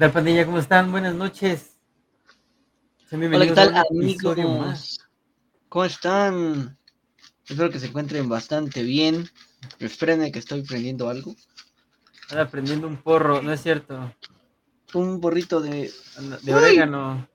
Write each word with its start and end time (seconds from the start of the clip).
La 0.00 0.10
pandilla, 0.10 0.46
¿cómo 0.46 0.58
están? 0.58 0.90
Buenas 0.90 1.14
noches. 1.14 1.76
Hola, 3.12 3.46
¿qué 3.46 3.52
tal, 3.52 3.76
amigos? 3.76 4.98
¿Cómo 5.68 5.84
están? 5.84 6.78
Espero 7.46 7.68
que 7.68 7.78
se 7.78 7.88
encuentren 7.88 8.26
bastante 8.26 8.82
bien. 8.82 9.28
Espérenme 9.78 10.32
que 10.32 10.38
estoy 10.38 10.62
prendiendo 10.62 11.10
algo. 11.10 11.36
Anda 12.30 12.48
prendiendo 12.48 12.88
un 12.88 12.96
porro, 12.96 13.42
no 13.42 13.52
es 13.52 13.62
cierto. 13.62 14.14
Un 14.94 15.20
borrito 15.20 15.60
de, 15.60 15.92
de 16.44 16.54
orégano. 16.54 17.28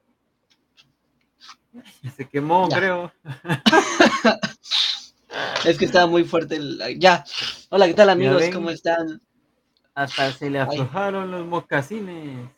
Se 2.17 2.27
quemó, 2.27 2.67
creo. 2.69 3.13
es 5.65 5.77
que 5.77 5.85
estaba 5.85 6.07
muy 6.07 6.23
fuerte 6.23 6.55
el... 6.55 6.97
Ya. 6.97 7.23
Hola, 7.69 7.85
¿qué 7.85 7.93
tal, 7.93 8.09
amigos? 8.09 8.41
¿Cómo 8.51 8.71
están? 8.71 9.21
Hasta 9.95 10.33
se 10.33 10.49
le 10.49 10.59
aflojaron 10.59 11.31
los 11.31 11.45
mocasines. 11.45 12.49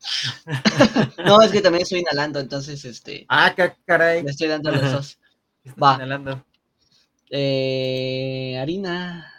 no, 1.24 1.42
es 1.42 1.52
que 1.52 1.60
también 1.60 1.82
estoy 1.82 2.00
inhalando, 2.00 2.40
entonces, 2.40 2.84
este. 2.84 3.24
Ah, 3.28 3.54
caray. 3.86 4.24
Me 4.24 4.32
estoy 4.32 4.48
dando 4.48 4.72
los 4.72 4.92
dos. 4.92 5.18
Va. 5.82 5.94
Inhalando. 5.94 6.44
Eh, 7.30 8.58
harina. 8.60 9.32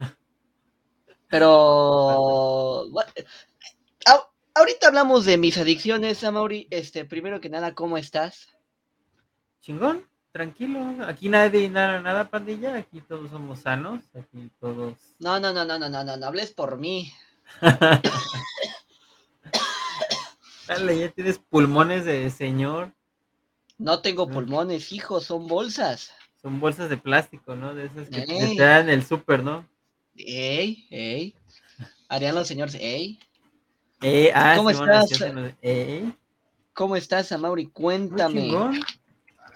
Pero. 1.28 2.86
ahorita 4.54 4.88
hablamos 4.88 5.26
de 5.26 5.36
mis 5.36 5.58
adicciones, 5.58 6.24
Amaury. 6.24 6.66
Este, 6.70 7.04
primero 7.04 7.42
que 7.42 7.50
nada, 7.50 7.74
¿cómo 7.74 7.98
estás? 7.98 8.48
Chingón 9.60 10.07
tranquilo, 10.32 11.04
aquí 11.06 11.28
nadie 11.28 11.68
nada, 11.68 12.00
nada, 12.00 12.28
pandilla, 12.28 12.76
aquí 12.76 13.00
todos 13.00 13.30
somos 13.30 13.60
sanos, 13.60 14.00
aquí 14.14 14.50
todos. 14.60 14.94
No, 15.18 15.40
no, 15.40 15.52
no, 15.52 15.64
no, 15.64 15.78
no, 15.78 15.88
no, 15.88 16.04
no, 16.04 16.16
no 16.16 16.26
hables 16.26 16.52
por 16.52 16.78
mí. 16.78 17.12
Dale, 20.68 20.98
ya 20.98 21.08
tienes 21.10 21.38
pulmones 21.38 22.04
de 22.04 22.28
señor. 22.30 22.92
No 23.78 24.00
tengo 24.02 24.28
pulmones, 24.28 24.92
hijo, 24.92 25.20
son 25.20 25.46
bolsas. 25.46 26.12
Son 26.42 26.60
bolsas 26.60 26.90
de 26.90 26.96
plástico, 26.98 27.56
¿no? 27.56 27.74
De 27.74 27.86
esas 27.86 28.08
que 28.08 28.26
te 28.26 28.62
dan 28.62 28.88
el 28.88 29.04
súper, 29.04 29.42
¿no? 29.42 29.66
Ey, 30.14 30.86
ey. 30.90 31.34
Harían 32.08 32.34
los 32.34 32.48
señores, 32.48 32.74
ey. 32.74 33.18
Ey, 34.00 34.30
ah, 34.34 34.54
¿Cómo 34.56 34.70
estás? 34.70 35.08
¿Cómo 36.74 36.96
estás, 36.96 37.32
Amaury? 37.32 37.66
Cuéntame 37.66 38.52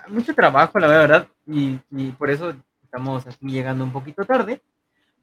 mucho 0.08 0.34
trabajo, 0.34 0.78
la 0.78 0.88
verdad, 0.88 1.28
y, 1.46 1.76
por 2.12 2.30
eso 2.30 2.54
estamos 2.82 3.26
aquí 3.26 3.48
llegando 3.48 3.84
un 3.84 3.92
poquito 3.92 4.24
tarde, 4.24 4.62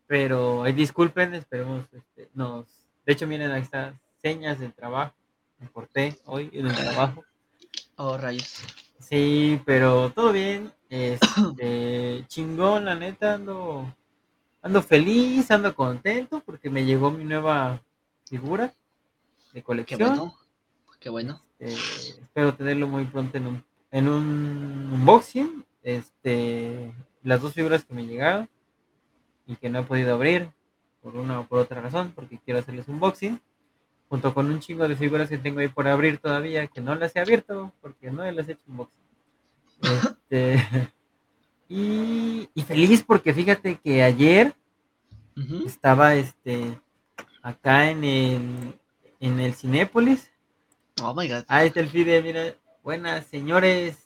pero 0.07 0.63
disculpen, 0.65 1.35
esperemos, 1.35 1.85
este, 1.91 2.29
nos, 2.33 2.65
de 3.05 3.13
hecho, 3.13 3.27
miren, 3.27 3.51
ahí 3.51 3.61
están 3.61 3.99
señas 4.21 4.59
del 4.59 4.73
trabajo, 4.73 5.13
me 5.59 5.69
corté 5.69 6.17
hoy 6.25 6.49
en 6.53 6.67
el 6.67 6.75
trabajo. 6.75 7.23
Oh, 7.95 8.17
rayos. 8.17 8.63
Sí, 8.99 9.61
pero 9.65 10.11
todo 10.11 10.31
bien, 10.31 10.73
este, 10.89 12.25
chingón, 12.27 12.85
la 12.85 12.95
neta, 12.95 13.35
ando, 13.35 13.93
ando 14.61 14.81
feliz, 14.81 15.49
ando 15.51 15.73
contento, 15.75 16.41
porque 16.45 16.69
me 16.69 16.85
llegó 16.85 17.11
mi 17.11 17.23
nueva 17.23 17.81
figura 18.25 18.73
de 19.53 19.63
colección. 19.63 19.99
Qué 19.99 20.05
bueno, 20.05 20.37
qué 20.99 21.09
bueno. 21.09 21.41
Este, 21.59 22.21
espero 22.21 22.55
tenerlo 22.55 22.87
muy 22.87 23.05
pronto 23.05 23.37
en 23.37 23.47
un 23.47 23.68
en 23.91 24.07
un 24.07 24.89
unboxing 24.93 25.65
este, 25.83 26.93
las 27.23 27.41
dos 27.41 27.53
figuras 27.53 27.83
que 27.83 27.93
me 27.93 28.05
llegaron 28.05 28.49
y 29.45 29.55
que 29.55 29.69
no 29.69 29.79
he 29.79 29.83
podido 29.83 30.13
abrir 30.13 30.51
por 31.01 31.15
una 31.15 31.39
o 31.39 31.47
por 31.47 31.59
otra 31.59 31.81
razón, 31.81 32.11
porque 32.13 32.39
quiero 32.43 32.59
hacerles 32.59 32.87
un 32.87 32.95
unboxing, 32.95 33.39
junto 34.09 34.33
con 34.33 34.47
un 34.47 34.59
chingo 34.59 34.87
de 34.87 34.95
figuras 34.95 35.29
que 35.29 35.37
tengo 35.37 35.59
ahí 35.59 35.69
por 35.69 35.87
abrir 35.87 36.17
todavía, 36.17 36.67
que 36.67 36.81
no 36.81 36.95
las 36.95 37.15
he 37.15 37.19
abierto, 37.19 37.71
porque 37.81 38.11
no 38.11 38.29
las 38.29 38.47
he 38.47 38.53
hecho 38.53 38.63
unboxing. 38.67 38.99
Este, 39.81 40.91
y, 41.69 42.49
feliz 42.67 43.03
porque 43.03 43.33
fíjate 43.33 43.77
que 43.77 44.03
ayer 44.03 44.53
estaba 45.65 46.15
este 46.15 46.77
acá 47.41 47.89
en 47.89 48.03
el, 48.03 48.79
en 49.19 49.39
el 49.39 49.53
Cinépolis. 49.53 50.29
Oh 51.01 51.13
my 51.15 51.27
god. 51.29 51.45
Ahí 51.47 51.67
está 51.67 51.79
el 51.79 51.89
Fide, 51.89 52.21
mira, 52.21 52.55
Buenas, 52.83 53.25
señores. 53.27 53.97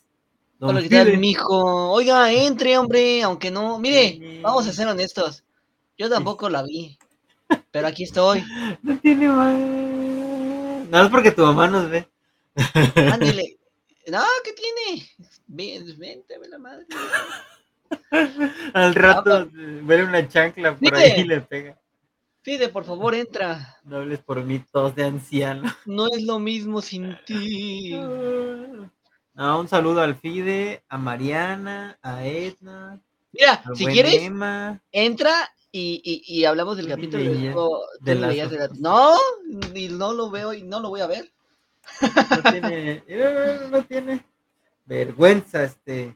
Hola, 0.59 0.81
¿qué 0.81 0.89
tal, 0.89 1.17
mijo? 1.17 1.91
Oiga, 1.91 2.31
entre, 2.31 2.78
hombre, 2.78 3.22
aunque 3.22 3.51
no. 3.51 3.78
Mire, 3.79 4.39
vamos 4.41 4.67
a 4.67 4.73
ser 4.73 4.88
honestos. 4.88 5.44
Yo 5.97 6.09
tampoco 6.09 6.50
la 6.50 6.63
vi. 6.63 6.97
Pero 7.72 7.88
aquí 7.88 8.03
estoy. 8.03 8.44
No 8.81 8.97
tiene 9.00 9.28
mal. 9.28 10.89
No 10.89 11.03
es 11.03 11.09
porque 11.09 11.31
tu 11.31 11.44
mamá 11.44 11.67
nos 11.67 11.89
ve. 11.89 12.07
Ándele. 13.11 13.57
No, 14.06 14.22
¿qué 14.44 14.51
tiene? 14.51 15.09
Vente, 15.47 16.38
ve 16.38 16.50
la 16.50 16.57
madre. 16.57 16.85
Al 18.73 18.94
rato 18.94 19.47
ve 19.53 20.03
una 20.03 20.28
chancla 20.28 20.75
por 20.75 20.94
ahí 20.94 21.22
y 21.22 21.23
le 21.23 21.40
pega. 21.40 21.79
Pide, 22.43 22.67
por 22.67 22.83
favor, 22.83 23.15
entra. 23.15 23.77
No 23.85 23.97
hables 23.97 24.19
por 24.19 24.43
mí, 24.43 24.59
tos 24.59 24.93
de 24.95 25.05
anciano. 25.05 25.73
No 25.85 26.07
es 26.07 26.23
lo 26.23 26.39
mismo 26.39 26.81
sin 26.81 27.17
ti. 27.25 27.93
un 27.93 29.67
saludo 29.69 30.01
al 30.01 30.15
Fide, 30.15 30.83
a 30.89 30.97
Mariana, 30.97 31.97
a 32.01 32.25
Edna. 32.25 33.01
Mira, 33.31 33.63
si 33.73 33.85
quieres, 33.85 34.29
entra 34.91 35.33
y, 35.71 36.43
hablamos 36.43 36.75
del 36.77 36.87
capítulo 36.87 37.23
de, 38.01 38.15
la 38.15 38.69
No, 38.77 39.15
ni 39.73 39.87
no 39.87 40.13
lo 40.13 40.29
veo 40.29 40.53
y 40.53 40.63
no 40.63 40.81
lo 40.81 40.89
voy 40.89 40.99
a 40.99 41.07
ver. 41.07 41.31
No 42.01 42.51
tiene, 42.51 43.03
no 43.71 43.83
tiene 43.85 44.25
vergüenza 44.85 45.63
este 45.63 46.15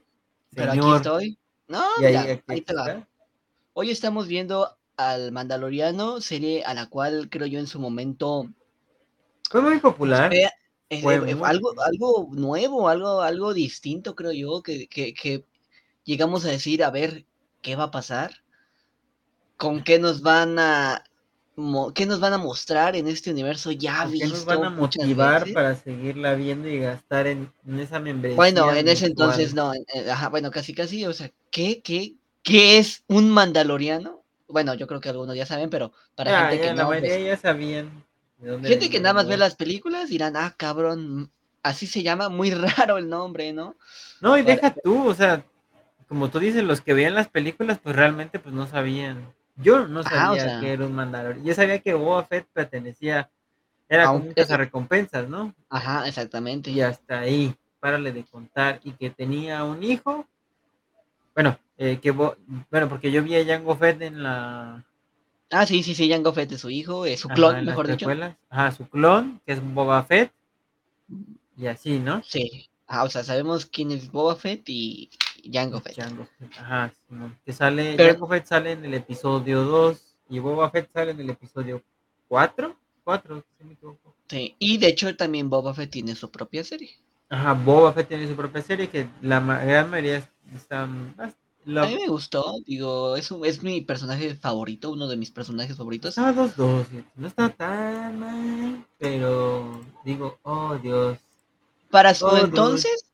Pero 0.53 0.73
aquí 0.73 0.95
estoy. 0.95 1.39
No, 1.69 1.83
ya, 2.01 2.41
ahí 2.47 2.61
te 2.61 2.73
la... 2.73 3.07
Hoy 3.73 3.91
estamos 3.91 4.27
viendo 4.27 4.77
al 4.97 5.31
Mandaloriano, 5.31 6.21
serie 6.21 6.63
a 6.65 6.73
la 6.73 6.87
cual 6.87 7.29
creo 7.29 7.47
yo 7.47 7.59
en 7.59 7.67
su 7.67 7.79
momento 7.79 8.49
fue 9.49 9.61
muy 9.61 9.79
popular. 9.79 10.33
Eh, 10.33 10.49
eh, 10.89 11.37
algo, 11.43 11.73
algo 11.81 12.29
nuevo, 12.31 12.89
algo, 12.89 13.21
algo 13.21 13.53
distinto, 13.53 14.15
creo 14.15 14.31
yo, 14.31 14.61
que, 14.61 14.87
que, 14.87 15.45
llegamos 16.03 16.45
a 16.45 16.49
decir, 16.49 16.83
a 16.83 16.91
ver, 16.91 17.25
¿qué 17.61 17.75
va 17.75 17.85
a 17.85 17.91
pasar? 17.91 18.31
¿Con 19.57 19.83
qué 19.83 19.99
nos 19.99 20.21
van 20.21 20.59
a 20.59 21.03
qué 21.95 22.05
nos 22.05 22.19
van 22.19 22.33
a 22.33 22.37
mostrar 22.37 22.95
en 22.95 23.07
este 23.07 23.31
universo 23.31 23.71
ya 23.71 24.05
visto? 24.05 24.27
¿Qué 24.27 24.31
nos 24.31 24.45
van 24.45 24.63
a 24.63 24.69
motivar 24.69 25.51
para 25.53 25.75
seguirla 25.75 26.35
viendo 26.35 26.69
y 26.69 26.79
gastar 26.79 27.25
en, 27.25 27.51
esa 27.79 27.99
membresía? 27.99 28.35
Bueno, 28.35 28.71
en 28.71 28.87
ese 28.87 29.07
entonces 29.07 29.55
no, 29.55 29.73
bueno, 30.29 30.51
casi 30.51 30.73
casi, 30.73 31.05
o 31.05 31.13
sea, 31.13 31.31
¿qué, 31.49 31.81
qué, 31.81 32.13
qué 32.43 32.77
es 32.77 33.03
un 33.07 33.29
mandaloriano? 33.31 34.16
Bueno, 34.47 34.73
yo 34.73 34.87
creo 34.87 34.99
que 34.99 35.09
algunos 35.09 35.35
ya 35.35 35.45
saben, 35.45 35.69
pero 35.69 35.91
para 36.15 36.49
gente 36.49 36.61
que 36.61 36.67
la 36.73 36.83
no. 36.83 36.89
mayoría 36.89 37.15
pues 37.15 37.25
ya 37.25 37.37
sabían. 37.37 38.03
Gente 38.39 38.89
que 38.89 38.99
nada 38.99 39.13
más 39.13 39.27
ve 39.27 39.37
las 39.37 39.55
películas 39.55 40.09
dirán, 40.09 40.37
ah, 40.37 40.53
cabrón, 40.55 41.31
así 41.63 41.87
se 41.87 42.03
llama, 42.03 42.29
muy 42.29 42.51
raro 42.77 42.97
el 42.97 43.09
nombre, 43.09 43.51
¿no? 43.53 43.75
No, 44.21 44.37
y 44.37 44.43
deja 44.43 44.73
tú, 44.73 45.07
o 45.07 45.13
sea, 45.13 45.43
como 46.07 46.29
tú 46.29 46.39
dices, 46.39 46.63
los 46.63 46.81
que 46.81 46.93
veían 46.93 47.15
las 47.15 47.27
películas, 47.27 47.79
pues 47.81 47.95
realmente 47.95 48.39
pues 48.39 48.53
no 48.53 48.67
sabían. 48.67 49.33
Yo 49.57 49.87
no 49.87 50.03
sabía 50.03 50.59
que 50.59 50.71
era 50.71 50.85
un 50.85 50.93
mandador. 50.93 51.41
Yo 51.43 51.53
sabía 51.53 51.79
que 51.79 51.93
Boba 51.93 52.25
Fett 52.25 52.47
pertenecía, 52.53 53.29
era 53.89 54.05
como 54.05 54.25
un 54.25 54.33
recompensas, 54.35 55.27
¿no? 55.27 55.53
Ajá, 55.69 56.07
exactamente. 56.07 56.69
Y 56.69 56.81
hasta 56.81 57.19
ahí, 57.19 57.55
párale 57.79 58.11
de 58.11 58.23
contar. 58.23 58.79
Y 58.83 58.91
que 58.91 59.09
tenía 59.09 59.63
un 59.63 59.81
hijo. 59.83 60.27
Bueno, 61.37 61.59
eh, 61.77 61.99
que 62.01 62.09
bueno, 62.09 62.89
porque 62.89 63.11
yo 63.11 63.21
vi 63.21 63.35
a 63.35 63.45
Jango 63.45 63.75
Fett 63.75 64.01
en 64.01 64.23
la. 64.23 64.83
Ah, 65.51 65.67
sí, 65.67 65.83
sí, 65.83 65.93
sí, 65.93 66.09
Jango 66.09 66.33
Fett 66.33 66.51
es 66.53 66.61
su 66.61 66.71
hijo, 66.71 67.05
es 67.05 67.19
su 67.19 67.29
clon, 67.29 67.63
mejor 67.63 67.87
dicho. 67.87 68.09
Ajá, 68.49 68.71
su 68.71 68.89
clon, 68.89 69.39
que 69.45 69.53
es 69.53 69.61
Boba 69.63 70.03
Fett. 70.03 70.31
Y 71.55 71.67
así, 71.67 71.99
¿no? 71.99 72.23
Sí. 72.23 72.67
Ah, 72.87 73.03
o 73.03 73.09
sea, 73.11 73.23
sabemos 73.23 73.67
quién 73.67 73.91
es 73.91 74.11
Boba 74.11 74.35
Fett 74.35 74.67
y 74.67 75.11
Jango 75.53 75.79
Fett. 75.79 75.99
Ajá, 76.57 76.91
que 77.45 77.53
sale, 77.53 77.95
Jango 77.95 78.27
Fett 78.27 78.47
sale 78.47 78.71
en 78.71 78.85
el 78.85 78.95
episodio 78.95 79.61
2 79.61 80.15
y 80.29 80.39
Boba 80.39 80.71
Fett 80.71 80.89
sale 80.91 81.11
en 81.11 81.19
el 81.19 81.29
episodio 81.29 81.83
4. 82.29 82.75
4, 83.03 83.45
si 83.59 83.63
me 83.63 83.73
equivoco. 83.73 84.15
Sí, 84.27 84.55
y 84.57 84.79
de 84.79 84.87
hecho 84.87 85.15
también 85.15 85.51
Boba 85.51 85.75
Fett 85.75 85.91
tiene 85.91 86.15
su 86.15 86.31
propia 86.31 86.63
serie. 86.63 86.89
Ajá, 87.29 87.53
Boba 87.53 87.93
Fett 87.93 88.07
tiene 88.07 88.27
su 88.27 88.35
propia 88.35 88.63
serie 88.63 88.89
que 88.89 89.07
la 89.21 89.39
gran 89.39 89.91
mayoría 89.91 90.27
a 90.79 91.85
mí 91.85 91.95
me 91.95 92.07
gustó, 92.07 92.55
digo, 92.65 93.15
es, 93.15 93.29
es 93.43 93.63
mi 93.63 93.81
personaje 93.81 94.35
favorito, 94.35 94.91
uno 94.91 95.07
de 95.07 95.17
mis 95.17 95.31
personajes 95.31 95.75
favoritos. 95.75 96.17
Ah, 96.17 96.31
dos, 96.31 96.55
dos, 96.55 96.87
no 97.15 97.27
está 97.27 97.49
tan 97.49 98.19
mal, 98.19 98.85
pero 98.97 99.81
digo, 100.05 100.39
oh 100.43 100.75
Dios. 100.75 101.19
Para 101.89 102.13
su 102.13 102.25
oh, 102.25 102.37
entonces, 102.37 103.05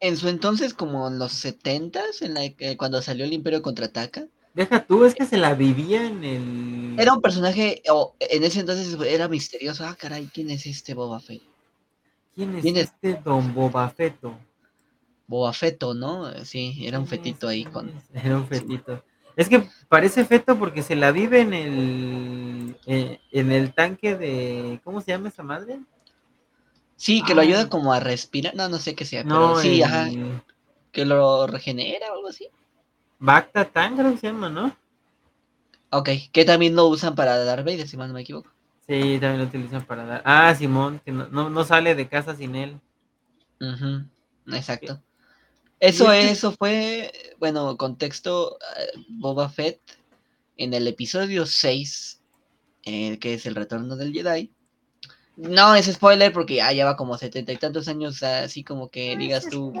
en 0.00 0.16
su 0.16 0.28
entonces, 0.28 0.74
como 0.74 1.08
en 1.08 1.18
los 1.18 1.32
setentas, 1.32 2.22
en 2.22 2.34
la 2.34 2.42
cuando 2.76 3.00
salió 3.02 3.24
el 3.24 3.32
Imperio 3.32 3.62
contraataca, 3.62 4.26
Deja 4.54 4.84
tú, 4.84 5.04
es 5.06 5.14
que 5.14 5.24
se 5.24 5.38
la 5.38 5.54
vivía 5.54 6.06
en 6.06 6.24
el. 6.24 7.00
Era 7.00 7.14
un 7.14 7.22
personaje, 7.22 7.82
o 7.90 8.14
en 8.20 8.44
ese 8.44 8.60
entonces 8.60 8.98
era 9.06 9.26
misterioso. 9.26 9.86
Ah, 9.86 9.96
caray, 9.98 10.28
¿quién 10.32 10.50
es 10.50 10.66
este 10.66 10.92
Boba 10.92 11.20
Fett? 11.20 11.42
¿Quién 12.34 12.56
es 12.56 12.64
este 12.64 13.14
Don 13.24 13.54
Boba 13.54 13.88
Fetto? 13.88 14.36
Boba 15.26 15.52
Feto, 15.52 15.94
¿no? 15.94 16.32
Sí, 16.44 16.86
era 16.86 16.98
un 16.98 17.06
fetito 17.06 17.48
ahí 17.48 17.64
con. 17.64 17.92
Era 18.12 18.36
un 18.36 18.46
fetito. 18.46 19.02
Es 19.36 19.48
que 19.48 19.68
parece 19.88 20.24
feto 20.24 20.58
porque 20.58 20.82
se 20.82 20.94
la 20.94 21.10
vive 21.10 21.40
en 21.40 21.54
el 21.54 22.76
eh, 22.86 23.20
en 23.30 23.50
el 23.50 23.72
tanque 23.72 24.16
de 24.16 24.80
¿cómo 24.84 25.00
se 25.00 25.12
llama 25.12 25.28
esa 25.28 25.42
madre? 25.42 25.80
Sí, 26.96 27.22
que 27.22 27.34
lo 27.34 27.40
ayuda 27.40 27.68
como 27.68 27.92
a 27.92 28.00
respirar. 28.00 28.54
No, 28.54 28.68
no 28.68 28.78
sé 28.78 28.94
qué 28.94 29.04
sea, 29.04 29.24
pero 29.24 29.58
sí, 29.58 29.82
ajá. 29.82 30.08
Que 30.92 31.04
lo 31.04 31.46
regenera 31.46 32.12
o 32.12 32.16
algo 32.16 32.28
así. 32.28 32.48
Bacta 33.18 33.64
Tan 33.64 33.96
creo 33.96 34.12
que 34.12 34.18
se 34.18 34.26
llama, 34.26 34.50
¿no? 34.50 34.76
Ok, 35.90 36.08
que 36.32 36.44
también 36.44 36.74
lo 36.74 36.86
usan 36.86 37.14
para 37.14 37.36
dar 37.44 37.64
Vader, 37.64 37.88
si 37.88 37.96
no 37.96 38.06
me 38.08 38.22
equivoco. 38.22 38.50
Sí, 38.86 39.18
también 39.20 39.38
lo 39.38 39.44
utilizan 39.44 39.84
para 39.84 40.04
dar. 40.04 40.22
Ah, 40.24 40.54
Simón, 40.54 41.00
que 41.04 41.12
no, 41.12 41.28
no, 41.28 41.64
sale 41.64 41.94
de 41.94 42.08
casa 42.08 42.34
sin 42.34 42.54
él. 42.56 42.80
Exacto. 44.46 45.00
Eso, 45.82 46.12
eso 46.12 46.52
fue, 46.52 47.10
bueno, 47.40 47.76
contexto, 47.76 48.56
eh, 48.78 48.92
Boba 49.08 49.48
Fett 49.48 49.80
en 50.56 50.74
el 50.74 50.86
episodio 50.86 51.44
6, 51.44 52.20
eh, 52.84 53.18
que 53.18 53.34
es 53.34 53.46
el 53.46 53.56
retorno 53.56 53.96
del 53.96 54.12
Jedi. 54.12 54.52
No 55.34 55.74
es 55.74 55.86
spoiler 55.86 56.32
porque 56.32 56.54
ya 56.54 56.70
lleva 56.70 56.96
como 56.96 57.18
setenta 57.18 57.50
y 57.50 57.56
tantos 57.56 57.88
años, 57.88 58.22
así 58.22 58.62
como 58.62 58.90
que 58.90 59.16
digas 59.16 59.48
tú. 59.50 59.72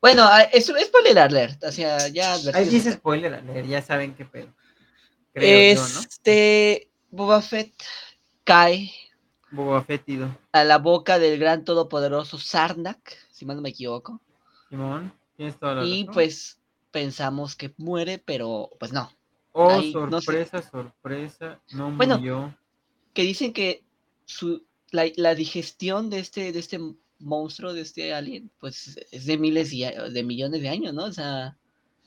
Bueno, 0.00 0.24
ah, 0.24 0.42
es, 0.52 0.66
spoiler 0.66 1.20
alert, 1.20 1.62
o 1.62 1.70
sea, 1.70 2.08
ya. 2.08 2.34
Ahí 2.54 2.68
dice 2.68 2.94
spoiler 2.94 3.34
alert, 3.34 3.68
ya 3.68 3.82
saben 3.82 4.16
qué 4.16 4.24
pedo. 4.24 4.48
este, 5.34 6.90
Boba 7.08 7.40
Fett 7.40 7.72
cae. 8.42 8.90
Boba 9.52 9.84
Fettido. 9.84 10.36
A 10.50 10.64
la 10.64 10.78
boca 10.78 11.20
del 11.20 11.38
gran 11.38 11.64
todopoderoso 11.64 12.36
Sarnak 12.38 13.22
si 13.42 13.46
mal 13.46 13.56
no 13.56 13.62
me 13.62 13.70
equivoco. 13.70 14.20
Simón, 14.70 15.12
tienes 15.36 15.58
toda 15.58 15.74
la 15.74 15.84
Y 15.84 16.04
pues 16.04 16.60
pensamos 16.92 17.56
que 17.56 17.74
muere, 17.76 18.22
pero 18.24 18.70
pues 18.78 18.92
no. 18.92 19.10
Oh, 19.50 19.82
sorpresa, 19.82 20.62
sorpresa, 20.62 21.60
no 21.72 21.90
bueno, 21.90 22.18
murió. 22.18 22.56
Que 23.12 23.22
dicen 23.22 23.52
que 23.52 23.82
su, 24.26 24.64
la, 24.92 25.34
digestión 25.34 26.08
de 26.08 26.20
este, 26.20 26.52
de 26.52 26.58
este 26.60 26.78
monstruo, 27.18 27.72
de 27.72 27.80
este 27.80 28.14
alien, 28.14 28.48
pues 28.60 28.96
es 29.10 29.26
de 29.26 29.36
miles 29.38 29.72
y 29.72 29.82
de 29.84 30.22
millones 30.22 30.62
de 30.62 30.68
años, 30.68 30.94
¿no? 30.94 31.06
O 31.06 31.12
sea, 31.12 31.56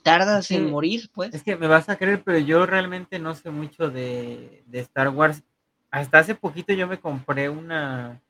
tardas 0.03 0.49
en 0.51 0.71
morir, 0.71 1.09
pues. 1.13 1.33
Es 1.33 1.43
que 1.43 1.57
me 1.57 1.67
vas 1.67 1.89
a 1.89 1.97
creer, 1.97 2.23
pero 2.23 2.39
yo 2.39 2.65
realmente 2.65 3.19
no 3.19 3.35
sé 3.35 3.49
mucho 3.49 3.89
de, 3.89 4.63
de 4.67 4.79
Star 4.79 5.09
Wars. 5.09 5.43
Hasta 5.91 6.19
hace 6.19 6.33
poquito 6.33 6.73
yo 6.73 6.87
me 6.87 6.99
compré 6.99 7.49
una, 7.49 8.21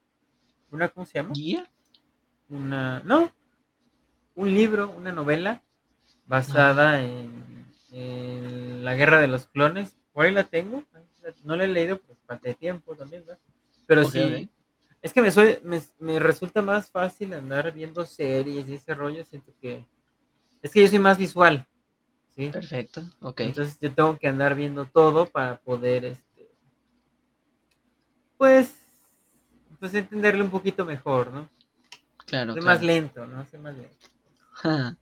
una 0.72 0.90
¿cómo 0.90 1.06
se 1.06 1.20
llama? 1.20 1.34
¿Guía? 1.34 1.70
Una, 2.50 3.02
no, 3.02 3.32
un 4.36 4.54
libro, 4.54 4.90
una 4.92 5.12
novela 5.12 5.62
basada 6.26 7.02
en, 7.02 7.46
la 8.84 8.94
guerra 8.94 9.22
de 9.22 9.28
los 9.28 9.48
clones. 9.48 9.96
Por 10.12 10.26
ahí 10.26 10.32
la 10.32 10.44
tengo, 10.44 10.84
no 11.44 11.56
la 11.56 11.64
he 11.64 11.68
leído 11.68 11.98
por 11.98 12.18
falta 12.28 12.50
de 12.50 12.56
tiempo 12.56 12.96
también, 12.96 13.24
Pero 13.88 14.04
sí, 14.04 14.50
es 15.02 15.14
que 15.14 15.22
me, 15.22 15.82
me, 16.00 16.20
resulta 16.20 16.62
más 16.62 16.90
fácil 16.92 17.34
andar 17.34 17.72
viendo 17.72 18.06
series 18.06 18.68
y 18.68 18.76
ese 18.76 18.94
rollo, 18.94 19.24
siento 19.24 19.54
que 19.62 19.86
es 20.62 20.72
que 20.72 20.82
yo 20.82 20.88
soy 20.88 21.00
más 21.00 21.18
visual. 21.18 21.66
¿sí? 22.36 22.50
Perfecto, 22.50 23.04
ok. 23.22 23.42
Entonces 23.42 23.78
yo 23.80 23.94
tengo 23.94 24.18
que 24.18 24.28
andar 24.28 24.56
viendo 24.56 24.86
todo 24.86 25.28
para 25.28 25.58
poder, 25.58 26.06
este, 26.06 26.50
pues, 28.38 28.74
pues 29.80 29.94
entenderlo 29.94 30.44
un 30.44 30.50
poquito 30.50 30.84
mejor, 30.86 31.32
¿no? 31.32 31.50
Claro. 32.26 32.54
Soy 32.54 32.62
más 32.62 32.82
lento, 32.82 33.26
¿no? 33.26 33.46
Soy 33.50 33.60
más 33.60 33.76
lento. 33.76 34.96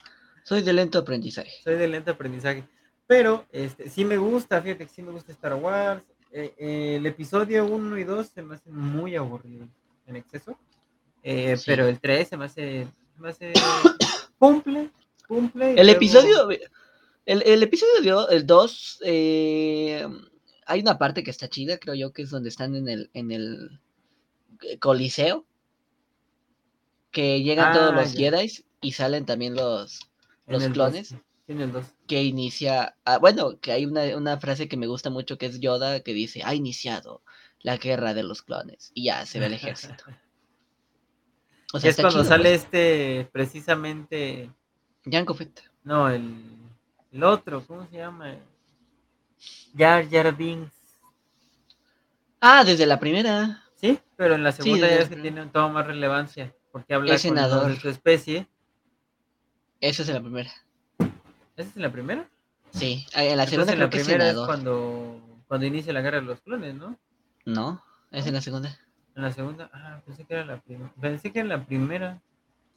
Soy 0.43 0.61
de 0.61 0.73
lento 0.73 0.99
aprendizaje. 0.99 1.51
Soy 1.63 1.75
de 1.75 1.87
lento 1.87 2.11
aprendizaje. 2.11 2.65
Pero 3.07 3.45
este, 3.51 3.89
sí 3.89 4.05
me 4.05 4.17
gusta, 4.17 4.61
fíjate 4.61 4.85
que 4.85 4.91
sí 4.91 5.01
me 5.01 5.11
gusta 5.11 5.31
Star 5.31 5.55
Wars. 5.55 6.03
Eh, 6.31 6.53
eh, 6.57 6.95
el 6.97 7.05
episodio 7.05 7.65
1 7.65 7.97
y 7.97 8.03
2 8.03 8.27
se 8.27 8.41
me 8.41 8.55
hacen 8.55 8.75
muy 8.75 9.15
aburridos 9.15 9.69
en 10.07 10.15
exceso. 10.15 10.57
Eh, 11.21 11.57
pero 11.65 11.87
el 11.87 11.99
3 11.99 12.27
se 12.27 12.37
me 12.37 12.45
hace, 12.45 12.87
me 13.17 13.29
hace 13.29 13.53
cumple, 14.39 14.89
cumple. 15.27 15.79
El 15.79 15.89
episodio, 15.89 16.49
el, 17.25 17.41
el, 17.43 17.63
episodio 17.63 18.27
el 18.29 18.45
2, 18.45 18.99
hay 19.03 20.81
una 20.81 20.97
parte 20.97 21.23
que 21.23 21.31
está 21.31 21.47
chida, 21.47 21.77
creo 21.77 21.95
yo, 21.95 22.11
que 22.11 22.23
es 22.23 22.29
donde 22.29 22.49
están 22.49 22.75
en 22.75 22.89
el, 22.89 23.09
en 23.13 23.31
el 23.31 23.79
coliseo 24.79 25.45
que 27.13 27.41
llegan 27.43 27.71
todos 27.71 27.93
los 27.93 28.11
ah, 28.11 28.17
Jedi 28.17 28.51
y 28.81 28.91
salen 28.91 29.25
también 29.25 29.55
los, 29.55 30.11
los 30.47 30.67
clones. 30.67 31.15
Que 32.07 32.23
inicia, 32.23 32.95
ah, 33.05 33.19
bueno, 33.19 33.59
que 33.61 33.71
hay 33.71 33.85
una, 33.85 34.37
frase 34.39 34.67
que 34.67 34.75
me 34.75 34.87
gusta 34.87 35.09
mucho 35.09 35.37
que 35.37 35.45
es 35.45 35.59
Yoda 35.59 36.01
que 36.01 36.13
dice, 36.13 36.41
ha 36.43 36.55
iniciado 36.55 37.21
la 37.61 37.77
guerra 37.77 38.13
de 38.13 38.23
los 38.23 38.41
clones 38.41 38.91
y 38.93 39.05
ya 39.05 39.25
se 39.25 39.39
ve 39.39 39.45
el 39.45 39.53
ejército. 39.53 40.03
O 41.71 41.79
sea, 41.79 41.91
es 41.91 41.95
cuando 41.95 42.23
sale 42.23 42.49
pues. 42.49 42.63
este, 42.63 43.29
precisamente... 43.31 44.51
Janko 45.05 45.33
Fett. 45.33 45.61
No, 45.83 46.09
el, 46.09 46.33
el 47.11 47.23
otro, 47.23 47.65
¿cómo 47.65 47.87
se 47.87 47.97
llama? 47.97 48.37
Jar 49.77 50.09
Jar 50.09 50.35
Binks. 50.35 50.71
Ah, 52.39 52.63
desde 52.63 52.85
la 52.85 52.99
primera. 52.99 53.63
Sí, 53.75 53.99
pero 54.15 54.35
en 54.35 54.43
la 54.43 54.51
segunda 54.51 54.87
ya 54.87 54.95
es 54.95 55.09
que 55.09 55.17
tiene 55.17 55.45
toda 55.47 55.67
más 55.67 55.85
relevancia 55.85 56.53
porque 56.73 56.95
habla 56.95 57.15
con 57.19 57.35
de 57.69 57.79
su 57.79 57.87
especie. 57.87 58.47
Eso 59.79 60.01
es 60.01 60.09
en 60.09 60.15
la 60.15 60.21
primera. 60.21 60.51
¿Esa 61.55 61.69
es 61.69 61.75
en 61.75 61.81
la 61.83 61.91
primera? 61.91 62.27
Sí, 62.71 63.05
en 63.13 63.37
la 63.37 63.45
segunda 63.45 63.73
creo 63.73 63.85
la 63.85 63.89
que 63.91 63.99
primera 63.99 64.31
es, 64.31 64.37
cuando, 64.37 65.21
cuando 65.47 65.67
inicia 65.67 65.93
la 65.93 66.01
guerra 66.01 66.19
de 66.19 66.25
los 66.25 66.41
clones, 66.41 66.73
¿no? 66.73 66.97
No, 67.45 67.83
es 68.09 68.25
en 68.25 68.33
la 68.33 68.41
segunda. 68.41 68.75
En 69.15 69.21
la 69.21 69.31
segunda, 69.31 69.69
ah, 69.71 70.01
pensé 70.03 70.25
que 70.25 70.33
era 70.33 70.45
la 70.45 70.59
primera. 70.59 70.91
Pensé 70.99 71.31
que 71.31 71.39
era 71.39 71.47
la 71.47 71.63
primera. 71.63 72.19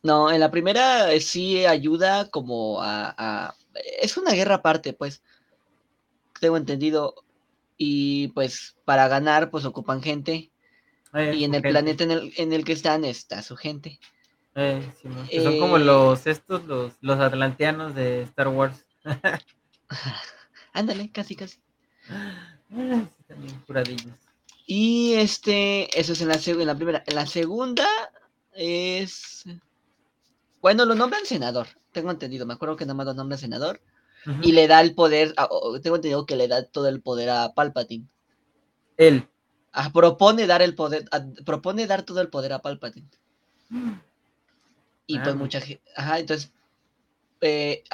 No, 0.03 0.31
en 0.31 0.41
la 0.41 0.51
primera 0.51 1.11
eh, 1.11 1.21
sí 1.23 1.65
ayuda 1.65 2.29
como 2.29 2.83
a, 2.83 3.55
Es 4.03 4.19
una 4.19 4.33
guerra 4.33 4.57
aparte, 4.57 4.93
pues. 4.93 5.23
Tengo 6.39 6.59
entendido. 6.59 7.15
Y 7.79 8.29
pues 8.29 8.77
para 8.85 9.09
ganar, 9.09 9.51
pues 9.51 9.65
ocupan 9.65 10.03
gente 10.03 10.51
y 11.15 11.45
en 11.45 11.55
el 11.55 11.63
planeta 11.63 12.05
en 12.05 12.11
el, 12.11 12.33
en 12.37 12.53
el 12.53 12.65
que 12.65 12.73
están 12.73 13.05
está 13.05 13.43
su 13.43 13.57
gente. 13.57 13.99
Eh, 14.55 14.83
son 15.43 15.59
como 15.59 15.77
eh, 15.77 15.81
los 15.81 16.27
estos, 16.27 16.65
los, 16.65 16.93
los 17.01 17.21
atlanteanos 17.21 17.95
de 17.95 18.23
Star 18.23 18.49
Wars. 18.49 18.85
Ándale, 20.73 21.11
casi, 21.13 21.37
casi. 21.37 21.59
Ah, 22.09 23.07
también. 23.27 24.17
Y 24.67 25.15
este, 25.15 25.99
eso 25.99 26.15
es 26.15 26.21
en 26.21 26.29
la, 26.29 26.41
en 26.45 26.67
la 26.67 26.75
primera. 26.75 27.05
En 27.07 27.15
la 27.15 27.27
segunda 27.27 27.87
es. 28.53 29.45
Bueno, 30.61 30.85
lo 30.85 30.95
nombran 30.95 31.25
senador, 31.27 31.69
tengo 31.93 32.11
entendido. 32.11 32.47
Me 32.47 32.55
acuerdo 32.55 32.77
que 32.77 32.85
nada 32.85 32.95
más 32.95 33.07
lo 33.07 33.15
nombra 33.15 33.39
senador. 33.39 33.81
Y 34.43 34.51
le 34.51 34.67
da 34.67 34.81
el 34.81 34.97
poder, 34.97 35.37
tengo 35.85 35.95
entendido 35.95 36.27
que 36.27 36.35
le 36.35 36.49
da 36.49 36.65
todo 36.65 36.89
el 36.89 37.01
poder 37.01 37.31
a 37.31 37.55
Palpatine. 37.55 38.09
Él 38.97 39.29
propone 39.93 40.47
dar 40.47 40.63
el 40.63 40.75
poder, 40.75 41.09
propone 41.45 41.87
dar 41.87 42.03
todo 42.03 42.21
el 42.21 42.29
poder 42.29 42.53
a 42.53 42.61
Palpatine. 42.61 43.09
Y 45.07 45.19
pues 45.19 45.35
ah. 45.35 45.35
mucha 45.35 45.61
gente, 45.61 45.83
ajá, 45.97 46.19
entonces 46.19 46.53
eh, 47.41 47.85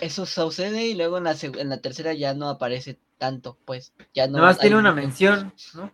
eso 0.00 0.26
sucede 0.26 0.86
y 0.86 0.94
luego 0.94 1.18
en 1.18 1.24
la, 1.24 1.36
en 1.40 1.68
la 1.68 1.78
tercera 1.78 2.12
ya 2.14 2.34
no 2.34 2.48
aparece 2.48 2.98
tanto, 3.18 3.58
pues 3.64 3.92
ya 4.14 4.26
no. 4.26 4.38
más 4.38 4.58
tiene 4.58 4.76
una 4.76 4.92
mención, 4.92 5.52
¿no? 5.74 5.92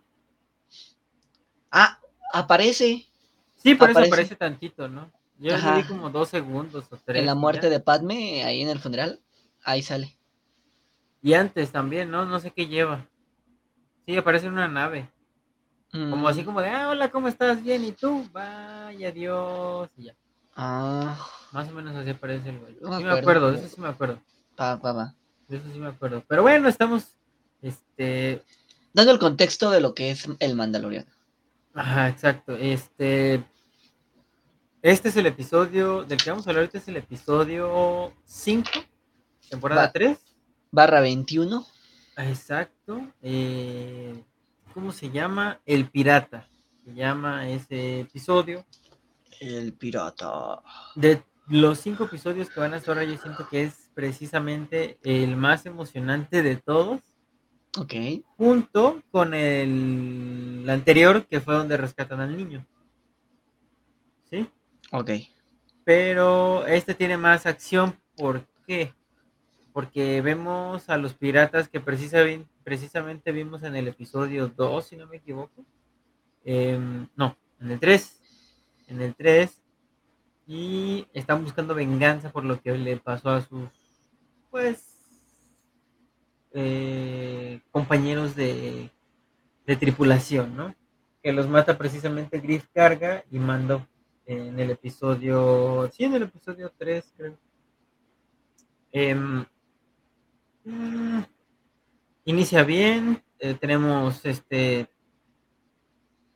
Ah, 1.71 1.99
aparece. 2.31 3.05
Sí, 3.57 3.75
por 3.75 3.89
eso 3.89 3.99
aparece 3.99 4.35
tantito, 4.35 4.87
¿no? 4.87 5.11
Yo 5.37 5.57
le 5.57 5.77
di 5.77 5.83
como 5.83 6.09
dos 6.09 6.29
segundos 6.29 6.85
o 6.89 6.97
tres. 6.97 7.19
En 7.19 7.25
la 7.25 7.35
muerte 7.35 7.69
de 7.69 7.79
Padme, 7.79 8.43
ahí 8.45 8.61
en 8.61 8.69
el 8.69 8.79
funeral, 8.79 9.19
ahí 9.63 9.81
sale. 9.81 10.17
Y 11.21 11.33
antes 11.33 11.71
también, 11.71 12.09
¿no? 12.11 12.25
No 12.25 12.39
sé 12.39 12.51
qué 12.51 12.67
lleva. 12.67 13.05
Sí, 14.05 14.15
aparece 14.15 14.47
en 14.47 14.53
una 14.53 14.67
nave. 14.67 15.09
Como 16.09 16.27
así 16.27 16.41
mm. 16.41 16.45
como 16.45 16.61
de, 16.61 16.69
ah, 16.69 16.89
hola, 16.89 17.09
¿cómo 17.09 17.27
estás? 17.27 17.63
Bien, 17.63 17.83
¿y 17.85 17.91
tú? 17.91 18.27
Vaya, 18.31 19.11
Dios, 19.11 19.89
y 19.97 20.05
ya. 20.05 20.15
Ah. 20.55 21.17
Más 21.51 21.69
o 21.69 21.71
menos 21.71 21.95
así 21.95 22.09
aparece 22.09 22.49
el 22.49 22.59
güey. 22.59 22.73
sí 22.73 23.03
me 23.03 23.11
acuerdo, 23.11 23.51
de 23.51 23.59
eso 23.59 23.69
sí 23.69 23.81
me 23.81 23.87
acuerdo. 23.87 24.21
Pa, 24.55 24.79
pa, 24.79 24.93
pa. 24.93 25.15
De 25.47 25.57
eso 25.57 25.65
sí 25.71 25.79
me 25.79 25.87
acuerdo. 25.87 26.23
Pero 26.27 26.41
bueno, 26.41 26.67
estamos, 26.67 27.15
este... 27.61 28.43
Dando 28.93 29.11
el 29.11 29.19
contexto 29.19 29.71
de 29.71 29.81
lo 29.81 29.93
que 29.93 30.11
es 30.11 30.27
el 30.39 30.55
Mandaloriano. 30.55 31.11
Ajá, 31.73 32.09
exacto. 32.09 32.55
Este... 32.55 33.43
Este 34.81 35.09
es 35.09 35.17
el 35.17 35.25
episodio, 35.25 36.03
del 36.03 36.21
que 36.21 36.29
vamos 36.29 36.45
a 36.45 36.51
hablar 36.51 36.63
ahorita 36.63 36.77
es 36.77 36.87
el 36.87 36.97
episodio 36.97 38.13
5 38.25 38.69
temporada 39.49 39.91
3. 39.91 40.17
Barra 40.71 40.99
21. 40.99 41.65
Exacto. 42.17 43.01
Eh, 43.21 44.23
¿Cómo 44.75 44.91
se 44.91 45.09
llama? 45.09 45.61
El 45.65 45.89
Pirata. 45.89 46.49
Se 46.83 46.93
llama 46.93 47.47
ese 47.47 48.01
episodio. 48.01 48.65
El 49.39 49.71
Pirata. 49.71 50.61
De 50.95 51.23
los 51.47 51.79
cinco 51.79 52.03
episodios 52.03 52.49
que 52.49 52.59
van 52.59 52.73
a 52.73 52.77
estar, 52.77 53.01
yo 53.01 53.17
siento 53.17 53.47
que 53.47 53.63
es 53.63 53.89
precisamente 53.93 54.99
el 55.03 55.37
más 55.37 55.65
emocionante 55.65 56.43
de 56.43 56.57
todos. 56.57 56.99
Ok. 57.77 57.93
Junto 58.35 59.01
con 59.11 59.33
el 59.33 60.65
anterior, 60.69 61.25
que 61.25 61.39
fue 61.39 61.55
donde 61.55 61.77
rescatan 61.77 62.19
al 62.19 62.35
niño. 62.35 62.67
¿Sí? 64.29 64.45
Ok. 64.91 65.11
Pero 65.85 66.67
este 66.67 66.93
tiene 66.95 67.15
más 67.15 67.45
acción. 67.45 67.97
¿Por 68.17 68.45
qué? 68.67 68.93
Porque 69.75 70.21
vemos 70.21 70.89
a 70.89 70.95
los 70.95 71.15
piratas 71.15 71.67
que 71.67 71.81
precisamente, 71.81 73.33
vimos 73.33 73.61
en 73.63 73.75
el 73.75 73.89
episodio 73.89 74.47
2, 74.47 74.85
si 74.85 74.95
no 74.95 75.05
me 75.05 75.17
equivoco. 75.17 75.65
Em, 76.45 77.09
no, 77.17 77.37
en 77.59 77.71
el 77.71 77.79
3. 77.81 78.21
En 78.87 79.01
el 79.01 79.13
3. 79.13 79.61
Y 80.47 81.05
están 81.11 81.43
buscando 81.43 81.75
venganza 81.75 82.31
por 82.31 82.45
lo 82.45 82.61
que 82.61 82.77
le 82.77 82.95
pasó 82.95 83.31
a 83.31 83.41
sus, 83.41 83.67
pues, 84.49 84.95
eh, 86.53 87.59
compañeros 87.69 88.33
de, 88.33 88.89
de, 89.65 89.75
tripulación, 89.75 90.55
¿no? 90.55 90.73
Que 91.21 91.33
los 91.33 91.49
mata 91.49 91.77
precisamente 91.77 92.39
Griff 92.39 92.65
Carga 92.73 93.25
y 93.29 93.39
Mando 93.39 93.85
en 94.25 94.57
el 94.57 94.71
episodio, 94.71 95.91
sí, 95.91 96.05
en 96.05 96.13
el 96.13 96.23
episodio 96.23 96.71
3, 96.77 97.13
creo. 97.17 97.37
Eh, 98.93 99.45
inicia 102.25 102.63
bien, 102.63 103.23
eh, 103.39 103.53
tenemos 103.53 104.25
este, 104.25 104.89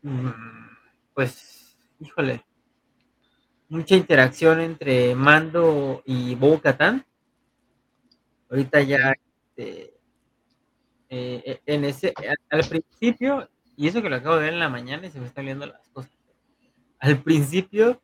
mm, 0.02 0.30
pues, 1.14 1.78
híjole, 2.00 2.46
mucha 3.70 3.96
interacción 3.96 4.60
entre 4.60 5.16
Mando 5.16 6.04
y 6.06 6.36
Bo 6.36 6.60
Katan. 6.60 7.06
Ahorita 8.50 8.82
ya 8.82 9.14
este, 9.58 9.94
eh, 11.10 11.44
eh, 11.46 11.62
en 11.66 11.86
ese, 11.86 12.14
al 12.50 12.68
principio, 12.68 13.50
y 13.76 13.88
eso 13.88 14.02
que 14.02 14.10
lo 14.10 14.18
acabo 14.18 14.36
de 14.36 14.44
ver 14.44 14.54
en 14.54 14.60
la 14.60 14.70
mañana 14.70 15.08
y 15.08 15.12
se 15.12 15.20
me 15.20 15.28
están 15.28 15.46
viendo 15.46 15.66
las 15.66 15.88
cosas. 15.90 16.12
Al 17.00 17.22
principio, 17.22 18.02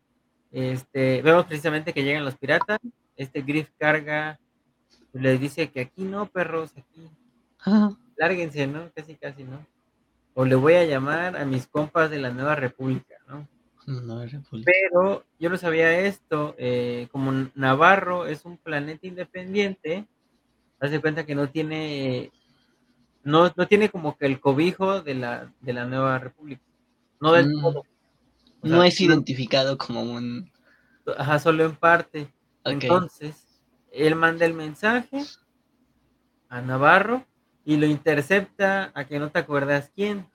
este, 0.51 1.21
vemos 1.21 1.45
precisamente 1.45 1.93
que 1.93 2.03
llegan 2.03 2.25
los 2.25 2.37
piratas, 2.37 2.79
este 3.17 3.41
Griff 3.41 3.69
carga, 3.77 4.39
les 5.19 5.39
dice 5.39 5.69
que 5.69 5.81
aquí 5.81 6.03
no, 6.03 6.27
perros, 6.27 6.71
aquí, 6.77 7.09
lárguense, 8.17 8.67
¿no? 8.67 8.91
Casi, 8.93 9.15
casi, 9.15 9.43
¿no? 9.43 9.65
O 10.33 10.45
le 10.45 10.55
voy 10.55 10.73
a 10.73 10.85
llamar 10.85 11.37
a 11.37 11.45
mis 11.45 11.67
compas 11.67 12.09
de 12.09 12.19
la 12.19 12.31
Nueva 12.31 12.55
República, 12.55 13.15
¿no? 13.27 13.47
Nueva 13.85 14.25
República. 14.25 14.71
Pero 14.71 15.25
yo 15.39 15.49
no 15.49 15.57
sabía 15.57 15.99
esto, 15.99 16.55
eh, 16.57 17.07
como 17.11 17.49
Navarro 17.55 18.25
es 18.25 18.43
un 18.45 18.57
planeta 18.57 19.07
independiente, 19.07 20.05
hace 20.79 20.99
cuenta 20.99 21.25
que 21.25 21.35
no 21.35 21.49
tiene 21.49 22.31
no, 23.25 23.51
no 23.55 23.67
tiene 23.67 23.89
como 23.89 24.15
que 24.17 24.27
el 24.27 24.39
cobijo 24.39 25.01
de 25.01 25.15
la, 25.15 25.51
de 25.59 25.73
la 25.73 25.85
nueva 25.85 26.19
república. 26.19 26.61
No 27.19 27.33
del 27.33 27.47
Mm. 27.47 27.61
todo. 27.61 27.79
O 28.61 28.67
No 28.67 28.83
es 28.83 29.01
identificado 29.01 29.77
como 29.77 30.03
un. 30.03 30.51
Ajá, 31.17 31.39
solo 31.39 31.65
en 31.65 31.75
parte. 31.75 32.31
Entonces, 32.63 33.44
él 33.95 34.15
manda 34.15 34.45
el 34.45 34.53
mensaje 34.53 35.23
a 36.49 36.61
Navarro 36.61 37.25
y 37.63 37.77
lo 37.77 37.85
intercepta 37.85 38.91
a 38.93 39.05
que 39.05 39.19
no 39.19 39.31
te 39.31 39.39
acuerdas 39.39 39.91
quién. 39.95 40.27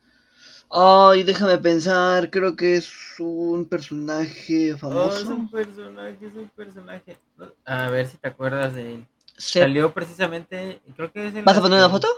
Ay, 0.71 1.25
déjame 1.25 1.59
pensar, 1.59 2.31
creo 2.31 2.55
que 2.55 2.77
es 2.77 2.93
un 3.19 3.65
personaje 3.67 4.73
Oh, 4.73 4.75
es 4.75 4.81
famoso. 4.81 5.29
un 5.35 5.51
personaje, 5.51 6.19
es 6.27 6.35
un 6.35 6.49
personaje. 6.51 7.19
A 7.65 7.89
ver 7.91 8.07
si 8.07 8.17
te 8.19 8.29
acuerdas 8.29 8.75
de 8.75 8.95
él. 8.95 9.07
Salió 9.37 9.93
precisamente, 9.93 10.81
creo 10.97 11.11
que 11.11 11.27
es 11.29 11.35
en 11.35 11.45
¿Vas 11.45 11.57
a 11.57 11.61
poner 11.63 11.79
una 11.79 11.89
foto? 11.89 12.09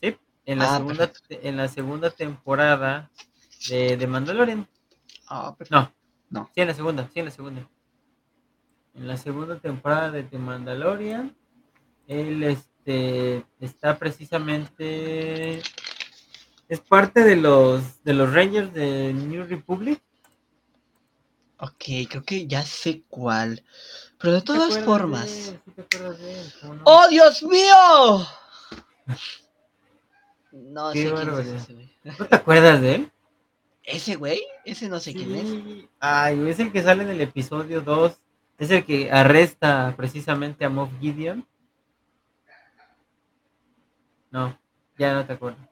Sí, 0.00 0.16
en 0.46 0.58
la, 0.58 0.74
Ah, 0.74 0.76
segunda, 0.78 1.12
en 1.30 1.56
la 1.56 1.68
segunda 1.68 2.10
temporada 2.10 3.10
de, 3.68 3.96
de 3.96 4.06
Mandalorian. 4.06 4.68
Ah, 5.28 5.54
perfecto. 5.56 5.80
No. 5.80 5.92
No. 6.30 6.50
Sí, 6.54 6.60
en 6.60 6.68
la 6.68 6.74
segunda, 6.74 7.08
sí, 7.12 7.18
en 7.20 7.24
la 7.26 7.30
segunda. 7.30 7.68
En 8.94 9.08
la 9.08 9.16
segunda 9.16 9.58
temporada 9.58 10.10
de 10.10 10.22
The 10.22 10.38
Mandalorian, 10.38 11.34
él 12.06 12.42
este, 12.42 13.44
está 13.60 13.98
precisamente. 13.98 15.62
Es 16.68 16.80
parte 16.80 17.22
de 17.22 17.36
los, 17.36 18.02
de 18.04 18.14
los 18.14 18.32
Rangers 18.32 18.72
de 18.72 19.12
New 19.12 19.44
Republic. 19.44 20.00
Ok, 21.58 21.84
creo 22.08 22.24
que 22.24 22.46
ya 22.46 22.62
sé 22.62 23.02
cuál. 23.08 23.62
Pero 24.18 24.34
de 24.34 24.40
¿Te 24.40 24.46
todas 24.46 24.78
formas. 24.80 25.26
de 25.26 25.48
él? 25.48 25.60
¿Sí 25.64 25.70
te 25.70 25.82
acuerdas 25.82 26.18
de 26.18 26.40
él? 26.40 26.52
¿Cómo 26.60 26.74
no? 26.74 26.82
¡Oh, 26.84 27.08
Dios 27.08 27.42
mío! 27.42 28.26
No 30.52 30.92
sé 30.92 31.10
quién 31.10 31.38
es 31.38 31.46
ese 31.46 31.72
güey. 31.72 31.96
¿No 32.18 32.26
te 32.26 32.36
acuerdas 32.36 32.80
de 32.82 32.94
él? 32.96 33.12
¿Ese 33.84 34.16
güey? 34.16 34.42
Ese 34.64 34.88
no 34.88 35.00
sé 35.00 35.14
quién 35.14 35.34
es. 35.34 35.86
Ay, 35.98 36.48
es 36.48 36.60
el 36.60 36.70
que 36.70 36.82
sale 36.82 37.02
en 37.02 37.08
el 37.08 37.20
episodio 37.22 37.80
2. 37.80 38.12
Es 38.62 38.70
el 38.70 38.84
que 38.84 39.10
arresta 39.10 39.92
precisamente 39.96 40.64
a 40.64 40.68
Moff 40.68 40.88
Gideon. 41.00 41.44
No, 44.30 44.56
ya 44.96 45.14
no 45.14 45.26
te 45.26 45.32
acuerdas. 45.32 45.68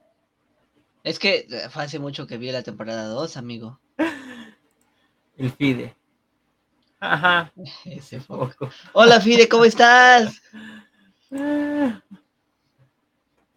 Es 1.01 1.17
que 1.17 1.47
eh, 1.49 1.69
fue 1.69 1.83
hace 1.83 1.99
mucho 1.99 2.27
que 2.27 2.37
vi 2.37 2.51
la 2.51 2.63
temporada 2.63 3.05
2, 3.05 3.37
amigo. 3.37 3.79
El 5.37 5.51
Fide. 5.51 5.95
Ajá. 6.99 7.53
Ese 7.85 8.19
fue. 8.19 8.39
Poco. 8.39 8.69
Hola, 8.91 9.21
Fide, 9.21 9.47
¿cómo 9.47 9.63
estás? 9.63 10.41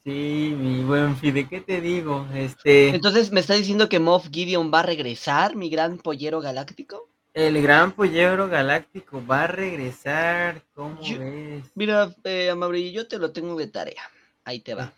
Sí, 0.05 0.55
mi 0.57 0.85
buen 0.85 1.17
Fide, 1.17 1.49
¿qué 1.49 1.61
te 1.61 1.81
digo? 1.81 2.25
Este, 2.33 2.91
Entonces, 2.91 3.33
¿me 3.33 3.41
está 3.41 3.55
diciendo 3.55 3.89
que 3.89 3.99
Moff 3.99 4.29
Gideon 4.31 4.71
va 4.73 4.79
a 4.79 4.85
regresar, 4.85 5.57
mi 5.57 5.71
gran 5.71 5.99
pollero 5.99 6.41
galáctico? 6.41 7.09
El 7.35 7.61
gran 7.61 7.93
pollero 7.93 8.49
galáctico 8.49 9.25
va 9.27 9.43
a 9.45 9.47
regresar. 9.49 10.63
¿Cómo 10.75 11.01
Yo- 11.03 11.19
ves? 11.19 11.65
Mira, 11.75 12.15
eh, 12.25 12.49
Amaury, 12.51 12.93
yo 12.93 13.07
te 13.09 13.19
lo 13.19 13.33
tengo 13.33 13.57
de 13.57 13.67
tarea. 13.67 14.03
Ahí 14.45 14.61
te 14.61 14.75
va. 14.75 14.93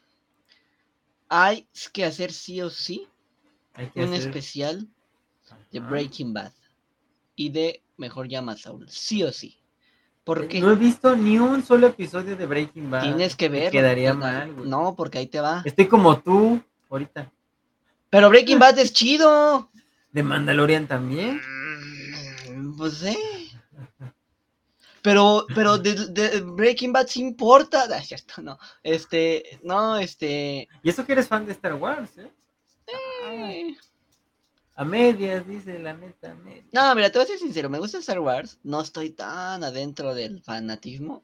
Hay 1.29 1.67
que 1.93 2.05
hacer 2.05 2.33
sí 2.33 2.61
o 2.63 2.71
sí 2.71 3.09
un 3.95 4.05
hacer- 4.15 4.21
especial 4.21 4.87
de. 5.73 5.81
Breaking 5.81 6.33
Bad 6.33 6.53
y 7.35 7.49
de 7.51 7.83
Mejor 7.97 8.29
Llama 8.29 8.53
a 8.53 8.57
Saul. 8.57 8.89
Sí 8.89 9.23
o 9.23 9.33
sí. 9.33 9.59
¿Por 10.25 10.49
qué? 10.49 10.61
No 10.61 10.73
he 10.73 10.77
visto 10.77 11.15
ni 11.17 11.39
un 11.39 11.65
solo 11.65 11.87
episodio 11.87 12.37
de 12.37 12.47
Breaking 12.47 12.91
Bad. 12.91 13.03
Tienes 13.03 13.37
que 13.37 13.49
ver. 13.49 13.71
Quedaría 13.71 14.13
mal, 14.13 14.53
güey. 14.53 14.69
No, 14.69 14.95
porque 14.97 15.19
ahí 15.19 15.27
te 15.27 15.41
va. 15.41 15.63
Estoy 15.65 15.87
como 15.87 16.21
tú 16.21 16.61
ahorita. 16.91 17.31
Pero 18.11 18.29
Breaking 18.29 18.59
Bad 18.59 18.79
es 18.79 18.93
chido. 18.93 19.71
De 20.13 20.23
Mandalorian 20.23 20.87
también. 20.87 21.41
Pues 22.77 22.95
sí. 22.99 23.17
Pero, 25.03 25.47
pero 25.55 25.79
de, 25.79 25.95
de 26.09 26.41
Breaking 26.41 26.93
Bad 26.93 27.07
sí 27.07 27.21
importa. 27.21 27.87
Ah, 27.93 27.99
es 27.99 28.09
cierto, 28.09 28.43
no. 28.43 28.59
Este, 28.83 29.61
no, 29.63 29.97
este. 29.97 30.69
Y 30.83 30.91
eso 30.91 31.05
que 31.07 31.13
eres 31.13 31.29
fan 31.29 31.47
de 31.47 31.53
Star 31.53 31.75
Wars, 31.75 32.19
¿eh? 32.19 32.31
eh, 32.89 33.77
A 34.75 34.85
medias, 34.85 35.47
dice 35.47 35.79
la 35.79 35.95
neta. 35.95 36.33
a 36.33 36.35
medias. 36.35 36.67
No, 36.73 36.95
mira, 36.95 37.11
te 37.11 37.19
voy 37.19 37.25
a 37.25 37.29
ser 37.29 37.39
sincero, 37.39 37.71
me 37.71 37.79
gusta 37.79 37.99
Star 37.99 38.19
Wars. 38.21 38.59
No 38.65 38.81
estoy 38.81 39.11
tan 39.11 39.63
adentro 39.65 40.15
del 40.15 40.43
fanatismo. 40.43 41.23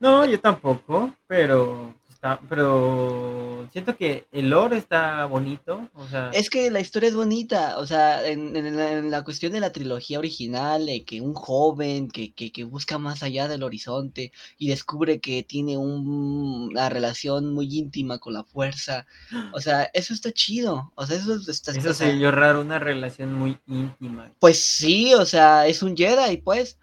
No, 0.00 0.24
yo 0.24 0.40
tampoco, 0.40 1.14
pero 1.26 1.94
está, 2.18 2.40
pero 2.48 3.68
siento 3.72 3.96
que 3.96 4.26
el 4.32 4.50
lore 4.50 4.76
está 4.76 5.24
bonito, 5.26 5.88
o 5.94 6.08
sea, 6.08 6.30
Es 6.34 6.50
que 6.50 6.68
la 6.68 6.80
historia 6.80 7.08
es 7.08 7.14
bonita, 7.14 7.78
o 7.78 7.86
sea, 7.86 8.26
en, 8.26 8.56
en 8.56 8.76
la, 8.76 8.92
en 8.92 9.10
la 9.10 9.22
cuestión 9.22 9.52
de 9.52 9.60
la 9.60 9.70
trilogía 9.70 10.18
original, 10.18 10.88
que 11.06 11.20
un 11.20 11.34
joven 11.34 12.08
que, 12.08 12.32
que, 12.32 12.50
que 12.50 12.64
busca 12.64 12.98
más 12.98 13.22
allá 13.22 13.46
del 13.46 13.62
horizonte 13.62 14.32
y 14.58 14.68
descubre 14.68 15.20
que 15.20 15.44
tiene 15.44 15.76
un- 15.76 16.68
una 16.72 16.88
relación 16.88 17.54
muy 17.54 17.66
íntima 17.78 18.18
con 18.18 18.34
la 18.34 18.42
fuerza, 18.42 19.06
o 19.52 19.60
sea, 19.60 19.84
eso 19.94 20.12
está 20.12 20.32
chido, 20.32 20.90
o 20.96 21.06
sea, 21.06 21.16
eso 21.18 21.36
está... 21.48 21.70
eso 21.70 21.90
o 21.90 21.94
sea, 21.94 22.10
se 22.10 22.30
raro, 22.32 22.60
una 22.60 22.80
relación 22.80 23.32
muy 23.34 23.58
íntima. 23.68 24.32
Pues 24.40 24.60
sí, 24.60 25.14
o 25.14 25.24
sea, 25.24 25.68
es 25.68 25.82
un 25.84 25.96
Jedi, 25.96 26.38
pues, 26.38 26.78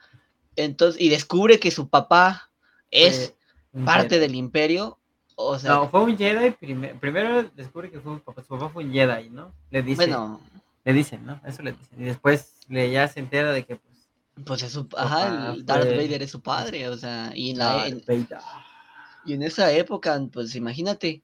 entonces, 0.55 1.01
y 1.01 1.09
descubre 1.09 1.59
que 1.59 1.71
su 1.71 1.89
papá 1.89 2.49
es 2.89 3.33
parte 3.83 4.19
del 4.19 4.35
imperio, 4.35 4.97
o 5.35 5.59
sea, 5.59 5.75
No, 5.75 5.89
fue 5.89 6.01
un 6.03 6.17
Jedi 6.17 6.51
primero, 6.51 6.99
primero 6.99 7.43
descubre 7.55 7.91
que 7.91 7.99
fue 7.99 8.15
su 8.17 8.21
papá 8.23 8.41
fue 8.43 8.83
un 8.83 8.91
Jedi, 8.91 9.29
¿no? 9.29 9.51
Le 9.69 9.81
dice, 9.81 9.95
bueno, 10.07 10.41
le 10.83 10.93
dicen, 10.93 11.25
¿no? 11.25 11.39
Eso 11.45 11.61
le 11.61 11.73
dicen. 11.73 12.01
Y 12.01 12.05
después 12.05 12.55
le 12.67 12.91
ya 12.91 13.07
se 13.07 13.19
entera 13.19 13.51
de 13.51 13.65
que 13.65 13.75
pues 13.75 13.95
pues 14.45 14.63
es 14.63 14.73
su, 14.73 14.87
ajá, 14.97 15.53
el 15.53 15.65
Darth 15.65 15.85
fue- 15.87 15.95
Vader 15.95 16.23
es 16.23 16.31
su 16.31 16.41
padre, 16.41 16.89
o 16.89 16.97
sea, 16.97 17.31
y 17.33 17.51
en 17.51 17.57
la, 17.59 17.87
en-. 17.87 18.03
Y 19.25 19.33
en 19.33 19.43
esa 19.43 19.71
época, 19.71 20.21
pues 20.31 20.55
imagínate, 20.55 21.23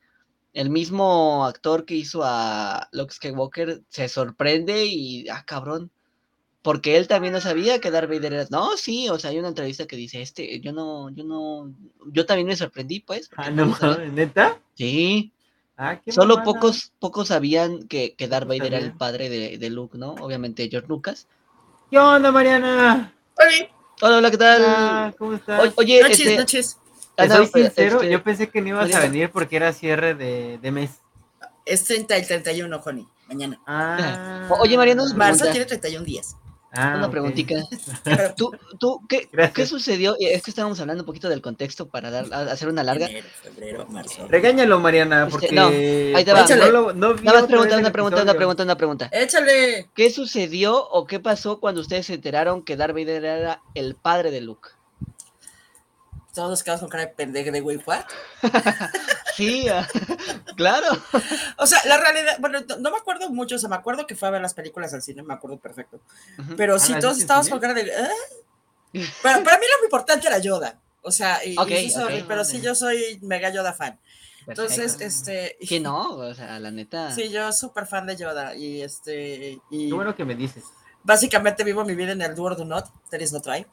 el 0.54 0.70
mismo 0.70 1.46
actor 1.46 1.86
que 1.86 1.96
hizo 1.96 2.22
a 2.24 2.88
Luke 2.94 3.14
Skywalker 3.14 3.82
se 3.90 4.08
sorprende 4.08 4.86
y, 4.86 5.28
ah, 5.30 5.44
cabrón, 5.46 5.92
porque 6.62 6.98
él 6.98 7.08
también 7.08 7.34
no 7.34 7.42
sabía 7.42 7.80
que 7.80 7.92
Darth 7.92 8.10
Vader 8.10 8.34
era, 8.34 8.48
no, 8.50 8.78
sí, 8.78 9.10
o 9.10 9.18
sea, 9.18 9.32
hay 9.32 9.40
una 9.40 9.48
entrevista 9.48 9.88
que 9.88 9.96
dice, 9.96 10.22
este, 10.22 10.60
yo 10.60 10.72
no, 10.74 11.10
yo 11.10 11.24
no, 11.24 11.74
yo 12.08 12.26
también 12.26 12.48
me 12.48 12.56
sorprendí, 12.56 13.00
pues. 13.00 13.30
Ah, 13.36 13.50
no, 13.50 13.76
¿neta? 14.12 14.60
Sí. 14.76 15.32
Ah, 15.78 16.00
qué 16.00 16.12
Solo 16.12 16.44
pocos, 16.44 16.92
pocos 17.00 17.30
sabían 17.30 17.88
que, 17.88 18.14
que 18.14 18.28
Darth 18.28 18.44
No 18.46 18.50
Vader 18.50 18.74
era 18.74 18.78
el 18.78 18.94
padre 18.94 19.30
de, 19.30 19.58
de 19.58 19.70
Luke, 19.72 19.98
¿no? 19.98 20.12
Obviamente 20.14 20.70
George 20.70 20.88
Lucas. 20.88 21.28
¿Qué 21.90 21.98
onda, 21.98 22.32
Mariana? 22.32 23.14
Hola, 24.02 24.18
hola, 24.18 24.32
¿qué 24.32 24.38
tal? 24.38 24.64
Ah, 24.66 25.14
¿Cómo 25.18 25.34
estás? 25.34 25.60
O- 25.60 25.74
Oye, 25.78 26.02
noches, 26.02 26.20
este, 26.20 26.38
noches. 26.38 26.78
Ah, 27.18 27.26
no, 27.26 27.36
soy 27.38 27.50
pero, 27.52 27.66
sincero, 27.66 27.96
este, 28.02 28.12
yo 28.12 28.24
pensé 28.24 28.50
que 28.50 28.62
no 28.62 28.70
ibas 28.70 28.94
a 28.94 29.00
venir 29.00 29.32
porque 29.32 29.56
era 29.56 29.74
cierre 29.74 30.14
de, 30.14 30.60
de 30.60 30.72
mes. 30.72 30.92
Es 31.66 31.84
30 31.84 32.16
el 32.18 32.28
31, 32.28 32.82
Honey, 32.84 33.08
mañana. 33.28 33.60
Ah. 33.66 34.48
Oye, 34.60 34.78
Mariana, 34.78 35.04
Marzo 35.16 35.46
tiene 35.50 35.66
31 35.66 36.06
días. 36.06 36.36
Ah, 36.74 36.94
Una 36.98 37.06
ok. 37.08 37.12
preguntita. 37.12 37.56
¿Tú, 38.38 38.52
tú, 38.80 39.02
qué, 39.10 39.28
qué 39.54 39.66
sucedió? 39.66 40.14
Eh, 40.14 40.34
Es 40.34 40.42
que 40.44 40.52
estábamos 40.52 40.80
hablando 40.80 41.04
un 41.04 41.06
poquito 41.06 41.28
del 41.28 41.42
contexto 41.42 41.90
para 41.90 42.10
dar, 42.12 42.34
hacer 42.50 42.70
una 42.70 42.84
larga. 42.84 43.08
Enero, 43.08 43.28
febrero, 43.44 43.86
marzo. 43.88 44.26
Regáñalo, 44.30 44.80
Mariana, 44.80 45.24
Este, 45.28 45.32
porque... 45.32 45.52
no, 45.52 45.68
ahí 45.68 46.24
te 46.24 46.32
va. 46.32 46.46
No, 46.48 46.70
lo- 46.72 46.94
no 46.94 47.14
Nada 47.16 47.40
más 47.42 47.48
pregunta, 47.48 47.78
una 47.78 47.92
pregunta, 47.92 48.22
una 48.24 48.34
pregunta, 48.34 48.64
una 48.64 48.78
pregunta. 48.78 49.10
Échale. 49.12 49.90
¿Qué 49.94 50.10
sucedió 50.10 50.88
o 50.90 51.06
qué 51.06 51.20
pasó 51.20 51.60
cuando 51.60 51.82
ustedes 51.82 52.06
se 52.06 52.14
enteraron 52.14 52.64
que 52.64 52.78
Darth 52.78 52.94
Vader 52.96 53.26
era 53.26 53.62
el 53.74 53.96
padre 53.96 54.32
de 54.32 54.40
Luke? 54.42 54.70
Todos 56.34 56.50
nos 56.50 56.64
quedamos 56.64 56.82
con 56.82 56.90
cara 56.90 57.06
de 57.06 57.10
pendejo 57.14 57.52
de 57.52 57.62
güey, 57.62 57.78
¿what? 57.86 58.06
Sí, 59.36 59.68
ah, 59.70 59.88
claro. 60.58 60.88
O 61.58 61.66
sea, 61.66 61.80
la 61.86 61.98
realidad, 61.98 62.36
bueno, 62.40 62.60
no, 62.80 62.92
me 62.92 62.98
acuerdo 62.98 63.30
mucho, 63.30 63.56
o 63.56 63.60
sea, 63.60 63.70
me 63.70 63.76
acuerdo 63.78 64.06
que 64.06 64.16
fue 64.16 64.28
a 64.28 64.32
ver 64.32 64.42
las 64.42 64.54
películas 64.54 64.94
al 64.94 65.02
cine, 65.02 65.24
me 65.24 65.34
acuerdo 65.34 65.58
perfecto. 65.58 66.00
Pero 66.58 66.76
Ah, 66.76 66.80
sí, 66.80 66.92
¿las 66.92 67.02
todos 67.02 67.18
estábamos 67.18 67.50
con 67.50 67.60
cara 67.60 67.74
de. 67.74 67.82
¿eh? 67.84 68.10
Para, 69.24 69.42
para 69.42 69.58
mí 69.58 69.64
lo 69.80 69.86
importante 69.86 70.28
era 70.28 70.38
Yoda. 70.40 70.78
O 71.02 71.12
sea, 71.12 71.44
y, 71.46 71.54
y 71.54 71.58
Ok, 71.58 71.68
sí 71.70 71.90
soy- 71.92 72.20
ok. 72.22 72.26
pero 72.28 72.44
sí 72.44 72.60
yo 72.62 72.76
soy 72.76 73.20
mega 73.22 73.50
Yoda 73.50 73.72
fan. 73.74 73.98
Entonces, 74.48 75.00
este. 75.00 75.58
Que 75.68 75.80
no, 75.80 76.10
o 76.18 76.34
sea, 76.34 76.60
la 76.60 76.70
neta. 76.72 77.16
Sí, 77.16 77.30
yo 77.30 77.52
súper 77.54 77.88
fan 77.88 78.06
de 78.06 78.18
Yoda. 78.18 78.54
Y 78.56 78.82
este. 78.82 79.60
Y 79.72 79.88
Qué 79.88 79.94
bueno 79.94 80.14
que 80.16 80.26
me 80.26 80.36
dices. 80.36 80.66
básicamente 81.04 81.64
vivo 81.64 81.86
mi 81.86 81.96
vida 81.96 82.12
en 82.12 82.22
el 82.22 82.36
do 82.36 82.44
or 82.44 82.58
do 82.58 82.66
not, 82.66 82.86
there 83.10 83.24
is 83.24 83.32
no 83.32 83.42
try. 83.42 83.66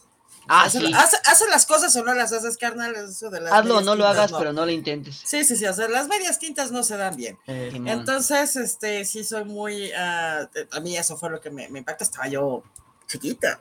Ah, 0.49 0.69
sí. 0.71 0.93
haces 0.95 1.49
las 1.51 1.67
cosas 1.67 1.95
o 1.97 2.05
no 2.05 2.15
las 2.15 2.33
haces, 2.33 2.57
carnal. 2.57 2.95
Eso 2.97 3.31
de 3.31 3.41
las 3.41 3.53
Hazlo 3.53 3.79
o 3.79 3.81
no 3.81 3.95
lo 3.95 4.05
tintas, 4.05 4.17
hagas, 4.19 4.31
no. 4.33 4.39
pero 4.39 4.53
no 4.53 4.65
lo 4.67 4.73
intentes. 4.73 5.21
Sí, 5.25 5.45
sí, 5.45 5.57
sí, 5.57 5.67
o 5.67 5.75
sea, 5.75 5.89
las 5.89 6.09
medias 6.09 6.39
tintas 6.39 6.71
no 6.73 6.83
se 6.83 6.97
dan 6.97 7.17
bien. 7.17 7.39
Eh. 7.47 7.71
Entonces, 7.87 8.57
este, 8.57 9.05
sí 9.05 9.25
soy 9.25 9.45
muy, 9.45 9.91
eh, 9.95 10.49
a 10.71 10.81
mí 10.81 10.97
eso 10.97 11.17
fue 11.17 11.31
lo 11.31 11.41
que 11.41 11.51
me, 11.51 11.69
me 11.69 11.81
impacta, 11.81 12.05
estaba 12.05 12.29
yo 12.29 12.63
chiquita, 13.07 13.61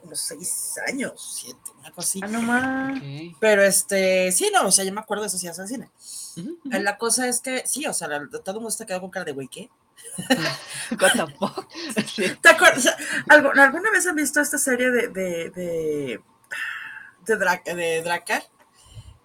como 0.00 0.14
seis 0.14 0.74
años, 0.86 1.38
siete, 1.42 1.58
una 1.80 1.90
cosa 1.90 2.08
así. 2.08 2.20
ah, 2.22 2.28
no 2.28 2.40
más. 2.42 3.02
Pero 3.40 3.62
este, 3.64 4.30
sí, 4.32 4.50
no, 4.52 4.68
o 4.68 4.72
sea, 4.72 4.84
yo 4.84 4.92
me 4.92 5.00
acuerdo 5.00 5.22
de 5.22 5.28
eso 5.28 5.38
sí, 5.38 5.48
hace 5.48 5.66
cine. 5.66 5.90
La 6.64 6.98
cosa 6.98 7.26
es 7.28 7.40
que, 7.40 7.64
sí, 7.66 7.86
o 7.86 7.92
sea, 7.92 8.08
la- 8.08 8.28
todo 8.30 8.42
el 8.46 8.54
mundo 8.56 8.70
se 8.70 8.86
quedó 8.86 9.00
con 9.00 9.10
cara 9.10 9.24
de 9.24 9.32
güey, 9.32 9.48
¿qué? 9.48 9.68
¿Te 12.40 12.48
acuerdas? 12.48 12.96
¿Alguna 13.28 13.90
vez 13.90 14.06
han 14.06 14.16
visto 14.16 14.40
esta 14.40 14.58
serie 14.58 14.90
de, 14.90 15.08
de, 15.08 15.50
de, 15.50 16.20
de, 17.26 17.38
Dra- 17.38 17.62
de 17.64 18.02
Drakkar? 18.02 18.42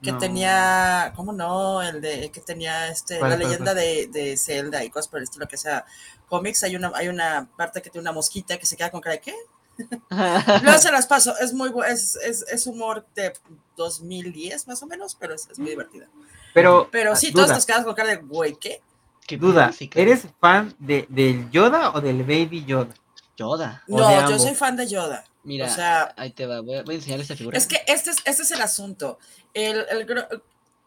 Que 0.01 0.11
No. 0.11 0.17
tenía, 0.17 1.13
¿cómo 1.15 1.31
no? 1.31 1.81
El 1.83 2.01
de, 2.01 2.31
que 2.31 2.41
tenía 2.41 2.87
este, 2.89 3.19
¿Cuál, 3.19 3.31
la 3.31 3.37
leyenda 3.37 3.73
de, 3.75 4.07
de 4.07 4.35
Zelda 4.35 4.83
y 4.83 4.89
cosas 4.89 5.07
por 5.09 5.19
el 5.19 5.25
estilo 5.25 5.47
que 5.47 5.57
sea 5.57 5.85
cómics. 6.27 6.63
Hay 6.63 6.75
una, 6.75 6.91
hay 6.95 7.07
una 7.07 7.47
parte 7.55 7.81
que 7.83 7.91
tiene 7.91 8.01
una 8.01 8.11
mosquita 8.11 8.57
que 8.57 8.65
se 8.65 8.75
queda 8.75 8.89
con 8.89 8.99
cara 9.01 9.17
de 9.17 9.21
¿qué? 9.21 9.35
Luego 10.63 10.77
se 10.79 10.91
las 10.91 11.05
paso, 11.05 11.37
es 11.37 11.53
muy 11.53 11.71
es, 11.87 12.15
es, 12.15 12.43
es 12.51 12.65
humor 12.67 13.05
de 13.15 13.33
2010 13.77 14.67
más 14.67 14.81
o 14.81 14.87
menos, 14.87 15.15
pero 15.19 15.35
es, 15.35 15.47
es 15.51 15.59
muy 15.59 15.69
divertida. 15.69 16.07
Pero, 16.53 16.89
Pero 16.91 17.15
sí, 17.15 17.31
todos 17.31 17.47
duda, 17.47 17.55
nos 17.55 17.65
quedamos 17.65 17.85
con 17.85 17.95
cara 17.95 18.09
de 18.09 18.17
güey, 18.17 18.55
¿qué? 18.55 18.81
Qué 19.27 19.37
duda. 19.37 19.71
¿eres 19.95 20.27
fan 20.39 20.73
de, 20.79 21.05
del 21.09 21.49
Yoda 21.51 21.91
o 21.91 22.01
del 22.01 22.23
Baby 22.23 22.65
Yoda? 22.65 22.93
Yoda. 23.37 23.83
No, 23.87 24.29
yo 24.29 24.39
soy 24.39 24.55
fan 24.55 24.75
de 24.75 24.87
Yoda. 24.87 25.23
Mira, 25.43 25.65
O 25.65 25.69
sea, 25.69 26.13
ahí 26.17 26.31
te 26.31 26.45
va. 26.45 26.61
Voy 26.61 26.75
a, 26.75 26.83
voy 26.83 26.95
a 26.95 26.97
enseñar 26.97 27.19
esta 27.19 27.35
figura. 27.35 27.57
Es 27.57 27.65
que 27.65 27.77
este 27.87 28.11
es, 28.11 28.17
este 28.25 28.43
es 28.43 28.51
el 28.51 28.61
asunto. 28.61 29.17
El, 29.53 29.85
el 29.89 30.05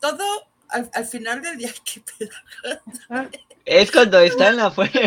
todo 0.01 0.25
al, 0.69 0.91
al 0.93 1.05
final 1.07 1.43
del 1.43 1.59
día, 1.59 1.73
qué 1.85 2.03
pedo. 2.19 3.31
Es 3.65 3.91
cuando 3.91 4.19
está 4.21 4.49
en 4.49 4.57
la 4.57 4.71
fuerza. 4.71 5.01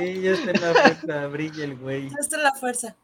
Sí, 0.00 0.20
ya 0.22 0.32
está 0.32 0.50
en 0.50 0.60
la 0.60 0.72
puerta, 0.72 1.26
brilla 1.28 1.64
el 1.64 1.76
güey. 1.76 2.06
Esta 2.18 2.36
es 2.36 2.42
la 2.42 2.54
fuerza. 2.54 2.96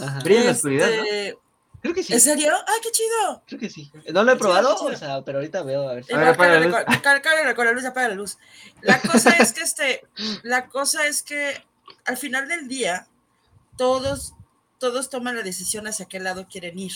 Ajá. 0.00 0.20
Brilla 0.20 0.40
en 0.40 0.46
la 0.46 0.52
oscuridad, 0.52 0.88
¿no? 0.88 1.38
Creo 1.86 1.94
que 1.94 2.02
sí. 2.02 2.12
¿En 2.12 2.20
serio? 2.20 2.52
¡Ay, 2.66 2.80
qué 2.82 2.90
chido! 2.90 3.42
Creo 3.46 3.60
que 3.60 3.70
sí. 3.70 3.92
No 4.12 4.24
lo 4.24 4.32
he 4.32 4.36
probado, 4.36 4.74
o 4.74 4.96
sea, 4.96 5.22
pero 5.22 5.38
ahorita 5.38 5.62
veo 5.62 5.88
a 5.88 5.94
ver 5.94 6.04
si. 6.04 6.12
A 6.12 6.18
ver, 6.18 6.26
la 6.26 6.36
con 7.54 7.64
la 7.64 7.72
luz 7.72 7.84
apaga 7.84 8.08
la 8.08 8.14
luz. 8.16 8.38
La 8.82 9.00
cosa 9.00 9.30
es 9.38 9.52
que 9.52 9.60
este, 9.60 10.04
la 10.42 10.66
cosa 10.66 11.06
es 11.06 11.22
que 11.22 11.64
al 12.04 12.16
final 12.16 12.48
del 12.48 12.66
día, 12.66 13.06
todos, 13.76 14.34
todos 14.78 15.10
toman 15.10 15.36
la 15.36 15.42
decisión 15.42 15.86
hacia 15.86 16.06
qué 16.06 16.18
lado 16.18 16.48
quieren 16.48 16.76
ir. 16.76 16.92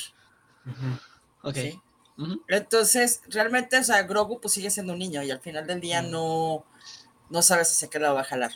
Ujú. 0.67 1.49
Ok. 1.49 1.57
Entonces, 2.49 3.23
realmente, 3.29 3.79
o 3.79 3.85
sea, 3.85 4.03
Grogu 4.03 4.41
pues 4.41 4.55
sigue 4.55 4.71
siendo 4.71 4.93
un 4.95 4.99
niño 4.99 5.23
y 5.23 5.31
al 5.31 5.41
final 5.41 5.69
del 5.69 5.81
día 5.81 6.03
Mm. 6.03 6.11
no, 6.11 6.65
no 7.31 7.43
sabes 7.43 7.71
hacia 7.71 7.89
qué 7.89 8.01
lado 8.01 8.17
va 8.17 8.23
a 8.23 8.25
jalar. 8.25 8.53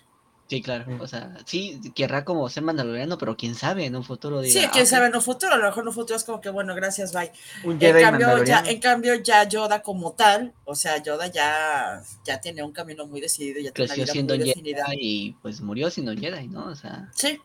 Sí, 0.48 0.60
claro. 0.60 0.84
Sí. 0.86 0.96
O 1.00 1.08
sea, 1.08 1.36
sí, 1.46 1.80
querrá 1.94 2.24
como 2.24 2.48
ser 2.50 2.62
mandaloriano, 2.62 3.16
pero 3.16 3.36
quién 3.36 3.54
sabe, 3.54 3.86
en 3.86 3.96
un 3.96 4.04
futuro 4.04 4.40
diga. 4.40 4.52
Sí, 4.52 4.66
ah, 4.66 4.70
quién 4.70 4.84
ok. 4.84 4.90
sabe 4.90 5.06
en 5.06 5.16
un 5.16 5.22
futuro, 5.22 5.54
a 5.54 5.56
lo 5.56 5.64
mejor 5.64 5.82
en 5.84 5.88
un 5.88 5.94
futuro 5.94 6.16
es 6.16 6.24
como 6.24 6.40
que, 6.40 6.50
bueno, 6.50 6.74
gracias, 6.74 7.12
bye. 7.12 7.32
Un 7.64 7.78
En 7.80 8.02
cambio, 8.02 8.44
ya, 8.44 8.62
en 8.66 8.78
cambio, 8.78 9.14
ya 9.14 9.48
Yoda 9.48 9.82
como 9.82 10.12
tal, 10.12 10.52
o 10.64 10.74
sea, 10.74 11.02
Yoda 11.02 11.28
ya, 11.28 12.02
ya 12.24 12.40
tiene 12.40 12.62
un 12.62 12.72
camino 12.72 13.06
muy 13.06 13.20
decidido, 13.20 13.60
ya 13.60 13.72
tiene 13.72 13.86
una 13.86 13.94
Creció 13.94 14.04
vida 14.04 14.12
siendo 14.12 14.34
muy 14.34 14.44
Jedi 14.44 14.48
definida. 14.50 14.86
y 14.92 15.32
pues 15.40 15.60
murió 15.62 15.90
siendo 15.90 16.12
Jedi, 16.14 16.48
¿no? 16.48 16.66
O 16.66 16.76
sea. 16.76 17.10
Sí. 17.14 17.40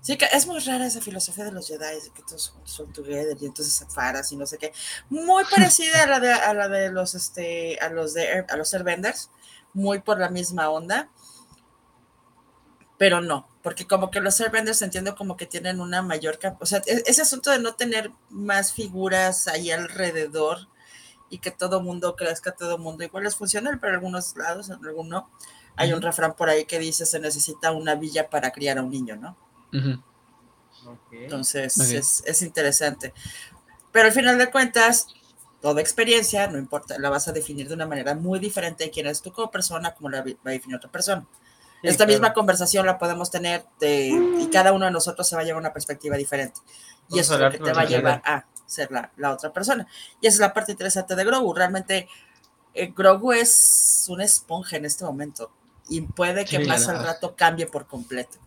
Sí, 0.00 0.16
que 0.16 0.26
es 0.32 0.46
muy 0.46 0.58
rara 0.60 0.86
esa 0.86 1.02
filosofía 1.02 1.44
de 1.44 1.52
los 1.52 1.68
Jedi, 1.68 1.78
de 1.80 2.10
que 2.14 2.22
todos 2.22 2.54
son, 2.64 2.92
together 2.92 3.36
y 3.38 3.44
entonces 3.44 3.74
separas 3.74 4.32
y 4.32 4.36
no 4.36 4.46
sé 4.46 4.56
qué. 4.56 4.72
Muy 5.10 5.44
parecida 5.44 6.04
a 6.04 6.06
la 6.06 6.20
de, 6.20 6.32
a 6.32 6.54
la 6.54 6.68
de 6.68 6.90
los, 6.90 7.14
este, 7.14 7.78
a 7.80 7.90
los 7.90 8.14
de, 8.14 8.46
a 8.48 8.56
los 8.56 8.72
Airbenders, 8.72 9.30
muy 9.74 10.00
por 10.00 10.18
la 10.18 10.30
misma 10.30 10.70
onda, 10.70 11.10
pero 13.00 13.22
no, 13.22 13.48
porque 13.62 13.86
como 13.86 14.10
que 14.10 14.20
los 14.20 14.38
Airbenders 14.42 14.82
entiendo 14.82 15.16
como 15.16 15.38
que 15.38 15.46
tienen 15.46 15.80
una 15.80 16.02
mayor, 16.02 16.38
o 16.60 16.66
sea, 16.66 16.82
e- 16.86 17.02
ese 17.06 17.22
asunto 17.22 17.50
de 17.50 17.58
no 17.58 17.74
tener 17.74 18.12
más 18.28 18.74
figuras 18.74 19.48
ahí 19.48 19.70
alrededor 19.70 20.68
y 21.30 21.38
que 21.38 21.50
todo 21.50 21.82
mundo 21.82 22.16
crezca, 22.16 22.52
todo 22.52 22.78
mundo 22.78 23.04
igual 23.04 23.26
es 23.26 23.36
funcional, 23.36 23.80
pero 23.80 23.94
en 23.94 23.96
algunos 23.96 24.36
lados, 24.36 24.70
en 24.70 24.84
algunos 24.86 25.08
no. 25.08 25.30
Hay 25.76 25.92
un 25.94 26.02
refrán 26.02 26.36
por 26.36 26.50
ahí 26.50 26.66
que 26.66 26.78
dice 26.78 27.06
se 27.06 27.20
necesita 27.20 27.72
una 27.72 27.94
villa 27.96 28.30
para 28.30 28.52
criar 28.52 28.78
a 28.78 28.82
un 28.82 28.90
niño, 28.90 29.16
¿no? 29.16 29.36
Entonces 31.22 31.90
es, 31.92 32.22
es 32.26 32.42
interesante. 32.42 33.12
Pero 33.92 34.06
al 34.08 34.12
final 34.12 34.38
de 34.38 34.50
cuentas, 34.50 35.08
toda 35.60 35.80
experiencia, 35.80 36.48
no 36.48 36.58
importa, 36.58 36.98
la 36.98 37.10
vas 37.10 37.28
a 37.28 37.32
definir 37.32 37.68
de 37.68 37.74
una 37.74 37.86
manera 37.86 38.14
muy 38.14 38.38
diferente 38.40 38.84
de 38.84 38.90
quién 38.90 39.06
eres 39.06 39.22
tú 39.22 39.32
como 39.32 39.50
persona, 39.50 39.94
como 39.94 40.10
la 40.10 40.22
va 40.22 40.30
a 40.46 40.50
definir 40.50 40.76
otra 40.76 40.90
persona. 40.92 41.26
Sí, 41.82 41.88
Esta 41.88 42.04
claro. 42.04 42.08
misma 42.12 42.32
conversación 42.34 42.84
la 42.86 42.98
podemos 42.98 43.30
tener 43.30 43.64
de- 43.80 44.08
y 44.40 44.48
cada 44.52 44.72
uno 44.72 44.84
de 44.86 44.90
nosotros 44.90 45.26
se 45.28 45.34
va 45.36 45.42
a 45.42 45.44
llevar 45.44 45.60
una 45.60 45.72
perspectiva 45.72 46.16
diferente. 46.16 46.60
Y 47.08 47.14
Vamos 47.14 47.20
eso 47.26 47.34
es 47.34 47.40
lo 47.40 47.50
que 47.50 47.58
te 47.58 47.72
va 47.72 47.82
a 47.82 47.84
llevar 47.86 48.22
a 48.24 48.44
ser 48.66 48.90
la, 48.92 49.10
la 49.16 49.32
otra 49.32 49.52
persona. 49.52 49.86
Y 50.20 50.26
esa 50.26 50.34
es 50.36 50.40
la 50.40 50.52
parte 50.52 50.72
interesante 50.72 51.16
de 51.16 51.24
Grogu. 51.24 51.54
Realmente, 51.54 52.08
eh, 52.74 52.92
Grogu 52.94 53.32
es 53.32 54.04
una 54.08 54.24
esponja 54.24 54.76
en 54.76 54.84
este 54.84 55.04
momento 55.04 55.50
y 55.88 56.02
puede 56.02 56.44
que 56.44 56.58
Sí, 56.58 56.64
más 56.68 56.86
al 56.88 57.02
rato 57.02 57.34
cambie 57.34 57.66
por 57.66 57.86
completo. 57.86 58.38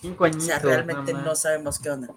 Cinco 0.00 0.24
O 0.24 0.40
sea, 0.40 0.58
realmente 0.58 1.12
no 1.12 1.36
sabemos 1.36 1.78
qué 1.78 1.90
onda. 1.90 2.08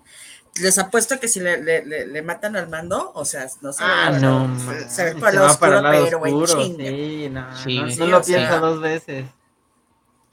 Les 0.60 0.78
apuesto 0.80 1.20
que 1.20 1.28
si 1.28 1.40
le, 1.42 1.62
le- 1.62 1.86
le- 1.86 2.08
le 2.08 2.22
matan 2.22 2.56
al 2.56 2.70
mando, 2.70 3.12
o 3.14 3.26
sea, 3.26 3.46
no 3.62 3.74
se 3.74 3.84
Ah, 3.84 4.10
no, 4.20 4.58
se- 4.58 4.90
se, 4.90 5.04
ve 5.04 5.16
por 5.16 5.30
el 5.30 5.40
va 5.42 5.48
oscuro, 5.52 5.60
para 5.60 5.78
el 5.78 5.84
lado 5.84 6.06
pero 6.06 6.26
en 6.26 6.34
oscuro, 6.34 6.64
chinga. 6.64 6.86
Sí, 6.86 7.30
no, 7.30 7.58
Sí, 7.58 7.80
no, 7.80 8.06
no 8.06 8.06
lo 8.08 8.22
piensa 8.24 8.58
dos 8.60 8.80
veces. 8.82 9.26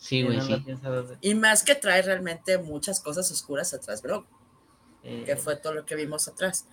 Sí, 0.02 0.22
güey, 0.24 0.38
no 0.38 0.44
sí. 0.44 0.64
Y 1.20 1.34
más 1.36 1.62
que 1.62 1.76
trae 1.76 2.02
realmente 2.02 2.58
muchas 2.58 2.98
cosas 2.98 3.30
oscuras 3.30 3.72
atrás, 3.72 4.02
bro, 4.02 4.26
Eh, 5.04 5.22
que 5.24 5.36
fue 5.36 5.54
todo 5.56 5.74
lo 5.74 5.84
que 5.86 5.94
vimos 5.94 6.26
atrás. 6.28 6.66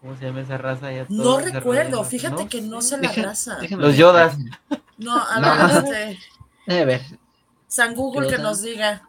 ¿Cómo 0.00 0.16
se 0.16 0.26
llama 0.26 0.40
esa 0.42 0.58
raza? 0.58 0.92
Ya 0.92 1.06
No 1.08 1.38
recuerdo, 1.38 2.04
fíjate 2.04 2.48
que 2.48 2.60
no 2.60 2.82
sé 2.82 2.96
la 2.98 3.08
Deja- 3.08 3.22
raza. 3.22 3.58
Los. 3.70 3.96
Yodas. 3.96 4.36
No, 4.98 5.16
a 5.16 5.40
No. 5.40 5.82
ver, 5.90 6.88
este. 6.90 7.18
San 7.66 7.94
Google 7.94 8.28
que 8.28 8.38
nos 8.38 8.60
diga. 8.62 9.08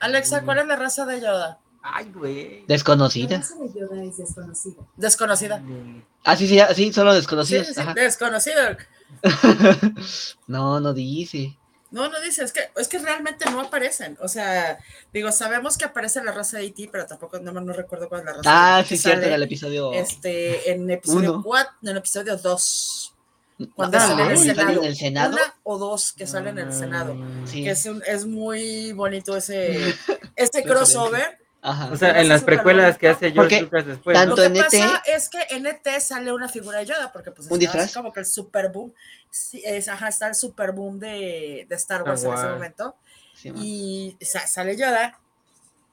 Alexa, 0.00 0.42
¿cuál 0.44 0.58
es 0.58 0.66
la 0.66 0.76
raza 0.76 1.04
de 1.06 1.20
Yoda? 1.20 1.58
Ay, 1.82 2.10
güey. 2.12 2.64
Desconocida. 2.66 3.30
La 3.30 3.36
raza 3.38 3.56
de 3.56 3.72
Yoda 3.80 4.02
es 4.04 4.16
desconocida. 4.16 4.82
Desconocida. 4.96 5.62
Ah, 6.24 6.36
sí, 6.36 6.46
sí, 6.46 6.58
sí, 6.74 6.92
solo 6.92 7.10
Sí, 7.12 7.16
desconocidos. 7.16 7.66
sí, 7.68 7.74
desconocido. 7.94 8.60
no, 10.46 10.80
no 10.80 10.92
dice. 10.94 11.56
No, 11.94 12.08
no 12.08 12.20
dice, 12.20 12.42
es 12.42 12.52
que, 12.52 12.60
es 12.76 12.88
que 12.88 12.98
realmente 12.98 13.48
no 13.50 13.60
aparecen. 13.60 14.18
O 14.20 14.26
sea, 14.28 14.78
digo, 15.12 15.30
sabemos 15.30 15.78
que 15.78 15.84
aparece 15.84 16.22
la 16.24 16.32
raza 16.32 16.58
de 16.58 16.66
E.T., 16.66 16.88
pero 16.90 17.06
tampoco 17.06 17.38
no, 17.38 17.52
no 17.52 17.72
recuerdo 17.72 18.08
cuál 18.08 18.22
es 18.22 18.26
la 18.26 18.32
raza 18.32 18.42
Ah, 18.76 18.78
de 18.82 18.84
sí, 18.88 18.96
cierto, 18.98 19.20
sale, 19.20 19.28
en 19.28 19.34
el 19.34 19.42
episodio. 19.44 19.92
Este, 19.92 20.72
en 20.72 20.90
episodio 20.90 21.34
Uno. 21.34 21.42
4, 21.44 21.72
en 21.82 21.88
el 21.90 21.96
episodio 21.98 22.36
2. 22.36 23.14
Cuando 23.76 23.96
Ah, 23.98 24.00
sale 24.08 24.22
en 24.24 24.30
el 24.32 24.36
¿sale 24.38 24.54
Senado. 24.54 24.78
en 24.80 24.84
el 24.84 24.96
Senado? 24.96 25.32
Una 25.34 25.54
o 25.62 25.78
dos 25.78 26.12
que 26.12 26.26
salen 26.26 26.58
en 26.58 26.66
el 26.66 26.72
Senado. 26.74 27.16
Sí. 27.46 27.62
Que 27.62 27.70
es, 27.70 27.86
un- 27.86 28.02
es 28.04 28.26
muy 28.26 28.92
bonito 28.92 29.36
ese, 29.36 29.94
ese 30.36 30.64
crossover. 30.64 31.38
Ajá. 31.66 31.88
O 31.90 31.96
sea, 31.96 32.20
en 32.20 32.28
las 32.28 32.42
precuelas 32.44 32.98
que 32.98 33.08
hace 33.08 33.32
George 33.32 33.60
Porque 33.60 33.62
Lucas 33.62 33.86
después. 33.86 34.14
tanto 34.14 34.36
¿no? 34.36 34.42
Lo 34.42 34.42
que 34.42 34.58
en 34.58 34.64
ET 34.64 34.64
pasa 34.64 35.02
es 35.06 35.28
que 35.30 35.38
en 35.48 35.66
ET 35.66 36.00
sale 36.00 36.30
una 36.32 36.48
figura 36.48 36.78
de 36.80 36.84
Yoda, 36.86 37.10
porque 37.10 37.30
pues 37.30 37.50
¿Un 37.50 37.60
estaba 37.62 37.78
así 37.78 37.86
disfraz? 37.86 37.94
como 38.02 38.12
que 38.12 38.20
el 38.20 38.26
super 38.26 38.68
boom. 38.70 38.92
Sí, 39.30 39.62
es, 39.64 39.88
ajá, 39.88 40.08
está 40.08 40.28
el 40.28 40.34
super 40.34 40.72
boom 40.72 40.98
de, 40.98 41.66
de 41.68 41.74
Star 41.76 42.02
Wars 42.02 42.22
en 42.22 42.34
ese 42.34 42.46
momento. 42.48 42.96
Sí. 43.34 43.50
Y 43.56 44.16
sa- 44.24 44.46
sale 44.46 44.76
Yoda. 44.76 45.18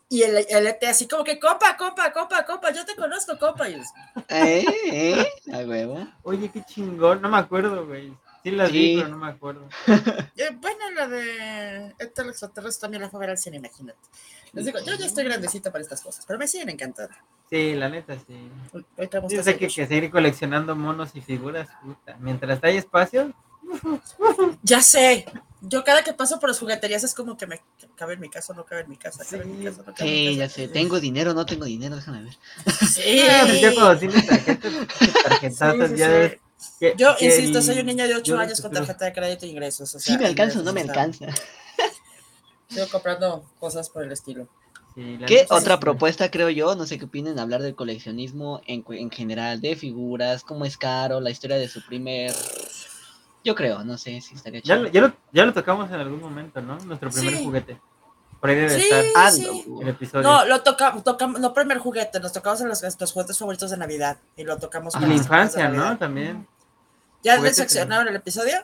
Y 0.10 0.24
el, 0.24 0.46
el 0.50 0.68
ET 0.68 0.84
así 0.90 1.08
como 1.08 1.24
que, 1.24 1.40
compa, 1.40 1.78
compa, 1.78 2.12
compa, 2.12 2.46
compa, 2.46 2.72
yo 2.72 2.86
te 2.86 2.98
conozco, 2.98 3.40
compa. 3.40 3.70
Y 3.70 3.76
¿Eh? 4.28 4.66
¿Eh? 4.92 5.28
A 5.54 5.60
huevo. 5.60 6.06
Oye, 6.24 6.52
qué 6.52 6.62
chingón. 6.66 7.22
No 7.22 7.30
me 7.30 7.38
acuerdo, 7.38 7.88
güey. 7.88 8.14
Sí 8.44 8.52
las 8.52 8.70
Sí. 8.70 8.78
vi, 8.78 8.96
pero 8.98 9.08
no 9.10 9.18
me 9.18 9.28
acuerdo. 9.28 9.68
eh, 10.38 10.50
bueno, 10.60 10.90
la 10.96 11.08
de 11.08 11.96
ET 12.00 12.18
el 12.22 12.30
extraterrestre 12.30 12.82
también 12.82 13.02
la 13.04 13.10
fue 13.10 13.18
a 13.20 13.22
ver 13.22 13.30
al 13.32 13.38
cine, 13.38 13.58
imagínate. 13.58 14.00
Les 14.54 14.66
digo, 14.66 14.80
yo 14.86 14.96
ya 14.96 15.06
estoy 15.06 15.24
grandecita 15.26 15.72
para 15.72 15.82
estas 15.84 16.02
cosas, 16.02 16.26
pero 16.26 16.38
me 16.40 16.48
siguen 16.48 16.70
encantando. 16.70 17.16
Sí, 17.50 17.74
la 17.76 17.90
neta, 17.90 18.16
sí. 18.16 18.50
Hoy- 18.74 18.86
Ahorita 18.98 19.18
vamos 19.20 19.32
Sí, 19.32 19.38
a 19.38 19.42
o 19.42 19.44
sea, 19.44 19.54
que, 19.58 19.68
que 19.68 19.88
seguir 19.88 20.10
coleccionando 20.12 20.76
monos 20.76 21.12
y 21.14 21.22
figuras, 21.22 21.70
puta. 21.84 22.16
Mientras 22.20 22.60
hay 22.64 22.78
espacio, 22.78 23.34
Ya 24.64 24.82
sé. 24.82 25.26
Yo 25.62 25.84
cada 25.84 26.04
que 26.04 26.14
paso 26.14 26.40
por 26.40 26.50
las 26.50 26.60
jugueterías 26.60 27.04
es 27.04 27.14
como 27.14 27.38
que 27.38 27.46
me 27.48 27.62
cabe 27.96 28.16
en 28.16 28.20
mi 28.20 28.30
casa, 28.30 28.54
no 28.54 28.66
cabe 28.66 28.82
en 28.82 28.90
mi 28.90 28.98
casa, 28.98 29.24
cabe 29.30 29.44
en 29.44 29.52
mi 29.52 29.58
Sí. 29.60 29.64
casa, 29.66 29.84
no 29.86 29.94
cabe 29.94 30.10
en 30.10 30.16
mi 30.26 30.34
Sí, 30.34 30.36
ya 30.38 30.50
sé. 30.50 30.68
¿Tengo 30.68 31.00
dinero 31.00 31.34
no 31.34 31.46
tengo 31.46 31.66
dinero? 31.66 31.96
Déjame 31.96 32.24
ver. 32.24 32.34
Sí. 32.90 33.22
Ah, 33.30 33.44
pues 33.46 33.62
ya 33.62 33.74
cuando 33.74 34.00
tienes 34.00 34.26
tarjetas, 34.26 34.74
tarjetazas, 35.24 35.90
Sí, 35.90 35.96
sí, 35.96 35.96
ya 36.00 36.30
sí. 36.30 36.36
Que- 36.80 36.94
Yo 36.98 37.16
que 37.18 37.26
insisto, 37.26 37.60
el- 37.60 37.64
soy 37.64 37.80
un 37.80 37.86
niño 37.86 38.08
de 38.08 38.16
8 38.16 38.34
yo 38.34 38.40
años 38.40 38.62
con 38.62 38.72
tarjeta 38.72 39.06
de 39.06 39.14
crédito 39.14 39.46
e 39.46 39.50
ingresos. 39.50 39.94
O 39.96 40.00
Sí 40.00 40.18
me 40.18 40.26
alcanza 40.26 40.60
o 40.60 40.64
no 40.64 40.74
me 40.74 40.82
alcanza. 40.82 41.28
Sigo 42.70 42.88
comprando 42.92 43.44
cosas 43.60 43.90
por 43.90 44.04
el 44.04 44.12
estilo. 44.12 44.48
Sí, 44.96 45.18
¿Qué 45.26 45.46
otra 45.50 45.80
propuesta 45.80 46.30
creo 46.32 46.50
yo? 46.50 46.76
No 46.76 46.86
sé 46.86 46.98
qué 47.00 47.06
opinen, 47.06 47.40
hablar 47.40 47.62
del 47.62 47.76
coleccionismo 47.76 48.62
en, 48.68 48.84
en 48.90 49.10
general, 49.10 49.62
de 49.62 49.76
figuras, 49.78 50.44
cómo 50.44 50.66
es 50.66 50.78
caro, 50.78 51.22
la 51.22 51.30
historia 51.30 51.58
de 51.58 51.68
su 51.70 51.82
primer... 51.86 52.34
Yo 53.44 53.56
creo, 53.56 53.84
no 53.84 53.98
sé 53.98 54.20
si 54.22 54.36
estaría 54.36 54.62
Ya, 54.62 54.76
chido. 54.76 54.88
ya, 54.92 55.02
lo, 55.02 55.14
ya 55.32 55.46
lo 55.46 55.54
tocamos 55.54 55.90
en 55.90 55.96
algún 55.96 56.20
momento, 56.20 56.62
¿no? 56.62 56.78
Nuestro 56.80 57.10
primer 57.10 57.38
Sí. 57.38 57.44
juguete. 57.44 57.78
Por 58.42 58.50
ahí 58.50 58.56
debe 58.58 58.70
Sí, 58.72 58.82
estar 58.90 59.06
Ah, 59.16 59.32
sí. 59.32 59.66
el 59.82 59.88
episodio. 59.88 60.24
No, 60.24 60.46
lo 60.46 60.62
tocamos, 60.64 61.04
tocamos, 61.04 61.40
no 61.40 61.54
primer 61.54 61.78
juguete, 61.78 62.20
nos 62.20 62.34
tocamos 62.34 62.60
en 62.62 62.70
los, 62.70 62.82
nuestros 62.82 63.14
juguetes 63.14 63.38
favoritos 63.38 63.70
de 63.70 63.78
Navidad 63.78 64.18
y 64.36 64.44
lo 64.44 64.58
tocamos 64.58 64.94
y 64.96 64.98
para 64.98 65.08
la 65.08 65.14
infancia, 65.14 65.70
¿no? 65.70 65.98
También. 65.98 66.48
¿Ya 67.24 67.40
diseccionaron 67.42 68.08
el 68.08 68.16
episodio? 68.16 68.58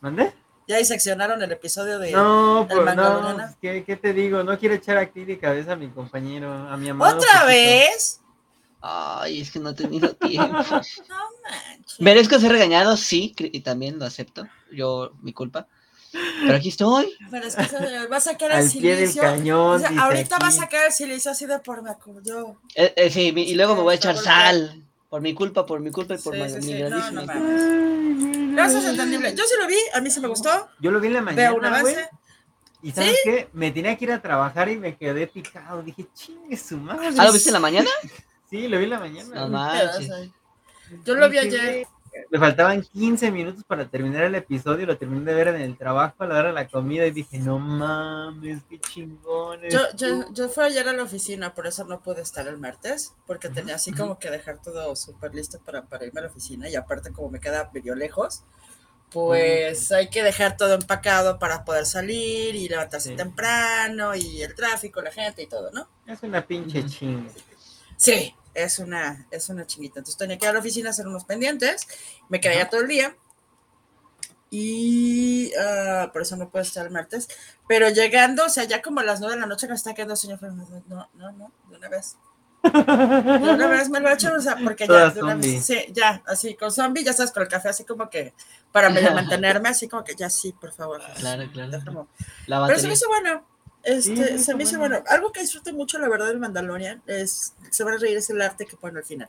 ¿Mandé? 0.00 0.32
¿Ya 0.66 0.78
diseccionaron 0.78 1.42
el 1.42 1.52
episodio 1.52 1.98
de 1.98 2.12
No, 2.12 2.66
pues 2.70 2.96
no. 2.96 3.36
¿qué, 3.60 3.84
¿Qué 3.84 3.96
te 3.96 4.14
digo? 4.14 4.42
No 4.42 4.58
quiero 4.58 4.76
echar 4.76 4.96
aquí 4.96 5.24
de 5.24 5.38
cabeza 5.38 5.72
a 5.72 5.76
mi 5.76 5.88
compañero, 5.90 6.50
a 6.50 6.76
mi 6.78 6.88
amado. 6.88 7.18
¿Otra 7.18 7.44
vez? 7.44 8.20
Ay, 8.80 9.42
es 9.42 9.50
que 9.50 9.58
no 9.58 9.70
he 9.70 9.74
tenido 9.74 10.14
tiempo. 10.14 10.56
No 11.08 11.16
manches. 11.42 12.00
¿Merezco 12.00 12.38
ser 12.38 12.52
regañado? 12.52 12.96
Sí, 12.96 13.34
y 13.38 13.60
también 13.60 13.98
lo 13.98 14.06
acepto. 14.06 14.46
Yo, 14.72 15.12
mi 15.20 15.32
culpa. 15.32 15.66
Pero 16.12 16.56
aquí 16.56 16.68
estoy. 16.68 17.16
Pero 17.30 17.46
es 17.46 17.56
que 17.56 17.64
se- 17.64 18.06
va 18.08 18.16
a 18.16 18.20
sacar 18.20 18.50
el 18.52 18.56
Al 18.58 18.70
pie 18.70 18.90
del 18.96 18.98
silicio. 19.08 19.22
cañón. 19.22 19.76
O 19.76 19.78
sea, 19.78 19.88
dice 19.88 20.00
ahorita 20.02 20.38
va 20.38 20.46
a 20.46 20.48
aquí. 20.50 20.58
sacar 20.58 20.86
el 20.86 20.92
silicio 20.92 21.30
así 21.30 21.46
de 21.46 21.58
por 21.60 21.82
me 21.82 21.90
yo. 22.24 22.56
Eh, 22.74 22.92
eh, 22.96 23.10
sí, 23.10 23.32
mi- 23.32 23.42
y 23.44 23.54
luego 23.54 23.74
me 23.76 23.82
voy 23.82 23.92
a 23.92 23.96
echar 23.96 24.16
sal. 24.16 24.84
Por 25.08 25.20
mi 25.20 25.34
culpa, 25.34 25.66
por 25.66 25.80
mi 25.80 25.90
culpa 25.90 26.14
y 26.14 26.18
por 26.18 26.34
Sí, 26.34 26.40
ma- 26.40 26.48
sí, 26.48 26.54
mi 26.56 26.62
sí, 26.62 26.72
no, 26.74 26.78
grandísima 26.88 27.20
culpa. 27.20 27.34
entendible. 28.90 29.34
Yo 29.34 29.44
sí 29.44 29.54
lo 29.60 29.66
vi, 29.66 29.76
a 29.94 30.00
mí 30.00 30.10
sí 30.10 30.20
me 30.20 30.28
gustó. 30.28 30.68
Yo 30.80 30.90
lo 30.90 31.00
vi 31.00 31.08
en 31.08 31.14
la 31.14 31.20
mañana, 31.22 31.42
Veo 31.42 31.54
un 31.54 31.60
güey. 31.60 31.70
avance. 31.94 32.08
Y 32.82 32.90
¿sabes 32.92 33.16
qué? 33.24 33.48
Me 33.52 33.70
tenía 33.70 33.96
que 33.96 34.04
ir 34.06 34.12
a 34.12 34.20
trabajar 34.20 34.68
y 34.68 34.76
me 34.76 34.96
quedé 34.96 35.26
picado. 35.28 35.82
Dije, 35.82 36.06
chingue 36.14 36.56
su 36.56 36.76
madre. 36.78 37.08
¿Ah, 37.18 37.26
lo 37.26 37.32
viste 37.32 37.48
en 37.50 37.54
la 37.54 37.60
mañana? 37.60 37.88
Sí, 38.50 38.68
lo 38.68 38.76
vi 38.76 38.84
en 38.84 38.90
la 38.90 38.98
mañana. 38.98 39.34
No 39.34 39.40
güey. 39.48 39.50
manches. 39.50 40.10
Yo 41.06 41.14
lo 41.14 41.30
vi 41.30 41.38
ayer. 41.38 41.86
Me 42.30 42.38
faltaban 42.38 42.82
15 42.82 43.30
minutos 43.30 43.64
para 43.64 43.88
terminar 43.88 44.24
el 44.24 44.34
episodio, 44.34 44.86
lo 44.86 44.98
terminé 44.98 45.24
de 45.30 45.34
ver 45.34 45.48
en 45.48 45.60
el 45.62 45.76
trabajo 45.78 46.14
a 46.22 46.26
la 46.26 46.38
hora 46.38 46.48
de 46.48 46.54
la 46.54 46.68
comida 46.68 47.06
y 47.06 47.10
dije, 47.10 47.38
no 47.38 47.58
mames, 47.58 48.62
qué 48.68 48.78
chingones. 48.80 49.72
Yo, 49.72 49.80
yo, 49.96 50.24
yo 50.32 50.48
fui 50.48 50.64
ayer 50.64 50.86
a 50.88 50.92
la 50.92 51.02
oficina, 51.04 51.54
por 51.54 51.66
eso 51.66 51.84
no 51.84 52.02
pude 52.02 52.20
estar 52.22 52.46
el 52.48 52.58
martes, 52.58 53.14
porque 53.26 53.48
Ujú, 53.48 53.54
tenía 53.54 53.76
así 53.76 53.92
como 53.94 54.18
que 54.18 54.30
dejar 54.30 54.60
todo 54.60 54.94
súper 54.96 55.34
listo 55.34 55.60
para, 55.60 55.82
para 55.86 56.04
irme 56.04 56.20
a 56.20 56.24
la 56.24 56.28
oficina 56.30 56.68
y 56.68 56.74
aparte 56.74 57.12
como 57.12 57.30
me 57.30 57.40
queda 57.40 57.70
medio 57.72 57.94
lejos, 57.94 58.42
pues 59.10 59.92
hay 59.92 60.10
que 60.10 60.22
dejar 60.24 60.56
todo 60.56 60.74
empacado 60.74 61.38
para 61.38 61.64
poder 61.64 61.86
salir 61.86 62.56
y 62.56 62.68
levantarse 62.68 63.10
Sí. 63.10 63.16
temprano 63.16 64.14
y 64.16 64.42
el 64.42 64.54
tráfico, 64.54 65.02
la 65.02 65.12
gente 65.12 65.42
y 65.42 65.46
todo, 65.48 65.70
¿no? 65.72 65.88
Es 66.06 66.22
una 66.22 66.46
pinche 66.46 66.86
chinga. 66.86 67.32
Sí, 67.96 68.34
es 68.54 68.78
una, 68.78 69.26
es 69.30 69.48
una 69.48 69.66
chinguita. 69.66 70.00
Entonces 70.00 70.18
tenía 70.18 70.38
que 70.38 70.44
ir 70.44 70.50
a 70.50 70.54
la 70.54 70.60
oficina 70.60 70.88
a 70.88 70.90
hacer 70.90 71.06
unos 71.06 71.24
pendientes, 71.24 71.86
me 72.28 72.40
quedé 72.40 72.54
allá 72.54 72.70
todo 72.70 72.82
el 72.82 72.88
día 72.88 73.16
y 74.54 75.50
ah, 75.54 76.10
por 76.12 76.20
eso 76.20 76.36
no 76.36 76.50
puedo 76.50 76.62
estar 76.62 76.84
el 76.84 76.92
martes. 76.92 77.26
Pero 77.66 77.88
llegando, 77.88 78.44
o 78.44 78.48
sea, 78.50 78.64
ya 78.64 78.82
como 78.82 79.00
a 79.00 79.02
las 79.02 79.18
nueve 79.18 79.34
de 79.34 79.40
la 79.40 79.46
noche 79.46 79.66
que 79.66 79.72
me 79.72 79.76
está 79.76 79.94
quedando, 79.94 80.14
Fernández, 80.14 80.68
no, 80.88 81.08
no, 81.14 81.32
no, 81.32 81.52
de 81.70 81.76
una 81.78 81.88
vez. 81.88 82.18
De 82.62 83.50
una 83.50 83.66
vez 83.66 83.88
me 83.88 83.98
lo 83.98 84.10
he 84.10 84.12
hecho, 84.12 84.30
o 84.36 84.40
sea, 84.40 84.56
porque 84.62 84.86
ya, 84.86 85.08
de 85.08 85.22
una 85.22 85.36
vez, 85.36 85.64
sí, 85.64 85.78
ya, 85.92 86.22
así, 86.26 86.54
con 86.54 86.70
zombie, 86.70 87.02
ya 87.02 87.14
sabes, 87.14 87.32
con 87.32 87.42
el 87.42 87.48
café, 87.48 87.70
así 87.70 87.84
como 87.84 88.10
que, 88.10 88.34
para 88.70 88.90
mantenerme, 88.90 89.70
así 89.70 89.88
como 89.88 90.04
que 90.04 90.14
ya 90.14 90.28
sí, 90.28 90.52
por 90.52 90.72
favor. 90.72 91.00
Claro, 91.18 91.50
claro. 91.50 92.08
Pero 92.46 92.78
se 92.78 92.86
me 92.86 92.92
hizo 92.92 93.08
bueno. 93.08 93.46
Este, 93.82 94.38
Sí, 94.38 94.44
se 94.44 94.54
me 94.54 94.62
hizo 94.62 94.78
bueno. 94.78 94.96
bueno. 94.96 95.10
Algo 95.10 95.32
que 95.32 95.40
disfruto 95.40 95.72
mucho, 95.72 95.98
la 95.98 96.08
verdad, 96.08 96.28
del 96.28 96.38
Mandalorian 96.38 97.02
es, 97.06 97.54
se 97.70 97.84
van 97.84 97.94
a 97.94 97.98
reír, 97.98 98.16
es 98.16 98.30
el 98.30 98.40
arte 98.40 98.66
que 98.66 98.76
ponen 98.76 98.98
al 98.98 99.04
final. 99.04 99.28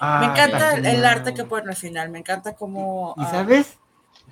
Ah, 0.00 0.20
me 0.20 0.26
encanta 0.26 0.74
el, 0.74 1.04
arte 1.04 1.34
que 1.34 1.44
ponen 1.44 1.68
al 1.68 1.76
final, 1.76 2.10
me 2.10 2.18
encanta 2.18 2.54
cómo... 2.54 3.14
¿Y 3.16 3.22
ah, 3.22 3.30
sabes? 3.30 3.78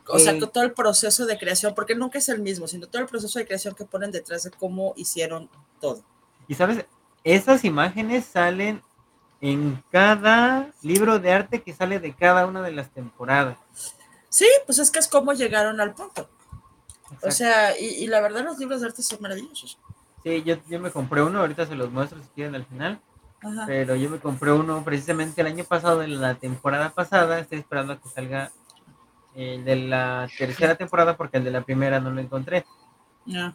o 0.09 0.19
sea, 0.19 0.33
Eh, 0.33 0.41
con 0.41 0.51
todo 0.51 0.65
el 0.65 0.73
proceso 0.73 1.27
de 1.27 1.39
creación, 1.39 1.75
porque 1.75 1.95
nunca 1.95 2.19
es 2.19 2.29
el 2.29 2.41
mismo, 2.41 2.67
sino 2.67 2.87
todo 2.87 3.03
el 3.03 3.09
proceso 3.09 3.39
de 3.39 3.47
creación 3.47 3.75
que 3.75 3.85
ponen 3.85 4.11
detrás 4.11 4.43
de 4.45 4.51
cómo 4.51 4.95
hicieron 4.97 5.49
todo. 5.81 6.03
Y 6.49 6.55
sabes, 6.55 6.85
esas 7.25 7.65
imágenes 7.65 8.25
salen 8.27 8.83
en 9.41 9.83
cada 9.91 10.71
libro 10.83 11.19
de 11.19 11.33
arte 11.33 11.63
que 11.63 11.73
sale 11.73 11.99
de 11.99 12.15
cada 12.15 12.47
una 12.47 12.63
de 12.63 12.73
las 12.73 12.91
temporadas. 12.91 13.59
Sí, 14.29 14.49
pues 14.67 14.79
es 14.79 14.91
que 14.91 14.99
es 14.99 15.09
como 15.09 15.33
llegaron 15.33 15.81
al 15.81 15.95
punto. 15.95 16.29
O 17.21 17.27
Exacto. 17.27 17.31
sea, 17.33 17.79
y, 17.79 17.85
y 17.85 18.07
la 18.07 18.21
verdad 18.21 18.45
los 18.45 18.59
libros 18.59 18.81
de 18.81 18.89
arte 18.89 19.03
son 19.03 19.21
maravillosos. 19.21 19.79
Sí, 20.23 20.43
yo, 20.45 20.57
yo 20.69 20.81
me 20.81 20.91
compré 20.91 21.23
uno, 21.23 21.41
ahorita 21.41 21.67
se 21.67 21.75
los 21.75 21.91
muestro 21.91 22.23
si 22.23 22.29
quieren 22.29 22.55
al 22.55 22.65
final, 22.65 23.01
Ajá. 23.43 23.65
pero 23.67 23.97
yo 23.97 24.09
me 24.09 24.19
compré 24.19 24.53
uno 24.53 24.85
precisamente 24.85 25.41
el 25.41 25.49
año 25.49 25.65
pasado, 25.65 26.03
en 26.03 26.21
la 26.21 26.37
temporada 26.37 26.91
pasada, 26.91 27.41
estoy 27.41 27.59
esperando 27.59 27.95
a 27.95 28.01
que 28.01 28.09
salga 28.09 28.53
el 29.35 29.65
de 29.65 29.77
la 29.77 30.29
tercera 30.39 30.77
temporada 30.77 31.17
porque 31.17 31.39
el 31.39 31.45
de 31.45 31.51
la 31.51 31.63
primera 31.63 31.99
no 31.99 32.11
lo 32.11 32.21
encontré. 32.21 32.65
Ya. 33.25 33.55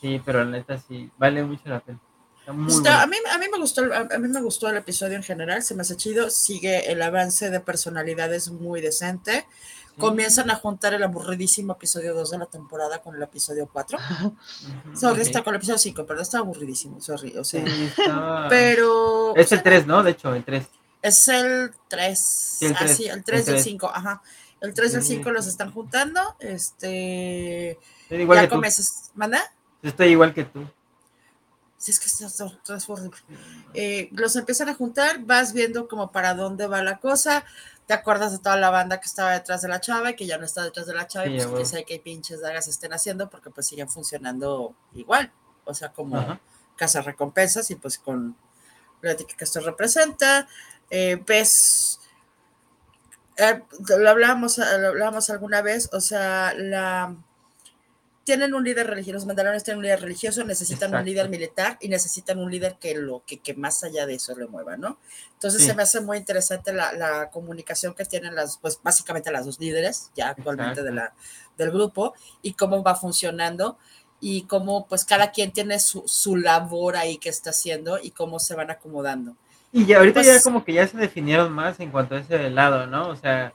Sí, 0.00 0.20
pero 0.24 0.44
la 0.44 0.50
neta 0.50 0.78
sí, 0.78 1.10
vale 1.18 1.42
mucho 1.42 1.62
la 1.68 1.80
pena. 1.80 1.98
Está 2.68 3.02
a, 3.02 3.06
mí, 3.08 3.16
a, 3.32 3.38
mí 3.38 3.46
me 3.50 3.58
gustó, 3.58 3.82
a 3.92 4.18
mí 4.18 4.28
me 4.28 4.40
gustó 4.40 4.68
el 4.68 4.76
episodio 4.76 5.16
en 5.16 5.24
general, 5.24 5.62
se 5.62 5.74
me 5.74 5.82
hace 5.82 5.96
chido, 5.96 6.30
sigue 6.30 6.92
el 6.92 7.02
avance 7.02 7.50
de 7.50 7.58
personalidades 7.58 8.50
muy 8.52 8.80
decente. 8.80 9.46
Comienzan 9.98 10.50
a 10.50 10.56
juntar 10.56 10.92
el 10.94 11.02
aburridísimo 11.02 11.72
episodio 11.72 12.14
2 12.14 12.30
de 12.30 12.38
la 12.38 12.46
temporada 12.46 13.00
con 13.02 13.16
el 13.16 13.22
episodio 13.22 13.68
4. 13.72 13.98
Ujú. 13.98 14.36
Sorry, 14.96 15.20
Ok. 15.22 15.26
está 15.26 15.42
con 15.42 15.54
el 15.54 15.58
episodio 15.58 15.78
5, 15.78 16.04
pero 16.06 16.20
está 16.20 16.38
aburridísimo, 16.38 17.00
sorry. 17.00 17.36
O 17.38 17.44
sea, 17.44 17.64
Sí, 17.66 17.84
está- 17.96 18.46
pero. 18.50 19.34
Es 19.36 19.52
el 19.52 19.62
3, 19.62 19.86
¿no? 19.86 20.02
De 20.02 20.10
hecho, 20.12 20.34
el 20.34 20.44
3. 20.44 20.66
Es 21.02 21.28
el 21.28 21.72
3. 21.88 22.58
el 22.62 22.72
ah, 22.74 22.76
tres, 22.80 22.96
sí, 22.96 23.06
el 23.06 23.24
3 23.24 23.40
el 23.40 23.46
y 23.46 23.48
el 23.48 23.54
tres. 23.54 23.64
5, 23.64 23.90
ajá. 23.94 24.22
El 24.60 24.74
3 24.74 24.92
y 24.92 24.96
el 24.96 25.02
Sí. 25.02 25.08
5 25.16 25.30
los 25.30 25.46
están 25.46 25.72
juntando. 25.72 26.20
Este. 26.40 27.70
Estoy 28.02 28.22
igual 28.22 28.40
ya 28.42 28.48
comienzas. 28.48 29.10
¿Manda? 29.14 29.40
Estoy 29.82 30.08
igual 30.08 30.34
que 30.34 30.44
tú. 30.44 30.66
Sí, 31.78 31.90
es 31.92 32.00
que 32.00 32.06
esto, 32.06 32.26
esto- 32.26 32.46
esto 32.46 32.74
es 32.74 32.88
horrible. 32.88 33.18
Eh, 33.74 34.08
los 34.12 34.34
empiezan 34.34 34.68
a 34.70 34.74
juntar, 34.74 35.20
vas 35.20 35.52
viendo 35.52 35.86
como 35.88 36.10
para 36.10 36.34
dónde 36.34 36.66
va 36.66 36.82
la 36.82 36.98
cosa. 36.98 37.44
Te 37.86 37.94
acuerdas 37.94 38.32
de 38.32 38.38
toda 38.38 38.56
la 38.56 38.70
banda 38.70 39.00
que 39.00 39.06
estaba 39.06 39.32
detrás 39.32 39.62
de 39.62 39.68
la 39.68 39.80
chava 39.80 40.10
y 40.10 40.16
que 40.16 40.26
ya 40.26 40.38
no 40.38 40.44
está 40.44 40.64
detrás 40.64 40.86
de 40.86 40.94
la 40.94 41.06
chava. 41.06 41.26
y 41.26 41.36
pues 41.36 41.46
huevo. 41.46 41.64
sé 41.64 41.84
qué 41.84 41.98
pinches 41.98 42.40
dagas 42.40 42.68
estén 42.68 42.92
haciendo 42.92 43.30
porque 43.30 43.50
pues 43.50 43.66
siguen 43.66 43.88
funcionando 43.88 44.74
igual. 44.94 45.32
O 45.64 45.74
sea, 45.74 45.92
como 45.92 46.16
Ajá. 46.16 46.40
casa 46.76 47.02
recompensas 47.02 47.70
y 47.70 47.76
pues 47.76 47.98
con, 47.98 48.36
la 49.02 49.12
ética 49.12 49.36
que 49.36 49.44
esto 49.44 49.60
representa, 49.60 50.48
eh, 50.90 51.22
ves, 51.26 52.00
eh, 53.36 53.62
lo, 53.88 54.10
hablábamos, 54.10 54.58
lo 54.58 54.88
hablábamos 54.88 55.30
alguna 55.30 55.62
vez, 55.62 55.88
o 55.92 56.00
sea, 56.00 56.54
la 56.54 57.14
tienen 58.26 58.54
un 58.54 58.64
líder 58.64 58.88
religioso, 58.88 59.14
los 59.14 59.26
mandalones 59.26 59.62
tienen 59.62 59.78
un 59.78 59.84
líder 59.84 60.00
religioso, 60.00 60.42
necesitan 60.42 60.92
un 60.92 61.04
líder 61.04 61.28
militar 61.28 61.78
y 61.80 61.88
necesitan 61.88 62.40
un 62.40 62.50
líder 62.50 62.74
que 62.74 62.96
lo 62.96 63.22
que, 63.24 63.38
que 63.38 63.54
más 63.54 63.84
allá 63.84 64.04
de 64.04 64.14
eso 64.14 64.36
le 64.36 64.48
mueva, 64.48 64.76
¿no? 64.76 64.98
Entonces 65.34 65.64
se 65.64 65.76
me 65.76 65.84
hace 65.84 66.00
muy 66.00 66.16
interesante 66.16 66.72
la, 66.72 66.92
la, 66.92 67.30
comunicación 67.30 67.94
que 67.94 68.04
tienen 68.04 68.34
las, 68.34 68.58
pues 68.58 68.80
básicamente 68.82 69.30
las 69.30 69.46
dos 69.46 69.60
líderes 69.60 70.10
ya 70.16 70.30
actualmente 70.30 70.82
de 70.82 70.90
la, 70.90 71.14
del 71.56 71.70
grupo 71.70 72.14
y 72.42 72.54
cómo 72.54 72.82
va 72.82 72.96
funcionando 72.96 73.78
y 74.20 74.42
cómo 74.42 74.88
pues 74.88 75.04
cada 75.04 75.30
quien 75.30 75.52
tiene 75.52 75.78
su, 75.78 76.02
su 76.08 76.34
labor 76.34 76.96
ahí 76.96 77.18
que 77.18 77.28
está 77.28 77.50
haciendo 77.50 78.00
y 78.02 78.10
cómo 78.10 78.40
se 78.40 78.56
van 78.56 78.72
acomodando. 78.72 79.36
Y 79.70 79.86
ya 79.86 79.98
ahorita 79.98 80.22
ya 80.22 80.32
pues 80.32 80.42
como 80.42 80.64
que 80.64 80.72
ya 80.72 80.88
se 80.88 80.96
definieron 80.96 81.52
más 81.52 81.78
en 81.78 81.92
cuanto 81.92 82.16
a 82.16 82.18
ese 82.18 82.50
lado, 82.50 82.88
¿no? 82.88 83.08
O 83.08 83.14
sea, 83.14 83.52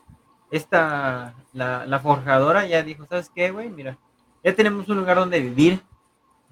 esta, 0.50 1.34
la, 1.52 1.86
la 1.86 2.00
forjadora 2.00 2.66
ya 2.68 2.84
dijo, 2.84 3.06
¿sabes 3.10 3.30
qué, 3.36 3.52
güey? 3.52 3.70
Mira, 3.70 3.98
ya 4.44 4.56
tenemos 4.56 4.88
un 4.90 4.98
lugar 4.98 5.18
donde 5.18 5.40
vivir. 5.40 5.82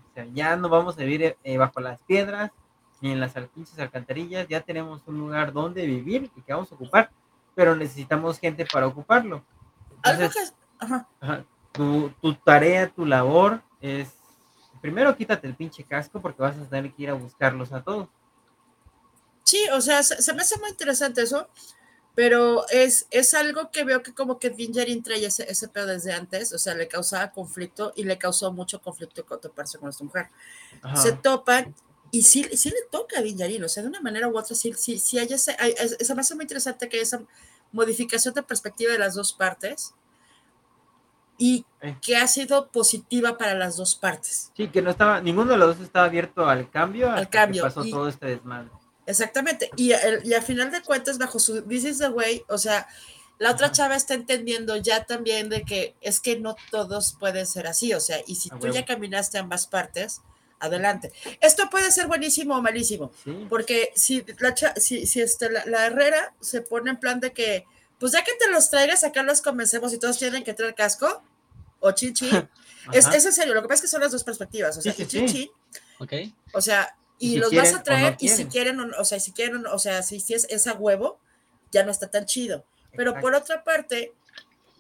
O 0.10 0.14
sea, 0.14 0.26
ya 0.34 0.56
no 0.56 0.70
vamos 0.70 0.98
a 0.98 1.04
vivir 1.04 1.38
eh, 1.44 1.58
bajo 1.58 1.80
las 1.80 2.02
piedras 2.04 2.52
ni 3.02 3.12
en 3.12 3.20
las 3.20 3.34
pinches 3.54 3.80
alcantarillas. 3.80 4.48
Ya 4.48 4.62
tenemos 4.62 5.02
un 5.06 5.20
lugar 5.20 5.54
donde 5.54 5.86
vivir 5.86 6.30
y 6.36 6.42
que 6.42 6.54
vamos 6.54 6.72
a 6.72 6.76
ocupar, 6.76 7.12
pero 7.56 7.76
necesitamos 7.76 8.40
gente 8.40 8.66
para 8.66 8.88
ocuparlo. 8.88 9.44
Entonces, 10.04 10.54
tu, 11.72 12.10
tu 12.22 12.34
tarea, 12.36 12.90
tu 12.90 13.06
labor 13.06 13.62
es 13.82 14.20
primero 14.80 15.16
quítate 15.16 15.48
el 15.48 15.56
pinche 15.56 15.84
casco 15.84 16.22
porque 16.22 16.42
vas 16.42 16.58
a 16.58 16.70
tener 16.70 16.92
que 16.94 17.04
ir 17.04 17.10
a 17.10 17.14
buscarlos 17.14 17.72
a 17.74 17.84
todos. 17.84 18.08
Sí, 19.44 19.66
o 19.74 19.82
sea, 19.82 20.04
se, 20.04 20.34
me 20.34 20.42
hace 20.42 20.60
muy 20.60 20.70
interesante 20.70 21.22
eso 21.22 21.48
pero 22.16 22.68
es, 22.70 23.08
es 23.12 23.34
algo 23.34 23.72
que 23.72 23.84
veo 23.84 24.04
que 24.04 24.14
como 24.14 24.40
que 24.40 24.50
Dingerin 24.50 25.04
trae 25.04 25.26
ese, 25.26 25.50
ese 25.50 25.68
pedo 25.68 25.88
desde 25.88 26.14
antes, 26.14 26.54
o 26.54 26.58
sea, 26.58 26.76
le 26.76 26.88
causaba 26.88 27.32
conflicto 27.32 27.94
y 27.96 28.04
le 28.04 28.18
causó 28.18 28.52
mucho 28.52 28.82
conflicto 28.82 29.24
toparse 29.24 29.78
con 29.78 29.90
esta 29.90 30.04
mujer. 30.04 30.28
Se 30.96 31.14
topan 31.14 31.74
y 32.12 32.24
sí, 32.24 32.44
sí 32.58 32.70
le 32.70 32.84
toca 32.90 33.20
a 33.20 33.22
Dingerin, 33.22 33.64
o 33.64 33.70
sea, 33.70 33.84
de 33.84 33.90
una 33.90 34.02
manera 34.02 34.28
u 34.28 34.38
otra, 34.38 34.56
sí, 34.56 34.74
sí, 34.74 35.00
sí 35.00 35.20
hay 35.20 35.32
ese, 35.32 35.56
hay, 35.60 35.74
me 36.16 36.22
hace 36.22 36.36
muy 36.36 36.44
interesante 36.44 36.90
que 36.90 37.00
esa 37.00 37.22
modificación 37.72 38.34
de 38.34 38.44
perspectiva 38.44 38.92
de 38.92 39.00
las 39.00 39.14
dos 39.14 39.32
partes 39.32 39.94
y 41.38 41.66
que 42.02 42.18
ha 42.18 42.28
sido 42.28 42.68
positiva 42.68 43.38
para 43.38 43.54
las 43.54 43.78
dos 43.78 43.96
partes. 43.96 44.52
Sí, 44.58 44.68
que 44.68 44.82
no 44.82 44.90
estaba, 44.90 45.22
ninguno 45.22 45.52
de 45.52 45.58
los 45.58 45.78
dos 45.78 45.86
estaba 45.86 46.06
abierto 46.06 46.48
al 46.48 46.70
cambio, 46.70 47.10
al 47.10 47.30
cambio. 47.30 47.64
pasó 47.64 47.84
todo 47.86 48.10
este 48.10 48.26
desmadre. 48.26 48.70
Exactamente. 49.10 49.72
Y, 49.76 49.92
el, 49.92 50.24
y 50.24 50.36
a 50.36 50.42
final 50.42 50.72
de 50.72 50.84
cuentas, 50.84 51.18
bajo 51.18 51.40
su 51.40 51.64
This 51.64 51.84
is 51.84 51.98
the 51.98 52.10
way, 52.10 52.44
o 52.48 52.60
sea, 52.60 52.88
la 53.40 53.52
otra 53.52 53.72
chava 53.72 53.96
está 53.96 54.14
entendiendo 54.14 54.78
ya 54.78 55.06
también 55.06 55.50
de 55.50 55.64
que 55.64 55.96
es 56.00 56.20
que 56.20 56.40
no 56.40 56.56
todos 56.70 57.16
pueden 57.20 57.48
ser 57.48 57.66
así, 57.66 57.92
o 57.94 58.00
sea, 58.00 58.20
y 58.28 58.36
si 58.36 58.50
tú 58.50 58.68
ya 58.68 58.86
caminaste 58.86 59.40
ambas 59.40 59.66
partes, 59.66 60.22
adelante. 60.60 61.12
Esto 61.42 61.70
puede 61.72 61.90
ser 61.92 62.06
buenísimo 62.06 62.56
o 62.56 62.62
malísimo, 62.62 63.12
porque 63.50 63.92
si, 63.96 64.24
la, 64.38 64.54
si, 64.76 65.08
si 65.08 65.22
este, 65.22 65.50
la, 65.50 65.88
Herrera 65.88 66.36
se 66.40 66.62
pone 66.62 66.92
en 66.92 66.98
plan 66.98 67.20
de 67.20 67.34
que, 67.34 67.66
pues 67.98 68.12
ya 68.12 68.24
que 68.24 68.34
te 68.34 68.52
los 68.52 68.70
traigas, 68.70 69.04
acá 69.04 69.24
los 69.24 69.42
convencemos 69.42 69.92
y 69.92 69.98
todos 69.98 70.20
tienen 70.20 70.44
que 70.44 70.54
traer 70.54 70.76
casco, 70.76 71.24
o 71.80 71.92
chichi, 71.94 72.30
es, 72.94 73.08
es 73.08 73.26
en 73.26 73.34
serio, 73.34 73.56
lo 73.56 73.64
que 73.64 73.70
pasa 73.70 73.76
es 73.78 73.82
que 73.82 73.88
son 73.88 74.02
las 74.02 74.12
dos 74.12 74.24
perspectivas, 74.24 74.78
o 74.78 74.82
sea, 74.82 74.94
chichi, 74.94 75.50
okay. 75.98 76.36
o 76.54 76.62
sea, 76.62 76.96
y, 77.20 77.38
los 77.38 77.54
vas 77.54 77.74
a 77.74 77.84
traer 77.84 78.16
y 78.20 78.30
si 78.30 78.46
quieren, 78.46 78.80
o 78.80 79.06
sea, 79.06 79.20
si 79.20 79.32
quieren, 79.34 79.66
o 79.68 79.78
sea, 79.78 80.02
si, 80.02 80.20
si 80.20 80.34
es 80.34 80.46
esa 80.50 80.74
huevo, 80.74 81.20
ya 81.72 81.84
no 81.84 81.92
está 81.92 82.10
tan 82.10 82.26
chido. 82.26 82.66
Pero 82.96 83.20
por 83.20 83.36
otra 83.36 83.64
parte, 83.64 84.14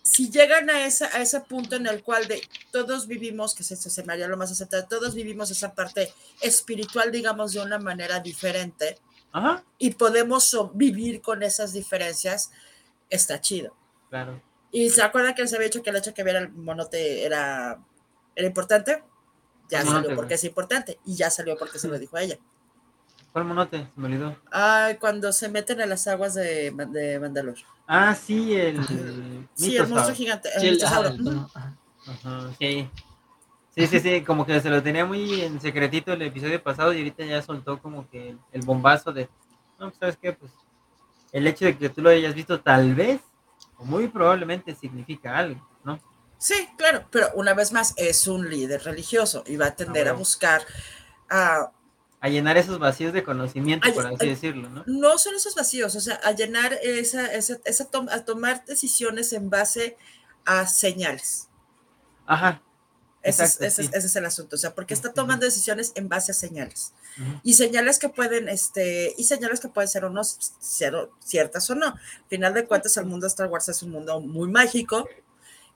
si 0.02 0.32
llegan 0.32 0.69
a, 0.69 0.86
esa, 0.86 1.06
a 1.15 1.21
ese 1.21 1.41
punto 1.41 1.75
en 1.75 1.86
el 1.86 2.02
cual 2.02 2.28
de 2.28 2.41
todos 2.71 3.08
vivimos, 3.08 3.54
que 3.54 3.63
es 3.63 3.71
eso 3.71 3.89
se 3.89 4.04
me 4.04 4.13
haría 4.13 4.28
lo 4.28 4.38
más 4.38 4.52
aceptable, 4.52 4.88
todos 4.89 5.13
vivimos 5.13 5.52
esa 5.52 5.75
parte 5.75 6.12
espiritual, 6.41 7.12
digamos, 7.12 7.54
de 7.54 7.62
una 7.62 7.78
manera 7.78 8.19
diferente 8.19 8.97
y 9.78 9.91
podemos 9.91 10.58
vivir 10.73 11.21
con 11.21 11.43
esas 11.43 11.73
diferencias, 11.73 12.52
está 13.10 13.39
chido. 13.41 13.75
Claro. 14.10 14.41
Y 14.71 14.89
se 14.89 15.04
acuerdan 15.04 15.36
que 15.36 15.43
les 15.43 15.54
había 15.54 15.67
dicho 15.67 15.84
que 15.84 15.89
el 15.89 15.97
hecho 15.97 16.12
de 16.12 16.13
que 16.15 16.23
viera 16.23 16.39
el 16.39 16.49
monote 16.49 17.23
era, 17.25 17.80
era 18.36 18.47
importante 18.47 19.04
ya 19.70 19.86
salió 19.86 20.16
porque 20.16 20.34
es 20.34 20.44
importante 20.44 21.00
y 21.06 21.16
ya 21.16 21.30
salió 21.30 21.58
porque 21.58 21.80
se 21.80 21.88
lo 21.88 21.98
dijo 21.98 22.18
a 22.18 22.24
ella. 22.24 22.38
¿Cuál 23.32 23.46
monote? 23.46 23.78
Se 23.78 24.02
me 24.02 24.08
olvidó. 24.08 24.36
Ah, 24.52 24.92
cuando 25.00 25.32
se 25.32 25.50
meten 25.50 25.82
a 25.82 25.86
las 25.86 26.08
aguas 26.08 26.34
de, 26.34 26.74
de 26.90 27.20
Mandalor. 27.20 27.56
Ah, 27.88 28.16
sí, 28.16 28.56
el. 28.56 28.84
sí, 29.54 29.78
el 29.78 29.88
monstruo 29.88 30.16
gigante. 30.16 30.50
El 30.56 30.80
sí, 30.80 30.86
sí. 32.60 32.90
Sí, 33.76 33.88
sí, 33.88 34.00
sí, 34.00 34.22
como 34.24 34.46
que 34.46 34.60
se 34.60 34.70
lo 34.70 34.84
tenía 34.84 35.06
muy 35.06 35.42
en 35.42 35.62
secretito 35.62 36.12
el 36.12 36.22
episodio 36.24 36.62
pasado 36.62 36.92
y 36.92 36.98
ahorita 36.98 37.24
ya 37.24 37.42
soltó 37.42 37.80
como 37.80 38.10
que 38.10 38.36
el 38.52 38.62
bombazo 38.64 39.14
de. 39.14 39.30
No, 39.80 39.88
pues, 39.88 39.98
¿sabes 40.00 40.18
qué? 40.22 40.34
Pues 40.34 40.52
el 41.32 41.48
hecho 41.48 41.66
de 41.66 41.78
que 41.78 41.90
tú 41.90 42.02
lo 42.02 42.10
hayas 42.10 42.34
visto 42.34 42.60
tal 42.60 42.96
vez 42.96 43.22
o 43.78 43.86
muy 43.86 44.08
probablemente 44.08 44.76
significa 44.76 45.38
algo, 45.38 45.66
¿no? 45.84 46.00
Sí, 46.39 46.69
claro, 46.78 47.06
pero 47.12 47.30
una 47.36 47.54
vez 47.54 47.73
más 47.73 47.93
es 47.97 48.25
un 48.25 48.49
líder 48.49 48.84
religioso 48.86 49.43
y 49.45 49.58
va 49.58 49.67
a 49.67 49.75
tender 49.75 50.08
a 50.08 50.13
buscar 50.13 50.62
a... 51.30 51.71
A 52.21 52.30
llenar 52.30 52.58
esos 52.58 52.80
vacíos 52.80 53.13
de 53.13 53.23
conocimiento, 53.23 53.93
por 53.93 54.08
así 54.08 54.28
decirlo, 54.28 54.69
¿no? 54.69 54.84
No 54.88 55.17
son 55.17 55.36
esos 55.36 55.54
vacíos, 55.54 55.95
o 55.95 55.99
sea, 55.99 56.15
a 56.15 56.32
llenar 56.32 56.73
esa, 56.82 57.34
esa, 57.34 57.60
esa 57.65 57.89
a 58.12 58.25
tomar 58.25 58.65
decisiones 58.65 59.32
en 59.34 59.49
base 59.49 59.97
a 60.45 60.65
señales. 60.65 61.49
Ajá. 62.25 62.62
Ese, 63.21 63.43
es, 63.43 63.60
ese, 63.60 63.89
es, 63.93 64.15
el 64.15 64.25
asunto, 64.25 64.56
o 64.56 64.60
sea, 64.60 64.73
porque 64.73 64.93
está 64.93 65.12
tomando 65.12 65.45
decisiones 65.45 65.91
en 65.95 66.08
base 66.08 66.32
a 66.32 66.36
señales. 66.36 66.93
Y 67.43 67.56
señales 67.56 67.99
que 67.99 68.08
pueden, 68.08 68.47
este, 68.47 69.13
y 69.17 69.25
señales 69.25 69.60
que 69.60 69.67
pueden 69.67 69.89
ser 69.89 70.06
o 70.06 70.10
no 70.10 70.21
ciertas 70.23 71.69
o 71.69 71.75
no. 71.75 71.88
Al 71.88 72.30
final 72.30 72.54
de 72.54 72.65
cuentas, 72.65 72.95
el 72.95 73.06
mundo 73.06 73.25
de 73.25 73.30
Star 73.30 73.49
Wars 73.49 73.67
es 73.67 73.84
un 73.84 73.91
mundo 73.91 74.21
muy 74.21 74.49
mágico, 74.49 75.06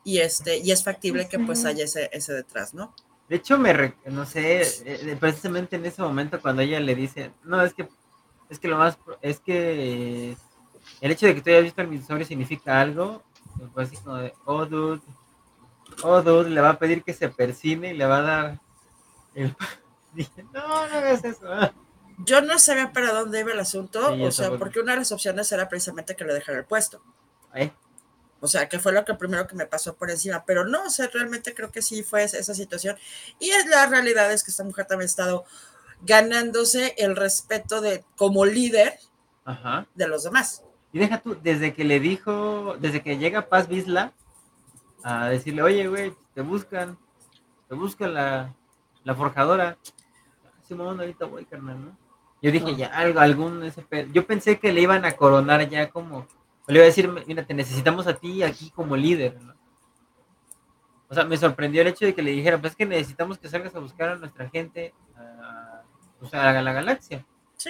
y, 0.03 0.19
este, 0.19 0.57
y 0.57 0.71
es 0.71 0.83
factible 0.83 1.27
que 1.27 1.39
pues 1.39 1.65
haya 1.65 1.85
ese, 1.85 2.09
ese 2.11 2.33
detrás, 2.33 2.73
¿no? 2.73 2.93
De 3.29 3.37
hecho, 3.37 3.57
me, 3.57 3.95
no 4.05 4.25
sé, 4.25 4.61
eh, 4.85 5.17
precisamente 5.19 5.75
en 5.77 5.85
ese 5.85 6.01
momento 6.01 6.41
cuando 6.41 6.61
ella 6.61 6.79
le 6.79 6.93
dice, 6.93 7.31
no, 7.43 7.61
es 7.61 7.73
que, 7.73 7.87
es 8.49 8.59
que 8.59 8.67
lo 8.67 8.77
más, 8.77 8.97
es 9.21 9.39
que 9.39 10.35
el 11.01 11.11
hecho 11.11 11.25
de 11.25 11.35
que 11.35 11.41
tú 11.41 11.49
hayas 11.49 11.63
visto 11.63 11.81
el 11.81 11.87
misorio 11.87 12.25
significa 12.25 12.81
algo, 12.81 13.23
pues 13.73 13.87
así 13.87 13.97
como 13.97 14.17
de, 14.17 14.33
oh, 14.45 14.65
dude, 14.65 15.01
oh, 16.03 16.21
dude, 16.21 16.49
le 16.49 16.61
va 16.61 16.71
a 16.71 16.79
pedir 16.79 17.03
que 17.03 17.13
se 17.13 17.29
persine 17.29 17.93
y 17.93 17.97
le 17.97 18.05
va 18.05 18.17
a 18.17 18.21
dar 18.21 18.59
el... 19.35 19.55
Dije, 20.13 20.43
no, 20.53 20.67
no 20.67 20.95
hagas 20.95 21.23
eso. 21.23 21.47
Yo 22.19 22.41
no 22.41 22.59
sabía 22.59 22.93
para 22.93 23.11
dónde 23.13 23.39
iba 23.39 23.51
el 23.51 23.59
asunto, 23.59 24.13
o 24.13 24.31
sea, 24.31 24.57
porque 24.57 24.79
una 24.79 24.91
de 24.91 24.99
las 24.99 25.11
opciones 25.11 25.51
era 25.51 25.67
precisamente 25.67 26.15
que 26.15 26.23
le 26.23 26.35
dejara 26.35 26.59
el 26.59 26.65
puesto. 26.65 27.01
¿Eh? 27.55 27.71
O 28.43 28.47
sea, 28.47 28.67
que 28.67 28.77
fue 28.77 28.91
lo 28.91 29.05
que 29.05 29.13
primero 29.13 29.47
que 29.47 29.55
me 29.55 29.65
pasó 29.65 29.95
por 29.95 30.11
encima, 30.11 30.43
pero 30.45 30.65
no, 30.65 30.83
o 30.83 30.89
sea, 30.89 31.07
realmente 31.07 31.53
creo 31.53 31.71
que 31.71 31.81
sí 31.81 32.03
fue 32.03 32.25
esa 32.25 32.53
situación. 32.53 32.97
Y 33.39 33.51
es 33.51 33.67
la 33.67 33.85
realidad 33.85 34.33
es 34.33 34.43
que 34.43 34.51
esta 34.51 34.65
mujer 34.65 34.85
también 34.85 35.05
ha 35.05 35.09
estado 35.09 35.45
ganándose 36.01 36.93
el 36.97 37.15
respeto 37.15 37.79
de 37.79 38.03
como 38.17 38.43
líder 38.43 38.99
de 39.95 40.07
los 40.09 40.25
demás. 40.25 40.61
Y 40.91 40.99
deja 40.99 41.21
tú, 41.21 41.37
desde 41.41 41.73
que 41.73 41.85
le 41.85 42.01
dijo, 42.01 42.75
desde 42.81 43.01
que 43.01 43.17
llega 43.17 43.47
Paz 43.47 43.69
Bisla 43.69 44.11
a 45.03 45.29
decirle, 45.29 45.61
oye, 45.61 45.87
güey, 45.87 46.13
te 46.35 46.41
buscan, 46.41 46.97
te 47.69 47.75
busca 47.75 48.09
la, 48.09 48.53
la 49.05 49.15
forjadora. 49.15 49.77
Simón, 50.67 50.99
ahorita 50.99 51.27
voy, 51.27 51.45
carnal, 51.45 51.81
¿no? 51.81 51.97
Yo 52.41 52.51
dije, 52.51 52.75
ya, 52.75 52.87
algo, 52.87 53.21
algún, 53.21 53.63
ese 53.63 53.85
yo 54.11 54.27
pensé 54.27 54.59
que 54.59 54.73
le 54.73 54.81
iban 54.81 55.05
a 55.05 55.13
coronar 55.13 55.69
ya 55.69 55.89
como 55.89 56.27
le 56.67 56.75
iba 56.75 56.83
a 56.83 56.87
decir, 56.87 57.09
mira, 57.27 57.45
te 57.45 57.53
necesitamos 57.53 58.07
a 58.07 58.13
ti 58.13 58.43
aquí 58.43 58.71
como 58.71 58.95
líder, 58.95 59.41
¿no? 59.41 59.53
O 61.09 61.13
sea, 61.13 61.25
me 61.25 61.37
sorprendió 61.37 61.81
el 61.81 61.89
hecho 61.89 62.05
de 62.05 62.15
que 62.15 62.23
le 62.23 62.31
dijera, 62.31 62.59
pues 62.59 62.71
es 62.71 62.77
que 62.77 62.85
necesitamos 62.85 63.37
que 63.37 63.47
salgas 63.47 63.75
a 63.75 63.79
buscar 63.79 64.09
a 64.09 64.15
nuestra 64.15 64.49
gente, 64.49 64.93
a, 65.15 65.83
o 66.19 66.25
sea, 66.25 66.49
a 66.49 66.61
la 66.61 66.73
galaxia. 66.73 67.25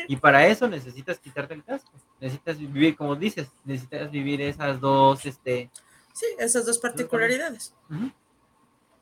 Y 0.08 0.16
para 0.16 0.48
eso 0.48 0.68
necesitas 0.68 1.20
quitarte 1.20 1.54
el 1.54 1.64
casco. 1.64 1.92
Necesitas 2.20 2.58
vivir, 2.58 2.96
como 2.96 3.16
dices, 3.16 3.52
necesitas 3.64 4.10
vivir 4.10 4.42
esas 4.42 4.80
dos, 4.80 5.26
este... 5.26 5.70
Sí, 6.14 6.26
esas 6.38 6.66
dos 6.66 6.78
particularidades. 6.78 7.76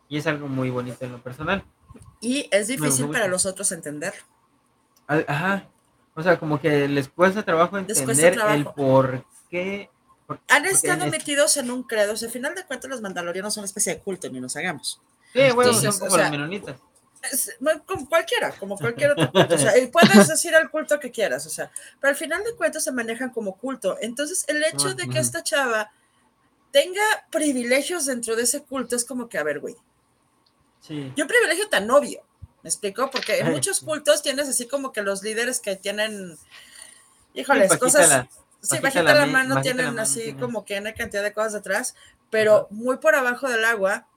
Y 0.10 0.18
es 0.18 0.28
algo 0.28 0.48
muy 0.48 0.70
bonito 0.70 1.06
en 1.06 1.12
lo 1.12 1.22
personal. 1.22 1.64
Y 2.20 2.48
es 2.52 2.68
difícil 2.68 3.10
para 3.10 3.28
los 3.28 3.46
otros 3.46 3.72
entender. 3.72 4.14
Ajá. 5.08 5.70
O 6.16 6.24
sea, 6.24 6.40
como 6.40 6.60
que 6.60 6.88
les 6.88 7.10
cuesta 7.10 7.44
trabajo 7.44 7.78
entender 7.78 8.38
el 8.50 8.66
por 8.66 9.26
han 10.48 10.66
estado 10.66 11.08
metidos 11.08 11.58
en 11.58 11.72
un 11.72 11.84
credo. 11.84 12.14
O 12.14 12.18
sea, 12.18 12.28
al 12.28 12.32
final 12.34 12.56
de 12.56 12.66
cuentas, 12.66 12.90
los 12.90 13.02
mandalorianos 13.02 13.54
son 13.54 13.62
una 13.62 13.66
especie 13.68 13.96
de 13.96 14.02
culto, 14.02 14.30
ni 14.30 14.40
nos 14.40 14.56
hagamos. 14.56 15.02
Sí, 15.34 15.42
bueno, 15.54 15.74
son 15.74 16.00
como 16.00 16.18
los 16.18 16.30
menonitas. 16.32 16.76
Es- 17.32 17.56
no, 17.60 17.86
como 17.86 18.10
cualquiera, 18.10 18.52
como 18.54 18.78
cualquier 18.78 19.12
otro 19.12 19.32
culto. 19.32 19.56
O 19.56 19.58
sea, 19.58 19.78
y 19.78 19.88
puedes 19.88 20.28
decir 20.28 20.54
el 20.56 20.70
culto 20.72 21.00
que 21.00 21.12
quieras, 21.12 21.46
o 21.46 21.50
sea, 21.50 21.72
pero 22.00 22.10
al 22.12 22.16
final 22.18 22.44
de 22.44 22.56
cuentas 22.56 22.84
se 22.84 22.92
manejan 22.92 23.30
como 23.30 23.56
culto. 23.58 23.98
Entonces, 24.02 24.44
el 24.48 24.64
hecho 24.64 24.94
de 24.96 25.08
que 25.08 25.20
esta 25.20 25.44
chava 25.44 25.92
tenga 26.72 27.04
privilegios 27.30 28.06
dentro 28.06 28.36
de 28.36 28.44
ese 28.44 28.64
culto 28.64 28.96
es 28.96 29.06
como 29.06 29.30
que, 29.30 29.38
a 29.38 29.44
ver, 29.44 29.60
güey, 29.60 29.76
Sí. 30.82 31.12
y 31.16 31.22
un 31.22 31.28
privilegio 31.28 31.70
tan 31.70 31.92
obvio, 31.92 32.24
¿me 32.64 32.70
explico? 32.70 33.12
Porque 33.12 33.38
en 33.40 33.48
Ay, 33.48 33.54
muchos 33.54 33.82
cultos 33.82 34.24
tienes 34.24 34.50
así 34.50 34.68
como 34.68 34.92
que 34.92 35.02
los 35.04 35.22
líderes 35.22 35.60
que 35.60 35.76
tienen, 35.76 36.38
híjoles, 37.36 37.78
cosas, 37.78 38.10
la- 38.10 38.30
sí, 38.62 38.80
bajita 38.80 39.04
la 39.04 39.14
la 39.14 39.26
mano, 39.26 39.56
bajita 39.56 39.56
la 39.56 39.62
tienen 39.62 39.86
mano 39.88 40.02
así 40.02 40.34
como 40.34 40.66
que 40.66 40.80
una 40.80 40.94
cantidad 40.94 41.24
de 41.24 41.34
cosas 41.34 41.54
detrás, 41.54 41.96
pero 42.30 42.56
Ajá. 42.56 42.68
muy 42.72 42.98
por 42.98 43.16
abajo 43.16 43.50
del 43.50 43.66
agua 43.66 44.08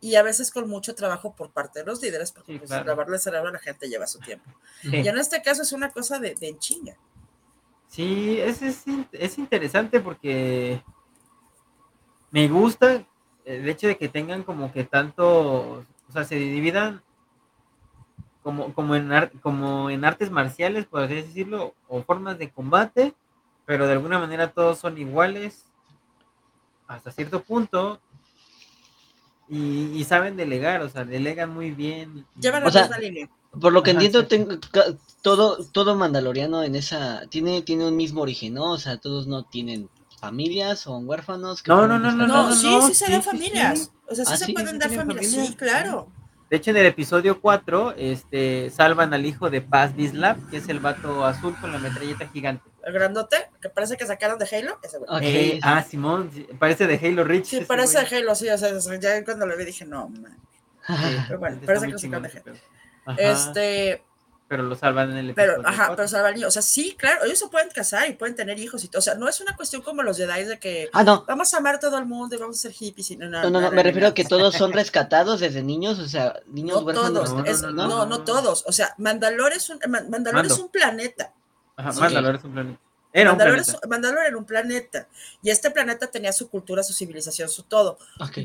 y 0.00 0.16
a 0.16 0.22
veces 0.22 0.50
con 0.50 0.68
mucho 0.68 0.94
trabajo 0.94 1.34
por 1.34 1.50
parte 1.50 1.78
de 1.80 1.86
los 1.86 2.02
líderes, 2.02 2.30
porque 2.32 2.52
Sí, 2.52 2.58
pues, 2.58 2.68
claro. 2.70 2.84
lavarle 2.84 3.16
el 3.16 3.20
cerebro 3.22 3.48
a 3.48 3.52
la 3.52 3.58
gente 3.58 3.88
lleva 3.88 4.06
su 4.06 4.18
tiempo. 4.20 4.50
Sí. 4.82 4.96
Y 4.96 5.08
en 5.08 5.16
este 5.18 5.40
caso 5.42 5.62
es 5.62 5.72
una 5.72 5.90
cosa 5.90 6.18
de, 6.18 6.34
de 6.34 6.48
en 6.48 6.58
chinga. 6.58 6.96
Sí, 7.88 8.38
es, 8.40 8.60
es, 8.60 8.82
es 9.12 9.38
interesante 9.38 10.00
porque 10.00 10.82
me 12.30 12.48
gusta 12.48 13.04
el 13.44 13.68
hecho 13.68 13.86
de 13.86 13.96
que 13.96 14.08
tengan 14.08 14.42
como 14.42 14.72
que 14.72 14.84
tanto, 14.84 15.84
o 16.08 16.12
sea, 16.12 16.24
se 16.24 16.34
dividan 16.36 17.02
como, 18.42 18.74
como, 18.74 18.96
en, 18.96 19.12
ar- 19.12 19.32
como 19.40 19.90
en 19.90 20.04
artes 20.04 20.30
marciales, 20.30 20.86
por 20.86 21.02
así 21.02 21.14
decirlo, 21.14 21.74
o 21.88 22.02
formas 22.02 22.38
de 22.38 22.50
combate, 22.50 23.14
pero 23.66 23.86
de 23.86 23.92
alguna 23.92 24.18
manera 24.18 24.52
todos 24.52 24.78
son 24.78 24.98
iguales 24.98 25.64
hasta 26.86 27.10
cierto 27.12 27.42
punto 27.42 28.00
y, 29.48 29.92
y 29.98 30.04
saben 30.04 30.36
delegar, 30.36 30.82
o 30.82 30.88
sea, 30.88 31.04
delegan 31.04 31.50
muy 31.52 31.70
bien. 31.70 32.26
Llevan 32.40 32.62
O 32.62 32.66
la 32.66 32.72
sea, 32.72 32.82
misma 32.82 32.98
línea. 32.98 33.28
Por 33.60 33.72
lo 33.72 33.82
que 33.82 33.90
Ajá, 33.90 34.00
entiendo, 34.00 34.20
sí. 34.20 34.26
tengo, 34.26 34.58
todo, 35.22 35.58
todo 35.72 35.94
mandaloriano 35.96 36.62
en 36.64 36.74
esa, 36.74 37.26
tiene, 37.28 37.62
tiene 37.62 37.86
un 37.86 37.96
mismo 37.96 38.22
origen, 38.22 38.54
¿no? 38.54 38.72
O 38.72 38.78
sea, 38.78 38.98
todos 38.98 39.26
no 39.26 39.44
tienen 39.44 39.88
familias, 40.18 40.80
son 40.80 41.08
huérfanos. 41.08 41.62
que 41.62 41.70
No, 41.70 41.86
no, 41.86 41.98
no, 41.98 42.10
no, 42.12 42.26
No, 42.26 42.52
sí, 42.52 42.66
no, 42.70 42.86
sí 42.88 42.94
se 42.94 43.06
sí, 43.06 43.12
dan 43.12 43.22
familias. 43.22 43.78
sí. 43.80 43.90
O 44.08 44.14
sea, 44.14 44.24
sí 44.24 44.32
Ah, 44.32 44.36
se 44.36 44.44
sí, 44.46 44.52
pueden 44.54 44.72
sí 44.72 44.78
dar 44.78 44.90
familias. 44.90 45.26
familia. 45.26 45.46
Sí, 45.46 45.54
claro. 45.56 46.08
De 46.54 46.58
hecho, 46.58 46.70
en 46.70 46.76
el 46.76 46.86
episodio 46.86 47.40
4, 47.40 47.94
este, 47.98 48.70
salvan 48.70 49.12
al 49.12 49.26
hijo 49.26 49.50
de 49.50 49.60
Paz 49.60 49.96
Bislap, 49.96 50.38
que 50.50 50.58
es 50.58 50.68
el 50.68 50.78
vato 50.78 51.24
azul 51.24 51.56
con 51.60 51.72
la 51.72 51.78
metralleta 51.78 52.28
gigante. 52.28 52.62
El 52.84 52.92
grandote, 52.92 53.36
que 53.60 53.68
parece 53.70 53.96
que 53.96 54.06
sacaron 54.06 54.38
de 54.38 54.46
Halo, 54.46 54.78
ese 54.84 54.98
güey. 54.98 55.08
Eh, 55.20 55.60
ah, 55.64 55.82
Simón, 55.82 56.30
parece 56.60 56.86
de 56.86 56.94
Halo 56.94 57.24
Reach. 57.24 57.46
Sí, 57.46 57.60
parece 57.62 57.94
güey. 57.94 58.08
de 58.08 58.16
Halo, 58.18 58.34
sí, 58.36 58.48
o 58.48 58.56
sea, 58.56 58.70
ya 59.00 59.24
cuando 59.24 59.46
lo 59.46 59.56
vi 59.56 59.64
dije, 59.64 59.84
no, 59.84 60.08
man. 60.10 60.38
Sí, 60.86 60.94
Pero 61.26 61.40
bueno, 61.40 61.58
parece 61.66 61.86
que 61.86 61.92
lo 61.92 61.98
sacaron 61.98 62.22
de 62.22 62.28
Halo. 62.28 62.56
Ajá, 63.04 63.20
Este, 63.20 64.03
Pero 64.46 64.62
lo 64.62 64.76
salvan 64.76 65.10
en 65.10 65.16
el 65.16 65.34
pero, 65.34 65.54
ajá, 65.64 65.86
4. 65.86 65.96
pero 65.96 66.08
salvar 66.08 66.34
niños. 66.34 66.48
O 66.48 66.50
sea, 66.50 66.60
sí, 66.62 66.94
claro, 66.98 67.24
ellos 67.24 67.38
se 67.38 67.48
pueden 67.48 67.70
casar 67.70 68.08
y 68.10 68.12
pueden 68.12 68.36
tener 68.36 68.58
hijos 68.58 68.84
y 68.84 68.88
todo. 68.88 68.98
O 68.98 69.02
sea, 69.02 69.14
no 69.14 69.26
es 69.26 69.40
una 69.40 69.56
cuestión 69.56 69.80
como 69.80 70.02
los 70.02 70.18
Jedi 70.18 70.44
de 70.44 70.58
que 70.58 70.90
Ah, 70.92 71.02
no. 71.02 71.24
vamos 71.26 71.54
a 71.54 71.56
amar 71.56 71.76
a 71.76 71.78
todo 71.80 71.96
el 71.96 72.04
mundo 72.04 72.36
y 72.36 72.38
vamos 72.38 72.58
a 72.58 72.60
ser 72.60 72.72
hippies. 72.72 73.10
Y 73.12 73.16
no, 73.16 73.26
no, 73.30 73.42
No, 73.44 73.50
no, 73.50 73.60
no, 73.62 73.70
me 73.72 73.82
refiero 73.82 74.08
a 74.08 74.14
que 74.14 74.24
todos 74.24 74.54
son 74.54 74.72
rescatados 74.72 75.40
desde 75.40 75.62
niños, 75.62 75.98
o 75.98 76.06
sea, 76.08 76.40
niños 76.46 76.80
No 76.80 76.86
huérfanos. 76.86 77.12
todos, 77.12 77.30
No, 77.32 77.38
no, 77.38 77.44
es- 77.46 77.62
no, 77.62 77.70
no, 77.72 77.88
no, 77.88 77.88
no, 77.88 78.06
no. 78.06 78.24
todos. 78.24 78.64
O 78.66 78.72
sea, 78.72 78.94
Mandalore 78.98 79.56
es 79.56 79.70
un, 79.70 79.78
Ma- 79.88 80.04
Mandalore 80.08 80.48
es 80.48 80.58
un 80.58 80.68
planeta. 80.68 81.32
Ajá, 81.76 81.92
Sí. 81.92 82.00
Mandalore 82.00 82.38
es 82.38 82.44
un 82.44 82.52
planeta. 82.52 82.80
Era 83.16 83.30
un 83.30 83.38
Mandalore, 83.38 83.62
planeta. 83.62 83.80
es- 83.82 83.88
Mandalore 83.90 84.26
era 84.26 84.36
un 84.36 84.44
planeta. 84.44 85.08
Y 85.40 85.50
este 85.50 85.70
planeta 85.70 86.08
tenía 86.08 86.32
su 86.32 86.50
cultura, 86.50 86.82
su 86.82 86.92
civilización, 86.92 87.48
su 87.48 87.62
todo. 87.62 87.98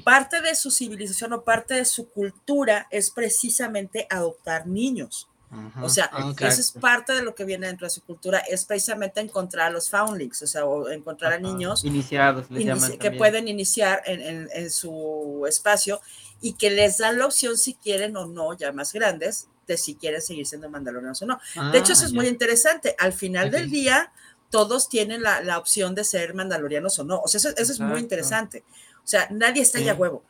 Parte 0.03 0.41
de 0.41 0.55
su 0.55 0.71
civilización 0.71 1.33
o 1.33 1.43
parte 1.43 1.73
de 1.73 1.85
su 1.85 2.09
cultura 2.09 2.87
es 2.91 3.09
precisamente 3.11 4.07
adoptar 4.09 4.65
niños. 4.67 5.27
Ajá, 5.51 5.83
O 5.83 5.89
sea, 5.89 6.09
ah, 6.13 6.31
eso 6.41 6.61
es 6.61 6.71
parte 6.73 7.13
de 7.13 7.23
lo 7.23 7.33
que 7.33 7.43
viene 7.43 7.65
dentro 7.67 7.87
de 7.87 7.89
su 7.89 8.01
cultura, 8.03 8.37
es 8.39 8.65
precisamente 8.65 9.19
encontrar 9.19 9.67
a 9.67 9.69
los 9.71 9.89
foundlings, 9.89 10.41
o 10.43 10.47
sea, 10.47 10.65
o 10.65 10.89
encontrar 10.89 11.33
a 11.33 11.39
niños 11.39 11.83
Iniciados, 11.83 12.49
les 12.51 12.61
inici- 12.61 12.65
llaman 12.67 12.91
que 12.91 12.97
también. 12.97 13.17
pueden 13.17 13.47
iniciar 13.47 14.03
en, 14.05 14.21
en- 14.21 14.49
en 14.53 14.69
su 14.69 15.45
espacio 15.47 16.01
y 16.39 16.53
que 16.53 16.69
les 16.69 16.99
dan 16.99 17.17
la 17.17 17.25
opción 17.25 17.57
si 17.57 17.73
quieren 17.73 18.15
o 18.15 18.27
no, 18.27 18.53
ya 18.55 18.71
más 18.71 18.93
grandes, 18.93 19.47
de 19.67 19.77
si 19.77 19.95
quieren 19.95 20.21
seguir 20.21 20.45
siendo 20.45 20.69
mandalorianos 20.69 21.21
o 21.21 21.25
no. 21.25 21.39
De 21.71 21.77
hecho, 21.79 21.93
eso 21.93 22.03
Ah, 22.03 22.07
es 22.07 22.13
muy 22.13 22.27
interesante. 22.27 22.95
Al 22.99 23.13
final 23.13 23.51
del 23.51 23.69
día, 23.69 24.11
todos 24.49 24.87
tienen 24.89 25.21
la, 25.21 25.41
la 25.41 25.57
opción 25.59 25.93
de 25.95 26.03
ser 26.03 26.33
mandalorianos 26.33 26.97
o 26.99 27.03
no. 27.03 27.19
O 27.21 27.27
sea, 27.27 27.37
eso, 27.39 27.49
eso 27.55 27.71
es 27.73 27.79
muy 27.79 27.99
interesante. 27.99 28.63
O 29.03 29.07
sea, 29.07 29.27
nadie 29.31 29.61
está 29.61 29.77
Sí. 29.79 29.85
ya 29.85 29.93
huevo. 29.95 30.23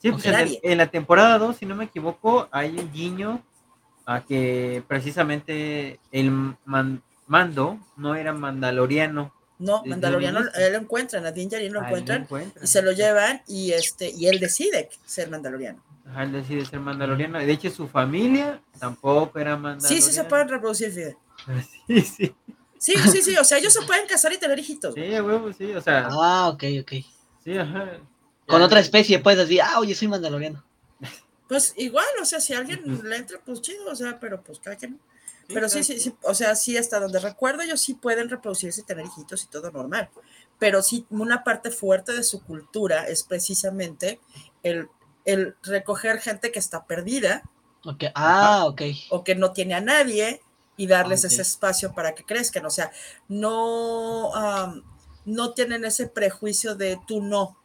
Sí, 0.00 0.10
pues 0.12 0.24
el- 0.26 0.60
en 0.62 0.78
la 0.78 0.90
temporada 0.90 1.36
2, 1.38 1.56
si 1.56 1.66
no 1.66 1.74
me 1.74 1.84
equivoco, 1.86 2.48
hay 2.50 2.78
un 2.78 2.90
guiño 2.92 3.42
a 4.08 4.24
que 4.24 4.82
precisamente 4.88 6.00
el 6.12 6.30
man- 6.64 7.02
mando 7.26 7.78
no 7.98 8.14
era 8.14 8.32
mandaloriano. 8.32 9.34
No, 9.58 9.84
Mandaloriano, 9.84 10.40
inicio. 10.40 10.60
él 10.60 10.72
lo 10.72 10.78
encuentran, 10.78 11.26
a 11.26 11.32
Din 11.32 11.50
Djarin 11.50 11.72
lo 11.72 11.80
Ah, 11.80 11.82
él 11.82 11.88
encuentran 11.88 12.22
encuentra. 12.22 12.64
y 12.64 12.66
se 12.66 12.80
lo 12.80 12.92
llevan 12.92 13.42
y 13.46 13.72
este 13.72 14.08
y 14.10 14.28
él 14.28 14.40
decide 14.40 14.88
ser 15.04 15.28
mandaloriano. 15.28 15.82
Ajá, 16.08 16.22
él 16.22 16.32
decide 16.32 16.64
ser 16.64 16.80
mandaloriano. 16.80 17.38
De 17.38 17.52
hecho, 17.52 17.68
su 17.68 17.86
familia 17.86 18.62
tampoco 18.78 19.38
era 19.38 19.56
Sí, 19.56 19.62
mandaloriana. 19.62 20.06
sí 20.06 20.12
se 20.12 20.24
pueden 20.24 20.48
reproducir, 20.48 20.90
fíjate. 20.90 21.16
Sí, 21.86 22.00
sí. 22.00 22.34
Sí, 22.78 22.94
sí, 23.12 23.20
sí, 23.22 23.36
o 23.36 23.44
sea, 23.44 23.58
ellos 23.58 23.72
se 23.74 23.82
pueden 23.82 24.06
casar 24.06 24.32
y 24.32 24.38
tener 24.38 24.58
hijitos. 24.58 24.94
Sí, 24.94 25.00
huevo, 25.20 25.52
sí. 25.52 25.72
O 25.74 25.82
sea, 25.82 26.08
Ah, 26.10 26.48
ok, 26.48 26.64
ok. 26.80 26.92
sí, 27.44 27.58
ajá. 27.58 27.98
Con 28.46 28.60
Ya, 28.60 28.64
otra 28.66 28.80
especie 28.80 29.18
puedes 29.18 29.40
decir, 29.40 29.60
ah, 29.62 29.80
oye, 29.80 29.94
soy 29.94 30.08
mandaloriano. 30.08 30.64
Pues 31.48 31.74
igual, 31.76 32.06
o 32.20 32.24
sea, 32.24 32.40
si 32.40 32.54
alguien 32.54 33.00
le 33.02 33.16
entra, 33.16 33.40
pues 33.44 33.62
chido, 33.62 33.90
o 33.90 33.96
sea, 33.96 34.20
pero 34.20 34.42
pues 34.42 34.60
cada 34.60 34.78
sí, 34.78 34.98
Pero 35.52 35.68
sí, 35.68 35.82
sí, 35.82 35.98
sí, 35.98 36.14
o 36.22 36.34
sea, 36.34 36.54
sí, 36.54 36.76
hasta 36.76 37.00
donde 37.00 37.18
recuerdo, 37.20 37.62
ellos 37.62 37.80
sí 37.80 37.94
pueden 37.94 38.28
reproducirse 38.28 38.82
y 38.82 38.84
tener 38.84 39.06
hijitos 39.06 39.44
y 39.44 39.48
todo 39.48 39.70
normal. 39.70 40.10
Pero 40.58 40.82
sí, 40.82 41.06
una 41.10 41.44
parte 41.44 41.70
fuerte 41.70 42.12
de 42.12 42.22
su 42.22 42.42
cultura 42.44 43.08
es 43.08 43.22
precisamente 43.22 44.20
el, 44.62 44.88
el 45.24 45.56
recoger 45.62 46.20
gente 46.20 46.52
que 46.52 46.58
está 46.58 46.86
perdida 46.86 47.42
Ok, 47.84 48.04
ah, 48.14 48.66
ok. 48.68 48.82
o 49.08 49.24
que 49.24 49.34
no 49.34 49.52
tiene 49.52 49.74
a 49.74 49.80
nadie 49.80 50.40
y 50.76 50.86
darles 50.86 51.24
Ok. 51.24 51.30
ese 51.32 51.42
espacio 51.42 51.94
para 51.94 52.14
que 52.14 52.24
crezcan. 52.24 52.66
O 52.66 52.70
sea, 52.70 52.92
no, 53.28 54.30
no 55.24 55.54
tienen 55.54 55.84
ese 55.84 56.06
prejuicio 56.08 56.74
de 56.74 56.98
tú 57.06 57.22
no. 57.22 57.56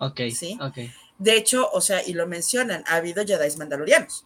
Ok, 0.00 0.20
Sí. 0.28 0.58
ok. 0.58 0.78
De 1.20 1.36
hecho, 1.36 1.70
o 1.70 1.82
sea, 1.82 2.02
y 2.04 2.14
lo 2.14 2.26
mencionan, 2.26 2.82
ha 2.86 2.96
habido 2.96 3.24
Jedi 3.26 3.56
mandalorianos. 3.58 4.24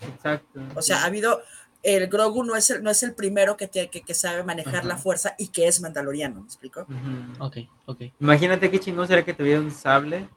Exacto. 0.00 0.60
O 0.74 0.82
sea, 0.82 0.96
sí. 0.96 1.02
ha 1.04 1.06
habido, 1.06 1.40
el 1.84 2.08
Grogu 2.08 2.42
no 2.42 2.56
es 2.56 2.68
el, 2.68 2.82
no 2.82 2.90
es 2.90 3.04
el 3.04 3.14
primero 3.14 3.56
que, 3.56 3.68
tiene, 3.68 3.90
que, 3.90 4.02
que 4.02 4.12
sabe 4.12 4.42
manejar 4.42 4.78
Ajá. 4.78 4.88
la 4.88 4.96
fuerza 4.96 5.36
y 5.38 5.48
que 5.48 5.68
es 5.68 5.80
mandaloriano, 5.80 6.40
¿me 6.40 6.46
explico? 6.46 6.84
Ok, 7.38 7.58
ok. 7.86 8.00
Imagínate 8.18 8.72
qué 8.72 8.80
chingón 8.80 9.06
sería 9.06 9.24
que 9.24 9.34
tuviera 9.34 9.60
un 9.60 9.70
sable, 9.70 10.28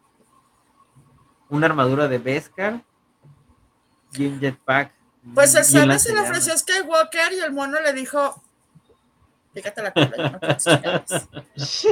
una 1.50 1.66
armadura 1.66 2.08
de 2.08 2.20
Beskar 2.20 2.84
y 4.14 4.28
un 4.28 4.40
jetpack. 4.40 4.94
Pues 5.34 5.56
el 5.56 5.66
sable 5.66 5.98
se 5.98 6.14
le 6.14 6.22
ofreció 6.22 6.54
a 6.54 6.58
Skywalker 6.58 7.34
y 7.34 7.40
el 7.40 7.52
mono 7.52 7.82
le 7.82 7.94
dijo, 7.94 8.44
fíjate 9.54 9.82
la 9.82 9.92
cola, 9.92 10.30
no 10.32 10.40
quiero 10.40 10.56
tus 10.56 10.64
chingaderas". 10.64 11.28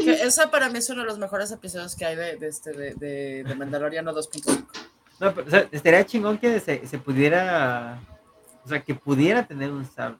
Que 0.06 0.12
esa 0.24 0.50
para 0.52 0.70
mí 0.70 0.80
es 0.80 0.90
uno 0.90 1.02
de 1.02 1.08
los 1.08 1.18
mejores 1.18 1.52
episodios 1.52 1.96
que 1.96 2.06
hay 2.06 2.16
de, 2.16 2.36
de 2.38 2.48
este, 2.48 2.72
de, 2.74 2.94
de, 2.96 3.44
de 3.44 3.56
Mandaloriano 3.56 4.14
2.5. 4.14 4.66
No, 5.20 5.34
pero 5.34 5.48
o 5.48 5.50
sea, 5.50 5.68
estaría 5.72 6.06
chingón 6.06 6.38
que 6.38 6.60
se, 6.60 6.86
se 6.88 6.98
pudiera, 7.00 8.00
o 8.64 8.70
sea, 8.70 8.82
que 8.84 8.94
pudiera 8.94 9.46
tener 9.48 9.72
un 9.72 9.86
sable. 9.86 10.18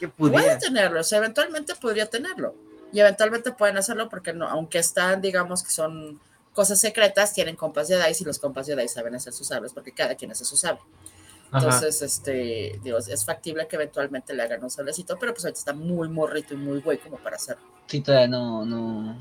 Que 0.00 0.08
Puede 0.08 0.32
pudiera. 0.34 0.58
tenerlo, 0.58 1.00
o 1.00 1.04
sea, 1.04 1.18
eventualmente 1.18 1.74
podría 1.74 2.06
tenerlo. 2.06 2.54
Y 2.92 3.00
eventualmente 3.00 3.52
pueden 3.52 3.76
hacerlo 3.76 4.08
porque 4.08 4.32
no, 4.32 4.48
aunque 4.48 4.78
están, 4.78 5.20
digamos 5.20 5.62
que 5.62 5.70
son 5.70 6.20
cosas 6.54 6.80
secretas, 6.80 7.34
tienen 7.34 7.56
compas 7.56 7.88
Jedi 7.88 8.12
y 8.18 8.24
los 8.24 8.38
compas 8.38 8.66
Jedi 8.66 8.88
saben 8.88 9.14
hacer 9.14 9.32
sus 9.34 9.48
sables 9.48 9.72
porque 9.74 9.92
cada 9.92 10.14
quien 10.14 10.30
hace 10.30 10.44
su 10.46 10.56
sable. 10.56 10.80
Ajá. 11.56 11.66
Entonces, 11.66 12.02
este, 12.02 12.80
digo, 12.82 12.98
es 12.98 13.24
factible 13.24 13.66
que 13.68 13.76
eventualmente 13.76 14.34
le 14.34 14.42
hagan 14.42 14.62
un 14.62 14.70
sablecito, 14.70 15.18
pero 15.18 15.32
pues 15.32 15.44
ahorita 15.44 15.58
está 15.58 15.72
muy 15.72 16.08
morrito 16.08 16.54
y 16.54 16.56
muy 16.56 16.80
güey 16.80 16.98
como 16.98 17.16
para 17.16 17.36
hacerlo. 17.36 17.62
Sí, 17.86 18.00
todavía 18.00 18.28
no, 18.28 18.64
no. 18.64 19.16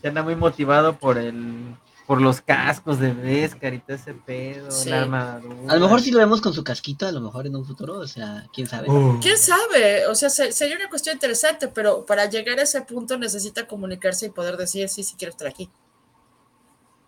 Se 0.00 0.08
anda 0.08 0.22
muy 0.22 0.34
motivado 0.34 0.98
por 0.98 1.18
el, 1.18 1.76
por 2.06 2.20
los 2.20 2.40
cascos 2.40 2.98
de 2.98 3.12
Beskar 3.12 3.74
y 3.74 3.78
todo 3.80 3.94
ese 3.96 4.14
pedo, 4.14 4.70
Sí. 4.70 4.88
la 4.88 5.02
armadura. 5.02 5.72
A 5.72 5.76
lo 5.76 5.80
mejor 5.82 6.00
si 6.00 6.10
lo 6.10 6.18
vemos 6.18 6.40
con 6.40 6.52
su 6.54 6.64
casquito, 6.64 7.06
a 7.06 7.12
lo 7.12 7.20
mejor 7.20 7.46
en 7.46 7.54
un 7.54 7.64
futuro, 7.64 7.98
o 7.98 8.06
sea, 8.08 8.46
quién 8.52 8.66
sabe. 8.66 8.90
Uh. 8.90 9.20
¿Quién 9.20 9.36
sabe? 9.38 10.06
O 10.06 10.14
sea, 10.14 10.30
se- 10.30 10.50
sería 10.52 10.76
una 10.76 10.88
cuestión 10.88 11.14
interesante, 11.14 11.68
pero 11.68 12.04
para 12.06 12.24
llegar 12.26 12.58
a 12.58 12.62
ese 12.62 12.80
punto 12.82 13.16
necesita 13.18 13.66
comunicarse 13.68 14.26
y 14.26 14.30
poder 14.30 14.56
decir, 14.56 14.88
sí, 14.88 15.04
sí 15.04 15.14
quiero 15.18 15.30
estar 15.30 15.46
aquí. 15.46 15.70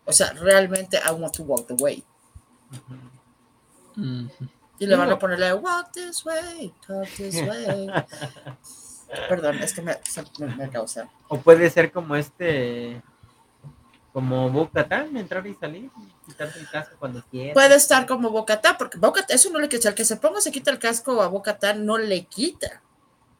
O 0.04 0.12
sea, 0.12 0.32
realmente 0.34 0.98
I 0.98 1.12
want 1.12 1.34
to 1.36 1.42
walk 1.44 1.66
the 1.66 1.74
way. 1.74 2.04
Ujú. 2.70 2.94
Mm, 3.96 4.26
Y 4.78 4.86
le 4.86 4.96
van 4.96 5.10
a 5.10 5.18
ponerle 5.18 5.52
walk 5.54 5.92
this 5.92 6.24
way, 6.24 6.72
talk 6.86 7.08
this 7.16 7.34
way. 7.48 7.88
Perdón, 9.28 9.58
es 9.58 9.74
que 9.74 9.82
me, 9.82 9.96
me, 10.38 10.56
me 10.56 10.70
causa. 10.70 11.08
O 11.28 11.38
puede 11.38 11.68
ser 11.70 11.92
como 11.92 12.16
este, 12.16 13.02
como 14.12 14.48
Bocatán, 14.50 15.16
entrar 15.16 15.46
y 15.46 15.54
salir, 15.54 15.90
quitarse 16.26 16.60
el 16.60 16.68
casco 16.70 16.96
cuando 16.98 17.22
quiera. 17.30 17.52
Puede 17.52 17.74
estar 17.74 18.06
como 18.06 18.30
Bocatán, 18.30 18.76
porque 18.78 18.98
Bocatán, 18.98 19.34
eso 19.36 19.50
no 19.50 19.58
le 19.58 19.68
quita, 19.68 19.90
el 19.90 19.94
que 19.94 20.04
se 20.04 20.16
ponga 20.16 20.40
se 20.40 20.50
quita 20.50 20.70
el 20.70 20.78
casco 20.78 21.20
a 21.22 21.28
Bocatán 21.28 21.84
no 21.84 21.98
le 21.98 22.24
quita, 22.24 22.82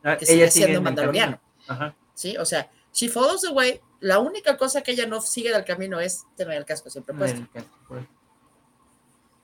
Ah, 0.05 0.17
que 0.17 0.27
sigue 0.27 0.51
sigue 0.51 0.67
siendo 0.67 0.83
mandaloriano. 0.83 1.41
Ajá. 1.69 1.95
¿sí? 2.13 2.37
O 2.37 2.45
sea, 2.45 2.71
she 2.93 3.09
follows 3.09 3.41
the 3.43 3.49
way, 3.51 3.81
la 4.01 4.19
única 4.19 4.57
cosa 4.57 4.83
que 4.83 4.91
ella 4.93 5.07
no 5.07 5.21
sigue 5.21 5.53
del 5.53 5.65
camino 5.65 6.01
es 6.01 6.25
tener 6.37 6.57
el 6.59 6.65
casco 6.65 6.91
siempre 6.91 7.15
puesto. 7.15 7.37
en 7.39 7.43
el 7.45 7.51
casco, 7.51 7.79
pues. 7.89 8.05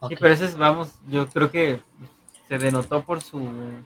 Ok. 0.01 0.11
Sí, 0.11 0.17
pero 0.21 0.35
eso 0.35 0.45
es, 0.45 0.57
vamos, 0.57 0.89
yo 1.09 1.29
creo 1.29 1.51
que 1.51 1.83
se 2.49 2.59
denotó 2.59 3.05
por 3.05 3.23
su... 3.23 3.39
Van 3.39 3.85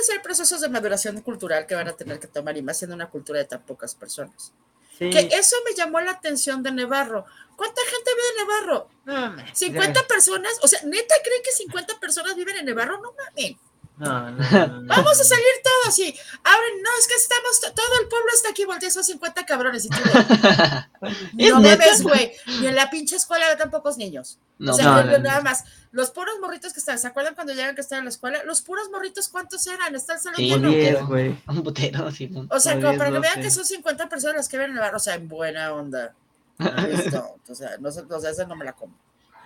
a 0.00 0.02
ser 0.04 0.22
procesos 0.22 0.60
de 0.60 0.68
maduración 0.68 1.20
cultural 1.22 1.66
que 1.66 1.74
van 1.74 1.88
a 1.88 1.92
tener 1.92 2.18
que 2.20 2.26
tomar, 2.26 2.56
y 2.56 2.62
más 2.62 2.82
en 2.82 2.92
una 2.92 3.08
cultura 3.08 3.38
de 3.38 3.44
tan 3.46 3.62
pocas 3.62 3.94
personas. 3.94 4.52
Sí, 4.98 5.10
Que 5.10 5.18
eso 5.32 5.56
me 5.68 5.74
llamó 5.74 6.00
la 6.00 6.12
atención 6.12 6.62
de 6.62 6.70
Nevarro. 6.70 7.24
¿Cuánta 7.56 7.80
gente 7.82 8.10
vive 8.14 8.28
en 8.30 8.46
Nevarro? 8.46 8.88
no, 9.04 9.30
me- 9.36 9.54
50 9.54 10.06
personas, 10.06 10.52
o 10.62 10.68
sea, 10.68 10.80
neta 10.84 11.14
creen 11.24 11.42
que 11.42 11.52
50 11.52 11.98
personas 11.98 12.36
viven 12.36 12.56
en 12.56 12.66
Nevarro, 12.66 13.00
no 13.00 13.12
mames. 13.12 13.56
No, 13.96 14.30
no, 14.30 14.66
no. 14.66 14.86
Vamos 14.86 15.20
a 15.20 15.24
salir 15.24 15.44
todos 15.62 15.98
y 16.00 16.06
abren, 16.42 16.82
no, 16.82 16.90
es 16.98 17.06
que 17.06 17.14
estamos, 17.14 17.60
todo 17.60 18.00
el 18.00 18.08
pueblo 18.08 18.26
está 18.34 18.50
aquí, 18.50 18.64
voltea, 18.64 18.90
son 18.90 19.04
50 19.04 19.46
cabrones 19.46 19.84
y 19.84 19.88
tú, 19.88 19.96
¿Es 21.38 21.52
no 21.52 21.60
mames, 21.60 22.02
güey, 22.02 22.32
y 22.60 22.66
en 22.66 22.74
la 22.74 22.90
pinche 22.90 23.14
escuela 23.14 23.56
tan 23.56 23.70
pocos 23.70 23.96
niños. 23.96 24.38
No, 24.58 24.72
o 24.72 24.74
sea, 24.74 24.84
no, 24.84 25.04
no, 25.04 25.12
no, 25.12 25.18
nada 25.18 25.42
más, 25.42 25.64
los 25.92 26.10
puros 26.10 26.34
morritos 26.40 26.72
que 26.72 26.80
están, 26.80 26.98
¿se 26.98 27.06
acuerdan 27.06 27.36
cuando 27.36 27.52
llegan 27.52 27.76
que 27.76 27.82
están 27.82 28.00
en 28.00 28.04
la 28.06 28.10
escuela? 28.10 28.42
Los 28.44 28.62
puros 28.62 28.90
morritos, 28.90 29.28
¿cuántos 29.28 29.64
eran? 29.68 29.94
Está 29.94 30.14
el 30.14 30.20
salón 30.20 30.36
Sí, 30.36 30.48
lleno. 30.48 30.68
diez, 30.68 31.06
güey. 31.06 31.36
un 31.46 31.62
putero, 31.62 32.10
Simón. 32.10 32.48
O 32.50 32.58
sea, 32.58 32.74
como 32.74 32.88
10, 32.88 32.98
para 32.98 33.12
que 33.12 33.18
vean 33.20 33.34
12. 33.36 33.42
que 33.42 33.50
son 33.50 33.64
50 33.64 34.08
personas 34.08 34.36
las 34.36 34.48
que 34.48 34.58
ven 34.58 34.70
en 34.70 34.76
el 34.76 34.80
bar, 34.80 34.94
o 34.94 34.98
sea, 34.98 35.14
en 35.14 35.28
buena 35.28 35.72
onda. 35.72 36.14
Esto, 36.58 37.36
o 37.48 37.54
sea, 37.54 37.76
no, 37.78 37.88
o 37.88 38.20
sea, 38.20 38.30
esa 38.30 38.44
no 38.44 38.56
me 38.56 38.64
la 38.64 38.72
como. 38.72 38.94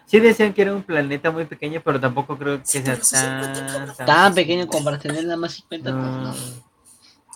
Sí 0.08 0.20
decían 0.20 0.54
que 0.54 0.62
era 0.62 0.74
un 0.74 0.82
planeta 0.82 1.30
muy 1.30 1.44
pequeño, 1.44 1.82
pero 1.84 2.00
tampoco 2.00 2.36
creo 2.38 2.58
que 2.58 2.64
Sí, 2.66 2.78
sea 2.82 2.84
pero 2.84 2.96
esos 3.02 3.18
50 3.18 3.94
tan... 3.96 4.06
Tan 4.06 4.34
pequeño 4.34 4.66
como 4.66 4.84
para 4.86 4.98
tener 4.98 5.22
nada 5.24 5.36
más 5.36 5.52
50. 5.52 5.90
pues, 5.92 6.02
No. 6.02 6.20
no. 6.22 6.34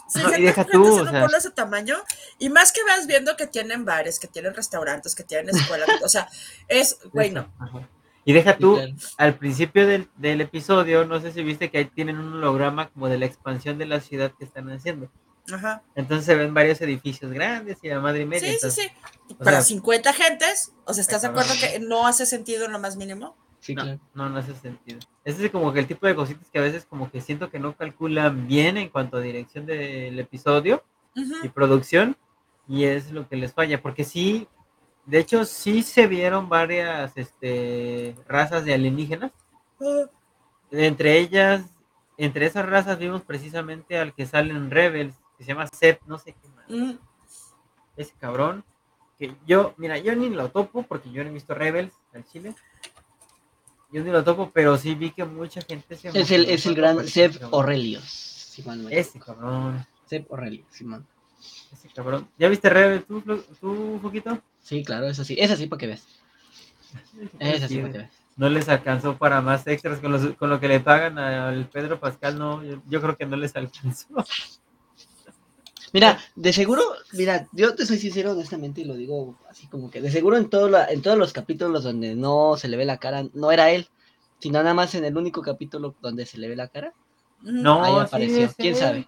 Sí, 0.08 0.20
No, 0.22 0.36
y 0.36 0.42
deja 0.42 0.64
tú, 0.64 1.00
o 1.00 1.06
sea- 1.08 1.26
ese 1.38 1.50
tamaño, 1.50 1.96
y 2.38 2.48
más 2.50 2.70
que 2.72 2.82
vas 2.84 3.06
viendo 3.06 3.34
que 3.36 3.46
tienen 3.46 3.84
bares, 3.84 4.18
que 4.18 4.26
tienen 4.28 4.52
restaurantes, 4.54 5.14
que 5.14 5.22
tienen 5.24 5.54
escuelas, 5.56 5.88
o 6.04 6.08
sea, 6.08 6.28
es, 6.68 6.98
güey, 7.12 7.30
no. 7.30 7.50
Ajá. 7.58 7.88
Y 8.24 8.32
deja 8.32 8.56
tú, 8.56 8.76
Sí, 8.76 8.82
claro. 8.82 8.96
al 9.18 9.34
principio 9.36 9.86
del, 9.86 10.08
del 10.16 10.40
episodio, 10.42 11.04
no 11.04 11.20
sé 11.20 11.32
si 11.32 11.42
viste 11.42 11.70
que 11.70 11.78
ahí 11.78 11.84
tienen 11.86 12.18
un 12.18 12.34
holograma 12.34 12.88
como 12.90 13.08
de 13.08 13.18
la 13.18 13.26
expansión 13.26 13.78
de 13.78 13.86
la 13.86 14.00
ciudad 14.00 14.32
que 14.38 14.44
están 14.44 14.70
haciendo. 14.70 15.10
Ajá. 15.50 15.82
Entonces 15.94 16.24
se 16.26 16.34
ven 16.34 16.54
varios 16.54 16.80
edificios 16.80 17.32
grandes 17.32 17.78
y 17.82 17.88
la 17.88 18.00
madre 18.00 18.22
y 18.22 18.26
media. 18.26 18.40
Sí, 18.40 18.46
sí, 18.48 18.54
entonces- 18.54 18.90
sí. 19.28 19.34
Para 19.38 19.50
sea- 19.52 19.62
50 19.62 20.12
gentes, 20.12 20.72
o 20.84 20.92
sea, 20.94 21.00
¿estás 21.02 21.22
de 21.22 21.28
acuerdo 21.28 21.52
que 21.58 21.80
no 21.80 22.06
hace 22.06 22.26
sentido 22.26 22.66
en 22.66 22.72
lo 22.72 22.78
más 22.78 22.96
mínimo? 22.96 23.36
Sí, 23.60 23.74
No, 23.74 23.82
claro. 23.82 24.00
no, 24.14 24.28
no 24.28 24.38
hace 24.38 24.54
sentido. 24.54 24.98
Ese 25.24 25.46
es 25.46 25.50
como 25.52 25.72
que 25.72 25.78
el 25.80 25.86
tipo 25.86 26.06
de 26.06 26.14
cositas 26.14 26.48
que 26.50 26.58
a 26.58 26.62
veces 26.62 26.84
como 26.84 27.10
que 27.10 27.20
siento 27.20 27.48
que 27.50 27.58
no 27.60 27.76
calculan 27.76 28.46
bien 28.46 28.76
en 28.76 28.88
cuanto 28.88 29.16
a 29.16 29.20
dirección 29.20 29.66
del 29.66 30.18
episodio 30.18 30.82
y 31.42 31.48
producción 31.48 32.16
y 32.68 32.84
es 32.84 33.10
lo 33.12 33.28
que 33.28 33.36
les 33.36 33.52
falla, 33.52 33.80
porque 33.80 34.02
sí, 34.04 34.48
de 35.06 35.18
hecho 35.18 35.44
sí 35.44 35.82
se 35.82 36.06
vieron 36.06 36.48
varias 36.48 37.16
este, 37.16 38.14
razas 38.26 38.64
de 38.64 38.74
alienígenas, 38.74 39.30
entre 40.70 41.18
ellas, 41.18 41.62
entre 42.16 42.46
esas 42.46 42.66
razas 42.66 42.98
vimos 42.98 43.22
precisamente 43.22 43.98
al 43.98 44.14
que 44.14 44.26
sale 44.26 44.50
en 44.54 44.70
Rebels, 44.70 45.14
que 45.38 45.44
se 45.44 45.48
llama 45.52 45.66
Seth, 45.66 46.00
no 46.06 46.18
sé 46.18 46.32
qué 46.40 46.48
más, 46.48 46.64
mm, 46.68 46.98
ese 47.96 48.12
cabrón, 48.18 48.64
que 49.18 49.34
yo, 49.46 49.74
mira, 49.76 49.98
yo 49.98 50.14
ni 50.16 50.30
lo 50.30 50.48
topo 50.50 50.82
porque 50.82 51.10
yo 51.10 51.22
no 51.22 51.30
he 51.30 51.32
visto 51.32 51.54
Rebels 51.54 51.92
al 52.14 52.24
chile. 52.26 52.54
Yo 53.92 54.02
ni 54.02 54.10
lo 54.10 54.24
topo, 54.24 54.50
pero 54.52 54.78
sí 54.78 54.94
vi 54.94 55.10
que 55.10 55.24
mucha 55.24 55.60
gente 55.62 55.96
se 55.96 56.08
Es 56.08 56.30
el, 56.30 56.46
es 56.46 56.64
el 56.66 56.74
gran 56.74 57.06
Seb. 57.06 57.32
Simón, 58.02 58.82
güey. 58.82 58.94
Ese 58.96 59.18
cabrón, 59.20 59.86
Seb 60.06 60.26
Aurelius, 60.30 60.66
Simón. 60.70 61.06
ese 61.72 61.88
cabrón. 61.90 62.28
¿Ya 62.38 62.48
viste 62.48 62.68
Rebels 62.70 63.06
tú, 63.06 63.20
tú, 63.60 63.98
Foquito? 64.00 64.40
Sí, 64.62 64.82
claro, 64.82 65.06
eso 65.08 65.24
sí. 65.24 65.36
Es 65.38 65.50
así 65.50 65.66
para 65.66 65.78
que 65.80 65.86
veas. 65.88 66.06
Es 67.38 67.62
así 67.62 67.74
Sí, 67.74 67.80
para 67.80 67.92
que 67.92 67.98
veas. 67.98 68.10
no 68.36 68.48
les 68.48 68.68
alcanzó 68.68 69.16
para 69.18 69.40
más 69.42 69.66
extras 69.66 70.00
con, 70.00 70.12
los- 70.12 70.34
con 70.36 70.48
lo 70.50 70.58
que 70.58 70.68
le 70.68 70.80
pagan 70.80 71.18
al 71.18 71.66
Pedro 71.68 72.00
Pascal, 72.00 72.38
no, 72.38 72.62
yo, 72.64 72.82
yo 72.88 73.00
creo 73.02 73.16
que 73.16 73.26
no 73.26 73.36
les 73.36 73.54
alcanzó. 73.56 74.08
Mira, 75.92 76.18
de 76.36 76.52
seguro, 76.52 76.82
mira, 77.12 77.48
yo 77.52 77.74
te 77.74 77.84
soy 77.84 77.98
sincero 77.98 78.32
honestamente 78.32 78.80
y 78.80 78.84
lo 78.84 78.94
digo 78.94 79.36
así 79.50 79.66
como 79.68 79.90
que 79.90 80.00
de 80.00 80.10
seguro 80.10 80.36
en, 80.38 80.48
todo 80.48 80.68
la- 80.68 80.86
en 80.86 81.02
todos 81.02 81.18
los 81.18 81.32
capítulos 81.32 81.84
donde 81.84 82.14
no 82.14 82.56
se 82.56 82.68
le 82.68 82.76
ve 82.78 82.84
la 82.86 82.96
cara, 82.98 83.24
no 83.34 83.52
era 83.52 83.70
él, 83.70 83.86
sino 84.40 84.58
nada 84.62 84.74
más 84.74 84.94
en 84.94 85.04
el 85.04 85.16
único 85.16 85.42
capítulo 85.42 85.94
donde 86.00 86.24
se 86.24 86.38
le 86.38 86.48
ve 86.48 86.56
la 86.56 86.68
cara, 86.68 86.94
ujú. 87.42 87.52
No, 87.52 87.82
ahí 87.84 87.96
apareció. 87.98 88.44
es 88.46 88.54
¿Quién 88.54 88.74
él. 88.74 88.80
sabe? 88.80 89.06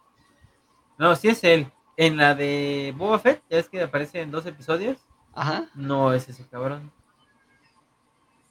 No, 0.98 1.14
sí 1.16 1.28
es 1.28 1.42
él. 1.44 1.72
En 1.96 2.16
la 2.16 2.34
de 2.34 2.92
Boba 2.96 3.18
Fett, 3.18 3.42
ya 3.48 3.58
es 3.58 3.68
que 3.68 3.82
aparece 3.82 4.20
en 4.20 4.30
dos 4.30 4.44
episodios, 4.46 4.98
Ajá. 5.32 5.68
no 5.74 6.12
es 6.12 6.28
ese 6.28 6.46
cabrón, 6.48 6.92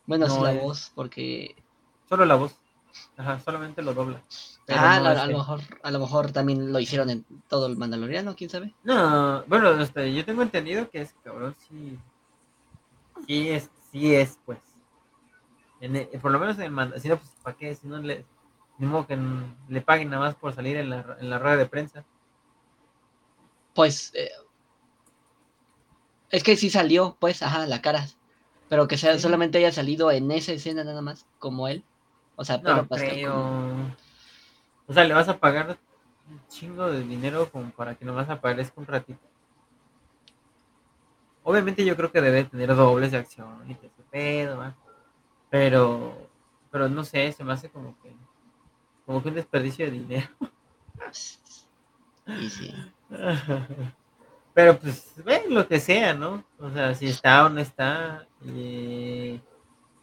Bueno, 0.06 0.28
No 0.28 0.36
sí 0.38 0.44
la 0.44 0.52
es. 0.54 0.62
voz, 0.64 0.92
porque 0.96 1.56
solo 2.08 2.26
la 2.26 2.36
voz. 2.36 2.56
Ajá, 3.18 3.40
solamente 3.40 3.82
lo 3.82 3.94
dobla. 3.94 4.22
Pero 4.66 4.80
ah, 4.82 5.00
no 5.00 5.12
es 5.12 5.20
a 5.20 5.26
lo 5.28 5.38
mejor, 5.38 5.60
a 5.84 5.92
lo 5.92 6.00
mejor 6.00 6.32
también 6.32 6.72
lo 6.72 6.80
hicieron 6.80 7.10
en 7.10 7.26
todo 7.50 7.68
el 7.68 7.76
Mandaloriano, 7.76 8.36
quién 8.36 8.50
sabe. 8.50 8.74
No, 8.84 9.44
bueno, 9.48 9.72
este, 9.82 10.14
yo 10.14 10.24
tengo 10.24 10.42
entendido 10.42 10.90
que 10.90 11.02
ese 11.02 11.14
cabrón 11.24 11.54
sí, 11.68 12.00
sí 13.28 13.50
es, 13.50 13.70
sí 13.92 14.16
es, 14.16 14.38
pues. 14.46 14.60
En 15.82 15.98
el- 15.98 16.08
por 16.22 16.32
lo 16.32 16.40
menos 16.40 16.58
en 16.60 16.78
el 16.80 17.02
si 17.02 17.10
no, 17.10 17.18
pues, 17.18 17.30
¿para 17.44 17.58
qué? 17.58 17.76
Si 17.76 17.88
no 17.88 17.98
le, 18.00 18.26
ni 18.78 18.88
modo 18.88 19.06
que 19.06 19.18
le 19.68 19.82
paguen 19.82 20.10
nada 20.10 20.24
más 20.24 20.36
por 20.36 20.54
salir 20.56 20.78
en 20.78 20.90
la, 20.90 21.18
en 21.20 21.30
la 21.30 21.40
rueda 21.40 21.58
de 21.58 21.66
prensa. 21.66 22.06
Pues 23.76 24.12
eh, 24.14 24.30
es 26.30 26.42
que 26.44 26.56
sí 26.56 26.70
salió, 26.70 27.18
pues, 27.20 27.44
ajá, 27.44 27.66
la 27.68 27.82
cara, 27.82 28.08
pero 28.70 28.88
que 28.88 28.98
sea 28.98 29.14
Sí. 29.16 29.20
solamente 29.20 29.58
haya 29.58 29.72
salido 29.74 30.10
en 30.10 30.32
esa 30.32 30.54
escena 30.54 30.84
nada 30.86 31.02
más, 31.02 31.26
como 31.40 31.68
él. 31.68 31.84
O 32.38 32.46
sea, 32.46 32.62
Pedro 32.62 32.78
No 32.78 32.88
creo. 32.88 33.32
como- 33.34 33.96
O 34.94 34.96
sea, 34.96 35.06
le 35.06 35.16
vas 35.16 35.28
a 35.28 35.40
pagar 35.40 35.76
un 36.30 36.48
chingo 36.50 36.86
de 36.86 37.02
dinero 37.02 37.50
como 37.50 37.72
para 37.72 37.96
que 37.96 38.06
nomás 38.06 38.30
aparezca 38.30 38.80
un 38.80 38.86
ratito. 38.86 39.28
Obviamente 41.42 41.84
yo 41.84 41.96
creo 41.96 42.12
que 42.12 42.22
debe 42.22 42.44
tener 42.44 42.76
dobles 42.76 43.10
de 43.10 43.18
acción 43.18 43.68
y 43.68 43.72
ese 43.72 44.04
pedo, 44.12 44.60
¿va? 44.60 44.76
Pero, 45.50 46.30
pero 46.70 46.90
no 46.90 47.04
sé, 47.04 47.32
se 47.32 47.44
me 47.44 47.54
hace 47.54 47.72
como 47.72 48.00
que, 48.04 48.16
como 49.08 49.24
que 49.24 49.30
un 49.30 49.34
desperdicio 49.34 49.86
de 49.88 49.92
dinero. 49.94 50.28
Sí. 51.12 52.72
Pero 54.54 54.78
pues, 54.78 55.12
ve 55.26 55.46
lo 55.50 55.68
que 55.68 55.80
sea, 55.80 56.14
¿no? 56.14 56.44
O 56.60 56.70
sea, 56.70 56.94
si 56.94 57.08
está 57.08 57.48
o 57.48 57.50
no 57.50 57.60
está. 57.60 58.28
y 58.46 59.42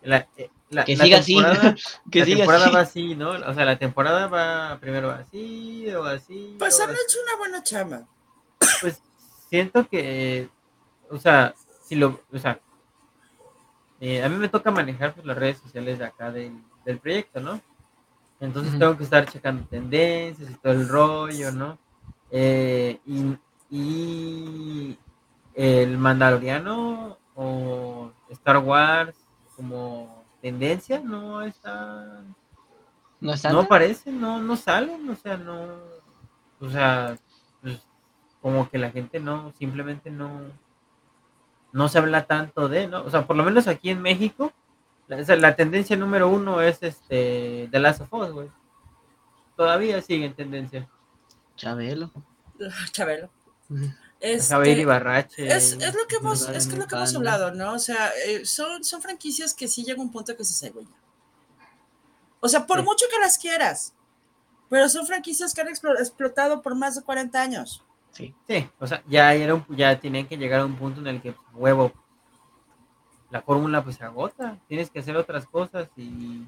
la, 0.03 0.29
eh, 0.37 0.51
la- 0.71 0.85
Que 0.85 0.97
la 0.97 1.05
siga 1.05 1.19
así, 1.19 1.35
que 2.11 2.19
la 2.21 2.25
siga 2.25 2.37
temporada 2.39 2.65
así. 2.67 2.75
va 2.75 2.81
así, 2.81 3.15
¿no? 3.17 3.31
O 3.31 3.55
sea, 3.55 3.65
la 3.65 3.79
temporada 3.79 4.27
va 4.29 4.79
primero 4.81 5.11
así 5.11 5.87
o 5.95 6.05
así. 6.05 6.57
Pues 6.59 6.81
han 6.81 6.91
hecho 6.91 7.19
una 7.25 7.37
buena 7.39 7.63
chama. 7.63 8.09
Pues 8.81 9.03
siento 9.49 9.87
que, 9.89 10.49
o 11.11 11.19
sea, 11.19 11.55
si 11.85 11.97
lo, 11.97 12.21
o 12.33 12.39
sea, 12.39 12.61
eh, 14.01 14.23
a 14.23 14.29
mí 14.29 14.37
me 14.37 14.49
toca 14.49 14.71
manejar 14.71 15.15
pues, 15.15 15.27
las 15.27 15.37
redes 15.37 15.59
sociales 15.59 15.99
de 15.99 16.05
acá 16.07 16.31
del, 16.33 16.53
del 16.85 16.99
proyecto, 16.99 17.41
¿no? 17.41 17.61
Entonces 18.41 18.79
tengo 18.79 18.97
que 18.97 19.05
estar 19.05 19.27
checando 19.31 19.65
tendencias 19.69 20.49
y 20.51 20.55
todo 20.55 20.73
el 20.73 20.89
rollo, 20.89 21.53
¿no? 21.53 21.79
Eh, 22.31 22.99
y, 23.05 23.37
y 23.71 24.99
el 25.55 25.99
Mandaloriano 25.99 27.19
o 27.35 28.11
Star 28.31 28.59
Wars 28.59 29.15
como 29.61 30.25
tendencia 30.41 31.01
no 31.01 31.43
está 31.43 32.23
¿No 33.21 33.35
está? 33.35 33.53
no 33.53 33.61
aparecen, 33.61 34.19
no, 34.19 34.41
no 34.41 34.57
salen, 34.57 35.07
o 35.11 35.15
sea, 35.15 35.37
no, 35.37 35.67
o 36.61 36.71
sea, 36.71 37.19
pues, 37.61 37.83
como 38.41 38.71
que 38.71 38.79
la 38.79 38.91
gente 38.91 39.21
no, 39.21 39.53
simplemente 39.59 40.11
no, 40.11 40.41
no 41.73 41.89
se 41.89 41.99
habla 41.99 42.25
tanto 42.25 42.71
de, 42.71 42.89
¿no? 42.89 43.05
O 43.05 43.11
sea, 43.11 43.27
por 43.27 43.37
lo 43.37 43.45
menos 43.45 43.69
aquí 43.69 43.91
en 43.91 44.01
México, 44.01 44.51
la, 45.07 45.19
o 45.19 45.25
sea, 45.25 45.37
la 45.37 45.55
tendencia 45.55 45.95
número 45.95 46.31
uno 46.31 46.63
es 46.63 46.83
este, 46.83 47.69
The 47.71 47.79
Last 47.79 48.01
of 48.01 48.13
Us, 48.15 48.33
güey. 48.33 48.49
Todavía 49.55 50.01
sigue 50.01 50.25
en 50.25 50.33
tendencia. 50.33 50.89
Chabelo. 51.57 52.11
Chabelo. 52.93 53.29
Este, 54.21 54.55
es, 55.47 55.73
es 55.73 55.95
lo 55.95 56.07
que 56.07 56.17
hemos, 56.17 56.47
es 56.49 56.67
que 56.67 56.77
lo 56.77 56.87
que 56.87 56.95
hemos 56.95 57.15
hablado, 57.15 57.53
¿no? 57.55 57.73
O 57.73 57.79
sea, 57.79 58.11
eh, 58.27 58.45
son, 58.45 58.85
son 58.85 59.01
franquicias 59.01 59.55
que 59.55 59.67
sí 59.67 59.83
llega 59.83 60.01
un 60.03 60.13
punto 60.13 60.37
que 60.37 60.45
se 60.45 60.71
güey. 60.71 60.87
O 62.41 62.49
sea, 62.49 62.67
por 62.67 62.79
Sí. 62.81 62.85
mucho 62.85 63.07
que 63.11 63.19
las 63.19 63.39
quieras, 63.39 63.95
pero 64.69 64.89
son 64.89 65.07
franquicias 65.07 65.55
que 65.55 65.61
han 65.63 65.69
explo- 65.69 65.99
explotado 65.99 66.61
por 66.63 66.75
más 66.75 66.95
de 66.97 67.03
40 67.03 67.41
años. 67.41 67.83
Sí. 68.13 68.35
Sí, 68.49 68.69
o 68.79 68.87
sea, 68.87 69.03
ya, 69.09 69.33
era 69.35 69.55
un- 69.55 69.65
ya 69.71 69.99
tenían 69.99 70.27
que 70.27 70.37
llegar 70.37 70.61
a 70.61 70.67
un 70.67 70.77
punto 70.77 71.01
en 71.01 71.07
el 71.07 71.23
que, 71.23 71.35
huevo, 71.55 71.93
la 73.31 73.41
fórmula 73.43 73.83
pues 73.85 73.97
se 73.97 74.05
agota, 74.05 74.59
tienes 74.69 74.91
que 74.91 74.99
hacer 75.01 75.17
otras 75.17 75.47
cosas 75.47 75.89
y, 75.97 76.43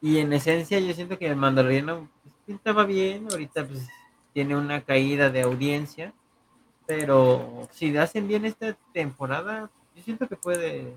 y 0.00 0.18
en 0.18 0.32
esencia 0.32 0.78
yo 0.78 0.92
siento 0.94 1.18
que 1.18 1.26
el 1.26 1.36
Mandaloriano 1.36 2.08
pues, 2.22 2.34
pintaba 2.46 2.84
bien, 2.84 3.26
ahorita 3.30 3.66
pues 3.66 3.88
tiene 4.34 4.54
una 4.56 4.82
caída 4.84 5.30
de 5.30 5.42
audiencia, 5.42 6.12
pero 6.86 7.68
si 7.72 7.96
hacen 7.96 8.28
bien 8.28 8.44
esta 8.44 8.76
temporada, 8.92 9.70
yo 9.94 10.02
siento 10.02 10.28
que 10.28 10.36
puede 10.36 10.94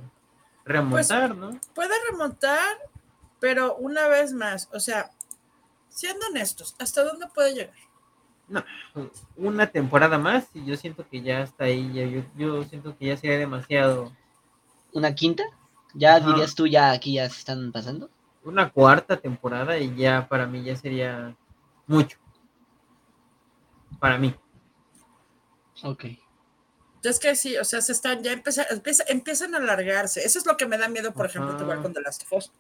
remontar, 0.64 1.36
¿no? 1.36 1.60
Puede 1.74 1.94
remontar, 2.10 2.78
pero 3.40 3.76
una 3.76 4.08
vez 4.08 4.34
más, 4.34 4.70
o 4.74 4.80
sea, 4.80 5.12
siendo 5.90 6.26
honestos, 6.28 6.76
¿hasta 6.80 7.04
dónde 7.04 7.28
puede 7.28 7.54
llegar? 7.54 7.76
Una 9.36 9.68
temporada 9.68 10.18
más 10.20 10.48
y 10.54 10.66
yo 10.66 10.78
siento 10.78 11.08
que 11.08 11.22
ya 11.22 11.42
está 11.42 11.66
ahí, 11.66 11.92
ya- 11.94 12.06
yo, 12.06 12.22
yo 12.38 12.64
siento 12.64 12.96
que 12.98 13.08
ya 13.08 13.18
sería 13.18 13.38
demasiado. 13.40 14.12
¿Una 14.94 15.14
quinta? 15.16 15.44
¿Ya 15.94 16.20
dirías 16.20 16.54
tú 16.56 16.68
ya 16.68 16.92
aquí 16.92 17.14
ya 17.14 17.30
se 17.30 17.40
están 17.40 17.72
pasando? 17.72 18.10
Una 18.44 18.70
cuarta 18.70 19.18
temporada 19.18 19.78
y 19.78 19.96
ya 19.96 20.28
para 20.28 20.46
mí 20.46 20.64
ya 20.64 20.76
sería 20.76 21.36
mucho. 21.88 22.18
Para 24.00 24.18
mí. 24.20 24.36
Ok. 25.86 26.06
Es 27.04 27.20
que 27.20 27.36
sí, 27.36 27.56
o 27.58 27.64
sea, 27.64 27.82
se 27.82 27.92
están, 27.92 28.24
ya 28.24 28.32
empieza, 28.32 28.66
empieza- 28.72 29.04
empiezan 29.08 29.54
a 29.54 29.60
alargarse. 29.60 30.26
Eso 30.26 30.40
es 30.40 30.46
lo 30.48 30.58
que 30.58 30.66
me 30.66 30.78
da 30.78 30.90
miedo, 30.90 31.14
por 31.14 31.28
ejemplo, 31.28 31.52
Ajá. 31.52 31.62
igual 31.62 31.82
con 31.84 31.94
The 31.94 32.02
Last 32.02 32.24
of 32.24 32.34
Us. 32.34 32.52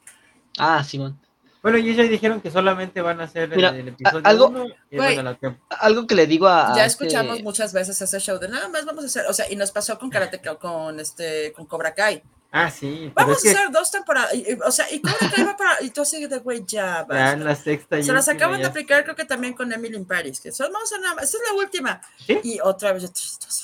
Ah, 0.59 0.83
Simón. 0.83 1.19
Bueno, 1.63 1.79
y 1.79 1.81
ellos 1.89 1.97
ya 1.97 2.03
dijeron 2.03 2.41
que 2.41 2.51
solamente 2.51 3.01
van 3.01 3.19
a 3.21 3.23
hacer 3.23 3.49
el- 3.51 3.55
Mira, 3.55 3.69
el, 3.69 3.87
episodio 3.87 4.21
algo- 4.23 4.47
uno 4.49 4.65
y 4.91 4.97
la 4.97 5.39
tem- 5.39 5.57
Algo 5.69 6.05
que 6.05 6.13
le 6.13 6.27
digo 6.27 6.45
a... 6.47 6.71
a 6.73 6.75
ya 6.75 6.85
este- 6.85 7.05
escuchamos 7.05 7.41
muchas 7.41 7.73
veces 7.73 7.99
ese 7.99 8.19
show 8.19 8.37
de 8.37 8.47
nada 8.49 8.69
más 8.69 8.85
vamos 8.85 9.03
a 9.03 9.07
hacer, 9.07 9.25
o 9.25 9.33
sea, 9.33 9.51
y 9.51 9.55
nos 9.55 9.71
pasó 9.71 9.97
con 9.97 10.11
Karate 10.11 10.39
con 10.59 10.99
este, 10.99 11.51
con 11.53 11.65
Cobra 11.65 11.95
Kai. 11.95 12.21
Ah, 12.57 12.71
sí. 12.71 13.11
pero 13.13 13.27
Vamos 13.27 13.41
que 13.43 13.49
a 13.49 13.51
hacer 13.51 13.71
dos 13.71 13.91
temporadas, 13.91 14.33
y- 14.33 14.49
y- 14.53 14.57
o 14.65 14.71
sea, 14.71 14.89
y 14.89 15.01
Cobra 15.01 15.29
Kai 15.35 15.43
va 15.43 15.57
para, 15.57 15.83
y 15.83 15.89
tú 15.89 16.01
así 16.03 16.25
de 16.25 16.37
güey, 16.39 16.59
ya, 16.65 16.65
ya 16.65 17.03
basta. 17.03 17.31
en 17.33 17.43
la 17.43 17.53
sexta 17.55 18.01
Se 18.01 18.13
las 18.13 18.29
acaban 18.29 18.57
de 18.57 18.63
ya- 18.63 18.69
aplicar, 18.69 19.03
creo 19.03 19.15
que 19.15 19.25
también 19.25 19.53
con 19.53 19.73
Emily 19.73 19.97
in 19.97 20.05
Paris, 20.05 20.39
que 20.39 20.53
son, 20.53 20.71
vamos 20.71 20.91
a 20.93 20.99
nada 20.99 21.15
más, 21.15 21.25
esta 21.25 21.37
es 21.37 21.43
la 21.51 21.55
última. 21.63 22.01
¿Sí? 22.25 22.39
Y 22.43 22.59
otra 22.61 22.93
vez, 22.93 23.11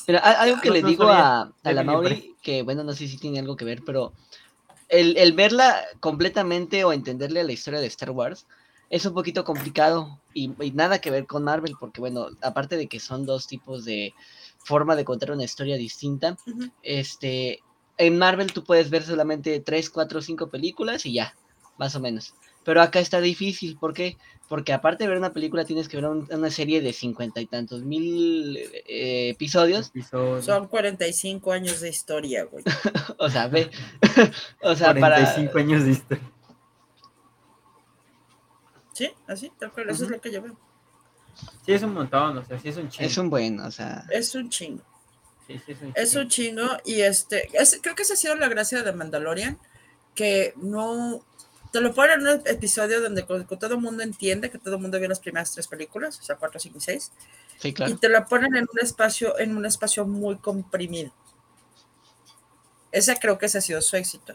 a- 0.10 0.42
algo 0.42 0.60
que 0.60 0.68
No, 0.68 0.74
le 0.76 0.82
no 0.82 0.88
digo 0.90 1.04
a, 1.10 1.52
a 1.64 1.72
la 1.72 1.84
Mauri, 1.84 2.36
que 2.42 2.64
bueno, 2.64 2.84
no 2.84 2.92
sé 2.94 3.08
si 3.08 3.18
tiene 3.18 3.40
algo 3.40 3.56
que 3.56 3.64
ver, 3.64 3.82
pero 3.86 4.12
el, 4.90 5.16
el 5.16 5.32
verla 5.32 5.86
completamente 6.02 6.84
o 6.84 6.92
entenderle 6.92 7.46
la 7.46 7.52
historia 7.54 7.80
de 7.80 7.88
Star 7.88 8.12
Wars 8.12 8.46
es 8.90 9.06
un 9.06 9.14
poquito 9.14 9.46
complicado 9.46 10.20
y, 10.34 10.52
y 10.62 10.72
nada 10.72 11.00
que 11.00 11.12
ver 11.12 11.26
con 11.28 11.46
Marvel, 11.46 11.76
porque 11.80 12.02
bueno, 12.02 12.28
aparte 12.42 12.76
de 12.76 12.88
que 12.88 13.00
son 13.00 13.26
dos 13.26 13.48
tipos 13.48 13.86
de 13.86 14.14
forma 14.66 14.98
de 14.98 15.06
contar 15.06 15.32
una 15.32 15.46
historia 15.46 15.78
distinta, 15.78 16.36
este, 16.84 17.62
en 17.98 18.18
Marvel 18.18 18.52
tú 18.54 18.64
puedes 18.64 18.90
ver 18.90 19.04
solamente 19.04 19.60
3, 19.60 19.90
4, 19.90 20.22
5 20.22 20.50
películas 20.50 21.06
y 21.06 21.14
ya, 21.14 21.36
más 21.78 21.96
o 21.96 22.00
menos. 22.00 22.34
Pero 22.64 22.82
acá 22.82 23.00
está 23.00 23.20
difícil, 23.22 23.78
¿por 23.78 23.94
qué? 23.94 24.18
Porque 24.48 24.74
aparte 24.74 25.04
de 25.04 25.08
ver 25.10 25.18
una 25.18 25.34
película 25.34 25.66
tienes 25.66 25.88
que 25.88 25.98
ver 25.98 26.06
un- 26.08 26.28
una 26.30 26.50
serie 26.52 26.82
de 26.82 26.94
cincuenta 26.94 27.40
y 27.42 27.46
tantos 27.48 27.84
mil 27.84 28.58
eh, 28.58 29.30
episodios 29.30 29.88
episodio. 29.88 30.42
Son 30.42 30.68
45 30.68 31.52
años 31.54 31.80
de 31.80 31.90
historia, 31.90 32.44
güey. 32.46 32.64
O 33.18 33.30
sea, 33.30 33.48
ve. 33.48 33.72
o 34.62 34.76
sea, 34.76 34.94
para. 34.94 35.16
45 35.18 35.58
años 35.60 35.84
de 35.86 35.92
historia. 35.92 36.32
Sí, 38.94 39.10
así, 39.28 39.52
tal 39.58 39.72
cual, 39.72 39.90
eso 39.90 40.04
es 40.04 40.10
lo 40.12 40.20
que 40.22 40.32
yo 40.32 40.42
veo. 40.42 40.58
Sí, 41.66 41.72
es 41.74 41.82
un 41.84 41.94
montón, 41.94 42.38
o 42.38 42.46
sea, 42.46 42.60
sí 42.60 42.70
es 42.70 42.78
un 42.78 42.90
chingo. 42.90 43.08
Es 43.08 43.18
un 43.18 43.30
buen, 43.30 43.60
o 43.60 43.72
sea. 43.72 44.06
Es 44.12 44.36
un 44.36 44.50
chingo. 44.50 44.84
Sí, 45.54 45.62
sí, 45.66 45.72
es 45.72 45.82
un 45.82 45.94
Es 45.96 46.10
chingo. 46.12 46.22
un 46.24 46.30
chingo 46.30 46.78
y 46.86 47.02
este, 47.02 47.50
es- 47.54 47.80
creo 47.82 47.96
que 47.96 48.04
esa 48.04 48.14
ha 48.14 48.18
sido 48.18 48.36
la 48.36 48.48
gracia 48.50 48.84
de 48.84 48.94
Mandalorian, 48.94 49.58
que 50.16 50.54
no, 50.58 51.24
te 51.72 51.80
lo 51.82 51.94
ponen 51.94 52.22
en 52.22 52.28
un 52.28 52.42
episodio 52.48 53.02
donde 53.02 53.26
con- 53.26 53.44
con 53.46 53.58
todo 53.60 53.76
el 53.76 53.82
mundo 53.82 54.04
entiende, 54.04 54.50
que 54.50 54.58
todo 54.58 54.76
el 54.76 54.82
mundo 54.82 55.00
vio 55.00 55.08
las 55.08 55.20
primeras 55.20 55.52
tres 55.54 55.68
películas, 55.68 56.20
o 56.20 56.24
sea, 56.24 56.36
cuatro, 56.36 56.60
cinco 56.60 56.78
y 56.78 56.82
seis, 56.82 57.12
Sí, 57.60 57.74
y 57.88 57.94
te 57.96 58.10
lo 58.10 58.26
ponen 58.26 58.56
en 58.56 58.68
un 58.72 58.80
espacio, 58.82 59.38
en 59.40 59.56
un 59.56 59.66
espacio 59.66 60.06
muy 60.06 60.38
comprimido. 60.38 61.12
Esa 62.92 63.16
creo 63.16 63.38
que 63.38 63.46
ese 63.46 63.60
ha 63.60 63.62
sido 63.62 63.82
su 63.82 63.96
éxito. 63.96 64.34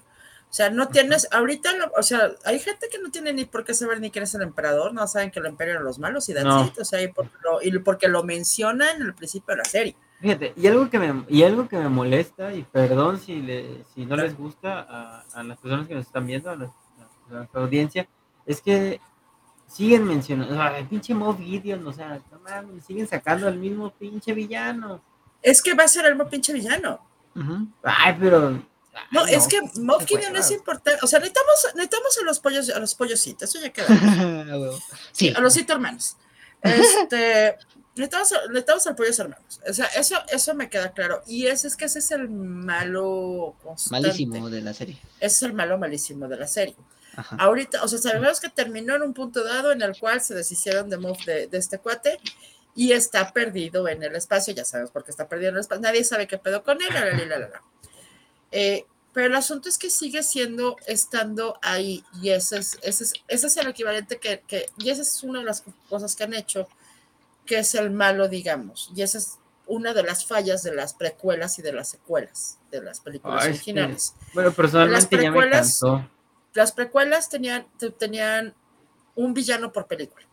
O 0.48 0.54
sea, 0.56 0.70
no 0.70 0.88
tienes, 0.88 1.28
ahorita, 1.32 1.70
o 1.98 2.02
sea, 2.02 2.30
hay 2.44 2.58
gente 2.60 2.88
que 2.88 2.98
no 2.98 3.10
tiene 3.10 3.32
ni 3.32 3.44
por 3.44 3.64
qué 3.64 3.74
saber 3.74 4.00
ni 4.00 4.10
quién 4.10 4.22
es 4.22 4.34
el 4.34 4.42
emperador, 4.42 4.94
no 4.94 5.06
saben 5.06 5.30
que 5.30 5.40
el 5.40 5.46
imperio 5.46 5.72
eran 5.74 5.84
los 5.84 5.98
malos 5.98 6.28
y 6.28 6.34
that's 6.34 6.46
No. 6.46 6.64
it, 6.66 6.78
o 6.78 6.84
sea, 6.84 7.02
y 7.02 7.08
porque, 7.08 7.34
lo, 7.42 7.60
y 7.60 7.78
porque 7.80 8.08
lo 8.08 8.22
mencionan 8.22 8.96
en 8.96 9.02
el 9.02 9.14
principio 9.14 9.54
de 9.54 9.58
la 9.58 9.64
serie. 9.64 9.96
Fíjate, 10.26 10.54
y 10.56 10.66
algo 10.66 10.90
que 10.90 10.98
me, 10.98 11.24
y 11.28 11.44
algo 11.44 11.68
que 11.68 11.76
me 11.76 11.88
molesta, 11.88 12.52
y 12.52 12.64
perdón 12.64 13.20
si, 13.20 13.40
le, 13.40 13.84
si 13.94 14.04
no 14.04 14.16
les 14.16 14.36
gusta 14.36 14.80
a, 14.80 15.20
a 15.32 15.44
las 15.44 15.56
personas 15.56 15.86
que 15.86 15.94
nos 15.94 16.04
están 16.04 16.26
viendo, 16.26 16.50
a 16.50 16.56
nuestra, 16.56 16.80
a 17.30 17.34
nuestra 17.34 17.60
audiencia, 17.60 18.08
es 18.44 18.60
que 18.60 19.00
siguen 19.68 20.04
mencionando, 20.04 20.52
o 20.52 20.56
sea, 20.56 20.76
el 20.78 20.86
pinche 20.88 21.14
Moff 21.14 21.38
Gideon, 21.38 21.86
o 21.86 21.92
sea, 21.92 22.20
no 22.32 22.40
mames, 22.40 22.84
siguen 22.84 23.06
sacando 23.06 23.46
al 23.46 23.56
mismo 23.56 23.92
pinche 23.92 24.32
villano. 24.32 25.00
Es 25.40 25.62
que 25.62 25.74
va 25.74 25.84
a 25.84 25.88
ser 25.88 26.06
el 26.06 26.16
mismo 26.16 26.28
pinche 26.28 26.52
villano. 26.52 26.98
Ay, 27.84 28.16
pero. 28.18 28.48
ay, 28.94 29.08
No, 29.12 29.26
es 29.26 29.46
que 29.46 29.60
Moff 29.80 29.98
pinche 30.06 30.16
Gideon 30.24 30.36
es 30.38 30.50
importante. 30.50 30.98
O 31.04 31.06
sea, 31.06 31.20
necesitamos, 31.20 31.68
necesitamos 31.76 32.18
a 32.18 32.24
los 32.24 32.40
pollos, 32.40 32.70
a 32.70 32.80
los 32.80 32.96
pollocitos, 32.96 33.48
eso 33.48 33.64
ya 33.64 33.72
queda. 33.72 33.86
Sí, 35.12 35.32
A 35.36 35.40
los 35.40 35.54
cito 35.54 35.72
hermanos. 35.72 36.16
Este, 36.62 37.56
necesitamos, 37.96 38.32
a- 38.32 38.46
necesitamos 38.48 38.86
al 38.86 38.94
pollos 38.96 39.18
hermanos. 39.18 39.60
O 39.68 39.72
sea, 39.72 39.86
eso, 39.86 40.16
eso 40.28 40.54
me 40.54 40.68
queda 40.70 40.92
claro. 40.92 41.22
Y 41.26 41.46
ese 41.46 41.66
es 41.68 41.76
que 41.76 41.86
ese 41.86 41.98
es 41.98 42.10
el 42.12 42.28
malo 42.28 43.56
constante. 43.62 44.08
malísimo 44.08 44.50
de 44.50 44.60
la 44.62 44.74
serie. 44.74 44.98
Ese 45.20 45.36
es 45.36 45.42
el 45.42 45.52
malo 45.54 45.78
malísimo 45.78 46.28
de 46.28 46.36
la 46.36 46.46
serie. 46.46 46.76
Ajá. 47.16 47.36
Ahorita, 47.40 47.82
o 47.82 47.88
sea, 47.88 47.98
sabemos 47.98 48.40
que 48.40 48.48
terminó 48.50 48.94
en 48.96 49.02
un 49.02 49.14
punto 49.14 49.42
dado 49.42 49.72
en 49.72 49.80
el 49.82 49.98
cual 49.98 50.20
se 50.20 50.34
deshicieron 50.34 50.90
de 50.90 50.98
Moff 50.98 51.24
de, 51.24 51.46
de 51.46 51.58
este 51.58 51.78
cuate 51.78 52.20
y 52.74 52.92
está 52.92 53.32
perdido 53.32 53.88
en 53.88 54.02
el 54.02 54.14
espacio. 54.16 54.52
Ya 54.54 54.64
sabemos 54.66 54.90
por 54.90 55.02
qué 55.04 55.10
está 55.10 55.26
perdido 55.26 55.48
en 55.48 55.54
el 55.56 55.60
espacio. 55.62 55.80
Nadie 55.82 56.04
sabe 56.04 56.26
qué 56.26 56.36
pedo 56.36 56.62
con 56.62 56.76
él. 56.82 56.88
la, 56.92 57.04
la, 57.06 57.12
la, 57.16 57.24
la, 57.24 57.38
la. 57.48 57.62
Eh, 58.52 58.84
pero 59.14 59.28
el 59.28 59.34
asunto 59.34 59.70
es 59.70 59.78
que 59.78 59.88
sigue 59.88 60.22
siendo 60.22 60.76
estando 60.86 61.58
ahí 61.62 62.04
y 62.20 62.28
ese 62.30 62.58
es, 62.58 62.76
ese 62.82 63.04
es, 63.04 63.12
ese 63.28 63.46
es 63.46 63.56
el 63.56 63.66
equivalente 63.68 64.18
que, 64.18 64.42
que, 64.46 64.66
y 64.78 64.90
esa 64.90 65.00
es 65.00 65.22
una 65.22 65.38
de 65.38 65.46
las 65.46 65.64
cosas 65.88 66.14
que 66.14 66.24
han 66.24 66.34
hecho, 66.34 66.68
que 67.46 67.58
es 67.60 67.74
el 67.74 67.90
malo, 67.90 68.28
digamos, 68.28 68.90
y 68.94 69.02
esa 69.02 69.18
es 69.18 69.38
una 69.68 69.94
de 69.94 70.02
las 70.02 70.24
fallas 70.26 70.62
de 70.62 70.74
las 70.74 70.94
precuelas 70.94 71.58
y 71.58 71.62
de 71.62 71.72
las 71.72 71.88
secuelas 71.88 72.58
de 72.70 72.82
las 72.82 73.00
películas 73.00 73.42
Ay, 73.44 73.50
originales. 73.50 74.14
Bueno, 74.34 74.52
personalmente 74.52 75.16
ya 75.16 75.30
me 75.30 75.38
precuelas- 75.38 75.60
cansó. 75.80 76.08
Las 76.54 76.72
precuelas 76.72 77.28
tenían, 77.28 77.66
te- 77.78 77.90
tenían 77.90 78.54
un 79.14 79.34
villano 79.34 79.72
por 79.72 79.86
película. 79.86 80.24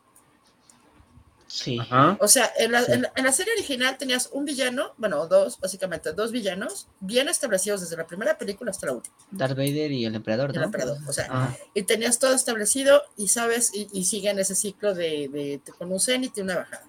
Sí. 1.47 1.77
Ajá. 1.79 2.17
O 2.19 2.27
sea, 2.27 2.51
en 2.57 2.71
la, 2.71 2.83
Sí. 2.83 2.91
en 2.93 3.01
la- 3.03 3.11
en 3.15 3.23
la 3.25 3.31
serie 3.31 3.53
original 3.53 3.95
tenías 3.97 4.29
un 4.31 4.43
villano, 4.43 4.93
bueno, 4.97 5.27
dos, 5.27 5.59
básicamente, 5.59 6.11
dos 6.13 6.31
villanos 6.31 6.87
bien 6.99 7.29
establecidos 7.29 7.81
desde 7.81 7.95
la 7.95 8.07
primera 8.07 8.37
película 8.39 8.71
hasta 8.71 8.87
la 8.87 8.93
última, 8.93 9.15
Darth 9.29 9.51
Vader 9.55 9.91
y 9.91 10.05
el 10.05 10.15
emperador, 10.15 10.49
el 10.49 10.55
¿no? 10.57 10.63
emperador. 10.63 10.97
O 11.07 11.13
sea, 11.13 11.25
Ajá. 11.25 11.55
y 11.75 11.83
tenías 11.83 12.17
todo 12.17 12.33
establecido 12.33 13.03
y 13.17 13.27
sabes, 13.27 13.71
y, 13.73 13.87
y 13.93 14.05
siguen 14.05 14.39
ese 14.39 14.55
ciclo 14.55 14.95
de, 14.95 15.29
de- 15.31 15.61
de- 15.63 15.71
con 15.77 15.91
un 15.91 15.99
cenit 15.99 16.35
y 16.37 16.41
una 16.41 16.55
bajada. 16.55 16.87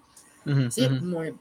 Sí, 0.70 0.88
muy 0.88 1.34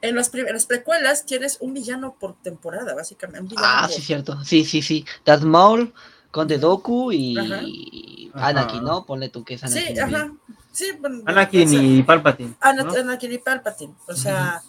en 0.00 0.16
las, 0.16 0.34
en 0.34 0.46
las 0.52 0.66
precuelas 0.66 1.26
tienes 1.26 1.58
un 1.60 1.74
villano 1.74 2.16
por 2.18 2.34
temporada, 2.42 2.92
básicamente. 2.94 3.54
Ah, 3.58 3.84
por- 3.86 3.94
sí, 3.94 4.02
cierto. 4.02 4.42
Sí, 4.44 4.64
sí, 4.64 4.82
sí. 4.82 5.06
Darth 5.24 5.44
Maul, 5.44 5.94
Conde 6.32 6.58
Doku 6.58 7.12
y 7.12 7.38
Ajá. 7.38 7.60
Anakin, 8.48 8.82
¿no? 8.82 9.06
Ponle 9.06 9.28
tú 9.28 9.44
que 9.44 9.54
es 9.54 9.62
Anakin. 9.62 9.86
Sí, 9.88 9.94
también. 9.94 10.20
ajá. 10.22 10.32
Sí, 10.72 10.86
bueno, 11.00 11.22
Anakin 11.26 11.68
o 11.68 11.70
sea, 11.70 11.82
y 11.82 12.02
Palpatine. 12.02 12.54
Ana- 12.60 12.82
¿no? 12.82 12.92
Anakin 12.94 13.32
y 13.32 13.38
Palpatine. 13.38 13.94
O 14.08 14.14
sea, 14.14 14.62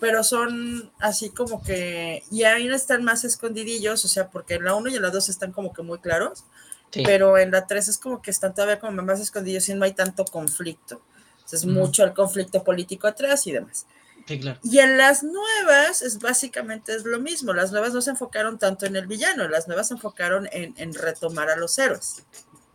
pero 0.00 0.24
son 0.24 0.90
así 0.98 1.30
como 1.30 1.62
que. 1.62 2.24
Y 2.32 2.42
ahí 2.42 2.66
no 2.66 2.74
están 2.74 3.04
más 3.04 3.22
escondidillos, 3.24 4.04
o 4.04 4.08
sea, 4.08 4.30
porque 4.30 4.54
en 4.54 4.64
la 4.64 4.74
1 4.74 4.88
y 4.90 4.96
en 4.96 5.02
la 5.02 5.10
2 5.10 5.28
están 5.28 5.52
como 5.52 5.72
que 5.72 5.82
muy 5.82 5.98
claros, 5.98 6.44
Sí. 6.90 7.02
pero 7.06 7.38
en 7.38 7.52
la 7.52 7.66
3 7.68 7.86
es 7.88 7.98
como 7.98 8.20
que 8.20 8.30
están 8.32 8.52
todavía 8.52 8.80
como 8.80 9.00
más 9.02 9.20
escondidos 9.20 9.68
y 9.68 9.74
no 9.74 9.84
hay 9.84 9.92
tanto 9.92 10.24
conflicto. 10.24 11.00
O 11.44 11.48
sea, 11.48 11.58
es 11.58 11.64
Ujú. 11.64 11.74
mucho 11.74 12.04
el 12.04 12.12
conflicto 12.12 12.62
político 12.62 13.06
atrás 13.06 13.46
y 13.46 13.52
demás. 13.52 13.86
Sí, 14.26 14.38
claro. 14.38 14.58
Y 14.62 14.78
en 14.78 14.98
las 14.98 15.24
nuevas 15.24 16.00
es 16.02 16.20
básicamente 16.20 16.94
es 16.94 17.04
lo 17.04 17.18
mismo. 17.18 17.52
Las 17.52 17.72
nuevas 17.72 17.92
no 17.92 18.00
se 18.00 18.10
enfocaron 18.10 18.58
tanto 18.58 18.86
en 18.86 18.94
el 18.96 19.06
villano, 19.08 19.48
las 19.48 19.66
nuevas 19.66 19.88
se 19.88 19.94
enfocaron 19.94 20.48
en, 20.52 20.74
en 20.76 20.94
retomar 20.94 21.50
a 21.50 21.56
los 21.56 21.76
héroes. 21.78 22.22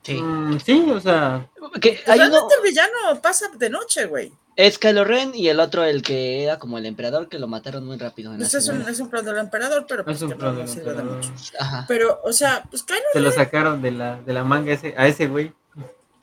Sí. 0.03 0.15
Mm, 0.21 0.59
sí, 0.59 0.85
o 0.89 0.99
sea, 1.01 1.47
Que 1.81 1.99
hay 2.05 2.19
uno, 2.19 2.29
Realmente 2.29 2.55
el 2.55 2.61
villano 2.63 3.21
pasa 3.21 3.47
de 3.57 3.69
noche, 3.69 4.05
güey. 4.05 4.31
es 4.55 4.77
Kylo 4.77 5.03
Ren 5.03 5.31
y 5.35 5.47
el 5.49 5.59
otro 5.59 5.83
el 5.83 6.01
que 6.01 6.43
era 6.43 6.59
como 6.59 6.77
el 6.77 6.85
emperador 6.85 7.27
que 7.29 7.39
lo 7.39 7.47
mataron 7.47 7.85
muy 7.85 7.97
rápido. 7.97 8.33
en 8.33 8.41
Ese 8.41 8.57
es 8.59 8.67
un, 8.69 8.81
es 8.83 8.99
un 9.01 9.09
plan 9.09 9.23
del 9.25 9.37
emperador, 9.37 9.85
pero 9.87 10.03
pues 10.05 10.17
es 10.17 10.23
un 10.23 10.29
que 10.29 10.35
no 10.35 10.39
plan 10.39 10.55
del 10.57 10.67
sirve 10.67 10.93
de 10.93 11.03
mucho. 11.03 11.31
Ajá. 11.59 11.85
Pero, 11.87 12.21
o 12.23 12.31
sea, 12.33 12.63
pues 12.69 12.83
Kylo 12.83 12.99
Se 13.13 13.19
lo 13.21 13.31
sacaron 13.31 13.81
de 13.81 13.91
la, 13.91 14.15
de 14.21 14.33
la 14.33 14.43
manga 14.45 14.71
ese, 14.73 14.93
a 14.97 15.07
ese 15.07 15.27
güey. 15.27 15.53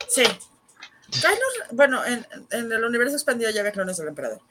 Sí. 0.07 0.23
Kylo, 1.11 1.45
bueno, 1.71 2.03
en, 2.05 2.25
en 2.51 2.71
el 2.71 2.83
universo 2.83 3.15
expandido 3.15 3.49
ya 3.51 3.61
había 3.61 3.71
clones 3.71 3.97
del 3.97 4.07
emperador. 4.07 4.41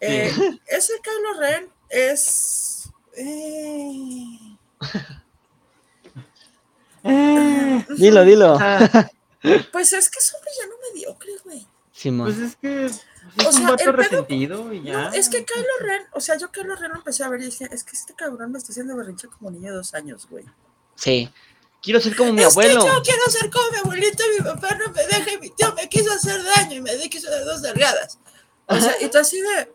Eh, 0.00 0.32
ese 0.66 0.92
Kylo 1.02 1.40
Ren 1.40 1.68
es. 1.88 2.90
eh, 3.16 4.38
Eh, 7.02 7.84
Dilo, 7.98 8.24
dilo. 8.24 8.56
ah, 8.60 8.88
pues 9.72 9.92
es 9.92 10.08
que 10.10 10.18
es 10.18 10.32
un 10.34 10.40
villano 10.44 10.74
mediocre, 10.92 11.32
güey. 11.44 11.66
Simón. 11.92 12.26
pues 12.34 12.38
es 12.50 12.56
que 12.56 12.86
es 12.86 13.04
O 13.44 13.48
un 13.48 13.52
sea, 13.52 13.70
vato 13.70 13.84
el 13.84 13.90
pedo- 13.90 13.92
resentido 13.96 14.72
y 14.72 14.82
ya. 14.82 14.92
No, 15.10 15.12
es 15.12 15.28
que 15.28 15.44
Kylo 15.44 15.66
Ren, 15.80 16.02
o 16.12 16.20
sea, 16.20 16.36
yo 16.36 16.50
Kylo 16.50 16.74
Ren 16.76 16.90
lo 16.92 16.96
empecé 16.98 17.24
a 17.24 17.28
ver 17.28 17.42
y 17.42 17.46
dije, 17.46 17.68
es 17.70 17.84
que 17.84 17.92
este 17.92 18.14
cabrón 18.14 18.52
me 18.52 18.58
está 18.58 18.72
haciendo 18.72 18.96
berrinche 18.96 19.28
como 19.28 19.50
niño 19.50 19.70
de 19.70 19.76
dos 19.76 19.94
años, 19.94 20.26
güey. 20.30 20.44
Sí. 20.96 21.30
Quiero 21.84 22.00
ser 22.00 22.16
como 22.16 22.32
mi 22.32 22.40
es 22.40 22.46
abuelo. 22.48 22.80
que 22.80 22.86
yo 22.86 23.02
quiero 23.02 23.30
ser 23.30 23.50
como 23.50 23.70
mi 23.70 23.76
abuelito, 23.76 24.24
mi 24.38 24.44
papá 24.44 24.74
no 24.74 24.90
me 24.90 25.02
deja 25.06 25.32
y 25.32 25.38
mi 25.38 25.50
tío 25.50 25.74
me 25.74 25.88
quiso 25.88 26.10
hacer 26.12 26.42
daño 26.42 26.76
y 26.76 26.80
me 26.80 27.10
quiso 27.10 27.30
de 27.30 27.40
dos 27.44 27.60
delgadas. 27.60 28.18
O 28.66 28.80
sea, 28.80 28.94
y 29.02 29.08
tú 29.08 29.18
así 29.18 29.40
de, 29.40 29.70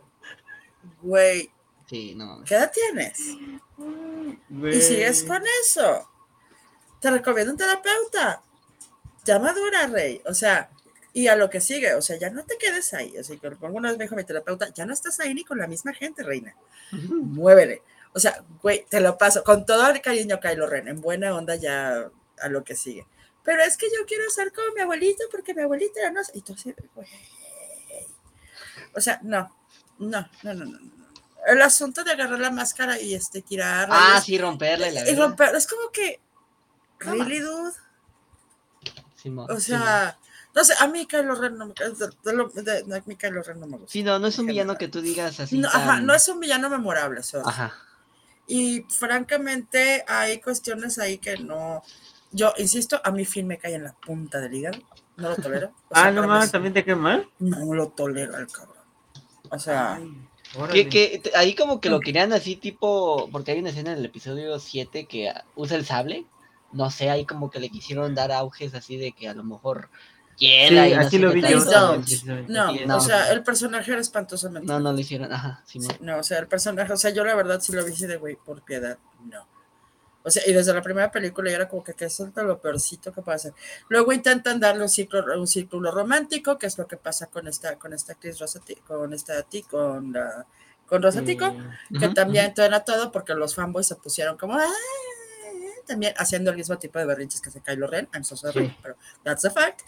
güey, 1.02 1.52
Sí, 1.88 2.14
no. 2.16 2.44
¿qué 2.46 2.56
edad 2.56 2.72
tienes? 2.72 3.20
Güey. 4.50 4.78
Y 4.78 4.82
sigues 4.82 5.24
con 5.24 5.44
eso. 5.62 6.08
Te 7.00 7.10
recomiendo 7.10 7.52
un 7.52 7.58
terapeuta. 7.58 8.42
Ya 9.26 9.40
madura, 9.40 9.88
rey. 9.88 10.22
O 10.26 10.34
sea, 10.34 10.70
y 11.14 11.28
a 11.28 11.36
lo 11.36 11.50
que 11.50 11.62
sigue, 11.62 11.94
o 11.96 12.02
sea, 12.02 12.18
ya 12.18 12.30
no 12.30 12.44
te 12.44 12.58
quedes 12.58 12.94
ahí. 12.94 13.18
O 13.18 13.24
sea, 13.24 13.38
que 13.38 13.48
alguna 13.48 13.90
vez 13.90 13.98
me 13.98 14.06
dijo 14.06 14.16
mi 14.16 14.24
terapeuta, 14.24 14.70
ya 14.74 14.86
no 14.86 14.94
estás 14.94 15.20
ahí 15.20 15.34
ni 15.34 15.44
con 15.44 15.58
la 15.58 15.68
misma 15.68 15.94
gente, 15.94 16.24
reina. 16.24 16.56
Muévele. 16.92 17.82
O 18.14 18.20
sea, 18.20 18.44
güey, 18.62 18.86
te 18.90 19.00
lo 19.02 19.18
paso 19.18 19.44
con 19.44 19.66
todo 19.66 19.88
el 19.90 20.02
cariño, 20.02 20.40
Kylo 20.40 20.68
Ren, 20.68 20.88
en 20.88 21.00
buena 21.02 21.36
onda 21.36 21.56
ya 21.56 22.10
a 22.42 22.48
lo 22.50 22.64
que 22.64 22.76
sigue. 22.76 23.06
Pero 23.44 23.62
es 23.64 23.78
que 23.78 23.88
yo 23.88 24.06
quiero 24.08 24.30
ser 24.30 24.52
como 24.52 24.74
mi 24.74 24.82
abuelito 24.82 25.24
porque 25.32 25.54
mi 25.54 25.62
abuelita 25.62 26.00
era 26.02 26.12
no 26.12 26.24
sé. 26.24 26.32
Y 26.36 26.42
tú 26.42 26.54
así, 26.54 26.74
güey. 26.96 27.08
O 28.96 29.02
sea, 29.02 29.20
no, 29.24 29.56
no, 30.00 30.28
no, 30.44 30.54
no, 30.54 30.66
no. 30.66 30.80
El 31.48 31.62
asunto 31.62 32.04
de 32.04 32.12
agarrar 32.12 32.40
la 32.40 32.52
máscara 32.52 33.00
y 33.00 33.14
este 33.16 33.42
tirar. 33.42 33.88
Ah, 33.92 34.22
sí, 34.24 34.38
romperle 34.38 34.92
la 34.92 35.02
y 35.02 35.04
verdad. 35.06 35.20
romper, 35.28 35.56
es 35.56 35.68
como 35.68 35.90
que, 35.92 36.20
really, 37.00 37.40
dude. 37.40 37.72
Simón, 39.16 39.50
O 39.52 39.60
Simón. 39.60 39.82
sea, 39.82 40.20
no 40.54 40.64
sé, 40.64 40.74
a 40.80 40.88
mí 40.88 41.06
Kylo 41.06 41.36
Ren 41.36 41.58
no 41.58 41.68
me 41.68 41.74
de- 41.74 41.90
de 41.92 42.62
de- 42.64 42.84
no, 42.86 42.96
a 42.96 43.02
mí 43.06 43.16
Kylo 43.16 43.42
Ren 43.44 43.60
no 43.60 43.68
me 43.68 43.78
gusta. 43.78 43.92
Sí, 43.92 44.04
no, 44.04 44.20
no 44.20 44.28
es 44.28 44.38
un 44.38 44.48
villano 44.48 44.78
que 44.78 44.88
tú 44.88 45.02
digas 45.02 45.40
así. 45.40 45.58
No, 45.58 45.68
ajá, 45.70 45.86
tan- 45.86 46.06
no 46.06 46.14
es 46.14 46.28
un 46.28 46.40
villano 46.40 46.70
memorable, 46.70 47.24
sorry. 47.24 47.46
Ajá. 47.48 47.74
Y 48.52 48.82
francamente 48.90 50.04
hay 50.08 50.42
cuestiones 50.42 50.98
ahí 50.98 51.20
que 51.20 51.38
no, 51.38 51.84
yo 52.32 52.52
insisto, 52.58 53.00
a 53.04 53.12
mi 53.12 53.24
fin 53.24 53.46
me 53.46 53.60
cae 53.60 53.76
en 53.76 53.84
la 53.84 53.94
punta 53.94 54.40
del 54.42 54.54
hígado, 54.56 54.80
no 55.18 55.30
lo 55.30 55.36
tolero. 55.36 55.68
O 55.90 55.94
sea, 55.96 56.06
Ah, 56.06 56.12
no 56.12 56.28
mames, 56.28 56.46
es- 56.46 56.52
también 56.52 56.74
te 56.74 56.84
queda 56.84 56.96
mal. 56.96 57.30
No 57.38 57.74
lo 57.76 57.90
tolero 57.90 58.36
al 58.36 58.48
cabrón. 58.48 58.76
O 59.52 59.60
sea, 59.60 60.00
Ay, 60.72 60.90
Que, 60.90 61.22
ahí 61.36 61.54
como 61.54 61.80
que 61.80 61.92
lo 61.92 62.00
querían 62.00 62.34
así 62.34 62.56
tipo, 62.56 63.30
porque 63.32 63.52
hay 63.52 63.60
una 63.60 63.70
escena 63.70 63.92
en 63.92 64.00
el 64.00 64.06
episodio 64.06 64.58
7 64.58 65.06
que 65.06 65.32
usa 65.56 65.78
el 65.78 65.86
sable, 65.86 66.26
no 66.72 66.90
sé, 66.90 67.12
ahí 67.12 67.24
como 67.28 67.52
que 67.52 67.60
le 67.60 67.70
quisieron 67.70 68.16
dar 68.16 68.32
auges 68.32 68.74
así 68.74 68.98
de 68.98 69.12
que 69.12 69.28
a 69.30 69.36
lo 69.36 69.44
mejor 69.44 69.90
Sí, 70.40 70.76
no 70.96 71.02
así 71.02 71.18
lo 71.20 71.32
vi 71.34 71.42
yo. 71.42 71.64
también, 71.66 72.46
no, 72.48 72.72
Sí, 72.74 72.84
o 72.84 72.88
no. 72.88 73.02
sea, 73.02 73.32
el 73.32 73.44
personaje 73.44 73.92
era 73.92 74.00
espantosamente. 74.02 74.68
No, 74.68 74.80
no 74.80 74.94
lo 74.94 75.00
hicieron, 75.00 75.32
ajá, 75.34 75.62
Simón. 75.66 75.90
Sí, 75.92 75.98
no, 76.02 76.18
o 76.18 76.24
sea, 76.24 76.40
el 76.40 76.48
personaje, 76.48 76.94
o 76.94 76.98
sea, 76.98 77.12
yo 77.12 77.24
la 77.26 77.36
verdad 77.36 77.60
sí 77.60 77.74
lo 77.74 77.84
vi 77.84 77.94
de 77.94 78.16
güey, 78.18 78.36
por 78.38 78.62
piedad, 78.64 78.98
no. 79.26 79.46
O 80.24 80.30
sea, 80.32 80.44
y 80.46 80.54
desde 80.54 80.74
la 80.74 80.82
primera 80.82 81.10
película 81.12 81.50
ya 81.50 81.56
era 81.58 81.68
como 81.70 81.84
que, 81.84 81.94
que 81.94 82.06
es 82.06 82.20
lo 82.20 82.60
peorcito 82.62 83.12
que 83.14 83.22
puede 83.22 83.38
hacer. 83.38 83.54
Luego 83.88 84.12
intentan 84.14 84.60
darle 84.60 84.84
un 84.84 84.90
ciclo, 84.90 85.24
un 85.40 85.48
círculo 85.48 85.92
romántico, 85.92 86.58
que 86.58 86.68
es 86.68 86.78
lo 86.78 86.88
que 86.88 86.98
pasa 86.98 87.28
con 87.28 87.48
esta, 87.48 87.78
con 87.78 87.94
esta 87.94 88.14
actriz 88.14 88.38
Rosati, 88.40 88.76
con 88.76 89.14
esta 89.14 89.42
ti, 89.44 89.64
con 89.64 90.12
la, 90.14 90.46
con 90.86 91.02
Rosatico, 91.02 91.56
Sí. 91.90 92.00
que 92.00 92.10
también 92.10 92.54
era 92.58 92.82
todo 92.84 93.12
porque 93.12 93.34
los 93.34 93.56
fanboys 93.56 93.88
se 93.88 93.96
pusieron 93.96 94.38
como 94.38 94.56
"Ah", 94.56 94.66
también 95.90 96.14
haciendo 96.18 96.52
el 96.52 96.58
mismo 96.58 96.78
tipo 96.78 97.00
de 97.00 97.06
berrinches 97.06 97.42
que 97.42 97.50
hace 97.50 97.62
Kylo 97.62 97.88
Ren, 97.88 98.08
I'm 98.14 98.24
so 98.24 98.38
sorry, 98.38 98.68
Sí. 98.68 98.76
pero 98.82 98.96
that's 99.24 99.44
a 99.44 99.52
fact. 99.52 99.82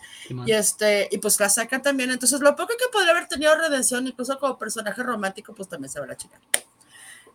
Y 0.45 0.51
este, 0.51 1.07
y 1.11 1.17
pues 1.19 1.39
la 1.39 1.47
sacan 1.49 1.81
también. 1.81 2.11
Entonces, 2.11 2.41
lo 2.41 2.55
poco 2.55 2.73
que 2.77 2.85
podría 2.91 3.11
haber 3.11 3.27
tenido 3.27 3.55
redención, 3.55 4.05
incluso 4.07 4.37
como 4.39 4.57
personaje 4.57 5.01
romántico, 5.03 5.53
pues 5.53 5.69
también 5.69 5.89
se 5.91 5.99
va 5.99 6.05
a 6.05 6.09
la 6.09 6.17
chica. 6.17 6.39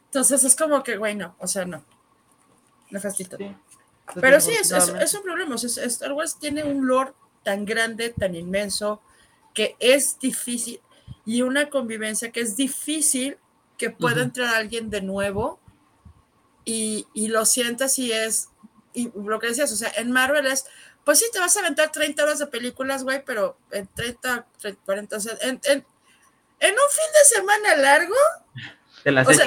Entonces 0.06 0.44
es 0.44 0.56
como 0.56 0.82
que, 0.82 0.96
güey, 0.96 1.14
no, 1.14 1.36
o 1.38 1.46
sea, 1.46 1.64
no. 1.64 1.84
Nefastito. 2.90 3.36
Sí. 3.36 3.54
Pero 4.20 4.40
sí, 4.40 4.52
es, 4.52 4.70
es, 4.70 5.14
un 5.14 5.22
problema. 5.22 5.54
o 5.54 5.58
sea, 5.58 5.84
Star 5.84 6.12
Wars 6.12 6.38
tiene 6.38 6.62
un 6.64 6.86
lore 6.86 7.12
tan 7.42 7.64
grande, 7.64 8.10
tan 8.10 8.34
inmenso, 8.34 9.00
que 9.54 9.76
es 9.78 10.18
difícil, 10.18 10.80
y 11.24 11.42
una 11.42 11.70
convivencia 11.70 12.30
que 12.30 12.40
es 12.40 12.56
difícil 12.56 13.38
que 13.78 13.90
pueda 13.90 14.16
Ujú. 14.16 14.24
entrar 14.24 14.54
alguien 14.54 14.90
de 14.90 15.02
nuevo 15.02 15.60
y, 16.64 17.06
y 17.14 17.28
lo 17.28 17.44
sientas 17.44 17.98
y 17.98 18.12
es, 18.12 18.48
y 19.02 19.12
lo 19.14 19.38
que 19.38 19.48
decías, 19.48 19.70
o 19.72 19.76
sea, 19.76 19.92
en 19.96 20.10
Marvel 20.10 20.46
es, 20.46 20.64
pues 21.04 21.18
sí, 21.20 21.26
te 21.32 21.38
vas 21.38 21.56
a 21.56 21.60
aventar 21.60 21.92
30 21.92 22.22
horas 22.24 22.38
de 22.40 22.46
películas, 22.48 23.04
güey, 23.04 23.22
pero 23.24 23.58
en 23.70 23.86
30, 23.94 24.46
30, 24.60 24.82
40, 24.84 25.16
o 25.16 25.20
sea, 25.20 25.32
en, 25.42 25.60
en, 25.64 25.86
en 26.60 26.70
un 26.72 26.90
fin 26.90 27.12
de 27.12 27.36
semana 27.36 27.76
largo, 27.76 28.14
Te 29.04 29.12
la 29.12 29.22
o 29.22 29.32
sea, 29.32 29.46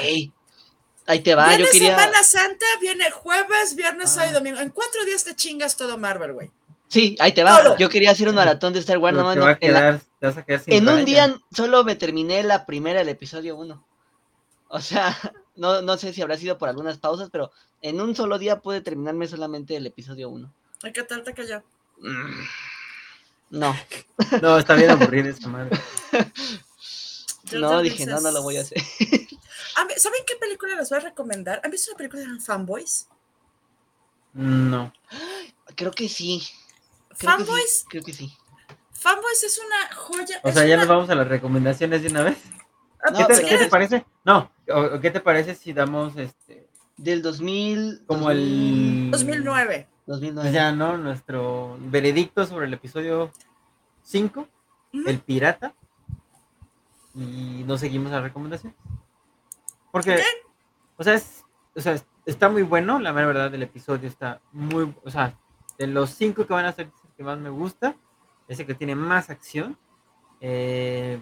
ahí 1.06 1.20
te 1.22 1.34
va, 1.34 1.48
viene 1.48 1.64
yo 1.64 1.70
quería... 1.70 1.98
Semana 1.98 2.22
Santa, 2.22 2.66
viene 2.80 3.10
jueves, 3.10 3.74
viernes, 3.74 4.10
Ah. 4.10 4.14
sábado 4.14 4.30
y 4.30 4.34
domingo. 4.34 4.60
En 4.60 4.70
cuatro 4.70 5.04
días 5.04 5.24
te 5.24 5.34
chingas 5.34 5.76
todo 5.76 5.98
Marvel, 5.98 6.32
güey. 6.32 6.50
Sí, 6.88 7.16
ahí 7.20 7.32
te 7.32 7.44
va, 7.44 7.62
Todo. 7.62 7.76
yo 7.78 7.88
quería 7.88 8.10
hacer 8.10 8.28
un 8.28 8.34
maratón 8.34 8.72
de 8.72 8.80
Star 8.80 8.98
Wars, 8.98 9.16
no- 9.16 9.24
va 9.24 9.30
a 9.30 9.34
en, 9.34 9.40
la- 9.40 9.58
quedar, 9.58 10.00
en 10.66 10.88
un 10.88 11.04
día 11.04 11.36
solo 11.54 11.84
me 11.84 11.94
terminé 11.96 12.42
la 12.42 12.66
primera, 12.66 13.00
el 13.00 13.08
episodio 13.08 13.56
1. 13.56 13.86
O 14.68 14.80
sea, 14.80 15.16
no, 15.56 15.82
no 15.82 15.96
sé 15.98 16.12
si 16.12 16.22
habrá 16.22 16.36
sido 16.36 16.58
por 16.58 16.68
algunas 16.68 16.98
pausas, 16.98 17.28
pero 17.30 17.52
en 17.82 18.00
un 18.00 18.14
solo 18.14 18.38
día 18.38 18.60
pude 18.60 18.80
terminarme 18.80 19.26
solamente 19.28 19.76
el 19.76 19.86
episodio 19.86 20.28
1. 20.30 20.52
Ay, 20.82 20.92
¿Qué 20.92 21.02
tal 21.02 21.22
te 21.22 21.34
cayó? 21.34 21.62
Mm, 21.98 22.42
No, 23.50 23.76
No, 24.42 24.58
está 24.58 24.74
bien 24.74 24.90
aburrido 24.90 25.28
esa 25.30 25.48
madre. 25.48 25.78
No, 27.52 27.80
dije, 27.82 28.06
no, 28.06 28.20
no 28.20 28.30
lo 28.30 28.42
voy 28.42 28.58
a 28.58 28.60
hacer. 28.62 28.78
A 29.76 29.84
mí- 29.84 29.94
¿Saben 29.96 30.22
qué 30.26 30.36
película 30.36 30.74
les 30.76 30.88
voy 30.90 30.98
a 30.98 31.02
recomendar? 31.02 31.60
¿Han 31.64 31.70
visto 31.70 31.90
una 31.90 31.98
película 31.98 32.22
de 32.22 32.40
Fanboys? 32.40 33.08
No. 34.32 34.92
Creo 35.74 35.90
que 35.90 36.08
sí. 36.08 36.42
Creo 37.18 37.18
que 37.18 37.18
sí, 37.18 37.26
Fanboys, 37.26 37.84
creo 37.88 38.02
que 38.04 38.12
sí. 38.12 38.32
Fanboys 38.92 39.42
es 39.42 39.58
una 39.58 39.94
joya. 39.96 40.40
O 40.44 40.52
sea, 40.52 40.64
ya 40.66 40.74
una- 40.74 40.84
nos 40.84 40.88
vamos 40.88 41.10
a 41.10 41.14
las 41.14 41.26
recomendaciones 41.28 42.02
de 42.02 42.08
una 42.08 42.22
vez. 42.22 42.38
Ah, 43.02 43.10
No, 43.10 43.26
¿Qué, 43.26 43.34
te, 43.34 43.46
qué 43.46 43.66
parece? 43.66 44.04
No, 44.24 44.52
¿qué 45.00 45.10
te 45.10 45.20
parece 45.20 45.54
si 45.54 45.72
damos 45.72 46.16
este 46.16 46.59
Del 47.02 47.22
2000. 47.22 48.02
como 48.06 48.28
2000, 48.28 49.04
el 49.06 49.10
2009. 49.10 49.88
2009. 50.06 50.40
pues 50.42 50.52
ya, 50.54 50.72
¿no? 50.72 50.96
Nuestro 50.98 51.76
veredicto 51.80 52.44
sobre 52.46 52.66
el 52.66 52.74
episodio 52.74 53.30
5, 54.02 54.40
Ujú. 54.92 55.08
El 55.08 55.18
Pirata. 55.20 55.74
Y 57.14 57.64
nos 57.66 57.80
seguimos 57.80 58.10
la 58.12 58.20
recomendación. 58.20 58.74
Porque, 59.92 60.14
Ok. 60.16 60.20
o 60.98 61.04
sea, 61.04 61.14
es, 61.14 61.44
o 61.74 61.80
sea, 61.80 61.92
es- 61.94 62.06
está 62.26 62.48
muy 62.48 62.62
bueno, 62.62 62.98
la 62.98 63.12
mera 63.12 63.26
verdad 63.26 63.50
del 63.50 63.62
episodio 63.62 64.08
está 64.08 64.40
muy, 64.52 64.94
o 65.04 65.10
sea, 65.10 65.36
de 65.78 65.86
los 65.86 66.10
cinco 66.10 66.46
que 66.46 66.52
van 66.52 66.66
a 66.66 66.72
ser 66.72 66.86
es 66.86 67.04
el 67.04 67.10
que 67.16 67.24
más 67.24 67.38
me 67.38 67.50
gusta, 67.50 67.96
ese 68.46 68.66
que 68.66 68.74
tiene 68.74 68.94
más 68.94 69.30
acción. 69.30 69.76
Eh, 70.40 71.20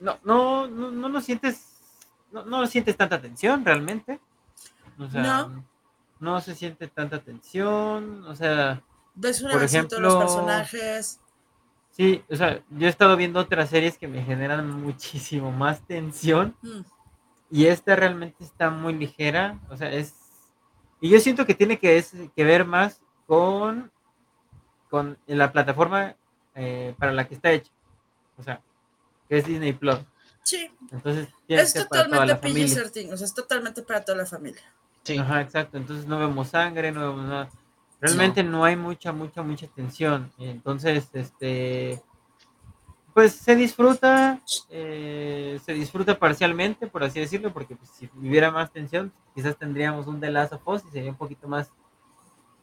no, 0.00 0.18
no, 0.24 0.66
no, 0.68 0.90
no 0.90 1.08
lo 1.08 1.20
sientes, 1.20 1.73
no, 2.34 2.44
no 2.44 2.66
sientes 2.66 2.96
tanta 2.96 3.20
tensión 3.20 3.64
realmente. 3.64 4.20
O 4.98 5.08
sea, 5.08 5.22
No. 5.22 5.64
no 6.20 6.40
se 6.40 6.54
siente 6.54 6.88
tanta 6.88 7.20
tensión, 7.20 8.24
o 8.24 8.34
sea, 8.34 8.82
Ves 9.14 9.40
un 9.42 9.50
Por 9.50 9.60
de 9.60 9.62
los 9.64 9.72
ejemplo, 9.74 10.18
personajes. 10.18 11.20
sí, 11.90 12.24
o 12.28 12.34
sea, 12.36 12.60
yo 12.70 12.86
he 12.86 12.90
estado 12.90 13.16
viendo 13.16 13.38
otras 13.40 13.70
series 13.70 13.96
que 13.96 14.08
me 14.08 14.22
generan 14.24 14.68
muchísimo 14.82 15.52
más 15.52 15.80
tensión 15.86 16.56
Mm, 16.62 16.80
y 17.50 17.66
esta 17.66 17.94
realmente 17.94 18.42
está 18.42 18.70
muy 18.70 18.94
ligera, 18.94 19.58
o 19.70 19.76
sea, 19.76 19.90
es 19.92 20.14
y 21.00 21.10
yo 21.10 21.20
siento 21.20 21.44
que 21.46 21.54
tiene 21.54 21.78
que, 21.78 21.98
es- 21.98 22.14
que 22.34 22.44
ver 22.44 22.64
más 22.64 23.00
con 23.26 23.90
con 24.90 25.18
la 25.26 25.50
plataforma 25.52 26.14
eh, 26.54 26.94
para 26.98 27.10
la 27.12 27.26
que 27.28 27.34
está 27.34 27.50
hecha, 27.52 27.72
o 28.38 28.42
sea, 28.44 28.60
que 29.28 29.38
es 29.38 29.44
Disney 29.46 29.72
Plus. 29.72 29.98
Sí, 30.44 30.70
Entonces 30.92 31.28
es 31.48 31.74
totalmente 31.74 32.36
familia. 32.36 32.66
PG-13, 32.66 33.12
o 33.12 33.16
sea, 33.16 33.26
es 33.26 33.34
totalmente 33.34 33.82
para 33.82 34.04
toda 34.04 34.18
la 34.18 34.26
familia. 34.26 34.62
Sí. 35.02 35.16
Ajá, 35.18 35.40
exacto. 35.40 35.78
Entonces 35.78 36.06
no 36.06 36.18
vemos 36.18 36.48
sangre, 36.48 36.92
no 36.92 37.00
vemos 37.00 37.24
nada. 37.24 37.48
Realmente 37.98 38.44
no, 38.44 38.62
hay 38.62 38.76
mucha, 38.76 39.12
mucha, 39.12 39.42
mucha 39.42 39.66
tensión. 39.68 40.30
Entonces, 40.38 41.08
este, 41.14 42.02
pues 43.14 43.32
se 43.32 43.56
disfruta, 43.56 44.38
eh, 44.68 45.58
se 45.64 45.72
disfruta 45.72 46.18
parcialmente, 46.18 46.86
por 46.88 47.02
así 47.04 47.20
decirlo, 47.20 47.50
porque 47.50 47.76
pues, 47.76 47.90
si 47.90 48.10
hubiera 48.14 48.50
más 48.50 48.70
tensión, 48.70 49.10
quizás 49.34 49.56
tendríamos 49.56 50.06
un 50.06 50.20
The 50.20 50.30
Last 50.30 50.52
of 50.52 50.68
Us 50.68 50.82
y 50.86 50.90
sería 50.90 51.10
un 51.10 51.16
poquito 51.16 51.48
más 51.48 51.70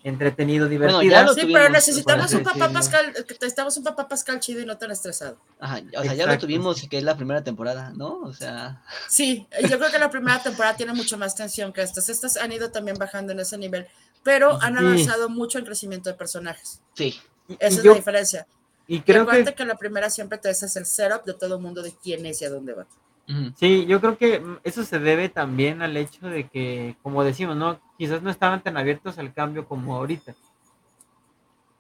entretenido, 0.04 0.68
divertido. 0.68 1.02
ya 1.04 1.24
lo 1.24 1.34
Sí, 1.34 1.42
tuvimos, 1.42 1.60
pero 1.62 1.72
necesitamos 1.74 2.32
por 2.32 2.38
un 2.40 2.44
papá. 2.44 2.70
Pascal, 2.74 3.14
necesitamos 3.30 3.78
un 3.78 3.84
papá 3.84 4.08
Pascal 4.08 4.40
chido 4.40 4.62
y 4.62 4.66
no 4.66 4.78
tan 4.78 4.92
estresado. 4.92 5.38
Ajá, 5.60 5.82
o 5.98 6.04
sea, 6.04 6.14
ya 6.14 6.26
lo 6.26 6.38
tuvimos, 6.38 6.82
que 6.90 6.98
es 6.98 7.04
la 7.04 7.16
primera 7.16 7.44
temporada, 7.44 7.92
¿no? 7.96 8.20
O 8.22 8.34
sea, 8.34 8.82
Sí, 9.10 9.48
yo 9.70 9.78
creo 9.78 9.92
que 9.92 10.00
la 10.00 10.10
primera 10.10 10.42
temporada 10.42 10.76
tiene 10.76 10.94
mucho 10.94 11.18
más 11.18 11.36
tensión 11.36 11.72
que 11.74 11.82
estas. 11.82 12.10
Estas 12.10 12.38
han 12.38 12.52
ido 12.52 12.72
también 12.72 12.98
bajando 12.98 13.32
en 13.34 13.40
ese 13.40 13.58
nivel, 13.58 13.88
pero 14.24 14.62
han 14.62 14.78
Sí. 14.78 14.84
avanzado 14.86 15.30
mucho 15.30 15.60
en 15.60 15.66
crecimiento 15.66 16.10
de 16.10 16.16
personajes. 16.16 16.82
sí. 16.96 17.20
Y- 17.48 17.54
Esa 17.60 17.76
y 17.76 17.78
es 17.80 17.84
yo- 17.84 17.92
la 17.92 17.98
diferencia. 17.98 18.48
Y 18.88 18.96
Y 18.98 19.02
creo 19.02 19.24
acuérdate 19.24 19.52
que 19.52 19.58
que... 19.58 19.66
la 19.66 19.76
primera 19.76 20.10
siempre 20.10 20.38
te 20.38 20.50
haces 20.50 20.76
el 20.78 20.86
setup 20.86 21.26
de 21.26 21.34
todo 21.34 21.56
el 21.56 21.62
mundo 21.62 21.82
de 21.82 21.94
quién 22.02 22.26
es 22.26 22.42
y 22.42 22.46
a 22.46 22.50
dónde 22.50 22.74
va. 22.74 22.88
Sí, 23.56 23.86
yo 23.86 24.00
creo 24.02 24.18
que 24.18 24.40
mm, 24.40 24.58
eso 24.64 24.84
se 24.84 25.00
debe 25.00 25.30
también 25.30 25.82
al 25.82 25.96
hecho 25.98 26.28
de 26.28 26.48
que, 26.48 26.96
como 27.04 27.24
decimos, 27.24 27.56
¿no? 27.56 27.80
Quizás 27.98 28.22
no 28.22 28.30
estaban 28.30 28.62
tan 28.62 28.78
abiertos 28.78 29.18
al 29.18 29.34
cambio 29.34 29.66
como 29.68 29.96
ahorita. 29.96 30.34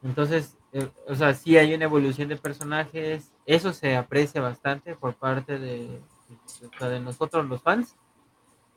Entonces, 0.03 0.57
eh, 0.73 0.89
o 1.07 1.15
sea, 1.15 1.33
sí 1.33 1.57
hay 1.57 1.73
una 1.73 1.85
evolución 1.85 2.27
de 2.29 2.37
personajes, 2.37 3.31
eso 3.45 3.71
se 3.73 3.95
aprecia 3.95 4.41
bastante 4.41 4.95
por 4.95 5.13
parte 5.15 5.59
de, 5.59 5.77
de- 5.87 6.67
o 6.67 6.77
sea, 6.79 6.89
de 6.89 6.99
nosotros 6.99 7.47
los 7.47 7.61
fans, 7.61 7.95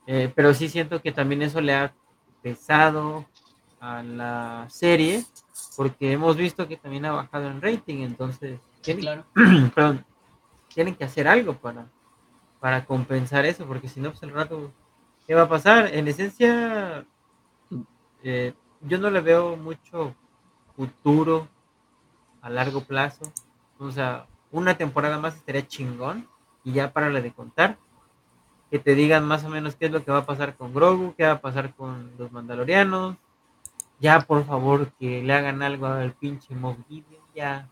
eh, 0.07 0.31
pero 0.35 0.53
sí 0.53 0.68
siento 0.68 1.01
que 1.01 1.12
también 1.12 1.43
eso 1.43 1.61
le 1.61 1.75
ha 1.75 1.95
pesado 2.43 3.25
a 3.81 4.03
la 4.03 4.66
serie, 4.68 5.25
porque 5.77 6.12
hemos 6.12 6.37
visto 6.37 6.68
que 6.68 6.77
también 6.77 7.07
ha 7.07 7.12
bajado 7.12 7.49
en 7.49 7.62
rating, 7.62 8.03
entonces, 8.03 8.59
Sí, 8.83 8.95
tienen- 8.95 9.03
claro. 9.03 9.25
perdón, 9.75 10.05
tienen 10.75 10.95
que 10.95 11.05
hacer 11.05 11.27
algo 11.29 11.55
para, 11.55 11.87
para 12.65 12.87
compensar 12.87 13.45
eso, 13.45 13.67
porque 13.67 13.91
si 13.91 14.01
no, 14.01 14.09
pues 14.09 14.23
el 14.23 14.33
rato, 14.33 14.73
¿qué 15.27 15.35
va 15.35 15.43
a 15.43 15.49
pasar? 15.51 15.93
En 15.93 16.09
esencia, 16.09 17.05
eh, 18.23 18.55
yo 18.81 18.97
no 18.97 19.11
le 19.11 19.21
veo 19.21 19.55
mucho 19.59 20.15
futuro 20.75 21.47
a 22.41 22.49
largo 22.49 22.81
plazo. 22.83 23.31
O 23.79 23.91
sea, 23.91 24.25
una 24.51 24.79
temporada 24.79 25.19
más 25.19 25.37
estaría 25.37 25.69
chingón 25.69 26.27
y 26.65 26.73
ya 26.73 26.91
para 26.91 27.11
de 27.11 27.35
contar. 27.35 27.77
Que 28.71 28.79
te 28.79 28.95
digan 28.95 29.27
más 29.27 29.45
o 29.45 29.51
menos 29.51 29.77
qué 29.77 29.85
es 29.85 29.93
lo 29.93 30.03
que 30.03 30.11
va 30.11 30.21
a 30.21 30.27
pasar 30.27 30.57
con 30.57 30.73
Grogu, 30.73 31.15
qué 31.19 31.25
va 31.27 31.33
a 31.33 31.41
pasar 31.43 31.75
con 31.75 32.12
los 32.17 32.33
Mandalorianos. 32.33 33.17
Ya, 34.01 34.21
por 34.23 34.47
favor, 34.47 34.91
que 34.93 35.23
le 35.23 35.35
hagan 35.35 35.61
algo 35.62 35.85
al 35.85 36.15
pinche 36.15 36.55
Moff. 36.55 36.79
Ya. 37.35 37.69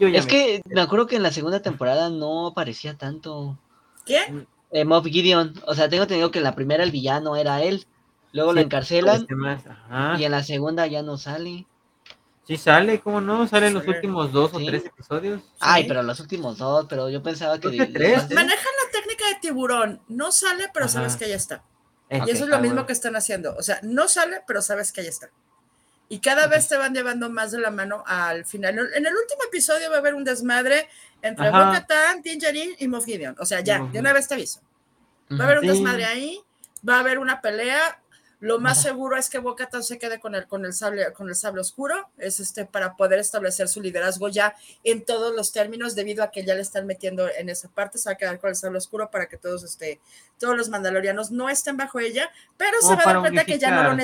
Yo 0.00 0.08
ya 0.08 0.18
Es 0.18 0.24
me- 0.24 0.30
que 0.32 0.62
me 0.74 0.80
acuerdo 0.80 1.06
que 1.06 1.14
en 1.14 1.22
la 1.22 1.30
segunda 1.30 1.62
temporada 1.62 2.10
no 2.10 2.48
aparecía 2.48 2.98
tanto 2.98 3.56
¿Qué? 4.06 4.46
eh, 4.70 4.84
Moff 4.84 5.04
Gideon. 5.06 5.52
O 5.66 5.74
sea, 5.74 5.88
tengo 5.90 6.04
entendido 6.04 6.30
que 6.30 6.38
en 6.38 6.44
la 6.44 6.54
primera 6.54 6.82
el 6.84 6.90
villano 6.92 7.36
era 7.36 7.62
él. 7.62 7.86
Luego 8.32 8.52
lo 8.52 8.60
encarcelan 8.60 9.22
este 9.22 9.70
ajá. 9.70 10.16
y 10.18 10.24
en 10.24 10.30
la 10.32 10.42
segunda 10.42 10.86
ya 10.86 11.02
no 11.02 11.16
sale. 11.18 11.66
Sí 12.46 12.56
sale, 12.56 13.00
¿cómo 13.00 13.20
no? 13.20 13.48
Sale 13.48 13.66
en 13.68 13.74
los 13.74 13.86
últimos 13.88 14.30
dos 14.30 14.52
o 14.54 14.58
Sí. 14.60 14.66
tres 14.66 14.84
episodios. 14.86 15.42
Ay, 15.58 15.82
Sí. 15.82 15.88
pero 15.88 16.02
los 16.04 16.20
últimos 16.20 16.58
dos, 16.58 16.86
pero 16.88 17.10
yo 17.10 17.20
pensaba 17.22 17.58
que... 17.58 17.68
Tres, 17.86 18.22
¿eh? 18.30 18.34
Manejan 18.34 18.72
la 18.84 18.92
técnica 18.92 19.24
de 19.28 19.34
tiburón. 19.40 20.00
No 20.08 20.30
sale, 20.30 20.66
pero 20.72 20.84
Ajá. 20.86 20.92
sabes 20.94 21.16
que 21.16 21.28
ya 21.28 21.34
está. 21.34 21.64
Eh, 22.08 22.20
Y 22.26 22.30
eso 22.30 22.44
es 22.44 22.50
lo 22.50 22.56
ah, 22.56 22.60
mismo 22.60 22.74
bueno. 22.76 22.86
que 22.86 22.92
están 22.92 23.16
haciendo. 23.16 23.56
O 23.56 23.62
sea, 23.62 23.80
no 23.82 24.06
sale, 24.06 24.42
pero 24.46 24.62
sabes 24.62 24.92
que 24.92 25.00
ahí 25.00 25.08
está. 25.08 25.30
Y 26.08 26.20
cada 26.20 26.46
vez 26.46 26.68
te 26.68 26.76
van 26.76 26.94
llevando 26.94 27.28
más 27.28 27.50
de 27.50 27.58
la 27.58 27.70
mano 27.70 28.04
al 28.06 28.44
final. 28.44 28.78
En 28.94 29.06
el 29.06 29.12
último 29.14 29.42
episodio 29.48 29.90
va 29.90 29.96
a 29.96 29.98
haber 29.98 30.14
un 30.14 30.22
desmadre 30.24 30.88
entre 31.20 31.48
Ajá. 31.48 31.66
Bo-Katan, 31.66 32.22
Din 32.22 32.38
Djarin 32.38 32.76
y 32.78 32.86
Moff 32.86 33.04
Gideon. 33.06 33.34
O 33.40 33.44
sea, 33.44 33.60
ya, 33.60 33.80
Moff 33.80 33.92
de 33.92 33.98
una 33.98 34.12
vez 34.12 34.28
te 34.28 34.34
aviso. 34.34 34.60
Va 35.32 35.40
a 35.40 35.46
haber 35.46 35.58
un 35.58 35.64
Sí. 35.64 35.70
desmadre 35.70 36.04
ahí, 36.04 36.40
va 36.88 36.96
a 36.96 37.00
haber 37.00 37.18
una 37.18 37.40
pelea. 37.40 38.00
Lo 38.38 38.60
más 38.60 38.78
Ajá. 38.78 38.90
seguro 38.90 39.16
es 39.16 39.30
que 39.30 39.38
Bo-Katan 39.38 39.82
se 39.82 39.98
quede 39.98 40.20
con 40.20 40.34
el, 40.34 40.46
con, 40.46 40.64
el 40.66 40.74
sable, 40.74 41.12
con 41.14 41.28
el 41.28 41.34
sable 41.34 41.62
oscuro. 41.62 42.10
Es 42.18 42.38
este 42.38 42.66
para 42.66 42.94
poder 42.94 43.18
establecer 43.18 43.66
su 43.66 43.80
liderazgo 43.80 44.28
ya 44.28 44.54
en 44.84 45.04
todos 45.04 45.34
los 45.34 45.52
términos, 45.52 45.94
debido 45.96 46.22
a 46.22 46.30
que 46.30 46.44
ya 46.44 46.54
le 46.54 46.60
están 46.60 46.86
metiendo 46.86 47.28
en 47.28 47.48
esa 47.48 47.68
parte. 47.68 47.98
Se 47.98 48.10
va 48.10 48.12
a 48.12 48.16
quedar 48.16 48.38
con 48.38 48.50
el 48.50 48.56
sable 48.56 48.78
oscuro 48.78 49.10
para 49.10 49.26
que 49.26 49.38
todos, 49.38 49.64
este, 49.64 50.00
todos 50.38 50.56
los 50.56 50.68
mandalorianos 50.68 51.30
no 51.32 51.48
estén 51.48 51.76
bajo 51.76 51.98
ella, 51.98 52.30
pero 52.58 52.76
se 52.80 52.88
Como 52.88 52.96
va 52.98 53.02
a 53.02 53.06
dar 53.06 53.20
cuenta 53.22 53.44
que 53.44 53.58
ya 53.58 53.70
no 53.70 53.82
lo 53.82 53.90
¿no? 53.90 53.96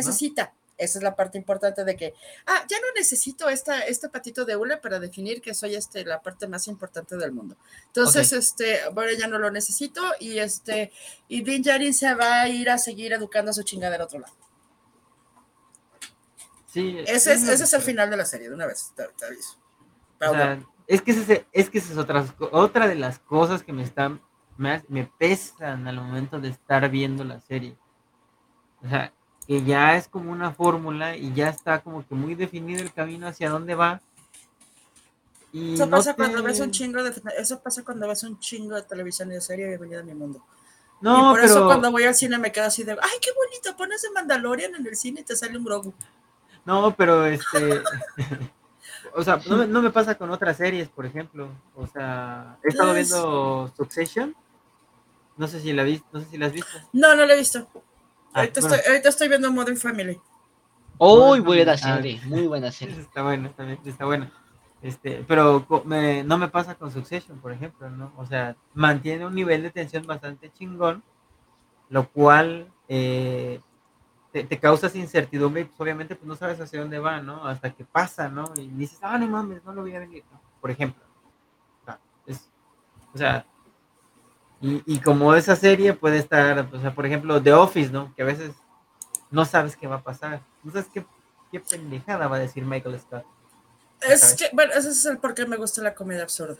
Esa 0.83 0.99
es 0.99 1.03
la 1.03 1.15
parte 1.15 1.39
importante 1.39 1.85
de 1.85 1.97
que, 1.97 2.15
ah, 2.47 2.65
ya 2.69 2.79
no 2.81 2.87
necesito 2.95 3.49
esta, 3.49 3.81
este 3.81 4.09
patito 4.09 4.45
de 4.45 4.57
hule 4.57 4.77
para 4.77 4.99
definir 4.99 5.41
que 5.41 5.55
soy 5.55 5.75
este, 5.75 6.05
la 6.05 6.21
parte 6.21 6.47
más 6.47 6.67
importante 6.69 7.17
del 7.17 7.33
mundo. 7.33 7.57
Entonces, 7.87 8.33
este, 8.33 8.83
ahora 8.83 9.13
ya 9.19 9.29
no 9.29 9.39
lo 9.39 9.51
necesito 9.51 10.03
y 10.19 10.39
este, 10.39 10.93
y 11.29 11.43
Din 11.43 11.63
Djarin 11.63 11.95
se 11.95 12.15
va 12.15 12.43
a 12.43 12.49
ir 12.49 12.71
a 12.71 12.79
seguir 12.79 13.13
educando 13.13 13.51
a 13.51 13.55
su 13.55 13.63
chingada 13.63 13.93
del 13.93 14.03
otro 14.03 14.21
lado. 14.21 14.35
Sí, 16.67 16.97
Ese 17.07 17.35
es, 17.35 17.43
lo 17.45 17.53
ese 17.53 17.65
es 17.65 17.73
el 17.75 17.83
final 17.83 18.09
de 18.09 18.17
la 18.17 18.25
serie, 18.25 18.49
de 18.49 18.55
una 18.55 18.67
vez, 18.67 18.93
te, 18.97 19.05
te 19.19 19.27
aviso. 19.27 19.59
o 19.59 20.19
Pero 20.19 20.33
sea, 20.33 20.63
es 20.87 21.03
que 21.03 21.11
ese, 21.11 21.47
es 21.53 21.71
que 21.71 21.79
esa 21.79 21.93
es 21.93 21.99
otra, 21.99 22.25
otra 22.51 22.89
de 22.89 22.95
las 22.95 23.19
cosas 23.19 23.63
que 23.63 23.73
me 23.73 23.83
están, 23.83 24.23
me, 24.57 24.83
me 24.89 25.05
pesan 25.19 25.87
al 25.87 25.97
momento 25.97 26.41
de 26.41 26.49
estar 26.49 26.89
viendo 26.89 27.25
la 27.25 27.41
serie. 27.41 27.77
O 28.83 28.89
sea, 28.89 29.13
que 29.47 29.63
ya 29.65 29.97
es 29.97 30.09
como 30.09 30.31
una 30.33 30.53
fórmula 30.53 31.17
y 31.17 31.33
ya 31.35 31.49
está 31.49 31.81
como 31.81 32.07
que 32.07 32.15
muy 32.15 32.35
definido 32.35 32.81
el 32.83 32.93
camino 32.93 33.27
hacia 33.27 33.51
dónde 33.51 33.75
va. 33.75 34.01
Y 35.53 35.75
Eso 35.75 35.85
no 35.87 35.99
pasa 35.99 36.15
cuando 36.15 36.43
ves 36.43 36.61
un 36.61 36.71
chingo 36.71 37.03
de 37.03 37.13
eso 37.39 37.61
pasa 37.61 37.85
cuando 37.85 38.09
ves 38.09 38.23
un 38.23 38.39
chingo 38.39 38.75
de 38.75 38.83
televisión 38.83 39.31
y 39.31 39.35
de 39.35 39.41
serie 39.41 39.67
bienvenida 39.69 40.01
a 40.01 40.05
mi 40.05 40.15
mundo. 40.15 40.43
No, 41.01 41.19
y 41.19 41.35
por 41.35 41.45
eso 41.45 41.67
cuando 41.67 41.91
voy 41.91 42.05
al 42.05 42.15
cine 42.15 42.39
me 42.39 42.53
quedo 42.53 42.67
así 42.67 42.85
de, 42.85 42.93
ay, 42.93 43.19
qué 43.21 43.31
bonito, 43.33 43.77
pones 43.77 44.01
de 44.03 44.11
Mandalorian 44.13 44.75
en 44.77 44.87
el 44.87 44.97
cine 44.97 45.21
y 45.21 45.25
te 45.25 45.37
sale 45.37 45.59
un 45.59 45.65
Grogu. 45.65 45.93
No, 46.65 46.95
pero 46.97 47.27
este. 47.27 47.83
o 49.15 49.23
sea, 49.23 49.41
no 49.49 49.57
me, 49.59 49.67
no 49.67 49.83
me 49.83 49.91
pasa 49.91 50.15
con 50.15 50.31
otras 50.31 50.57
series, 50.57 50.89
por 50.89 51.05
ejemplo. 51.05 51.49
O 51.75 51.87
sea, 51.89 52.57
he 52.63 52.69
estado 52.69 52.95
Es- 52.95 53.09
viendo 53.11 53.73
Succession. 53.77 54.35
No 55.37 55.49
sé 55.49 55.61
si 55.61 55.73
la 55.73 55.83
vis- 55.83 56.05
no 56.13 56.21
sé 56.21 56.27
si 56.31 56.39
la 56.39 56.47
has 56.47 56.53
visto. 56.53 56.71
No, 56.93 57.15
no 57.17 57.27
lo 57.27 57.33
he 57.33 57.39
visto. 57.39 57.67
Ah, 58.33 58.41
ahorita, 58.41 58.61
bueno. 58.61 58.75
estoy, 58.77 58.91
ahorita 58.93 59.09
estoy 59.09 59.29
viendo 59.29 59.53
Modern 59.53 59.77
Family. 59.77 60.21
Muy 60.99 61.39
Ah, 61.39 61.43
buena 61.43 61.73
ah. 61.73 61.77
serie, 61.77 62.21
muy 62.25 62.47
buena 62.47 62.71
serie. 62.71 63.01
Está 63.01 63.23
buena, 63.23 63.53
está 63.85 64.05
buena. 64.05 64.31
Este, 64.83 65.25
pero 65.29 65.65
me- 65.85 66.25
no 66.25 66.39
me 66.39 66.49
pasa 66.49 66.75
con 66.75 66.91
Succession, 66.91 67.39
por 67.39 67.53
ejemplo, 67.53 67.89
¿no? 67.91 68.13
O 68.17 68.27
sea, 68.27 68.57
mantiene 68.75 69.25
un 69.27 69.35
nivel 69.35 69.63
de 69.63 69.71
tensión 69.71 70.07
bastante 70.07 70.51
chingón, 70.53 71.03
lo 71.89 72.09
cual 72.09 72.67
eh, 72.89 73.61
te, 74.33 74.45
te 74.45 74.59
causas 74.59 74.95
incertidumbre 74.97 75.63
y 75.63 75.65
pues, 75.67 75.81
obviamente 75.81 76.17
pues 76.17 76.27
no 76.27 76.35
sabes 76.37 76.61
hacia 76.61 76.81
dónde 76.81 76.99
va, 76.99 77.21
¿no? 77.21 77.47
Hasta 77.47 77.71
que 77.71 77.85
pasa, 77.85 78.29
¿no? 78.29 78.53
Y 78.57 78.67
dices, 78.69 78.99
ah, 79.03 79.19
no 79.19 79.29
mames, 79.29 79.63
no 79.65 79.73
lo 79.73 79.83
voy 79.83 79.95
a 79.95 80.01
venir, 80.01 80.25
¿no? 80.33 80.41
por 80.61 80.71
ejemplo. 80.71 81.03
O 81.83 81.85
sea, 81.85 81.99
es- 82.27 82.51
o 83.15 83.19
sea, 83.19 83.45
y, 84.63 84.83
y 84.87 85.01
como 85.01 85.35
esa 85.35 85.57
serie 85.57 85.93
puede 85.93 86.19
estar, 86.19 86.69
o 86.73 86.81
sea, 86.81 86.95
por 86.95 87.05
ejemplo, 87.05 87.43
The 87.43 87.53
Office, 87.53 87.91
¿no? 87.91 88.15
Que 88.15 88.23
a 88.23 88.27
veces 88.27 88.53
no 89.31 89.45
sabes 89.45 89.77
qué 89.77 89.87
va 89.87 89.97
a 89.97 90.03
pasar, 90.03 90.41
no 90.63 90.73
sabes 90.73 90.87
qué, 90.93 91.05
qué 91.51 91.61
pendejada 91.61 92.29
va 92.29 92.37
a 92.37 92.41
decir 92.41 92.65
Michael 92.65 92.99
Scott. 93.01 93.25
Es 94.01 94.35
que, 94.35 94.49
bueno, 94.53 94.73
ese 94.75 94.89
es 94.91 95.05
el 95.05 95.19
por 95.19 95.35
qué 95.35 95.47
me 95.47 95.57
gusta 95.57 95.83
la 95.83 95.95
comedia 95.95 96.23
absurda. 96.23 96.59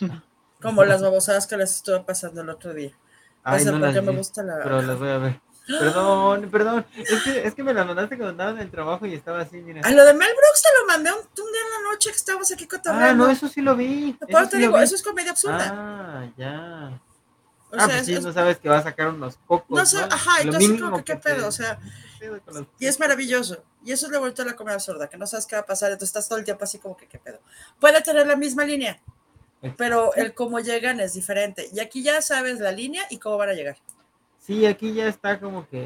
Como 0.62 0.84
las 0.84 1.02
babosadas 1.02 1.46
que 1.46 1.56
les 1.56 1.74
estuve 1.76 2.00
pasando 2.00 2.40
el 2.40 2.48
otro 2.48 2.72
día. 2.72 2.92
Ay, 3.42 3.60
es 3.60 3.66
el 3.66 3.78
no 3.78 3.84
por 3.84 3.92
qué 3.94 4.00
me 4.00 4.12
gusta 4.16 4.42
la. 4.42 4.60
pero 4.62 4.80
las 4.80 4.98
voy 4.98 5.08
a 5.10 5.18
ver. 5.18 5.40
Perdón, 5.66 6.48
perdón. 6.52 6.86
Es 6.96 7.22
que, 7.22 7.46
es 7.46 7.54
que 7.54 7.62
me 7.62 7.74
las 7.74 7.86
mandaste 7.86 8.16
cuando 8.16 8.30
andaba 8.30 8.50
en 8.52 8.58
el 8.58 8.70
trabajo 8.70 9.04
y 9.06 9.14
estaba 9.14 9.40
así, 9.40 9.58
mira. 9.58 9.82
A 9.84 9.90
lo 9.90 10.04
de 10.04 10.14
Mel 10.14 10.28
Brooks 10.28 10.62
te 10.62 10.68
lo 10.80 10.86
mandé 10.86 11.10
un, 11.12 11.18
un 11.18 11.52
día 11.52 11.60
en 11.66 11.84
la 11.84 11.90
noche 11.90 12.10
que 12.10 12.16
estábamos 12.16 12.50
aquí 12.52 12.66
cotorreando. 12.66 13.24
Ah, 13.24 13.26
no, 13.26 13.30
eso 13.32 13.46
sí 13.48 13.60
lo 13.60 13.76
vi. 13.76 14.12
Por 14.18 14.30
Eso 14.30 14.48
te 14.48 14.56
sí 14.56 14.62
digo, 14.62 14.78
vi. 14.78 14.84
eso 14.84 14.94
es 14.94 15.02
comedia 15.02 15.30
absurda. 15.32 15.70
Ah, 15.70 16.26
ya. 16.36 16.98
O 17.74 17.80
ah, 17.80 17.86
sea, 17.86 17.86
pues 17.88 18.00
es- 18.00 18.06
sí, 18.06 18.14
es- 18.14 18.22
no 18.22 18.32
sabes 18.32 18.58
que 18.58 18.68
va 18.68 18.78
a 18.78 18.82
sacar 18.82 19.08
unos 19.08 19.36
pocos. 19.46 19.76
No 19.78 19.84
sé, 19.86 19.98
ajá, 19.98 20.38
Lo 20.44 20.52
entonces 20.52 20.80
como 20.80 20.96
que 20.98 21.04
qué 21.04 21.14
te- 21.16 21.20
pedo, 21.20 21.48
o 21.48 21.52
sea, 21.52 21.78
¿qué 22.18 22.26
pedo 22.26 22.40
con 22.42 22.54
los 22.54 22.66
Y 22.78 22.86
es 22.86 22.98
maravilloso. 23.00 23.62
Y 23.84 23.92
eso 23.92 24.06
es 24.06 24.12
lo 24.12 24.20
vuelto 24.20 24.42
a 24.42 24.44
la 24.46 24.56
comedia 24.56 24.76
absurda, 24.76 25.08
que 25.08 25.16
no 25.18 25.26
sabes 25.26 25.46
qué 25.46 25.56
va 25.56 25.62
a 25.62 25.66
pasar, 25.66 25.90
entonces 25.92 26.08
estás 26.10 26.28
todo 26.28 26.38
el 26.38 26.44
tiempo 26.44 26.64
así 26.64 26.78
como 26.78 26.96
que 26.96 27.06
qué 27.06 27.18
pedo. 27.18 27.38
Puede 27.80 28.00
tener 28.02 28.26
la 28.26 28.36
misma 28.36 28.64
línea, 28.64 28.98
pero 29.76 30.14
el 30.14 30.34
cómo 30.34 30.60
llegan 30.60 31.00
es 31.00 31.14
diferente. 31.14 31.68
Y 31.72 31.80
aquí 31.80 32.02
ya 32.02 32.20
sabes 32.22 32.60
la 32.60 32.72
línea 32.72 33.02
y 33.10 33.18
cómo 33.18 33.36
van 33.38 33.50
a 33.50 33.52
llegar. 33.54 33.76
Sí, 34.38 34.66
aquí 34.66 34.92
ya 34.92 35.06
está 35.08 35.40
como 35.40 35.66
que. 35.68 35.78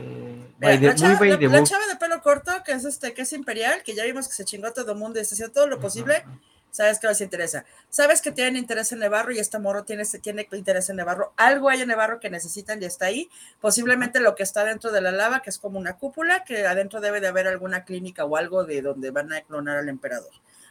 Mira, 0.58 0.74
la, 0.80 0.94
chava, 0.96 1.10
muy 1.14 1.18
by 1.20 1.30
la- 1.30 1.38
the 1.38 1.46
la 1.48 1.58
book. 1.60 1.68
chava 1.68 1.86
de 1.86 1.94
pelo 1.96 2.20
corto, 2.22 2.50
que 2.64 2.72
es 2.72 2.84
este, 2.84 3.14
que 3.14 3.22
es 3.22 3.32
imperial, 3.32 3.82
que 3.84 3.94
ya 3.94 4.04
vimos 4.04 4.26
que 4.26 4.34
se 4.34 4.44
chingó 4.44 4.66
a 4.66 4.72
todo 4.72 4.90
el 4.92 4.98
mundo 4.98 5.18
y 5.18 5.22
está 5.22 5.36
haciendo 5.36 5.52
todo 5.54 5.68
lo 5.68 5.78
posible, 5.78 6.16
Ajá. 6.16 6.38
Sabes 6.70 6.98
que 6.98 7.06
les 7.08 7.20
interesa. 7.20 7.64
Sabes 7.90 8.20
que 8.22 8.32
tienen 8.32 8.56
interés 8.56 8.92
en 8.92 8.98
Nevarro 9.00 9.32
y 9.32 9.38
este 9.38 9.58
morro 9.58 9.84
tiene, 9.84 10.04
tiene 10.04 10.48
interés 10.52 10.88
en 10.90 10.96
Nevarro. 10.96 11.32
Algo 11.36 11.68
hay 11.68 11.80
en 11.82 11.88
Nevarro 11.88 12.20
que 12.20 12.30
necesitan 12.30 12.82
y 12.82 12.86
está 12.86 13.06
ahí. 13.06 13.28
Posiblemente 13.60 14.20
lo 14.20 14.34
que 14.34 14.42
está 14.42 14.64
dentro 14.64 14.90
de 14.92 15.00
la 15.00 15.10
lava, 15.12 15.40
que 15.42 15.50
es 15.50 15.58
como 15.58 15.78
una 15.78 15.96
cúpula, 15.96 16.44
que 16.44 16.66
adentro 16.66 17.00
debe 17.00 17.20
de 17.20 17.28
haber 17.28 17.46
alguna 17.48 17.84
clínica 17.84 18.24
o 18.24 18.36
algo 18.36 18.64
de 18.64 18.82
donde 18.82 19.10
van 19.10 19.32
a 19.32 19.40
clonar 19.42 19.78
al 19.78 19.88
emperador. 19.88 20.30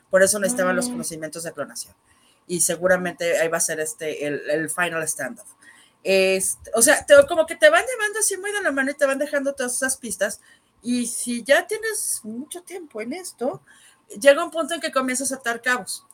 Por 0.09 0.23
eso 0.23 0.39
necesitaban 0.39 0.75
los 0.75 0.87
Mm. 0.87 0.91
conocimientos 0.91 1.43
de 1.43 1.51
clonación. 1.51 1.93
Y 2.47 2.61
seguramente 2.61 3.37
ahí 3.39 3.49
va 3.49 3.57
a 3.57 3.61
ser 3.61 3.79
este 3.81 4.25
el, 4.25 4.49
el 4.49 4.69
final 4.69 5.05
standoff. 5.07 5.47
Este, 6.03 6.71
o 6.75 6.81
sea, 6.81 7.05
te- 7.05 7.15
como 7.27 7.45
que 7.45 7.55
te 7.55 7.69
van 7.69 7.83
llevando 7.85 8.19
así 8.19 8.37
muy 8.37 8.51
de 8.51 8.61
la 8.61 8.71
mano 8.71 8.91
y 8.91 8.93
te 8.93 9.05
van 9.05 9.17
dejando 9.19 9.53
todas 9.53 9.73
esas 9.75 9.97
pistas 9.97 10.39
Y 10.81 11.07
si 11.07 11.43
ya 11.43 11.65
tienes 11.67 12.21
mucho 12.23 12.61
tiempo 12.61 13.01
en 13.01 13.11
esto, 13.11 13.61
llega 14.19 14.43
un 14.43 14.51
punto 14.51 14.73
en 14.73 14.81
que 14.81 14.91
comienzas 14.91 15.31
a 15.31 15.35
atar 15.35 15.61
cabos. 15.61 16.05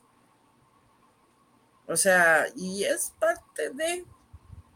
O 1.87 1.95
sea, 1.95 2.45
y 2.55 2.83
es 2.83 3.13
parte 3.19 3.69
de... 3.71 4.05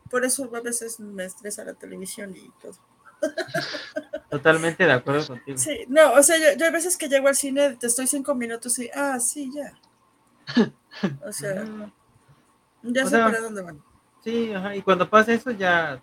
Por 0.10 0.24
eso 0.24 0.50
a 0.56 0.62
veces 0.62 1.00
me 1.00 1.26
estresa 1.26 1.66
la 1.66 1.74
televisión 1.74 2.36
y 2.36 2.50
todo. 2.62 2.78
Totalmente 4.30 4.86
de 4.86 4.92
acuerdo 4.92 5.28
contigo. 5.28 5.58
Sí, 5.58 5.86
no, 5.88 6.14
o 6.14 6.24
sea, 6.24 6.38
yo, 6.38 6.58
yo, 6.58 6.68
a 6.68 6.72
veces 6.72 6.98
que 6.98 7.10
llego 7.10 7.28
al 7.28 7.36
cine, 7.36 7.76
te 7.76 7.88
estoy 7.88 8.08
cinco 8.08 8.36
minutos 8.36 8.78
y, 8.80 8.90
ah, 8.94 9.20
sí, 9.20 9.52
ya. 9.54 9.74
O 11.26 11.32
sea, 11.32 11.66
ya 12.84 13.02
O 13.02 13.06
sé 13.06 13.10
sea, 13.10 13.26
para 13.26 13.42
dónde 13.42 13.62
van. 13.62 13.84
Sí, 14.24 14.54
ajá, 14.54 14.76
y 14.76 14.82
cuando 14.82 15.10
pasa 15.10 15.34
eso 15.34 15.52
ya 15.52 16.02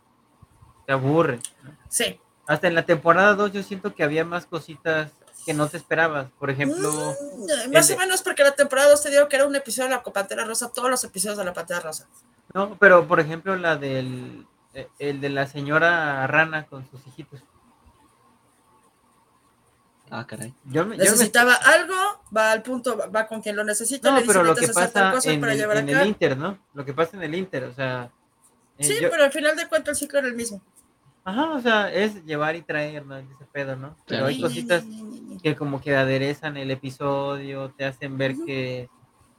te 0.86 0.92
aburre. 0.92 1.40
¿no? 1.62 1.76
Sí. 1.88 2.20
Hasta 2.46 2.68
en 2.68 2.74
la 2.74 2.84
temporada 2.84 3.34
2 3.34 3.52
yo 3.52 3.62
siento 3.62 3.94
que 3.94 4.04
había 4.04 4.24
más 4.24 4.46
cositas 4.46 5.12
que 5.44 5.54
no 5.54 5.68
te 5.68 5.76
esperabas. 5.76 6.26
Por 6.38 6.50
ejemplo, 6.50 6.90
Mm, 6.90 7.72
más 7.72 7.90
el 7.90 7.96
o 7.96 7.98
menos 7.98 8.22
porque 8.22 8.42
la 8.42 8.52
temporada 8.54 8.90
2 8.90 9.02
te 9.02 9.10
digo 9.10 9.28
que 9.28 9.36
era 9.36 9.46
un 9.46 9.54
episodio 9.56 9.88
de 9.90 9.94
la 9.96 10.02
Pantera 10.02 10.44
Rosa, 10.44 10.70
todos 10.72 10.90
los 10.90 11.02
episodios 11.04 11.38
de 11.38 11.44
la 11.44 11.52
Pantera 11.52 11.80
Rosa. 11.80 12.06
no, 12.52 12.76
pero 12.78 13.06
por 13.08 13.20
ejemplo 13.20 13.56
la 13.56 13.76
del 13.76 14.46
eh, 14.74 14.88
el 14.98 15.20
de 15.20 15.28
la 15.28 15.46
señora 15.46 16.26
rana 16.26 16.66
con 16.66 16.88
sus 16.90 17.06
hijitos. 17.06 17.40
Ah, 20.10 20.26
caray. 20.26 20.54
Yo 20.64 20.84
me, 20.84 20.96
yo 20.96 21.04
me- 21.04 21.10
Necesitaba 21.10 21.54
algo, 21.54 21.94
va 22.36 22.52
al 22.52 22.62
punto, 22.62 22.96
va- 23.10 23.26
con 23.26 23.40
quien 23.40 23.56
lo 23.56 23.64
necesita, 23.64 24.10
no, 24.10 24.16
le 24.16 24.22
dice, 24.22 24.32
pero 24.34 24.44
lo 24.44 24.54
que 24.54 24.60
"Necesitas 24.62 24.82
hacer 24.84 24.92
tal 24.92 25.02
pasa 25.04 25.16
cosa 25.16 25.30
en, 25.32 25.40
para 25.40 25.52
el, 25.52 25.58
llevar 25.58 25.76
en 25.78 25.88
acá". 25.88 26.02
el 26.02 26.08
Inter, 26.08 26.36
¿no? 26.36 26.58
Lo 26.74 26.84
que 26.84 26.92
pasa 26.92 27.16
en 27.16 27.22
el 27.22 27.34
Inter, 27.34 27.64
o 27.64 27.74
sea, 27.74 28.10
eh, 28.78 28.84
Sí, 28.84 28.98
yo- 29.00 29.10
pero 29.10 29.24
al 29.24 29.32
final 29.32 29.56
de 29.56 29.66
cuentas 29.66 29.90
el 29.92 29.96
ciclo 29.96 30.18
era 30.18 30.28
el 30.28 30.34
mismo. 30.34 30.60
Ajá, 31.24 31.50
o 31.54 31.60
sea, 31.60 31.92
es 31.92 32.24
llevar 32.24 32.54
y 32.56 32.62
traer, 32.62 33.04
¿no? 33.06 33.16
Ese 33.16 33.44
pedo, 33.52 33.76
¿no? 33.76 33.96
Pero 34.06 34.20
Claro. 34.20 34.26
hay 34.26 34.40
cositas 34.40 34.84
que 35.42 35.56
como 35.56 35.80
que 35.80 35.94
aderezan 35.94 36.56
el 36.56 36.70
episodio, 36.70 37.72
te 37.76 37.84
hacen 37.84 38.16
ver 38.16 38.34
que 38.46 38.88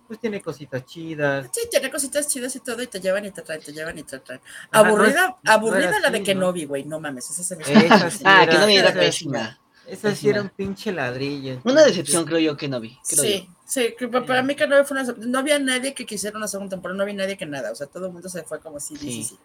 pues 0.07 0.19
tiene 0.19 0.39
cositas 0.39 0.85
chidas. 0.85 1.49
Sí, 1.51 1.61
tiene 1.71 1.89
cositas 1.89 2.27
chidas 2.27 2.55
y 2.55 2.59
todo, 2.59 2.79
y 2.83 2.85
te 2.85 2.99
llevan 2.99 3.25
y 3.25 3.31
te 3.31 3.41
traen, 3.41 3.61
te 3.61 3.73
llevan 3.73 3.97
y 3.97 4.03
te 4.03 4.19
traen. 4.19 4.39
Ajá, 4.71 4.83
no 4.83 4.89
Aburrida, 4.89 5.25
es- 5.29 5.43
no 5.43 5.51
aburrida 5.51 5.89
era 5.89 5.99
la 5.99 6.09
de 6.11 6.21
Kenobi, 6.21 6.65
güey, 6.65 6.83
no 6.83 6.99
mames, 6.99 7.27
esa 7.31 7.41
se 7.43 7.55
me 7.55 7.63
Esa 7.63 8.11
sí 8.11 8.21
Ah, 8.23 8.43
era- 8.43 8.51
que 8.51 8.57
no 8.59 8.65
me 8.67 8.75
era 8.75 8.89
esa- 8.89 8.99
pésima. 8.99 9.59
Esa 9.87 10.15
sí 10.15 10.29
era 10.29 10.41
un 10.41 10.49
pinche 10.49 10.91
ladrillo. 10.91 11.59
Una 11.63 11.83
decepción, 11.83 12.23
creo 12.25 12.37
yo, 12.39 12.57
que 12.57 12.67
no 12.67 12.79
vi. 12.79 12.99
creo 13.07 13.23
Sí, 13.23 13.49
sí, 13.65 13.95
que 13.97 14.07
pa- 14.07 14.23
para 14.25 14.43
mí 14.43 14.55
que 14.55 14.67
no 14.67 14.83
fue 14.85 14.99
una, 15.01 15.11
no 15.17 15.39
había 15.39 15.57
nadie 15.59 15.93
que 15.95 16.05
quisiera 16.05 16.37
una 16.37 16.47
segunda 16.47 16.71
temporada, 16.71 16.97
no 16.97 17.03
había 17.03 17.15
nadie 17.15 17.37
que 17.37 17.45
nada, 17.47 17.71
o 17.71 17.75
sea, 17.75 17.87
todo 17.87 18.05
el 18.07 18.11
mundo 18.13 18.29
se 18.29 18.43
fue 18.43 18.59
como 18.59 18.79
sí, 18.79 18.95
sí, 18.97 19.23
sí. 19.23 19.39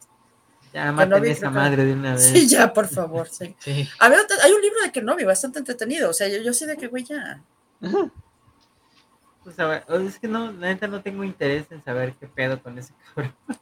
Ya 0.73 0.93
maten 0.93 1.11
no 1.23 1.29
esa 1.29 1.51
madre 1.51 1.85
de 1.85 1.93
una 1.95 2.13
vez. 2.13 2.23
Sí, 2.27 2.47
ya, 2.49 2.73
por 2.73 2.87
favor, 2.89 3.29
sí. 3.29 3.55
Había 3.99 4.23
otra- 4.23 4.37
hay 4.45 4.53
un 4.53 4.61
libro 4.63 4.81
de 4.83 4.93
Kenobi 4.93 5.25
bastante 5.25 5.59
entretenido, 5.59 6.11
o 6.11 6.13
sea, 6.13 6.29
yo, 6.29 6.39
yo 6.43 6.53
sí 6.53 6.67
de 6.67 6.77
que, 6.77 6.87
güey, 6.89 7.05
ya. 7.05 7.43
Ajá. 7.83 8.11
Pues, 9.43 9.59
a 9.59 9.67
ver, 9.67 9.85
es 10.07 10.19
que 10.19 10.29
no, 10.29 10.53
la 10.53 10.69
neta 10.69 10.87
no 10.87 11.03
tengo 11.03 11.25
interés 11.25 11.67
en 11.71 11.83
saber 11.83 12.15
qué 12.21 12.27
pedo 12.27 12.63
con 12.63 12.79
ese 12.79 12.93
cabrón. 13.15 13.35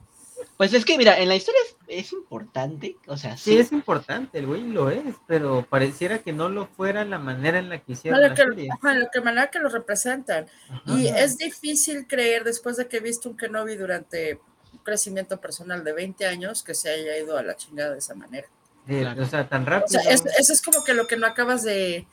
Pues 0.56 0.74
es 0.74 0.84
que, 0.84 0.98
mira, 0.98 1.16
en 1.20 1.28
la 1.28 1.36
historia 1.36 1.60
es, 1.64 1.76
es 2.06 2.12
importante, 2.12 2.96
o 3.06 3.16
sea, 3.16 3.36
Sí, 3.36 3.52
sí. 3.52 3.58
es 3.58 3.70
importante, 3.70 4.40
el 4.40 4.46
güey 4.46 4.62
lo 4.66 4.90
es, 4.90 5.14
pero 5.28 5.64
pareciera 5.70 6.18
que 6.18 6.32
no 6.32 6.48
lo 6.48 6.66
fuera 6.66 7.04
la 7.04 7.20
manera 7.20 7.60
en 7.60 7.68
la 7.68 7.78
que 7.78 7.92
hicieron 7.92 8.20
Lo 8.20 8.26
la 8.26 8.34
que, 8.34 8.42
serie. 8.42 8.68
ajá, 8.72 8.94
lo 8.94 9.08
que 9.08 9.20
manera 9.20 9.50
que 9.52 9.60
lo 9.60 9.68
representan. 9.68 10.46
Ajá. 10.68 10.82
Y 10.86 11.06
es 11.06 11.38
difícil 11.38 12.08
creer, 12.08 12.42
después 12.42 12.76
de 12.76 12.88
que 12.88 12.96
he 12.96 13.00
visto 13.00 13.28
un 13.30 13.36
Kenobi 13.36 13.76
durante 13.76 14.40
un 14.72 14.78
crecimiento 14.80 15.40
personal 15.40 15.84
de 15.84 15.92
20 15.92 16.26
años, 16.26 16.62
que 16.62 16.74
se 16.74 16.90
haya 16.90 17.16
ido 17.18 17.36
a 17.36 17.42
la 17.42 17.56
chingada 17.56 17.92
de 17.92 17.98
esa 17.98 18.14
manera. 18.14 18.48
Sí. 18.86 19.02
O 19.04 19.24
sea, 19.26 19.48
tan 19.48 19.62
O 19.62 19.66
rápido 19.66 20.00
sea, 20.00 20.12
es- 20.12 20.24
eso 20.38 20.52
es 20.52 20.62
como 20.62 20.82
que 20.84 20.94
lo 20.94 21.06
que 21.06 21.16
no 21.16 21.26
acabas 21.26 21.62
de... 21.64 22.06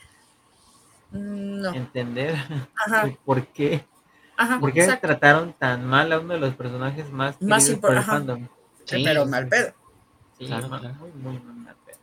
Mm, 1.11 1.61
No, 1.61 1.73
entender 1.73 2.35
ajá, 2.75 3.09
por 3.23 3.47
qué, 3.47 3.85
ajá, 4.35 4.59
por 4.59 4.73
qué 4.73 4.81
exacto. 4.81 5.07
trataron 5.07 5.53
tan 5.53 5.85
mal 5.85 6.11
a 6.11 6.19
uno 6.19 6.33
de 6.33 6.39
los 6.39 6.55
personajes 6.55 7.09
más, 7.11 7.41
Más 7.41 7.63
queridos 7.63 7.77
impor- 7.77 7.81
por 7.81 7.91
el 7.91 7.97
ajá. 7.99 8.11
fandom. 8.11 8.47
Sí, 8.85 9.01
pero 9.03 9.23
sí, 9.23 9.29
mal 9.29 9.47
pedo. 9.47 9.73
Sí, 10.37 10.45
Claro, 10.47 10.67
claro. 10.67 10.93
muy, 10.95 11.11
muy, 11.11 11.39
muy 11.39 11.53
mal 11.63 11.75
pedo. 11.85 11.97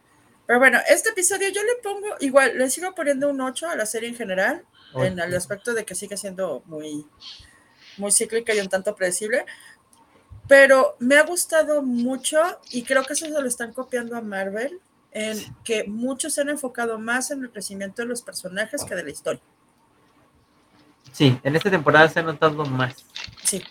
Pero 0.47 0.59
bueno, 0.59 0.79
este 0.89 1.11
episodio 1.11 1.49
yo 1.51 1.63
le 1.63 1.75
pongo, 1.83 2.07
igual, 2.21 2.57
le 2.57 2.71
sigo 2.71 2.95
poniendo 2.95 3.29
un 3.29 3.41
8 3.41 3.69
a 3.69 3.77
la 3.77 3.87
serie 3.87 4.09
en 4.09 4.17
general, 4.17 4.65
en 4.97 5.19
el 5.19 5.35
aspecto 5.35 5.73
de 5.75 5.85
que 5.85 5.95
sigue 5.95 6.17
siendo 6.17 6.63
muy, 6.67 7.07
muy 7.99 8.11
cíclica 8.13 8.55
y 8.55 8.61
un 8.61 8.69
tanto 8.69 8.95
predecible. 8.95 9.45
Pero 10.53 10.97
me 10.99 11.17
ha 11.17 11.23
gustado 11.23 11.81
mucho 11.81 12.39
y 12.73 12.83
creo 12.83 13.05
que 13.05 13.15
eso 13.15 13.25
se 13.25 13.31
lo 13.31 13.49
están 13.49 13.73
copiando 13.73 14.19
a 14.19 14.21
Marvel, 14.21 14.83
en 15.11 15.39
que 15.65 15.85
muchos 15.85 16.35
se 16.35 16.43
han 16.43 16.51
enfocado 16.51 16.99
más 16.99 17.31
en 17.31 17.43
el 17.43 17.51
crecimiento 17.51 18.03
de 18.03 18.09
los 18.09 18.21
personajes 18.21 18.85
que 18.85 18.95
de 18.95 19.03
la 19.03 19.09
historia. 19.09 19.41
Sí, 21.11 21.41
en 21.43 21.57
esta 21.57 21.71
temporada 21.71 22.07
se 22.07 22.21
ha 22.21 22.23
notado 22.23 22.67
más. 22.67 22.97
Sí. 23.43 23.63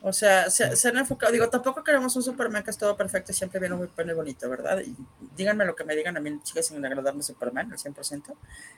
O 0.00 0.12
sea, 0.12 0.48
se, 0.48 0.76
se 0.76 0.88
han 0.90 0.96
enfocado, 0.96 1.32
digo, 1.32 1.50
tampoco 1.50 1.82
queremos 1.82 2.14
un 2.14 2.22
Superman 2.22 2.62
que 2.62 2.70
es 2.70 2.78
todo 2.78 2.96
perfecto 2.96 3.32
y 3.32 3.34
siempre 3.34 3.58
viene 3.58 3.74
muy 3.74 3.88
bueno 3.96 4.12
y 4.12 4.14
bonito, 4.14 4.48
¿verdad? 4.48 4.80
Y 4.86 4.94
díganme 5.36 5.64
lo 5.64 5.74
que 5.74 5.82
me 5.82 5.96
digan, 5.96 6.16
a 6.16 6.20
mí 6.20 6.38
sigue 6.44 6.62
sin 6.62 6.86
agradarme 6.86 7.24
Superman 7.24 7.72
al 7.72 7.78
100%, 7.78 8.32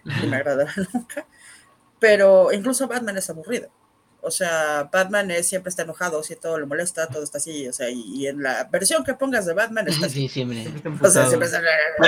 ni 0.04 0.26
me 0.28 0.36
agradará 0.38 0.72
nunca, 0.94 1.26
pero 1.98 2.54
incluso 2.54 2.88
Batman 2.88 3.18
es 3.18 3.28
aburrido. 3.28 3.68
O 4.20 4.30
sea, 4.30 4.88
Batman 4.92 5.30
es, 5.30 5.48
siempre 5.48 5.70
está 5.70 5.82
enojado, 5.82 6.22
si 6.22 6.34
todo 6.34 6.58
le 6.58 6.66
molesta, 6.66 7.06
todo 7.06 7.22
está 7.22 7.38
así, 7.38 7.68
o 7.68 7.72
sea, 7.72 7.88
y, 7.88 8.02
y 8.14 8.26
en 8.26 8.42
la 8.42 8.64
versión 8.64 9.04
que 9.04 9.14
pongas 9.14 9.46
de 9.46 9.54
Batman 9.54 9.86
está 9.88 10.06
así. 10.06 10.18
Sí, 10.18 10.28
siempre. 10.28 10.64
Siempre 10.64 10.92
está 10.92 11.08
O 11.08 11.10
sea, 11.10 11.26
siempre 11.26 11.46
está... 11.46 11.62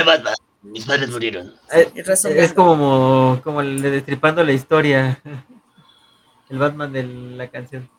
Batman, 0.05 0.33
Mis 0.61 0.85
padres 0.85 1.09
murieron. 1.09 1.55
Eh, 1.71 1.91
es 1.95 2.53
como, 2.53 3.39
como 3.43 3.61
el 3.61 3.81
de 3.81 3.91
destripando 3.91 4.43
la 4.43 4.51
historia. 4.51 5.21
El 6.49 6.57
Batman 6.57 6.91
de 6.91 7.03
la 7.03 7.49
canción. 7.49 7.89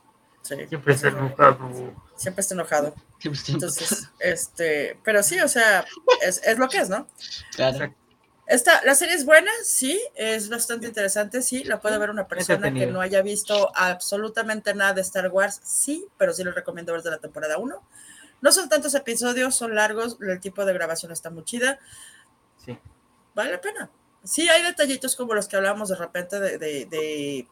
Sí, 0.42 0.56
Siempre 0.68 0.92
está 0.92 1.08
enojado. 1.08 1.94
siempre 2.16 2.40
está 2.42 2.54
enojado. 2.54 2.94
Entonces, 3.48 4.10
este, 4.18 4.98
pero 5.02 5.22
sí, 5.22 5.40
o 5.40 5.48
sea, 5.48 5.86
es, 6.20 6.42
es 6.44 6.58
lo 6.58 6.68
que 6.68 6.78
es, 6.78 6.90
¿no? 6.90 7.06
Claro. 7.56 7.94
Esta, 8.52 8.84
la 8.84 8.94
serie 8.94 9.14
es 9.14 9.24
buena, 9.24 9.50
sí, 9.64 9.98
es 10.14 10.48
bastante 10.50 10.86
interesante, 10.86 11.40
sí, 11.40 11.64
la 11.64 11.80
puede 11.80 11.96
ver 11.96 12.10
una 12.10 12.28
persona 12.28 12.68
que 12.74 12.86
no 12.86 13.00
haya 13.00 13.22
visto 13.22 13.70
absolutamente 13.74 14.74
nada 14.74 14.92
de 14.92 15.00
Star 15.00 15.28
Wars, 15.30 15.60
sí, 15.64 16.06
pero 16.18 16.34
sí 16.34 16.44
les 16.44 16.54
recomiendo 16.54 16.92
ver 16.92 17.02
de 17.02 17.10
la 17.12 17.18
temporada 17.18 17.56
1. 17.56 17.82
No 18.42 18.52
son 18.52 18.68
tantos 18.68 18.94
episodios, 18.94 19.54
son 19.54 19.74
largos, 19.74 20.18
el 20.20 20.38
tipo 20.40 20.64
de 20.66 20.74
grabación 20.74 21.12
está 21.12 21.30
muy 21.30 21.44
chida, 21.44 21.78
Sí. 22.64 22.78
vale 23.34 23.52
la 23.52 23.60
pena. 23.60 23.90
Sí, 24.22 24.48
hay 24.48 24.62
detallitos 24.62 25.16
como 25.16 25.32
los 25.34 25.48
que 25.48 25.56
hablábamos 25.56 25.88
de 25.88 25.96
repente 25.96 26.38
de, 26.38 26.58
de- 26.58 26.84
de- 26.86 27.48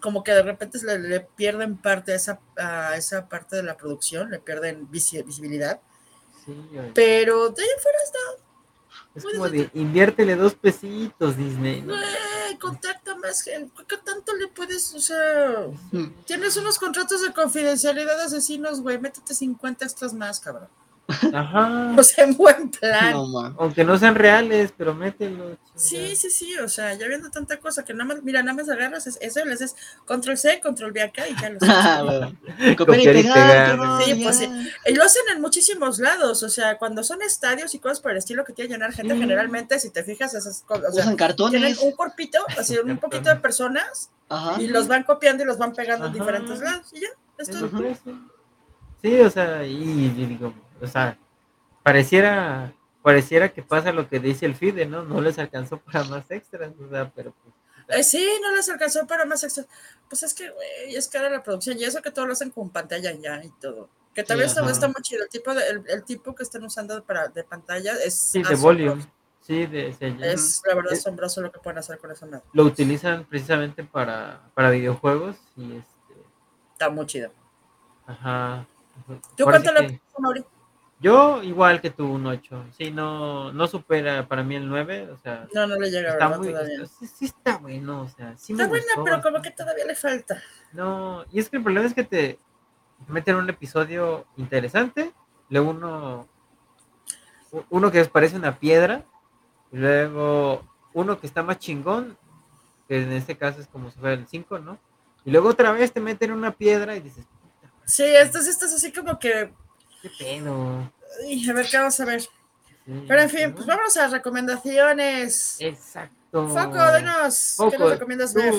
como 0.00 0.22
que 0.22 0.32
de 0.32 0.42
repente 0.42 0.78
le, 0.84 0.98
le 0.98 1.20
pierden 1.20 1.76
parte 1.76 2.12
a 2.12 2.14
esa, 2.14 2.40
a 2.56 2.96
esa 2.96 3.28
parte 3.28 3.56
de 3.56 3.62
la 3.64 3.76
producción, 3.76 4.30
le 4.30 4.38
pierden 4.38 4.88
visi- 4.90 5.24
visibilidad, 5.24 5.80
Sí, 6.46 6.54
pero 6.94 7.50
de 7.50 7.62
ahí 7.62 7.68
en 7.76 7.82
fuera 7.82 7.98
está 8.04 8.18
es 9.14 9.24
como 9.24 9.48
de 9.48 9.70
inviértele 9.74 10.36
dos 10.36 10.54
pesitos, 10.54 11.36
Disney. 11.36 11.82
¿no? 11.82 11.94
Güey, 11.94 12.58
contacta 12.58 13.16
más 13.16 13.42
gente. 13.42 13.72
¿Qué 13.86 13.96
tanto 13.96 14.34
le 14.36 14.48
puedes, 14.48 14.94
o 14.94 15.00
sea, 15.00 15.66
tienes 16.26 16.56
unos 16.56 16.78
contratos 16.78 17.22
de 17.22 17.32
confidencialidad 17.32 18.16
de 18.16 18.24
asesinos, 18.24 18.80
güey, 18.80 18.98
métete 18.98 19.34
50 19.34 19.84
extras 19.84 20.14
más, 20.14 20.38
cabrón. 20.38 20.68
Ajá. 21.32 21.94
O 21.98 22.02
sea, 22.02 22.24
en 22.24 22.36
buen 22.36 22.70
plan. 22.70 23.12
No. 23.12 23.54
Aunque 23.58 23.84
no 23.84 23.98
sean 23.98 24.14
reales, 24.14 24.72
pero 24.76 24.94
mételo. 24.94 25.56
Sí, 25.74 26.14
sí, 26.16 26.30
sí, 26.30 26.56
o 26.58 26.68
sea, 26.68 26.94
ya 26.94 27.06
viendo 27.08 27.30
tanta 27.30 27.58
cosa 27.58 27.84
que 27.84 27.92
nada 27.94 28.04
más, 28.14 28.22
mira, 28.22 28.42
nada 28.42 28.54
más 28.56 28.68
agarras 28.68 29.06
es- 29.06 29.18
eso 29.20 29.40
y 29.40 29.44
le 29.46 29.54
haces 29.54 29.74
control 30.04 30.36
C, 30.38 30.60
control 30.60 30.92
V 30.92 31.02
acá 31.02 31.26
y 31.28 31.34
ya 31.40 31.50
lo 31.50 31.58
Ah, 31.62 31.82
sabes. 31.82 32.04
bueno. 32.04 32.76
Copiar 32.78 33.16
y 33.16 33.22
pegar, 33.22 33.78
Sí, 34.04 34.14
pues 34.22 34.36
sí. 34.36 34.48
Lo 34.94 35.02
hacen 35.04 35.22
en 35.34 35.40
muchísimos 35.40 35.98
lados, 35.98 36.42
o 36.42 36.48
sea, 36.48 36.78
cuando 36.78 37.02
son 37.02 37.22
estadios 37.22 37.74
y 37.74 37.78
cosas 37.78 38.00
por 38.00 38.12
el 38.12 38.18
estilo 38.18 38.44
que 38.44 38.52
quiere 38.54 38.70
llenar 38.70 38.92
gente, 38.92 39.14
Sí. 39.14 39.20
generalmente, 39.20 39.78
si 39.80 39.90
te 39.90 40.02
fijas, 40.04 40.34
esas 40.34 40.62
cosas, 40.62 40.90
o 40.90 40.92
sea, 40.92 41.14
Usan 41.14 41.50
tienen 41.50 41.76
un 41.82 41.92
cuerpito, 41.92 42.38
así, 42.58 42.78
un 42.78 42.98
poquito 42.98 43.28
de 43.30 43.36
personas, 43.36 44.10
Ajá. 44.28 44.60
y 44.60 44.68
los 44.68 44.86
van 44.88 45.02
copiando 45.04 45.42
y 45.42 45.46
los 45.46 45.58
van 45.58 45.72
pegando 45.74 46.06
en 46.06 46.12
diferentes 46.12 46.60
lados, 46.60 46.86
y 46.92 47.00
ya, 47.00 47.08
es 47.38 47.48
Es 47.48 47.58
todo. 47.58 47.70
Sí, 49.02 49.18
o 49.20 49.30
sea, 49.30 49.64
y, 49.66 49.72
y 49.72 50.26
digo, 50.26 50.52
o 50.82 50.86
sea, 50.86 51.18
pareciera, 51.82 52.72
pareciera 53.02 53.48
que 53.52 53.62
pasa 53.62 53.92
lo 53.92 54.08
que 54.08 54.20
dice 54.20 54.46
el 54.46 54.54
FIDE, 54.54 54.86
¿no? 54.86 55.02
No 55.04 55.20
les 55.20 55.38
alcanzó 55.38 55.78
para 55.78 56.04
más 56.04 56.30
extras, 56.30 56.72
o 56.80 56.88
sea, 56.90 57.10
pero 57.14 57.32
pues, 57.42 57.54
Eh, 58.00 58.04
sí, 58.04 58.28
no 58.42 58.54
les 58.54 58.68
alcanzó 58.68 59.06
para 59.06 59.24
más 59.24 59.42
extras. 59.42 59.66
Pues 60.08 60.22
es 60.22 60.32
que, 60.34 60.48
güey, 60.50 60.94
es 60.94 61.08
cara 61.08 61.28
la 61.30 61.42
producción. 61.42 61.78
Y 61.78 61.84
eso 61.84 62.00
que 62.02 62.10
todo 62.10 62.26
lo 62.26 62.32
hacen 62.34 62.50
con 62.50 62.70
pantalla 62.70 63.12
ya 63.12 63.42
y 63.42 63.50
todo. 63.60 63.88
Que 64.14 64.20
está, 64.22 64.34
ajá. 64.34 64.70
está 64.72 64.88
muy 64.88 65.02
chido. 65.02 65.22
El 65.24 65.28
tipo, 65.28 65.54
de, 65.54 65.68
el, 65.68 65.84
el 65.88 66.04
tipo 66.04 66.34
que 66.34 66.42
están 66.42 66.62
usando 66.64 67.02
para, 67.04 67.28
de 67.28 67.42
pantalla 67.44 67.94
es. 68.04 68.16
sí, 68.20 68.42
de 68.42 68.54
volume, 68.56 69.04
sí, 69.40 69.66
de, 69.66 69.92
se 69.92 70.10
llama- 70.10 70.26
Es 70.26 70.62
la 70.66 70.74
verdad 70.74 70.92
Es- 70.92 71.00
asombroso 71.00 71.40
lo 71.40 71.50
que 71.50 71.58
pueden 71.60 71.78
hacer 71.78 71.98
con 71.98 72.10
madre. 72.10 72.42
lo 72.52 72.64
utilizan 72.64 73.24
precisamente 73.24 73.82
para, 73.84 74.40
para 74.54 74.70
videojuegos 74.70 75.36
y 75.56 75.76
este, 75.76 76.14
Está 76.72 76.90
muy 76.90 77.06
chido. 77.06 77.32
ajá. 78.06 78.66
¿Tú 79.36 79.44
cuánto 79.44 79.72
le 79.72 79.86
que? 79.86 80.00
Yo 81.00 81.42
igual 81.42 81.80
que 81.80 81.88
tú, 81.90 82.06
un 82.12 82.26
8. 82.26 82.64
Sí, 82.76 82.90
no, 82.90 83.52
no 83.54 83.66
supera 83.66 84.28
para 84.28 84.42
mí 84.44 84.56
el 84.56 84.68
9. 84.68 85.08
O 85.12 85.16
sea, 85.18 85.46
No, 85.54 85.66
no 85.66 85.76
le 85.76 85.90
llega, 85.90 86.10
está 86.12 86.26
¿verdad? 86.28 86.38
muy, 86.38 86.48
Todavía. 86.48 86.86
sí, 86.86 87.06
sí 87.06 87.24
está 87.24 87.56
bueno. 87.56 88.02
O 88.02 88.08
sea, 88.08 88.36
sí 88.36 88.52
me 88.52 88.62
Está 88.64 88.68
buena, 88.68 88.84
gustó 88.96 89.04
pero 89.04 89.22
como 89.22 89.40
que 89.42 89.50
todavía 89.50 89.86
le 89.86 89.94
falta. 89.94 90.42
No, 90.72 91.24
y 91.32 91.40
es 91.40 91.48
que 91.48 91.56
el 91.56 91.62
problema 91.62 91.86
es 91.86 91.94
que 91.94 92.04
te 92.04 92.38
meten 93.08 93.36
un 93.36 93.48
episodio 93.48 94.26
interesante, 94.36 95.12
luego 95.48 95.70
uno, 95.70 96.28
uno 97.70 97.90
que 97.90 98.04
parece 98.04 98.36
una 98.36 98.58
piedra, 98.58 99.04
y 99.72 99.78
luego 99.78 100.68
uno 100.92 101.18
que 101.18 101.26
está 101.26 101.42
más 101.42 101.58
chingón, 101.58 102.18
que 102.88 103.02
en 103.02 103.12
este 103.12 103.36
caso 103.38 103.60
es 103.60 103.68
como 103.68 103.90
si 103.90 103.98
fuera 103.98 104.14
el 104.14 104.26
5, 104.26 104.58
¿no? 104.58 104.78
Y 105.24 105.30
luego 105.30 105.48
otra 105.48 105.72
vez 105.72 105.92
te 105.92 106.00
meten 106.00 106.32
una 106.32 106.52
piedra 106.52 106.94
y 106.96 107.00
dices, 107.00 107.24
Sí, 107.86 108.04
entonces 108.04 108.48
estás 108.50 108.72
así 108.74 108.92
como 108.92 109.18
que. 109.18 109.52
Qué 110.02 110.10
pedo. 110.18 110.92
ay, 111.24 111.48
a 111.48 111.52
ver 111.52 111.66
qué 111.68 111.76
vamos 111.78 111.98
a 112.00 112.04
ver. 112.04 112.22
Pero 113.06 113.20
en 113.20 113.30
fin, 113.30 113.48
¿no? 113.50 113.54
pues 113.54 113.66
vámonos 113.66 113.96
a 113.96 114.08
recomendaciones. 114.08 115.56
Exacto. 115.60 116.16
Foco, 116.32 116.96
dinos. 116.96 117.56
¿Qué 117.70 117.78
nos 117.78 117.90
recomiendas 117.90 118.34
ver? 118.34 118.54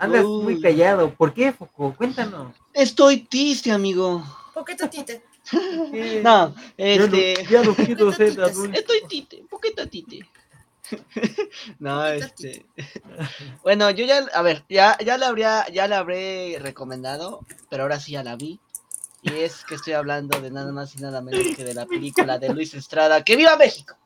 andas 0.00 0.24
muy 0.24 0.54
Uy. 0.54 0.60
callado. 0.60 1.12
¿Por 1.14 1.34
qué, 1.34 1.52
Foco? 1.52 1.94
Cuéntanos. 1.96 2.54
Estoy 2.72 3.20
triste, 3.24 3.70
amigo. 3.70 4.24
Poquito 4.54 4.88
tite. 4.88 5.22
¿Qué? 5.92 6.20
No, 6.24 6.54
Ya 6.78 6.96
no- 6.96 7.04
este. 7.04 7.46
ya 7.50 7.62
no 7.62 7.74
quiero 7.74 8.12
ser 8.12 8.28
Poquito 8.28 8.44
adulto. 8.44 8.78
Estoy 8.78 9.00
tite, 9.08 9.40
un 9.42 9.48
poquito 9.48 9.88
tite. 9.88 10.20
No, 11.80 12.06
este. 12.06 12.64
Bueno, 13.62 13.90
yo 13.90 14.04
ya, 14.06 14.18
a 14.32 14.42
ver, 14.42 14.64
ya, 14.68 14.96
ya 15.04 15.18
la 15.18 15.28
habría, 15.28 15.66
ya 15.72 15.88
la 15.88 15.98
habré 15.98 16.58
recomendado, 16.60 17.40
pero 17.68 17.82
ahora 17.82 17.98
sí 18.00 18.12
ya 18.12 18.22
la 18.22 18.36
vi. 18.36 18.60
Y 19.26 19.40
es 19.40 19.64
que 19.64 19.74
estoy 19.74 19.92
hablando 19.94 20.40
de 20.40 20.50
nada 20.50 20.72
más 20.72 20.94
y 20.94 20.98
nada 21.00 21.20
menos 21.20 21.56
que 21.56 21.64
de 21.64 21.74
la 21.74 21.86
película 21.86 22.38
de 22.38 22.48
Luis 22.54 22.74
Estrada, 22.74 23.22
¡Que 23.24 23.36
viva 23.36 23.56
México! 23.56 23.96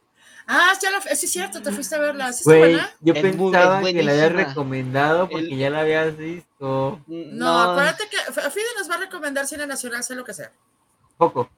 Ah, 0.47 0.73
ya 0.83 0.91
la, 0.91 1.01
sí 1.01 1.27
es 1.27 1.33
cierto, 1.33 1.63
te 1.63 1.71
fuiste 1.71 1.95
a 1.95 1.99
verla. 1.99 2.33
¿Sí 2.33 2.41
está 2.41 2.51
Güey, 2.51 2.61
buena? 2.73 2.91
yo 3.01 3.13
muy- 3.15 3.23
pensaba 3.23 3.81
es 3.89 3.95
que 3.95 4.03
la 4.03 4.13
habías 4.13 4.33
recomendado 4.33 5.29
porque 5.29 5.45
El- 5.47 5.59
ya 5.59 5.71
la 5.71 5.81
habías 5.81 6.17
visto. 6.17 7.01
No, 7.07 7.61
acuérdate 7.63 8.09
que 8.09 8.17
Fide 8.33 8.65
nos 8.79 8.91
va 8.91 8.95
a 8.97 8.99
recomendar 8.99 9.47
cine 9.47 9.67
nacional, 9.67 10.03
sé 10.03 10.15
lo 10.17 10.25
que 10.25 10.35
sea. 10.35 10.51
Poco. 11.17 11.49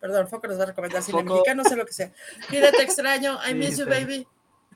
Perdón, 0.00 0.26
Foco 0.28 0.48
nos 0.48 0.58
va 0.58 0.64
a 0.64 0.66
recomendar 0.66 1.02
cine 1.02 1.20
Foco. 1.22 1.34
mexicano, 1.34 1.62
sé 1.64 1.76
lo 1.76 1.86
que 1.86 1.92
sea. 1.92 2.12
Fide, 2.48 2.72
te 2.72 2.82
extraño. 2.82 3.38
I 3.44 3.48
Sí, 3.48 3.54
miss 3.54 3.78
you, 3.78 3.86
baby. 3.86 4.26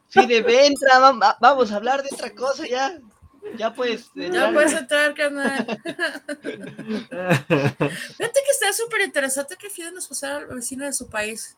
Sí, 0.08 0.26
de 0.26 0.66
entra, 0.66 0.98
vam- 1.00 1.20
va- 1.20 1.36
vamos 1.40 1.72
a 1.72 1.76
hablar 1.76 2.02
de 2.02 2.10
otra 2.12 2.30
cosa 2.34 2.66
ya. 2.68 2.98
Ya 3.56 3.72
pues. 3.74 4.10
Ya 4.14 4.50
puedes 4.52 4.72
entrar, 4.72 5.14
carnal. 5.14 5.66
Fíjate 7.08 8.40
que 8.44 8.50
está 8.52 8.72
súper 8.72 9.00
interesante 9.02 9.56
que 9.56 9.70
Fide 9.70 9.92
nos 9.92 10.06
pasara 10.08 10.36
al 10.38 10.46
vecino 10.46 10.84
de 10.84 10.92
su 10.92 11.08
país. 11.08 11.56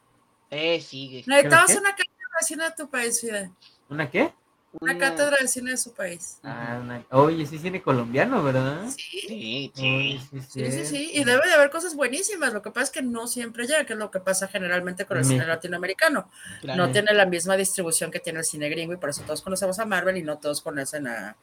Eh, 0.50 0.80
sigue. 0.80 1.24
Necesitamos 1.26 1.66
qué? 1.70 1.78
una 1.78 1.90
cátedra 1.90 2.28
de 2.40 2.46
cine 2.46 2.64
de 2.64 2.70
tu 2.76 2.90
país, 2.90 3.20
Fide. 3.20 3.50
¿Una 3.88 4.10
qué? 4.10 4.32
Una 4.80 4.96
cátedra 4.96 5.36
de 5.38 5.48
cine 5.48 5.72
de 5.72 5.76
su 5.76 5.92
país. 5.92 6.38
Ah, 6.42 6.78
una- 6.82 7.04
Oye, 7.10 7.44
sí 7.44 7.58
cine 7.58 7.82
colombiano, 7.82 8.42
¿verdad? 8.42 8.88
Sí. 8.88 9.20
Sí, 9.28 9.72
sí. 9.74 9.82
Oye, 9.86 10.20
sí, 10.30 10.40
Sí, 10.48 10.72
sí, 10.72 10.86
sí, 10.86 11.10
y 11.12 11.24
debe 11.24 11.46
de 11.46 11.52
haber 11.52 11.68
cosas 11.68 11.94
buenísimas. 11.94 12.54
Lo 12.54 12.62
que 12.62 12.70
pasa 12.70 12.84
es 12.84 12.90
que 12.90 13.02
no 13.02 13.26
siempre 13.26 13.66
llega, 13.66 13.84
que 13.84 13.92
es 13.92 13.98
lo 13.98 14.10
que 14.10 14.20
pasa 14.20 14.48
generalmente 14.48 15.04
con 15.04 15.18
el 15.18 15.26
cine 15.26 15.44
latinoamericano. 15.46 16.30
claro. 16.62 16.86
No 16.86 16.90
tiene 16.92 17.12
la 17.12 17.26
misma 17.26 17.56
distribución 17.58 18.10
que 18.10 18.20
tiene 18.20 18.38
el 18.38 18.46
cine 18.46 18.70
gringo 18.70 18.94
y 18.94 18.96
por 18.96 19.10
eso 19.10 19.22
todos 19.24 19.42
conocemos 19.42 19.78
a 19.78 19.84
Marvel 19.84 20.16
y 20.16 20.22
no 20.22 20.38
todos 20.38 20.62
conocen 20.62 21.06
a, 21.06 21.36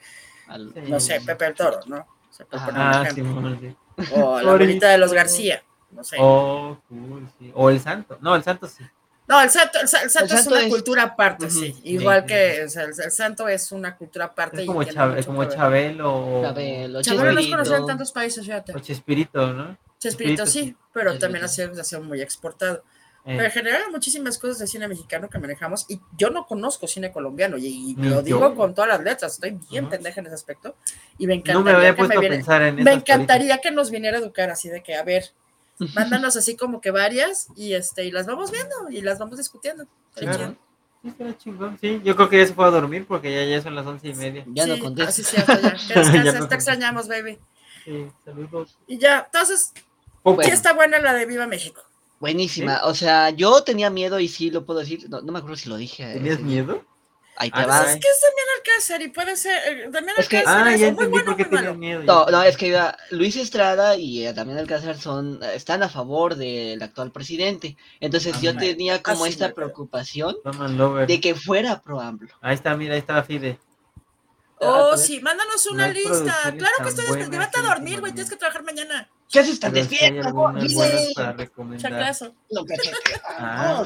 Al- 0.50 0.74
Sí. 0.74 0.82
no 0.88 1.00
sé, 1.00 1.22
Pepe 1.22 1.46
el 1.48 1.54
Toro, 1.54 1.80
¿no? 1.88 1.98
O 1.98 2.34
sea, 2.34 2.46
por 2.46 2.60
Ajá. 2.60 2.66
poner 2.68 2.82
un 3.24 3.46
Ah, 3.46 3.58
sí. 3.60 4.12
O 4.16 4.40
la 4.42 4.52
abuelita 4.52 4.90
de 4.90 4.98
los 4.98 5.12
García, 5.14 5.62
no 5.92 6.04
sé. 6.04 6.18
Oh, 6.20 6.78
cool, 6.88 7.28
sí. 7.38 7.52
O 7.54 7.70
el 7.70 7.80
santo. 7.80 8.18
No, 8.22 8.36
el 8.36 8.44
santo 8.44 8.68
sí. 8.68 8.84
No, 9.28 9.40
el 9.42 9.50
santo, 9.52 9.80
el 9.80 9.88
sa- 9.88 10.02
el 10.02 10.10
santo 10.10 10.34
es 10.36 10.48
una 10.48 10.62
es- 10.62 10.70
cultura 10.74 11.04
aparte, 11.04 11.50
sí. 11.52 11.72
sí, 11.74 11.82
Igual 11.84 12.22
sí. 12.22 12.28
que 12.28 12.64
o 12.66 12.70
sea, 12.70 12.84
el, 12.84 12.90
el 13.00 13.12
santo 13.12 13.48
es 13.48 13.72
una 13.72 13.96
cultura 13.96 14.26
aparte. 14.26 14.62
Es 14.62 14.66
como, 14.68 14.82
Chab-. 14.84 14.90
Chabelo 15.54 16.42
Chabelo, 16.44 17.02
Chabelo 17.02 17.32
no 17.34 17.40
es 17.40 17.48
conocido 17.48 17.78
en 17.78 17.86
tantos 17.86 18.12
países, 18.12 18.44
fíjate. 18.44 18.74
o 18.76 18.80
Chespirito, 18.80 19.54
¿no? 19.54 19.78
Chespirito 20.00 20.46
sí, 20.48 20.76
pero 20.94 21.12
Chespirito. 21.12 21.20
también 21.26 21.44
ha 21.46 21.48
sido, 21.48 21.80
ha 21.80 21.84
sido 21.84 22.02
muy 22.02 22.22
exportado. 22.22 22.84
Eh, 23.30 23.34
Pero 23.36 23.44
en 23.46 23.52
general 23.52 23.82
muchísimas 23.92 24.40
cosas 24.40 24.58
de 24.58 24.66
cine 24.66 24.88
mexicano 24.88 25.30
que 25.30 25.38
manejamos 25.38 25.86
y 25.88 26.00
yo 26.18 26.32
no 26.32 26.48
conozco 26.48 26.88
cine 26.88 27.12
colombiano 27.12 27.58
y, 27.60 27.96
lo 27.98 28.04
yo. 28.10 28.22
digo 28.24 28.56
con 28.56 28.74
todas 28.74 28.90
las 28.90 29.02
letras, 29.04 29.34
estoy 29.34 29.60
bien 29.70 29.84
Ajá. 29.86 29.92
pendeja 29.92 30.20
en 30.22 30.26
ese 30.26 30.36
aspecto 30.36 30.76
y 31.20 31.28
me 31.28 31.36
no 31.36 31.40
encantaría, 31.42 31.78
me 31.78 31.84
que, 31.84 31.92
me, 31.92 31.94
puesto 32.08 32.18
a 32.18 32.22
viene- 32.22 32.36
pensar 32.38 32.62
en 32.64 32.76
me 32.84 32.92
encantaría 32.92 33.58
que 33.60 33.70
nos 33.70 33.92
viniera 33.92 34.18
a 34.18 34.22
educar 34.22 34.50
así 34.50 34.68
de 34.70 34.82
que, 34.82 34.96
a 34.96 35.04
ver, 35.04 35.26
mándanos 35.96 36.36
así 36.38 36.56
como 36.58 36.82
que 36.82 36.90
varias 36.90 37.48
y 37.56 37.74
este 37.76 38.04
y 38.06 38.12
las 38.12 38.26
vamos 38.26 38.50
viendo 38.52 38.90
y 38.90 39.02
las 39.02 39.20
vamos 39.20 39.38
discutiendo. 39.38 39.86
Claro. 40.16 40.56
chido. 41.04 41.16
Sí, 41.30 41.36
chingón. 41.38 41.78
Sí, 41.80 42.02
yo 42.04 42.16
creo 42.16 42.30
que 42.30 42.40
ya 42.40 42.48
se 42.48 42.54
fue 42.56 42.66
a 42.66 42.72
dormir 42.72 43.06
porque 43.08 43.32
ya, 43.34 43.46
ya 43.46 43.62
son 43.62 43.76
las 43.76 43.86
once 43.86 44.08
y 44.10 44.14
media. 44.16 44.44
Ya 44.48 44.66
no 44.66 44.74
Sí, 44.76 44.82
contesta. 44.82 45.10
así 45.12 45.22
es 45.22 45.28
cierto, 45.30 45.54
ya. 45.62 45.72
Que 45.74 45.78
Ya 45.94 46.00
descanses, 46.02 46.40
no 46.40 46.48
te 46.50 46.56
extrañamos, 46.56 47.08
baby. 47.08 47.38
Sí, 47.86 48.08
saludos. 48.26 48.78
Y 48.88 48.98
ya, 48.98 49.30
entonces, 49.32 49.72
sí 50.44 50.50
está 50.52 50.74
buena 50.74 51.00
la 51.00 51.14
de 51.14 51.26
Viva 51.26 51.48
México. 51.48 51.82
Buenísima. 52.20 52.82
O 52.84 52.94
sea, 52.94 53.30
yo 53.30 53.64
tenía 53.64 53.90
miedo 53.90 54.20
y 54.20 54.28
sí 54.28 54.50
lo 54.52 54.66
puedo 54.66 54.80
decir. 54.80 55.10
No, 55.10 55.22
no 55.22 55.32
me 55.32 55.40
acuerdo 55.40 55.56
si 55.58 55.70
lo 55.70 55.78
dije. 55.78 56.14
¿Tenías 56.14 56.36
ese- 56.36 56.44
miedo? 56.44 56.84
Ahí 57.42 57.50
te 57.52 57.60
Ah, 57.62 57.66
va. 57.68 57.84
Es 57.84 57.94
que 57.94 58.00
es 58.10 58.22
Damián 58.22 58.48
Alcácer 58.58 59.02
y 59.02 59.08
puede 59.08 59.38
ser, 59.38 59.56
eh, 59.66 59.90
Damián 59.90 60.16
Es 60.18 60.28
que- 60.28 60.40
Alcácer 60.40 60.62
Ah, 60.62 60.74
es 60.74 60.82
ya 60.82 60.86
muy 60.88 60.90
entendí 61.06 61.12
bueno 61.12 61.26
por 61.28 61.34
o 61.34 61.38
qué 61.38 61.44
muy 61.46 61.52
malo. 61.54 61.72
tenías 61.74 61.78
miedo. 61.78 62.02
ya 62.02 62.06
No, 62.06 62.26
no, 62.26 62.44
es 62.44 62.58
que 62.58 62.82
Luis 63.12 63.38
Estrada 63.38 63.96
y 63.96 64.28
eh, 64.28 64.34
también 64.34 64.58
Alcázar 64.60 64.98
son, 64.98 65.40
eh, 65.42 65.52
están 65.56 65.82
a 65.82 65.88
favor 65.88 66.36
del 66.36 66.84
actual 66.84 67.14
presidente. 67.14 67.78
Entonces 68.02 68.42
yo 68.42 68.58
tenía 68.58 69.02
como 69.02 69.24
Así 69.24 69.32
esta 69.34 69.54
preocupación 69.54 70.36
de 71.08 71.22
que 71.22 71.34
fuera 71.36 71.80
pro 71.82 72.02
AMLO. 72.02 72.28
Ahí 72.42 72.56
está, 72.56 72.76
mira, 72.76 72.96
ahí 72.96 73.00
está 73.00 73.24
Fide. 73.24 73.58
Ah, 74.62 74.90
Oh, 74.92 74.98
sí, 74.98 75.22
mándanos 75.22 75.66
No 75.68 75.72
una 75.74 75.88
lista. 75.88 76.54
Claro 76.58 76.76
que 76.84 76.90
estoy 76.90 77.06
despierta. 77.06 77.38
Vete 77.40 77.60
a 77.60 77.62
dormir, 77.62 78.00
güey. 78.02 78.12
Tienes 78.14 78.30
que 78.30 78.36
trabajar 78.36 78.64
mañana. 78.64 79.10
¿Qué 79.32 79.40
haces 79.40 79.60
tan 79.60 79.72
sí 79.74 79.80
despierta? 79.80 80.32
recomendar. 81.34 81.82
Chanclazo. 81.92 82.34
No, 82.52 82.66
Ah. 83.38 83.84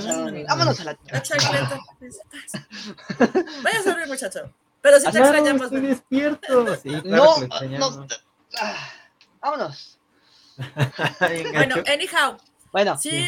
Vámonos 0.47 0.79
a- 0.79 0.83
la... 0.85 0.97
La 1.11 1.21
chancleta. 1.21 1.79
Vaya 3.63 3.79
a 3.79 3.83
dormir, 3.83 4.07
muchacho. 4.07 4.51
Pero 4.81 4.99
si 4.99 5.05
te 5.05 5.11
Claro, 5.11 5.25
extrañamos. 5.27 5.63
estoy 5.65 5.81
despierto. 5.81 6.75
Sí, 6.83 6.89
claro 7.01 7.35
No, 7.79 7.89
no. 7.91 8.07
ah, 8.59 8.89
vámonos. 9.41 9.99
Bueno, 11.53 11.75
anyhow, 11.87 12.37
Bueno, 12.71 12.97
sí, 12.97 13.27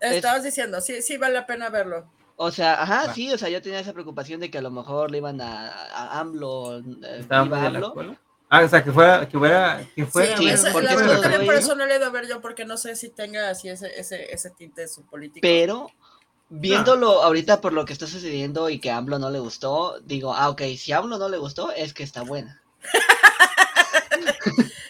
estabas 0.00 0.42
diciendo, 0.44 0.80
sí, 0.80 1.02
sí 1.02 1.16
vale 1.16 1.34
la 1.34 1.46
pena 1.46 1.68
verlo. 1.68 2.10
O 2.36 2.50
sea, 2.50 2.82
ajá, 2.82 3.06
Va. 3.08 3.14
sí, 3.14 3.32
o 3.32 3.38
sea, 3.38 3.48
yo 3.48 3.62
tenía 3.62 3.80
esa 3.80 3.92
preocupación 3.92 4.40
de 4.40 4.50
que 4.50 4.58
a 4.58 4.62
lo 4.62 4.70
mejor 4.70 5.10
le 5.10 5.18
iban 5.18 5.40
a, 5.40 5.68
a 5.70 6.20
AMLO, 6.20 6.78
eh, 6.78 6.82
de 6.82 7.26
la 7.28 7.38
AMLO. 7.40 8.16
Ah, 8.50 8.62
o 8.62 8.68
sea, 8.68 8.84
que 8.84 8.92
fuera, 8.92 9.26
que 9.28 9.36
hubiera, 9.36 9.84
que 9.96 10.06
fuera. 10.06 10.36
Sí, 10.36 10.48
esa- 10.48 10.70
porque 10.72 10.88
la 10.94 11.44
por 11.44 11.54
eso 11.54 11.74
no 11.74 11.86
le 11.86 11.94
he 11.94 11.96
ido 11.96 12.06
a 12.06 12.10
ver 12.10 12.28
yo, 12.28 12.40
porque 12.40 12.64
no 12.64 12.76
sé 12.76 12.94
si 12.94 13.08
tenga 13.08 13.50
así 13.50 13.68
ese, 13.68 13.98
ese, 13.98 14.32
ese 14.32 14.50
tinte 14.50 14.82
de 14.82 14.88
su 14.88 15.02
político. 15.06 15.40
Pero 15.42 15.90
viéndolo 16.50 17.22
ahorita 17.22 17.60
por 17.60 17.72
lo 17.72 17.84
que 17.84 17.92
está 17.92 18.06
sucediendo 18.06 18.68
y 18.70 18.78
que 18.78 18.90
a 18.92 18.98
AMLO 18.98 19.18
no 19.18 19.30
le 19.30 19.40
gustó, 19.40 19.98
digo, 20.00 20.34
ah, 20.34 20.50
ok, 20.50 20.62
si 20.76 20.92
a 20.92 20.98
AMLO 20.98 21.18
no 21.18 21.28
le 21.28 21.38
gustó, 21.38 21.72
es 21.72 21.94
que 21.94 22.02
está 22.02 22.22
buena. 22.22 22.60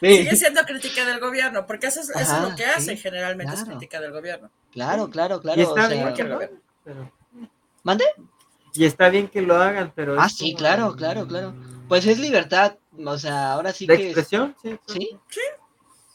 Sí, 0.01 0.19
Sigue 0.19 0.37
siendo 0.37 0.63
crítica 0.65 1.07
del 1.07 1.19
gobierno, 1.19 1.65
porque 1.67 1.87
eso 1.87 2.01
es, 2.01 2.11
eso 2.11 2.19
es 2.19 2.29
Ajá, 2.29 2.47
lo 2.51 2.55
que 2.57 2.67
hace 2.67 2.95
sí, 2.95 2.97
generalmente, 2.99 3.55
es 3.55 3.65
crítica 3.65 4.01
del 4.03 4.13
gobierno. 4.13 4.51
claro, 4.71 5.09
claro, 5.09 5.41
claro. 5.41 5.59
y 5.59 5.65
o 5.65 5.69
está 5.69 5.89
sea, 5.89 6.13
bien 6.13 6.15
pero- 6.85 7.11
¿Mande? 7.85 8.05
Y 8.75 8.85
está 8.85 9.09
bien 9.09 9.29
que 9.29 9.41
lo 9.41 9.55
hagan, 9.57 9.93
pero. 9.95 10.21
Ah, 10.21 10.27
es 10.27 10.37
sí, 10.37 10.47
como- 10.53 10.59
claro, 10.59 10.97
claro, 10.97 11.29
claro. 11.29 11.55
Pues 11.89 12.07
es 12.07 12.19
libertad, 12.19 12.75
o 13.05 13.19
sea, 13.19 13.53
ahora 13.53 13.73
sí 13.73 13.87
¿De 13.87 13.97
que... 13.97 14.05
expresión? 14.07 14.57
Sí. 14.63 14.77
¿Sí? 14.89 15.41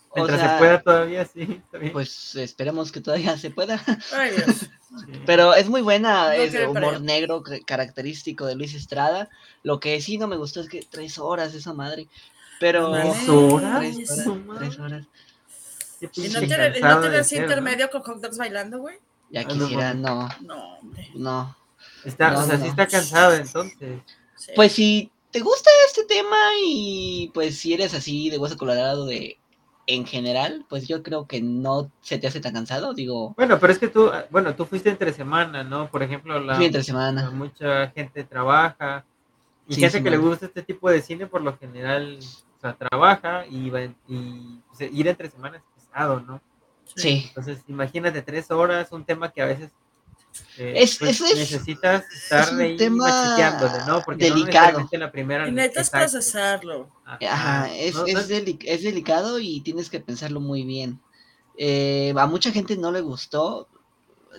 O 0.09 0.15
Mientras 0.15 0.39
sea, 0.41 0.53
se 0.53 0.57
pueda 0.57 0.81
todavía, 0.81 1.25
sí. 1.25 1.61
Pues 1.93 2.35
esperemos 2.35 2.91
que 2.91 2.99
todavía 2.99 3.37
se 3.37 3.51
pueda. 3.51 3.81
Ay, 4.11 4.31
Dios. 4.35 4.55
Sí. 4.57 5.21
Pero 5.27 5.53
es 5.53 5.69
muy 5.69 5.81
buena, 5.81 6.25
No 6.25 6.31
es 6.31 6.51
para 6.51 6.69
humor 6.69 7.01
negro 7.01 7.43
ca- 7.43 7.59
característico 7.65 8.47
de 8.47 8.55
Luis 8.55 8.73
Estrada. 8.73 9.29
Lo 9.61 9.79
que 9.79 10.01
sí 10.01 10.17
no 10.17 10.27
me 10.27 10.35
gustó 10.35 10.61
es 10.61 10.67
que 10.67 10.81
tres 10.81 11.19
horas 11.19 11.53
esa 11.53 11.73
madre. 11.73 12.07
Pero... 12.59 12.91
¿Tres 12.91 13.29
horas? 13.29 13.79
Tres 13.81 14.19
horas, 14.79 15.05
tres 15.99 16.17
¿Y 16.17 16.29
no 16.29 16.39
cansado 16.39 17.09
no 17.11 17.17
intermedio 17.43 17.89
con 17.91 18.01
hot 18.01 18.19
dogs 18.19 18.37
bailando, 18.37 18.79
güey? 18.79 18.97
Ya 19.29 19.43
quisiera, 19.45 19.93
no, 19.93 20.27
No, 20.41 20.77
hombre. 20.79 21.11
no. 21.13 21.55
Está, 22.09 22.31
No, 22.31 22.39
o 22.39 22.43
sea, 22.43 22.57
no, 22.57 22.63
sí 22.63 22.69
está 22.69 22.87
cansado 22.87 23.33
entonces. 23.35 24.01
Sí. 24.35 24.51
Pues 24.55 24.71
si 24.71 25.11
te 25.31 25.39
gusta 25.39 25.69
este 25.87 26.05
tema 26.05 26.37
y 26.65 27.31
pues 27.33 27.57
si 27.57 27.73
eres 27.73 27.93
así 27.93 28.29
de 28.29 28.37
hueso 28.37 28.57
colorado 28.57 29.05
de 29.05 29.37
en 29.85 30.05
general, 30.05 30.65
pues 30.69 30.87
yo 30.87 31.01
creo 31.01 31.25
que 31.25 31.41
no 31.41 31.91
se 32.01 32.19
te 32.19 32.27
hace 32.27 32.39
tan 32.39 32.53
cansado, 32.53 32.93
digo, 32.93 33.33
Bueno, 33.35 33.59
pero 33.59 33.73
es 33.73 33.79
que 33.79 33.87
tú, 33.87 34.11
bueno, 34.29 34.55
tú 34.55 34.65
fuiste 34.65 34.89
entre 34.89 35.11
semana, 35.13 35.63
¿no? 35.63 35.89
Por 35.89 36.03
ejemplo, 36.03 36.39
la, 36.39 36.63
entre 36.63 36.83
semana. 36.83 37.31
mucha 37.31 37.87
gente 37.89 38.23
trabaja 38.23 39.03
y 39.67 39.73
Sí, 39.73 39.81
gente 39.81 39.97
sí, 39.97 40.03
que 40.03 40.11
le 40.11 40.17
gusta 40.17 40.45
este 40.45 40.61
tipo 40.61 40.91
de 40.91 41.01
cine 41.01 41.25
por 41.25 41.41
lo 41.41 41.57
general, 41.57 42.19
o 42.21 42.61
sea, 42.61 42.75
trabaja 42.75 43.47
y, 43.47 43.71
va 43.71 43.81
y 43.81 44.61
pues, 44.67 44.91
ir 44.91 45.07
entre 45.07 45.29
semanas 45.29 45.63
es 45.63 45.83
pesado, 45.83 46.19
¿no? 46.19 46.39
Sí. 46.95 47.25
Entonces, 47.29 47.63
imagínate 47.67 48.21
tres 48.21 48.51
horas, 48.51 48.91
un 48.91 49.05
tema 49.05 49.31
que 49.31 49.41
a 49.41 49.45
veces 49.45 49.71
eh, 50.57 50.73
Es- 50.77 50.97
pues, 50.97 51.11
eso 51.11 51.25
es- 51.25 51.35
necesitas 51.37 52.03
estar 52.13 52.53
un 52.53 52.61
ahí 52.61 52.77
tema 52.77 53.85
¿no? 53.87 54.01
Porque 54.01 54.29
no 54.29 54.35
delicado. 54.35 54.79
necesariamente 54.79 54.97
la 54.97 55.11
primera. 55.11 55.47
Y 55.47 55.51
necesitas 55.51 55.87
exacto. 55.87 56.11
procesarlo. 56.11 56.89
Ajá, 57.05 57.73
es, 57.75 57.95
No, 57.95 58.05
es, 58.05 58.13
no- 58.13 58.21
deli- 58.21 58.59
es 58.65 58.83
delicado 58.83 59.39
y 59.39 59.61
tienes 59.61 59.89
que 59.89 59.99
pensarlo 59.99 60.39
muy 60.39 60.63
bien. 60.63 60.99
Eh, 61.57 62.13
a 62.17 62.25
mucha 62.27 62.51
gente 62.51 62.77
no 62.77 62.91
le 62.91 63.01
gustó. 63.01 63.67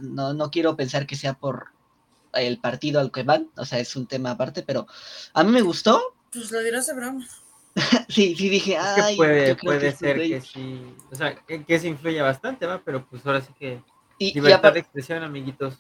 No, 0.01 0.33
no 0.35 0.51
quiero 0.51 0.77
pensar 0.77 1.07
que 1.07 1.17
sea 1.17 1.35
por 1.35 1.67
el 2.33 2.59
partido 2.61 3.01
al 3.01 3.11
que 3.11 3.25
van, 3.25 3.51
o 3.57 3.65
sea, 3.65 3.81
es 3.81 3.97
un 3.97 4.07
tema 4.07 4.31
aparte, 4.31 4.63
pero 4.63 4.87
a 5.35 5.43
mí 5.43 5.51
me 5.51 5.63
gustó. 5.63 6.01
Pues 6.33 6.53
lo 6.53 6.61
dirás 6.63 6.87
de 6.87 6.95
broma. 6.95 7.27
Sí, 8.09 8.35
sí 8.37 8.49
dije, 8.49 8.77
Es 8.77 8.95
que 8.95 9.01
ay, 9.03 9.17
puede, 9.17 9.49
yo 9.49 9.57
creo 9.57 9.65
puede 9.69 9.91
que 9.91 9.97
ser 9.97 10.17
que 10.17 10.41
sí, 10.41 10.95
o 11.11 11.15
sea, 11.15 11.35
que, 11.37 11.65
que 11.65 11.75
eso 11.75 11.87
influye 11.87 12.21
bastante, 12.21 12.67
¿va? 12.67 12.81
Pero 12.85 13.07
pues 13.09 13.25
ahora 13.27 13.41
sí 13.41 13.53
que 13.59 13.83
Y, 14.21 14.29
y 14.29 14.35
libertad 14.35 14.75
de 14.75 14.81
expresión, 14.81 15.23
amiguitos. 15.25 15.75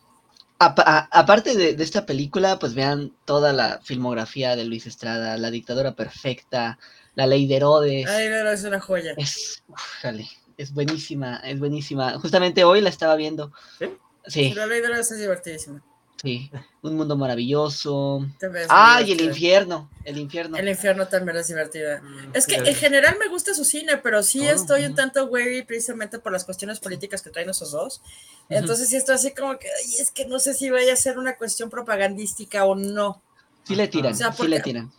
a- 0.58 1.08
aparte 1.12 1.54
de, 1.56 1.74
de 1.74 1.84
esta 1.84 2.06
película, 2.06 2.58
pues 2.58 2.74
vean 2.74 3.12
toda 3.26 3.52
la 3.52 3.80
filmografía 3.82 4.56
de 4.56 4.64
Luis 4.64 4.86
Estrada, 4.86 5.36
La 5.36 5.50
dictadura 5.50 5.94
perfecta, 5.94 6.78
La 7.14 7.26
ley 7.26 7.46
de 7.46 7.56
Herodes. 7.56 8.08
Ay, 8.08 8.28
pero 8.28 8.50
es 8.50 8.64
una 8.64 8.80
joya. 8.80 9.12
Es, 9.16 9.62
ufale, 9.68 10.26
es 10.56 10.72
buenísima, 10.72 11.36
es 11.44 11.58
buenísima. 11.58 12.18
Justamente 12.18 12.64
hoy 12.64 12.80
la 12.80 12.88
estaba 12.88 13.14
viendo. 13.14 13.52
¿Sí? 13.78 13.86
Sí, 14.26 14.54
La 14.54 14.66
ley 14.66 14.80
de 14.80 14.88
los 14.88 15.10
es 15.10 15.18
divertidísima. 15.18 15.82
Sí. 16.20 16.50
Un 16.82 16.96
mundo 16.96 17.14
maravilloso. 17.16 18.26
Ah, 18.70 19.02
y 19.02 19.12
el 19.12 19.20
infierno, 19.20 19.90
el 20.04 20.16
infierno. 20.18 20.56
El 20.56 20.68
infierno 20.68 21.06
también 21.08 21.36
es 21.36 21.48
divertida. 21.48 22.00
Mm, 22.00 22.30
Es 22.34 22.46
que 22.46 22.54
en 22.56 22.74
general 22.74 23.16
me 23.18 23.28
gusta 23.28 23.52
su 23.54 23.64
cine, 23.66 23.98
pero 23.98 24.22
sí 24.22 24.40
Oh, 24.48 24.50
estoy 24.50 24.80
un 24.82 24.92
ujú. 24.92 24.94
tanto 24.96 25.24
wary 25.26 25.62
precisamente 25.62 26.18
por 26.18 26.32
las 26.32 26.44
cuestiones 26.44 26.80
políticas 26.80 27.20
que 27.20 27.28
traen 27.30 27.50
esos 27.50 27.72
dos. 27.72 28.00
Entonces 28.48 28.88
sí 28.88 28.96
estoy 28.96 29.16
así 29.16 29.32
como 29.34 29.58
que, 29.58 29.68
"Ay, 29.68 29.94
es 30.00 30.10
que 30.10 30.24
no 30.26 30.38
sé 30.38 30.54
si 30.54 30.70
vaya 30.70 30.94
a 30.94 30.96
ser 30.96 31.18
una 31.18 31.36
cuestión 31.36 31.68
propagandística 31.68 32.64
o 32.64 32.74
no. 32.74 33.20
Sí 33.64 33.74
le 33.76 33.86
tiran, 33.88 34.12
O 34.12 34.16
sea, 34.16 34.32
sí 34.32 34.44
le 34.48 34.56
porque- 34.56 34.62
tiran. 34.62 34.92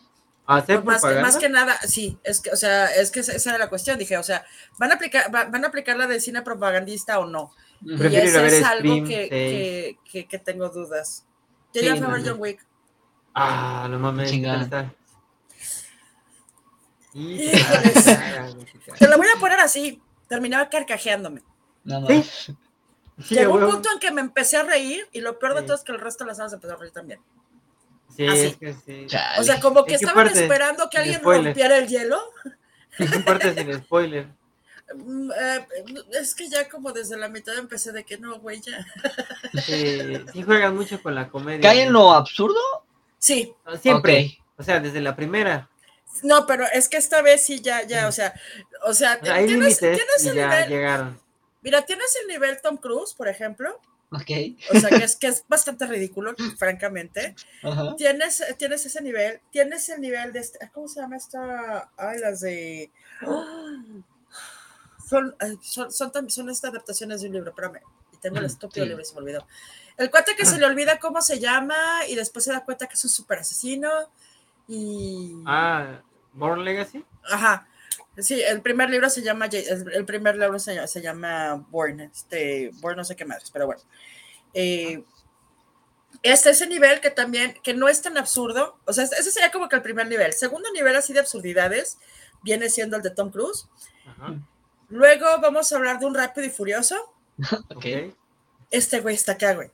¿Hacer 0.46 0.84
Más 0.84 1.02
que, 1.02 1.16
más 1.22 1.38
que 1.38 1.50
nada, 1.50 1.80
sí, 1.88 2.18
es 2.24 2.42
que, 2.42 2.50
o 2.52 2.56
sea, 2.58 2.88
es 2.88 3.10
que 3.10 3.22
esa 3.22 3.32
esa 3.32 3.52
era 3.52 3.60
la 3.60 3.70
cuestión. 3.70 3.98
Dije, 3.98 4.18
o 4.18 4.24
sea, 4.24 4.44
¿van 4.78 4.92
a 4.92 4.96
aplicar, 4.96 5.34
va- 5.34 5.46
van 5.46 5.64
a 5.64 5.70
aplicar 5.70 5.96
la 5.96 6.08
de 6.08 6.20
cine 6.20 6.42
propagandista 6.42 7.20
o 7.20 7.26
no? 7.26 7.54
Y 7.84 7.98
Prefiero 7.98 8.24
ir 8.26 8.30
eso 8.36 8.46
es 8.46 8.64
algo 8.64 8.80
Scream 8.90 9.08
que, 9.08 9.30
que, 9.30 9.98
que, 10.12 10.28
que 10.28 10.40
tengo 10.40 10.70
dudas. 10.70 11.26
Yo 11.74 11.82
Sí, 11.82 11.88
ya 11.88 11.96
fui 11.96 12.06
a 12.06 12.10
ver. 12.10 12.22
John 12.28 12.40
Wick. 12.40 12.66
Ah, 13.34 13.88
no 13.90 13.98
mames, 14.00 14.26
¿qué 14.30 14.36
Chingada. 14.36 14.94
Y- 17.14 17.44
Híjoles. 17.44 18.06
Te 19.00 19.08
lo 19.08 19.18
voy 19.18 19.28
a 19.36 19.40
poner 19.40 19.60
así. 19.60 20.02
Terminaba 20.28 20.70
carcajeándome. 20.70 21.42
No 21.84 22.06
Sí. 22.08 22.14
más. 22.14 22.52
Sí, 23.28 23.36
Llegó 23.36 23.56
un 23.56 23.70
punto 23.70 23.90
en 23.94 24.00
que 24.00 24.12
me 24.12 24.22
empecé 24.22 24.58
a 24.58 24.64
reír 24.64 25.08
y 25.12 25.20
lo 25.22 25.38
peor 25.38 25.54
de 25.56 25.60
Sí. 25.62 25.66
todo 25.68 25.76
es 25.78 25.84
que 25.84 25.92
el 25.92 26.00
resto 26.00 26.24
de 26.24 26.30
las 26.30 26.38
salas 26.38 26.54
empezó 26.54 26.74
a 26.74 26.78
reír 26.78 26.92
también. 26.94 27.20
Sí, 28.16 28.28
así. 28.28 28.40
es 28.48 28.58
que 28.58 28.74
sí. 28.74 29.06
Chale. 29.08 29.40
O 29.40 29.44
sea, 29.44 29.60
como 29.60 29.86
que 29.86 29.94
¿En 29.94 30.00
qué 30.00 30.06
estaban 30.06 30.26
parte? 30.26 30.42
esperando 30.42 30.90
que 30.90 30.98
alguien 30.98 31.20
spoiler. 31.20 31.46
rompiera 31.46 31.78
el 31.78 31.88
hielo. 31.88 32.20
En 33.00 33.24
parte 33.24 33.54
sin 33.54 33.74
spoiler. 33.84 34.28
Mm, 34.96 35.32
eh, 35.32 35.68
es 36.20 36.36
que 36.36 36.50
ya 36.50 36.68
como 36.70 36.92
desde 36.92 37.18
la 37.18 37.30
mitad 37.30 37.58
empecé 37.58 37.92
de 37.92 38.04
que 38.04 38.18
no, 38.18 38.40
güey, 38.40 38.62
ya. 38.62 38.86
Sí, 39.66 40.00
sí 40.34 40.44
juegan 40.44 40.76
mucho 40.76 41.02
con 41.02 41.16
la 41.16 41.30
comedia. 41.30 41.62
¿Cae 41.62 41.84
en 41.84 41.94
lo 41.94 42.12
absurdo? 42.12 42.60
Sí, 43.18 43.54
Ah, 43.66 43.78
Siempre. 43.78 44.38
O 44.58 44.64
sea, 44.64 44.80
desde 44.80 45.02
la 45.02 45.16
primera. 45.16 45.70
no, 46.24 46.46
pero 46.46 46.66
es 46.74 46.88
que 46.90 46.98
esta 46.98 47.22
vez 47.22 47.44
sí, 47.44 47.62
ya, 47.62 47.84
ya, 47.84 48.08
o 48.08 48.12
sea, 48.12 48.34
o 48.86 48.94
sea, 48.94 49.18
O 49.22 49.26
sea, 49.26 49.36
hay 49.36 49.48
tienes, 49.48 49.80
tienes 49.80 50.26
el 50.26 50.36
ya 50.36 50.50
nivel, 50.50 50.70
llegaron. 50.70 51.20
mira, 51.62 51.86
tienes 51.86 52.16
el 52.22 52.28
nivel 52.28 52.60
Tom 52.62 52.78
Cruise, 52.78 53.14
por 53.14 53.28
ejemplo, 53.28 53.80
Ok. 54.12 54.30
o 54.76 54.80
sea, 54.80 54.90
que 54.90 55.04
es, 55.06 55.16
que 55.16 55.28
es 55.28 55.46
bastante 55.48 55.86
ridículo, 55.88 56.36
francamente. 56.60 57.34
Tienes, 57.98 58.44
tienes 58.58 58.86
ese 58.86 59.02
nivel, 59.02 59.40
tienes 59.52 59.88
el 59.90 60.02
nivel 60.02 60.34
de, 60.34 60.40
este, 60.40 60.70
¿cómo 60.74 60.88
se 60.88 61.00
llama 61.00 61.16
esta? 61.18 61.90
Ay, 61.98 62.20
las 62.20 62.42
de... 62.42 62.92
Son, 65.12 65.36
ay, 65.40 65.60
son, 65.62 65.92
son, 65.92 66.10
tam- 66.10 66.30
son 66.30 66.50
estas 66.50 66.70
adaptaciones 66.72 67.20
de 67.20 67.28
un 67.28 67.34
libro, 67.34 67.50
espérame. 67.50 67.82
Y 68.14 68.18
tengo 68.18 68.38
el 68.38 68.46
estúpido 68.46 68.86
Sí. 68.86 68.90
libro 68.90 69.02
y 69.02 69.06
se 69.06 69.14
me 69.14 69.20
olvidó. 69.20 69.46
El 69.98 70.10
cuate 70.10 70.38
que 70.38 70.46
se 70.46 70.58
le 70.58 70.66
olvida 70.72 71.00
cómo 71.00 71.22
se 71.22 71.38
llama 71.38 71.76
y 72.08 72.16
después 72.16 72.46
se 72.46 72.54
da 72.54 72.64
cuenta 72.64 72.88
que 72.88 72.94
es 72.94 73.04
un 73.04 73.10
super 73.10 73.40
asesino 73.40 73.90
y... 74.70 75.34
Ah, 75.46 76.02
Born 76.32 76.64
Legacy. 76.64 77.04
Ajá. 77.30 77.68
Sí, 78.18 78.42
el 78.42 78.62
primer 78.62 78.90
libro 78.90 79.10
se 79.10 79.22
llama, 79.22 79.48
el 79.48 80.06
primer 80.06 80.38
libro 80.38 80.60
se, 80.60 80.76
llama- 80.76 80.88
se 80.88 81.02
llama 81.02 81.56
Born, 81.70 82.00
este, 82.00 82.72
Born 82.76 82.96
no 82.96 83.04
sé 83.04 83.18
qué 83.18 83.26
más, 83.26 83.52
pero 83.52 83.66
bueno. 83.66 83.82
Eh, 84.54 85.04
este 86.24 86.52
ese 86.52 86.68
nivel 86.68 87.02
que 87.02 87.10
también, 87.10 87.60
que 87.64 87.74
no 87.74 87.90
es 87.90 88.02
tan 88.02 88.18
absurdo, 88.18 88.78
o 88.86 88.94
sea, 88.94 89.04
ese 89.04 89.30
sería 89.30 89.52
como 89.52 89.68
que 89.68 89.76
el 89.76 89.82
primer 89.82 90.08
nivel. 90.08 90.32
Segundo 90.32 90.72
nivel 90.72 90.96
así 90.96 91.12
de 91.12 91.20
absurdidades 91.20 91.98
viene 92.44 92.70
siendo 92.70 92.96
el 92.96 93.04
de 93.04 93.10
Tom 93.10 93.30
Cruise. 93.30 93.68
Ajá. 94.08 94.36
Luego 94.92 95.26
vamos 95.42 95.72
a 95.72 95.78
hablar 95.78 96.00
de 96.00 96.06
un 96.06 96.14
rápido 96.14 96.46
y 96.46 96.50
furioso. 96.50 97.14
Ok. 97.76 97.86
Este 98.70 99.00
güey 99.02 99.16
está 99.16 99.34
acá, 99.34 99.54
güey. 99.54 99.70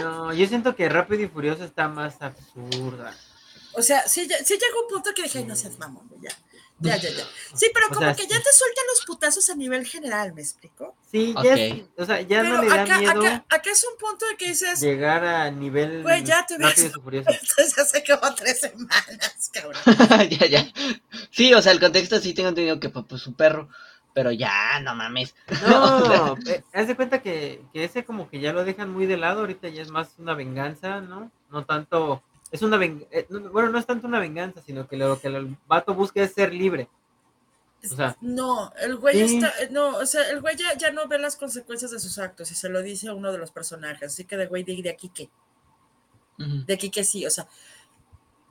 No, 0.00 0.32
yo 0.32 0.46
siento 0.46 0.74
que 0.74 0.88
Rápido 0.88 1.22
y 1.22 1.28
Furioso 1.28 1.64
está 1.64 1.86
más 1.88 2.16
absurda. 2.20 3.14
O 3.74 3.82
sea, 3.82 4.08
sí, 4.08 4.26
sí 4.44 4.54
llegó 4.54 4.82
un 4.82 4.88
punto 4.88 5.10
que 5.14 5.22
dije, 5.24 5.38
"Ay, 5.38 5.44
no 5.44 5.54
seas 5.54 5.78
mamón, 5.78 6.08
güey, 6.08 6.22
ya. 6.22 6.30
Ya, 6.82 6.96
ya, 6.96 7.10
ya. 7.10 7.24
Sí, 7.54 7.70
pero 7.74 7.86
O 7.90 7.94
como 7.94 8.00
sea, 8.06 8.14
que 8.14 8.22
ya 8.22 8.38
te 8.40 8.52
sueltan 8.52 8.84
los 8.88 9.04
putazos 9.04 9.50
a 9.50 9.54
nivel 9.54 9.86
general, 9.86 10.32
¿me 10.32 10.40
explico? 10.40 10.96
Sí, 11.12 11.34
ya 11.44 11.76
o 12.02 12.06
sea, 12.06 12.20
ya 12.22 12.40
Pero 12.40 12.56
no 12.56 12.62
le 12.62 12.68
da 12.68 12.82
acá, 12.82 12.98
miedo 12.98 13.20
acá, 13.20 13.44
acá 13.48 13.70
es 13.70 13.84
un 13.84 13.98
punto 13.98 14.26
de 14.26 14.36
que 14.36 14.48
dices, 14.48 14.80
llegar 14.80 15.24
a 15.24 15.50
nivel 15.50 16.02
ya 16.24 16.46
te 16.46 16.56
ves. 16.56 16.68
Rápido 16.68 16.88
y 16.88 17.00
Furioso. 17.02 17.30
entonces 17.30 17.78
hace 17.78 18.02
como 18.04 18.34
tres 18.34 18.60
semanas, 18.60 19.50
cabrón. 19.52 19.82
ya, 20.30 20.46
ya. 20.46 20.72
Sí, 21.30 21.52
o 21.52 21.60
sea, 21.60 21.72
el 21.72 21.80
contexto 21.80 22.18
sí 22.18 22.32
tengo 22.32 22.48
entendido 22.48 22.80
que 22.80 22.88
pues, 22.88 23.04
pues, 23.06 23.20
su 23.20 23.34
perro, 23.34 23.68
pero 24.14 24.32
ya, 24.32 24.80
no 24.80 24.94
mames. 24.94 25.34
No, 25.68 26.36
eh, 26.48 26.62
haz 26.72 26.88
de 26.88 26.96
cuenta 26.96 27.22
que, 27.22 27.62
que 27.72 27.84
ese 27.84 28.04
como 28.04 28.28
que 28.28 28.40
ya 28.40 28.52
lo 28.52 28.64
dejan 28.64 28.90
muy 28.92 29.06
de 29.06 29.16
lado, 29.16 29.40
ahorita 29.40 29.68
ya 29.68 29.82
es 29.82 29.90
más 29.90 30.14
una 30.18 30.34
venganza, 30.34 31.00
¿no? 31.00 31.30
No 31.50 31.64
tanto, 31.64 32.22
es 32.50 32.62
una 32.62 32.76
ven- 32.76 33.06
eh, 33.10 33.26
no- 33.30 33.50
bueno, 33.50 33.70
no 33.70 33.78
es 33.78 33.86
tanto 33.86 34.06
una 34.06 34.18
venganza, 34.18 34.60
sino 34.62 34.86
que 34.88 34.96
lo 34.96 35.20
que 35.20 35.28
el 35.28 35.56
vato 35.66 35.94
busca 35.94 36.22
es 36.22 36.32
ser 36.34 36.52
libre. 36.52 36.88
O 37.82 37.96
sea, 37.96 38.14
No, 38.20 38.72
el 38.80 38.96
güey 38.96 39.26
Sí. 39.26 39.36
está, 39.36 39.52
no, 39.70 39.96
o 39.96 40.04
sea, 40.04 40.28
el 40.30 40.40
güey 40.42 40.54
ya, 40.54 40.76
ya 40.76 40.90
no 40.92 41.08
ve 41.08 41.18
las 41.18 41.36
consecuencias 41.36 41.90
de 41.90 41.98
sus 41.98 42.18
actos 42.18 42.50
y 42.50 42.54
se 42.54 42.68
lo 42.68 42.82
dice 42.82 43.08
a 43.08 43.14
uno 43.14 43.32
de 43.32 43.38
los 43.38 43.52
personajes, 43.52 44.12
así 44.12 44.24
que 44.24 44.36
de 44.36 44.46
güey 44.48 44.64
de, 44.64 44.82
de 44.82 44.90
aquí 44.90 45.08
que, 45.08 45.30
de 46.36 46.74
aquí 46.74 46.90
que 46.90 47.04
sí, 47.04 47.24
o 47.26 47.30
sea, 47.30 47.46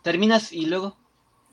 Terminas 0.01 0.51
y 0.53 0.65
luego. 0.65 0.97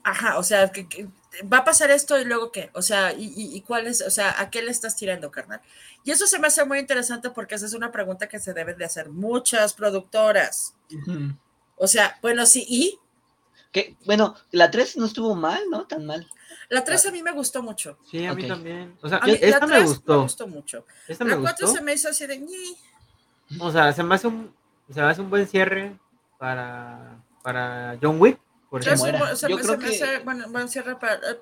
Ajá, 0.09 0.37
o 0.37 0.43
sea, 0.43 0.71
que, 0.71 0.87
que 0.87 1.07
va 1.51 1.57
a 1.59 1.65
pasar 1.65 1.91
esto 1.91 2.19
y 2.19 2.25
luego 2.25 2.51
qué, 2.51 2.69
o 2.73 2.81
sea, 2.81 3.13
y, 3.13 3.25
y, 3.35 3.55
y 3.55 3.61
cuál 3.61 3.87
es, 3.87 4.01
o 4.01 4.09
sea, 4.09 4.39
¿a 4.41 4.49
qué 4.49 4.61
le 4.61 4.71
estás 4.71 4.95
tirando, 4.95 5.29
carnal? 5.31 5.61
Y 6.03 6.11
eso 6.11 6.25
se 6.27 6.39
me 6.39 6.47
hace 6.47 6.63
muy 6.65 6.79
interesante 6.79 7.29
porque 7.29 7.55
esa 7.55 7.65
es 7.65 7.73
una 7.73 7.91
pregunta 7.91 8.27
que 8.29 8.39
se 8.39 8.53
deben 8.53 8.77
de 8.77 8.85
hacer 8.85 9.09
muchas 9.09 9.73
productoras. 9.73 10.73
O 11.75 11.87
sea, 11.87 12.17
bueno, 12.21 12.45
sí, 12.45 12.65
y 12.67 12.97
Que, 13.73 13.97
bueno, 14.05 14.33
la 14.51 14.71
3 14.71 14.97
no 14.97 15.05
estuvo 15.05 15.35
mal, 15.35 15.61
¿no? 15.69 15.85
Tan 15.85 16.05
mal. 16.05 16.25
la 16.69 16.83
3 16.85 17.05
a 17.07 17.11
mí 17.11 17.21
me 17.21 17.31
gustó 17.33 17.61
mucho. 17.61 17.97
sí, 18.09 18.25
a 18.25 18.33
mí 18.33 18.47
también. 18.47 18.97
O 19.01 19.09
sea, 19.09 19.17
A 19.17 19.25
mí, 19.25 19.33
esta 19.41 19.59
la 19.59 19.67
me 19.67 19.75
3 19.75 19.85
gustó. 19.89 20.13
me 20.15 20.23
gustó 20.23 20.47
mucho. 20.47 20.85
Esta 21.07 21.25
me 21.25 21.31
La 21.31 21.37
4 21.41 21.67
gustó. 21.67 21.77
se 21.79 21.83
me 21.83 21.93
hizo 21.93 22.07
así 22.09 22.25
de... 22.25 22.37
"Ñi". 22.39 22.77
O 23.59 23.69
sea, 23.71 23.91
se 23.91 24.01
me 24.03 24.15
hace 24.15 24.27
un, 24.27 24.55
se 24.89 25.01
me 25.01 25.07
hace 25.07 25.21
un 25.21 25.29
buen 25.29 25.45
cierre 25.47 25.97
para, 26.39 27.21
para 27.43 27.97
John 28.01 28.19
Wick, 28.21 28.39
por 28.69 28.83
Se 28.83 28.91
Es 28.93 28.99
ejemplo. 29.01 29.13
un 29.13 29.19
muera. 29.19 29.35
se 29.35 29.49
Yo 29.49 29.55
me- 29.55 29.61
creo 29.61 29.73
se 29.73 29.77
me 29.85 29.89
que- 29.89 30.03
hace, 30.03 30.19
bueno, 30.19 30.45
buen 30.49 30.69
cierre 30.69 30.95
para... 30.95 31.13
eh, 31.15 31.39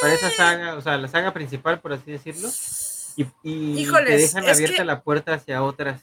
Para 0.00 0.14
esa 0.14 0.30
saga, 0.30 0.74
o 0.74 0.80
sea, 0.80 0.96
la 0.98 1.08
saga 1.08 1.32
principal, 1.32 1.80
por 1.80 1.92
así 1.92 2.10
decirlo. 2.12 2.48
Y, 3.16 3.26
y 3.44 3.86
te 3.86 4.16
dejan 4.16 4.48
abierta 4.48 4.76
que- 4.78 4.84
la 4.84 5.02
puerta 5.02 5.34
hacia 5.34 5.62
otras. 5.62 6.00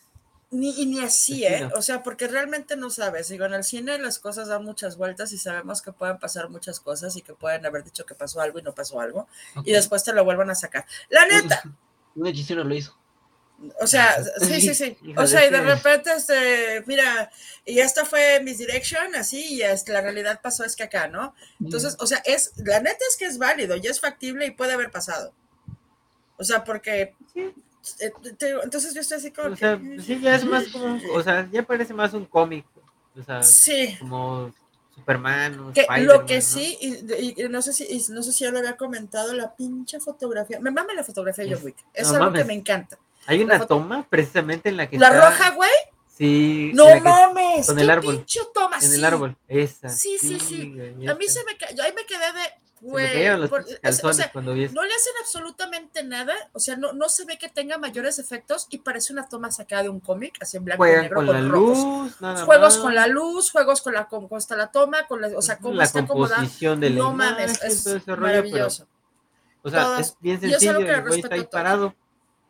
Ni, 0.54 0.82
y 0.82 0.86
ni 0.86 1.00
así, 1.00 1.36
Sí, 1.36 1.46
¿eh? 1.46 1.70
O 1.78 1.82
sea, 1.82 2.04
porque 2.04 2.28
realmente 2.28 2.76
no 2.76 2.90
sabes. 2.90 3.30
Digo, 3.30 3.46
en 3.46 3.54
el 3.54 3.64
cine 3.64 3.98
las 4.00 4.20
cosas 4.20 4.50
dan 4.50 4.66
muchas 4.66 4.98
vueltas 4.98 5.32
y 5.32 5.38
sabemos 5.38 5.82
que 5.82 5.94
pueden 5.94 6.18
pasar 6.20 6.50
muchas 6.50 6.82
cosas 6.82 7.16
y 7.16 7.22
que 7.22 7.34
pueden 7.34 7.66
haber 7.66 7.86
dicho 7.86 8.06
que 8.06 8.16
pasó 8.16 8.42
algo 8.42 8.60
y 8.60 8.62
no 8.62 8.74
pasó 8.74 9.00
algo. 9.00 9.28
Y 9.64 9.72
después 9.72 10.04
te 10.04 10.12
lo 10.14 10.26
vuelvan 10.26 10.50
a 10.50 10.56
sacar. 10.56 10.86
La 11.10 11.26
neta, 11.26 11.62
Un 12.16 12.28
hechicero 12.28 12.66
lo 12.66 12.76
hizo. 12.76 12.94
O 13.80 13.88
sea, 13.88 14.24
sí, 14.40 14.62
sí, 14.62 14.76
sí. 14.76 14.98
O 15.18 15.28
sea, 15.28 15.46
y 15.46 15.52
de 15.52 15.62
repente, 15.62 16.12
este, 16.16 16.84
mira, 16.86 17.32
y 17.66 17.80
esta 17.80 18.06
fue 18.06 18.42
Misdirection, 18.44 19.16
así, 19.16 19.56
y 19.56 19.62
es, 19.62 19.88
la 19.88 20.02
realidad 20.02 20.40
pasó 20.42 20.64
es 20.64 20.76
que 20.76 20.84
acá, 20.84 21.08
¿no? 21.08 21.36
Entonces, 21.60 21.96
o 22.00 22.08
sea, 22.08 22.20
es, 22.26 22.54
la 22.58 22.80
neta 22.80 23.04
es 23.10 23.18
que 23.18 23.26
es 23.26 23.38
válido 23.38 23.76
y 23.76 23.88
es 23.88 24.00
factible 24.00 24.46
y 24.46 24.52
puede 24.52 24.74
haber 24.74 24.92
pasado. 24.92 25.34
O 26.38 26.44
sea, 26.44 26.64
porque, 26.64 27.16
Sí. 27.34 27.54
eh, 28.00 28.12
te 28.38 28.50
entonces 28.50 28.94
yo 28.94 29.02
estoy 29.02 29.18
así 29.18 29.32
como 29.32 29.54
O 29.54 29.56
sea, 29.56 29.80
sí, 30.04 30.20
ya 30.22 30.36
es 30.36 30.46
más 30.46 30.68
como, 30.68 31.00
o 31.14 31.24
sea, 31.24 31.48
ya 31.52 31.64
parece 31.64 31.94
más 31.94 32.14
un 32.14 32.26
cómic. 32.26 32.66
O 33.20 33.24
sea, 33.24 33.44
sí, 33.44 33.98
como 34.00 34.54
Superman. 34.96 35.74
Que 35.74 35.86
lo 36.00 36.26
que 36.26 36.42
sí, 36.42 36.78
y, 36.82 37.44
no 37.50 37.62
sé 37.62 37.74
si 37.74 37.86
no 38.12 38.24
sé 38.24 38.32
si 38.32 38.44
ya 38.44 38.52
lo 38.52 38.60
había 38.60 38.78
comentado, 38.78 39.34
la 39.34 39.56
pinche 39.56 40.00
fotografía. 40.00 40.60
Me 40.60 40.72
mama 40.72 40.94
la 40.94 41.04
fotografía 41.04 41.46
de 41.46 41.56
John 41.56 41.66
Wick. 41.66 41.78
Eso 41.94 42.12
es 42.12 42.22
algo 42.22 42.34
que 42.34 42.44
me 42.44 42.54
encanta. 42.54 42.98
Hay 43.32 43.44
una 43.44 43.66
toma 43.66 44.06
precisamente 44.10 44.70
en 44.70 44.78
la 44.78 44.90
que. 44.90 44.98
La 44.98 45.10
roja, 45.10 45.52
güey. 45.52 45.70
Sí. 46.08 46.72
No 46.74 47.00
mames. 47.00 47.66
Con 47.68 47.80
el 47.80 47.90
árbol. 47.90 48.26
Toma, 48.54 48.78
en 48.82 48.94
el 48.94 49.06
árbol. 49.06 49.36
Esa. 49.48 49.90
Sí, 49.90 50.18
sí, 50.20 50.40
sí. 50.40 51.08
A 51.08 51.16
mí 51.16 51.28
se 51.28 51.44
me 51.46 51.58
yo 51.76 51.84
ahí 51.84 51.94
me 51.94 52.06
quedé 52.06 52.32
de 52.34 52.62
Güey, 52.82 53.28
cuando 54.34 54.56
no 54.56 54.56
le 54.56 54.94
hacen 54.94 55.14
absolutamente 55.22 56.04
nada, 56.04 56.34
o 56.52 56.60
sea, 56.60 56.76
no, 56.78 56.94
no 56.94 57.10
se 57.10 57.26
ve 57.26 57.38
que 57.38 57.48
tenga 57.48 57.78
mayores 57.78 58.18
efectos 58.18 58.66
y 58.72 58.80
parece 58.80 59.14
una 59.14 59.30
toma 59.30 59.52
sacada 59.52 59.84
de 59.84 59.90
un 59.90 60.00
cómic, 60.00 60.34
así 60.42 60.58
en 60.58 60.66
blanco 60.66 60.88
y 60.88 60.90
negro 60.90 61.18
con, 61.18 61.28
la 61.28 61.42
luz, 61.42 61.78
juegos 62.44 62.78
con 62.80 62.96
la 62.96 63.06
luz, 63.06 63.52
juegos 63.52 63.84
con 63.84 63.94
la 63.94 64.08
cómo 64.08 64.36
está 64.36 64.56
la 64.56 64.72
toma, 64.72 65.06
con 65.06 65.22
la, 65.22 65.28
o 65.38 65.44
sea, 65.44 65.60
cómo 65.60 65.76
la 65.76 65.84
está 65.84 66.00
acomodada. 66.00 66.44
no 66.90 67.14
mames, 67.14 67.62
es 67.62 68.08
maravilloso. 68.08 68.88
o 69.62 69.70
sea, 69.70 70.00
es 70.00 70.18
bien 70.20 70.42
sencillo, 70.42 70.80
el 70.80 71.02
güey 71.04 71.20
está 71.20 71.36
ahí 71.36 71.44
parado, 71.44 71.94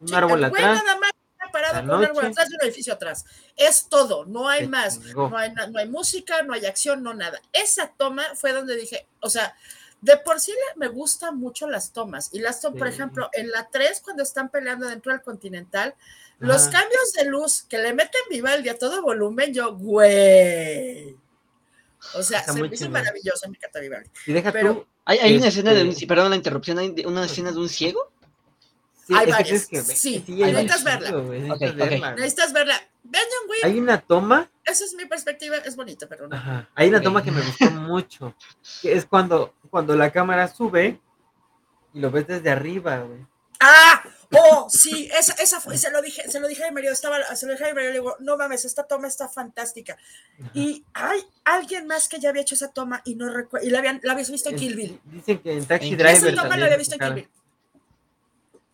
un 0.02 0.14
árbol 0.14 0.44
atrás. 0.44 0.84
nada 0.84 1.00
más 1.00 1.12
parado 1.52 1.88
con 1.88 1.98
un 1.98 2.06
árbol 2.06 2.26
atrás 2.26 2.48
y 2.50 2.56
un 2.56 2.62
edificio 2.64 2.94
atrás. 2.94 3.26
Es 3.56 3.88
todo, 3.90 4.26
no 4.26 4.48
hay 4.48 4.68
más. 4.68 5.00
No 5.00 5.36
hay, 5.38 5.52
no 5.54 5.80
hay 5.80 5.88
música, 5.88 6.42
no 6.44 6.54
hay 6.54 6.66
acción, 6.66 7.04
no 7.04 7.14
nada. 7.14 7.42
Esa 7.54 7.92
toma 7.98 8.24
fue 8.36 8.54
donde 8.54 8.76
dije, 8.76 9.08
o 9.20 9.30
sea, 9.30 9.56
de 10.02 10.18
por 10.18 10.40
sí 10.40 10.54
me 10.76 10.88
gustan 10.88 11.38
mucho 11.38 11.70
las 11.70 11.94
tomas. 11.94 12.30
Y 12.34 12.40
las 12.40 12.60
tomas, 12.62 12.80
por 12.80 12.88
ejemplo, 12.88 13.30
en 13.34 13.52
la 13.52 13.70
3, 13.70 14.02
cuando 14.04 14.24
están 14.24 14.50
peleando 14.50 14.88
dentro 14.88 15.12
del 15.12 15.22
Continental, 15.22 15.96
los 16.40 16.64
cambios 16.64 17.14
de 17.14 17.26
luz 17.26 17.64
que 17.70 17.78
le 17.78 17.94
meten 17.94 18.22
Vivaldi 18.30 18.70
a 18.70 18.78
todo 18.78 19.02
volumen, 19.04 19.54
yo, 19.54 19.76
güey. 19.76 21.16
O 22.16 22.24
sea, 22.24 22.44
se 22.44 22.60
me 22.60 22.68
hizo 22.68 22.90
maravilloso 22.90 23.48
mi 23.48 23.58
carta 23.58 23.80
Vivaldi. 23.80 24.10
Y 24.26 24.34
deja 24.34 24.52
Pero, 24.52 24.74
tú, 24.74 24.88
¿hay, 25.06 25.20
hay 25.20 25.38
una 25.38 25.50
escena 25.50 25.72
de 25.72 25.84
un, 25.84 25.90
este 25.90 26.08
perdón 26.08 26.32
la 26.32 26.36
interrupción, 26.36 26.80
hay 26.80 26.96
una 27.06 27.26
escena 27.26 27.52
de 27.52 27.60
un 27.60 27.70
ciego? 27.70 28.12
Sí, 29.12 29.18
hay 29.18 29.32
varias. 29.32 29.68
sí, 29.94 30.24
necesitas 30.28 30.84
verla. 30.84 31.12
Necesitas 32.16 32.54
verla. 32.54 32.82
Hay 33.64 33.78
una 33.78 34.00
toma. 34.00 34.50
Esa 34.64 34.86
es 34.86 34.94
mi 34.94 35.06
perspectiva, 35.06 35.58
es 35.58 35.76
bonita, 35.76 36.08
pero 36.08 36.28
no. 36.28 36.68
Hay 36.76 36.88
una 36.88 37.02
toma 37.02 37.22
que 37.24 37.32
me 37.32 37.42
gustó 37.42 37.70
mucho, 37.72 38.36
que 38.82 38.94
es 38.94 39.06
cuando, 39.06 39.54
cuando 39.70 39.96
la 39.96 40.12
cámara 40.12 40.48
sube 40.48 41.00
y 41.94 42.00
lo 42.00 42.10
ves 42.10 42.28
desde 42.28 42.50
arriba, 42.50 43.00
güey. 43.00 43.26
¡Ah! 43.60 44.02
Oh, 44.34 44.68
sí, 44.70 45.10
esa, 45.14 45.34
esa 45.34 45.60
fue, 45.60 45.78
se 45.78 45.92
lo 45.92 46.02
dije, 46.02 46.28
se 46.32 46.40
lo 46.40 46.48
dije 46.48 46.64
a 46.64 46.72
Mario, 46.72 46.94
estaba, 46.94 47.22
se 47.36 47.46
lo 47.46 47.52
dije 47.52 47.66
a 47.66 47.74
Mario, 47.74 47.90
le 47.90 48.00
digo, 48.00 48.16
no 48.22 48.38
mames, 48.38 48.64
esta 48.64 48.84
toma 48.88 49.08
está 49.08 49.28
fantástica. 49.28 49.98
Y 50.54 50.86
hay 50.94 51.20
alguien 51.44 51.86
más 51.86 52.08
que 52.08 52.18
ya 52.18 52.30
había 52.30 52.44
hecho 52.44 52.56
esa 52.56 52.72
toma 52.72 53.02
y 53.04 53.16
no 53.16 53.28
recuerdo, 53.28 53.68
y 53.68 53.70
la, 53.70 53.80
habían, 53.80 54.00
la 54.04 54.14
habías 54.14 54.32
visto 54.32 54.50
en 54.50 54.56
Kill 54.56 54.76
Bill. 54.76 55.02
Dicen 55.04 55.40
que 55.40 55.58
en 55.58 55.66
Taxi 55.66 55.96
Driver. 55.96 56.34
Esa 56.34 56.44
toma 56.44 56.56
la 56.56 56.66
había 56.66 56.78
visto 56.78 56.96
en 56.96 57.02
Kill 57.02 57.14
Bill 57.14 57.30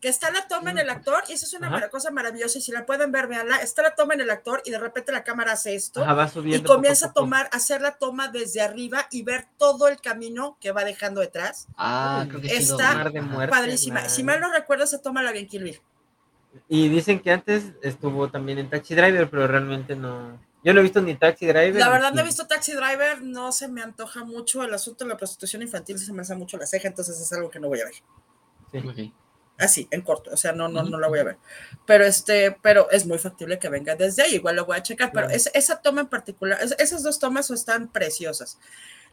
que 0.08 0.12
está 0.12 0.32
la 0.32 0.48
toma 0.48 0.72
en 0.72 0.78
el 0.78 0.90
actor, 0.90 1.22
y 1.28 1.34
eso 1.34 1.46
es 1.46 1.54
una 1.54 1.90
cosa 1.90 2.12
maravillosa, 2.12 2.60
y 2.60 2.62
si 2.62 2.72
la 2.72 2.86
pueden 2.86 3.12
ver, 3.12 3.28
veanla, 3.28 3.58
está 3.58 3.82
la 3.82 3.94
toma 3.94 4.14
en 4.14 4.22
el 4.22 4.30
actor, 4.30 4.62
y 4.64 4.72
de 4.72 4.80
repente 4.80 5.12
la 5.12 5.26
cámara 5.26 5.52
hace 5.52 5.76
esto, 5.76 6.02
y 6.46 6.64
comienza 6.64 7.08
a 7.08 7.12
tomar, 7.12 7.50
hacer 7.52 7.82
la 7.82 7.98
toma 7.98 8.30
desde 8.30 8.62
arriba 8.62 9.06
y 9.12 9.24
ver 9.24 9.48
todo 9.58 9.90
el 9.90 10.00
camino 10.00 10.58
que 10.62 10.72
va 10.72 10.86
dejando 10.86 11.20
detrás. 11.20 11.68
Ah, 11.78 12.26
creo 12.30 12.40
que 12.40 12.56
está 12.56 13.12
padrísima. 13.50 14.08
Si 14.08 14.24
mal 14.24 14.40
no 14.40 14.50
recuerdo, 14.50 14.86
esa 14.86 15.02
toma 15.02 15.22
la 15.22 15.34
vi 15.34 15.40
en 15.40 15.48
Kill 15.48 15.82
Y 16.70 16.88
dicen 16.88 17.20
que 17.20 17.34
antes 17.34 17.66
estuvo 17.82 18.30
también 18.30 18.60
en 18.60 18.70
Taxi 18.70 18.96
Driver, 18.96 19.30
pero 19.30 19.46
realmente 19.46 19.94
no. 19.98 20.40
Yo 20.64 20.74
no 20.74 20.80
he 20.80 20.84
visto 20.84 21.02
ni 21.02 21.16
Taxi 21.16 21.48
Driver. 21.48 21.76
La 21.76 21.90
verdad 21.90 22.14
no 22.14 22.22
he 22.22 22.24
visto 22.24 22.48
Taxi 22.48 22.72
Driver, 22.72 23.22
no 23.24 23.52
se 23.52 23.68
me 23.68 23.82
antoja 23.82 24.24
mucho 24.24 24.64
el 24.64 24.74
asunto 24.74 25.04
de 25.04 25.10
la 25.10 25.18
prostitución 25.18 25.64
infantil, 25.64 26.00
se 26.00 26.14
me 26.14 26.22
hace 26.22 26.34
mucho 26.34 26.56
la 26.56 26.66
ceja, 26.66 26.88
entonces 26.88 27.20
es 27.20 27.34
algo 27.34 27.50
que 27.50 27.60
no 27.60 27.68
voy 27.68 27.82
a 27.82 27.86
ver. 27.86 27.96
Sí. 28.96 29.14
Así, 29.58 29.88
en 29.90 30.02
corto, 30.02 30.30
o 30.32 30.38
sea, 30.38 30.52
no, 30.52 30.68
no, 30.68 30.84
no 30.84 31.00
la 31.00 31.08
voy 31.08 31.20
a 31.20 31.24
ver. 31.24 31.38
Pero 31.88 32.06
este, 32.06 32.52
pero 32.62 32.92
es 32.92 33.08
muy 33.08 33.18
factible 33.18 33.58
que 33.58 33.70
venga 33.70 33.96
desde 33.96 34.22
ahí, 34.22 34.36
igual 34.36 34.56
lo 34.56 34.66
voy 34.66 34.78
a 34.78 34.84
checar, 34.84 35.12
pero 35.12 35.30
esa 35.30 35.82
toma 35.82 36.02
en 36.02 36.08
particular, 36.08 36.60
esas 36.78 37.02
dos 37.02 37.18
tomas 37.18 37.50
están 37.50 37.92
preciosas. 37.92 38.60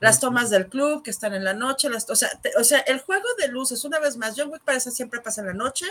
Las 0.00 0.20
tomas 0.20 0.50
del 0.50 0.68
club 0.68 1.02
que 1.02 1.10
están 1.10 1.32
en 1.32 1.44
la 1.44 1.54
noche, 1.54 1.88
las, 1.88 2.10
o, 2.10 2.16
sea, 2.16 2.28
o 2.58 2.64
sea, 2.64 2.80
el 2.80 3.00
juego 3.00 3.26
de 3.38 3.48
luces, 3.48 3.84
una 3.84 3.98
vez 3.98 4.18
más, 4.18 4.34
John 4.36 4.50
Wick 4.50 4.62
parece 4.62 4.90
siempre 4.90 5.20
pasa 5.20 5.40
en 5.40 5.46
la 5.46 5.54
noche, 5.54 5.86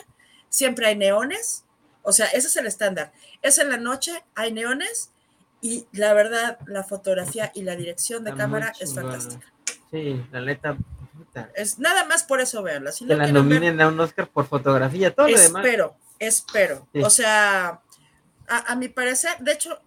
siempre 0.49 0.85
hay 0.85 0.95
neones, 0.95 1.63
o 2.03 2.11
sea, 2.11 2.27
ese 2.27 2.47
es 2.47 2.55
el 2.55 2.67
estándar. 2.67 3.11
Es 3.41 3.57
en 3.57 3.69
la 3.69 3.77
noche, 3.77 4.23
hay 4.35 4.51
neones, 4.51 5.09
y 5.61 5.87
la 5.93 6.13
verdad, 6.13 6.59
la 6.67 6.83
fotografía 6.83 7.51
y 7.55 7.63
la 7.63 7.75
dirección 7.75 8.23
de 8.23 8.35
cámara 8.35 8.73
es 8.79 8.93
fantástica. 8.93 9.51
Sí, 9.89 10.21
la 10.31 10.41
neta, 10.41 10.77
es 11.55 11.79
nada 11.79 12.05
más 12.05 12.23
por 12.23 12.41
eso 12.41 12.61
verla. 12.63 12.91
Si 12.91 13.05
que 13.05 13.15
la 13.15 13.27
nominen 13.27 13.79
a 13.81 13.87
un 13.87 13.99
Oscar 13.99 14.27
por 14.27 14.45
fotografía, 14.45 15.13
todo 15.13 15.27
lo 15.27 15.39
demás. 15.39 15.65
Espero, 15.65 15.95
espero. 16.19 16.87
O 17.03 17.09
sea, 17.09 17.81
a, 18.47 18.75
mi 18.75 18.89
parecer, 18.89 19.31
de 19.39 19.53
hecho, 19.53 19.79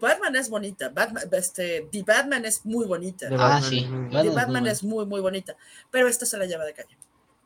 Batman 0.00 0.36
es 0.36 0.48
bonita. 0.48 0.88
Batman, 0.88 1.24
este, 1.32 1.88
The 1.90 2.02
Batman 2.02 2.44
es 2.44 2.64
muy 2.64 2.86
bonita. 2.86 3.28
ah, 3.38 3.60
sí. 3.60 3.88
The 4.10 4.30
Batman, 4.30 4.66
es 4.66 4.82
muy, 4.82 5.04
muy 5.06 5.20
bonita. 5.20 5.56
Pero 5.90 6.08
esta 6.08 6.26
se 6.26 6.38
la 6.38 6.46
lleva 6.46 6.64
de 6.64 6.74
calle. 6.74 6.96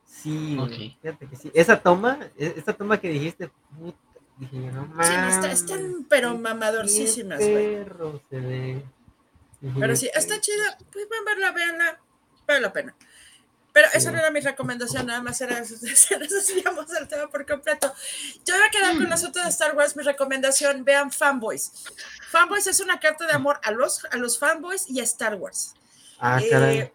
Sí, 0.06 0.58
fíjate 1.00 1.26
que 1.26 1.36
sí. 1.36 1.50
Esa 1.54 1.80
toma, 1.80 2.18
e, 2.36 2.54
esa 2.56 2.72
toma 2.72 3.00
que 3.00 3.08
dijiste, 3.08 3.50
dije 4.38 4.58
no 4.72 4.86
mames. 4.86 5.34
Sí, 5.34 5.46
están, 5.46 6.06
pero 6.08 6.36
mamadorcísimas, 6.36 7.38
Perro 7.38 8.20
se 8.28 8.40
ve. 8.40 8.84
Pero 9.78 9.96
sí, 9.96 10.10
está 10.14 10.40
chida. 10.40 10.78
Pues 10.92 11.06
a 11.06 11.24
verla, 11.24 11.52
véanla. 11.52 12.00
Vale 12.46 12.60
la 12.60 12.72
pena. 12.72 12.94
Pero 13.78 13.90
esa 13.94 14.10
no 14.10 14.18
era 14.18 14.32
mi 14.32 14.40
recomendación, 14.40 15.06
nada 15.06 15.22
más 15.22 15.40
era 15.40 15.60
eso, 15.60 15.76
desviamos 15.80 16.92
el 17.00 17.06
tema 17.06 17.28
por 17.28 17.46
completo. 17.46 17.94
Yo 18.44 18.56
voy 18.56 18.66
a 18.66 18.70
quedar 18.70 18.96
con 18.96 19.06
el 19.06 19.12
asunto 19.12 19.40
de 19.40 19.48
Star 19.50 19.76
Wars, 19.76 19.94
mi 19.94 20.02
recomendación, 20.02 20.84
vean 20.84 21.12
Fanboys. 21.12 21.84
Fanboys 22.28 22.66
es 22.66 22.80
una 22.80 22.98
carta 22.98 23.24
de 23.24 23.34
amor 23.34 23.60
a 23.62 23.70
los, 23.70 24.04
a 24.10 24.16
los 24.16 24.36
fanboys 24.36 24.90
y 24.90 24.98
a 24.98 25.04
Star 25.04 25.36
Wars. 25.36 25.74
Ah, 26.18 26.40
eh, 26.42 26.92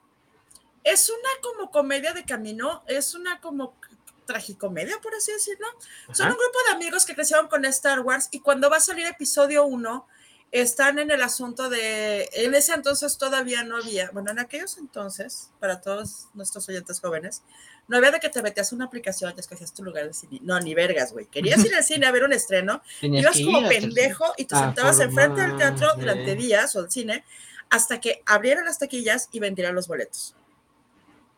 es 0.83 1.09
una 1.09 1.29
como 1.41 1.71
comedia 1.71 2.11
de 2.11 2.25
camino, 2.25 2.83
es 2.85 3.15
una 3.15 3.39
como 3.39 3.79
tragicomedia, 4.25 4.99
por 5.01 5.15
así 5.15 5.31
decirlo. 5.31 5.67
Son 6.11 6.27
un 6.27 6.37
grupo 6.37 6.59
de 6.67 6.73
amigos 6.73 7.05
que 7.05 7.15
crecieron 7.15 7.47
con 7.47 7.63
Star 7.63 8.01
Wars 8.01 8.27
y 8.31 8.41
cuando 8.41 8.69
va 8.69 8.75
a 8.75 8.81
salir 8.81 9.07
episodio 9.07 9.63
1, 9.63 10.05
están 10.53 10.99
en 10.99 11.09
el 11.09 11.23
asunto 11.23 11.67
de, 11.67 12.29
en 12.33 12.53
ese 12.53 12.73
entonces 12.73 13.17
todavía 13.17 13.63
no 13.63 13.77
había, 13.77 14.11
bueno, 14.11 14.29
en 14.29 14.37
aquellos 14.37 14.77
entonces, 14.77 15.49
para 15.59 15.81
todos 15.81 16.27
nuestros 16.35 16.69
oyentes 16.69 16.99
jóvenes, 16.99 17.41
no 17.87 17.97
había 17.97 18.11
de 18.11 18.19
que 18.19 18.29
te 18.29 18.39
metías 18.43 18.71
una 18.71 18.85
aplicación 18.85 19.33
y 19.35 19.39
escogías 19.39 19.73
tu 19.73 19.83
lugar 19.83 20.05
de 20.05 20.13
cine. 20.13 20.39
No, 20.43 20.59
ni 20.59 20.75
vergas, 20.75 21.11
güey. 21.11 21.25
Querías 21.25 21.65
ir 21.65 21.73
al 21.73 21.83
cine 21.83 22.05
a 22.05 22.11
ver 22.11 22.23
un 22.23 22.33
estreno, 22.33 22.83
ibas 23.01 23.41
como 23.41 23.67
pendejo 23.67 24.31
y 24.37 24.45
te 24.45 24.55
sentabas 24.55 24.99
enfrente 24.99 25.41
del 25.41 25.57
teatro 25.57 25.87
durante 25.97 26.35
días 26.35 26.75
o 26.75 26.81
el 26.81 26.91
cine 26.91 27.25
hasta 27.71 27.99
que 27.99 28.21
abrieran 28.27 28.65
las 28.65 28.77
taquillas 28.77 29.29
y 29.31 29.39
vendieran 29.39 29.73
los 29.73 29.87
boletos. 29.87 30.35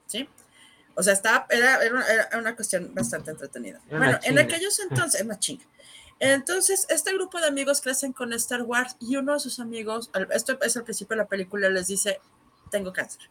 ¿Sí? 0.08 0.28
O 0.94 1.02
sea, 1.02 1.14
estaba, 1.14 1.48
era, 1.50 1.82
era, 1.82 2.38
una, 2.38 2.54
cuestión 2.54 2.94
bastante 2.94 3.32
entretenida. 3.32 3.80
bueno, 3.90 4.20
en 4.24 4.38
aquellos 4.40 4.78
entonces, 4.80 5.22
es 5.22 5.26
más 5.26 5.40
chinga. 5.40 5.64
Entonces, 6.20 6.86
este 6.90 7.14
grupo 7.14 7.40
de 7.40 7.48
amigos 7.48 7.82
crecen 7.82 8.14
con 8.14 8.32
Star 8.34 8.62
Wars 8.64 8.96
y 9.00 9.18
uno 9.18 9.34
de 9.34 9.40
sus 9.40 9.60
amigos, 9.60 10.10
esto 10.32 10.58
es 10.62 10.78
al 10.78 10.84
principio 10.84 11.16
de 11.16 11.24
la 11.24 11.28
película, 11.28 11.70
les 11.70 11.88
dice, 11.88 12.22
tengo 12.72 12.94
cáncer 12.94 13.30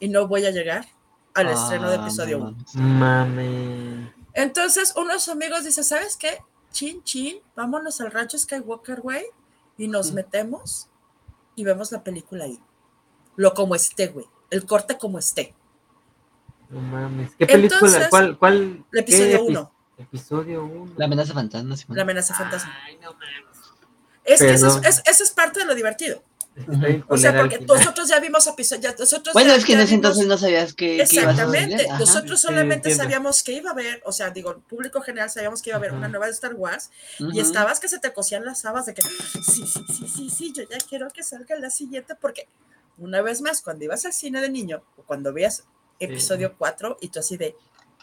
y 0.00 0.08
no 0.08 0.26
voy 0.26 0.46
a 0.46 0.50
llegar 0.50 0.86
al 1.34 1.48
estreno 1.48 1.90
de 1.90 1.96
ah, 1.96 2.00
episodio 2.00 2.38
1. 2.38 2.56
Mame. 2.74 4.12
Entonces, 4.32 4.94
uno 4.96 5.12
de 5.12 5.20
sus 5.20 5.28
amigos 5.30 5.64
dice, 5.64 5.82
¿sabes 5.82 6.16
qué? 6.16 6.38
Chin, 6.72 7.02
chin, 7.02 7.40
vámonos 7.56 8.00
al 8.00 8.10
rancho 8.10 8.38
Skywalker, 8.38 9.00
güey, 9.00 9.24
y 9.76 9.88
nos 9.88 10.12
metemos 10.12 10.88
y 11.54 11.64
vemos 11.64 11.92
la 11.92 12.02
película 12.02 12.44
ahí. 12.44 12.60
Lo 13.36 13.54
como 13.54 13.74
esté, 13.74 14.08
güey. 14.08 14.26
El 14.50 14.66
corte 14.66 14.98
como 14.98 15.18
esté. 15.18 15.54
No 16.70 16.80
mames. 16.80 17.32
¿Qué 17.38 17.46
película? 17.46 18.08
¿Cuál? 18.10 18.38
cuál 18.38 18.84
el 18.92 18.98
episodio 18.98 19.44
1. 19.44 19.72
Episodio 19.98 20.64
1. 20.64 20.94
La 20.96 21.06
amenaza 21.06 21.34
fantasma. 21.34 21.76
La 21.88 22.02
amenaza 22.02 22.34
fantasma. 22.34 22.72
Ay, 22.86 22.98
no 23.02 23.12
mames. 23.12 23.58
Es 24.24 24.40
que 24.40 24.52
eso 24.52 24.80
es, 24.84 25.02
eso 25.06 25.24
es 25.24 25.30
parte 25.30 25.60
de 25.60 25.66
lo 25.66 25.74
divertido. 25.74 26.22
O 27.08 27.16
sea, 27.16 27.38
porque 27.38 27.58
nosotros 27.60 28.08
ya 28.08 28.20
vimos 28.20 28.46
episodios. 28.46 28.94
Nosotros 28.98 29.32
bueno, 29.32 29.52
es 29.52 29.64
que 29.64 29.74
en 29.74 29.80
ese 29.80 29.94
entonces 29.94 30.26
no 30.26 30.36
sabías 30.36 30.74
que. 30.74 31.00
Exactamente. 31.00 31.86
nosotros 31.98 32.40
solamente 32.40 32.94
sabíamos 32.94 33.42
que 33.42 33.52
iba 33.52 33.70
a 33.70 33.72
haber, 33.72 34.02
o 34.04 34.12
sea, 34.12 34.30
digo, 34.30 34.50
el 34.50 34.58
público 34.58 35.00
general 35.00 35.30
sabíamos 35.30 35.62
que 35.62 35.70
iba 35.70 35.76
a 35.76 35.78
haber 35.78 35.92
una 35.92 36.08
nueva 36.08 36.26
de 36.26 36.32
Star 36.32 36.54
Wars 36.54 36.90
y 37.18 37.40
estabas 37.40 37.80
que 37.80 37.88
se 37.88 37.98
te 37.98 38.12
cosían 38.12 38.44
las 38.44 38.64
habas 38.64 38.86
de 38.86 38.94
que 38.94 39.02
sí, 39.02 39.66
sí, 39.66 39.66
sí, 39.66 40.08
sí, 40.08 40.30
sí, 40.30 40.52
yo 40.52 40.64
ya 40.68 40.78
quiero 40.78 41.08
que 41.10 41.22
salga 41.22 41.56
la 41.56 41.70
siguiente 41.70 42.14
porque 42.14 42.48
una 42.96 43.22
vez 43.22 43.40
más, 43.40 43.62
cuando 43.62 43.84
ibas 43.84 44.04
al 44.04 44.12
cine 44.12 44.40
de 44.40 44.50
niño 44.50 44.82
o 44.96 45.02
cuando 45.02 45.32
veías 45.32 45.64
episodio 46.00 46.54
4 46.58 46.98
y 47.00 47.08
tú 47.08 47.20
así 47.20 47.36
de, 47.36 47.56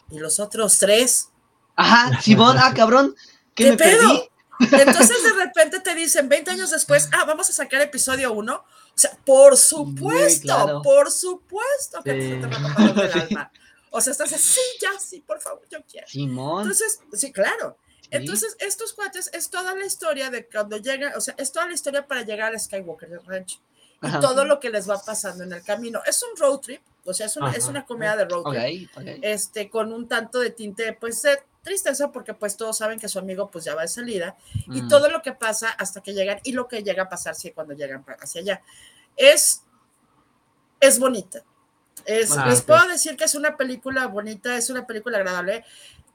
¿y 0.10 0.20
los 0.20 0.40
otros 0.40 0.78
tres? 0.80 1.30
Ajá, 1.76 2.20
Simón, 2.22 2.58
ah, 2.60 2.74
cabrón, 2.74 3.16
¿qué, 3.54 3.72
me 3.72 3.78
pedo? 3.78 4.30
Entonces 4.60 5.24
de 5.24 5.34
repente 5.34 5.80
te 5.82 5.94
dicen 5.96 6.30
20 6.30 6.52
años 6.52 6.72
después, 6.72 7.10
ah, 7.12 7.26
vamos 7.26 7.50
a 7.50 7.54
sacar 7.54 7.82
episodio 7.82 8.32
1. 8.32 8.54
O 8.54 8.64
sea, 8.94 9.12
por 9.26 9.58
supuesto, 9.58 10.82
por 10.82 11.12
supuesto 11.12 12.02
que 12.02 12.14
te 12.14 12.36
está 12.36 12.50
tapando 12.50 13.04
el 13.04 13.12
alma. 13.12 13.52
O 13.90 14.00
sea, 14.00 14.12
estás 14.12 14.32
así, 14.34 14.56
sí, 14.56 14.62
ya, 14.82 14.98
sí, 15.00 15.22
por 15.22 15.42
favor, 15.42 15.62
yo 15.70 15.80
quiero. 15.90 16.08
Simón. 16.08 16.62
Entonces, 16.62 17.00
sí, 17.14 17.32
claro. 17.32 17.78
Entonces, 18.12 18.56
estos 18.60 18.94
cuates 18.94 19.30
es 19.34 19.50
toda 19.50 19.76
la 19.76 19.86
historia 19.86 20.30
de 20.30 20.48
cuando 20.48 20.78
llegan, 20.78 21.14
o 21.16 21.22
sea, 21.22 21.36
es 21.38 21.52
toda 21.52 21.68
la 21.68 21.74
historia 21.74 22.08
para 22.08 22.22
llegar 22.22 22.54
al 22.54 22.60
Skywalker 22.60 23.22
Ranch 23.26 23.60
y 24.02 24.12
todo 24.20 24.46
lo 24.46 24.60
que 24.60 24.70
les 24.70 24.90
va 24.90 25.02
pasando 25.02 25.44
en 25.44 25.54
el 25.54 25.64
camino. 25.64 26.02
Es 26.06 26.22
un 26.24 26.38
road 26.38 26.60
trip, 26.60 26.82
o 27.04 27.14
sea, 27.14 27.26
es 27.26 27.36
una, 27.38 27.52
es 27.52 27.68
una 27.68 27.86
comedia 27.86 28.16
de 28.16 28.26
road 28.26 28.44
trip, 28.52 28.90
este, 29.22 29.70
con 29.70 29.92
un 29.92 30.08
tanto 30.08 30.40
de 30.40 30.52
tinte, 30.52 30.94
pues, 30.94 31.22
de 31.24 31.40
tristeza, 31.66 32.14
porque 32.14 32.34
pues 32.34 32.56
todos 32.56 32.78
saben 32.78 32.98
que 32.98 33.10
su 33.10 33.20
amigo 33.20 33.52
pues 33.52 33.66
ya 33.66 33.76
va 33.76 33.82
de 33.82 33.90
salida, 33.90 34.38
y 34.68 34.88
todo 34.88 35.10
lo 35.10 35.22
que 35.22 35.34
pasa 35.34 35.70
hasta 35.72 36.02
que 36.02 36.14
llegan, 36.14 36.40
y 36.44 36.54
lo 36.54 36.70
que 36.70 36.84
llega 36.84 37.04
a 37.04 37.10
pasar 37.10 37.36
sí, 37.36 37.52
cuando 37.52 37.74
llegan 37.74 38.06
hacia 38.22 38.40
allá. 38.40 38.62
Es, 39.18 39.64
es 40.80 41.00
bonita, 41.00 41.44
les 42.06 42.62
puedo 42.62 42.88
decir 42.88 43.18
que 43.18 43.24
es 43.24 43.36
una 43.36 43.58
película 43.58 44.08
bonita, 44.08 44.56
es 44.56 44.70
una 44.70 44.86
película 44.86 45.18
agradable. 45.18 45.66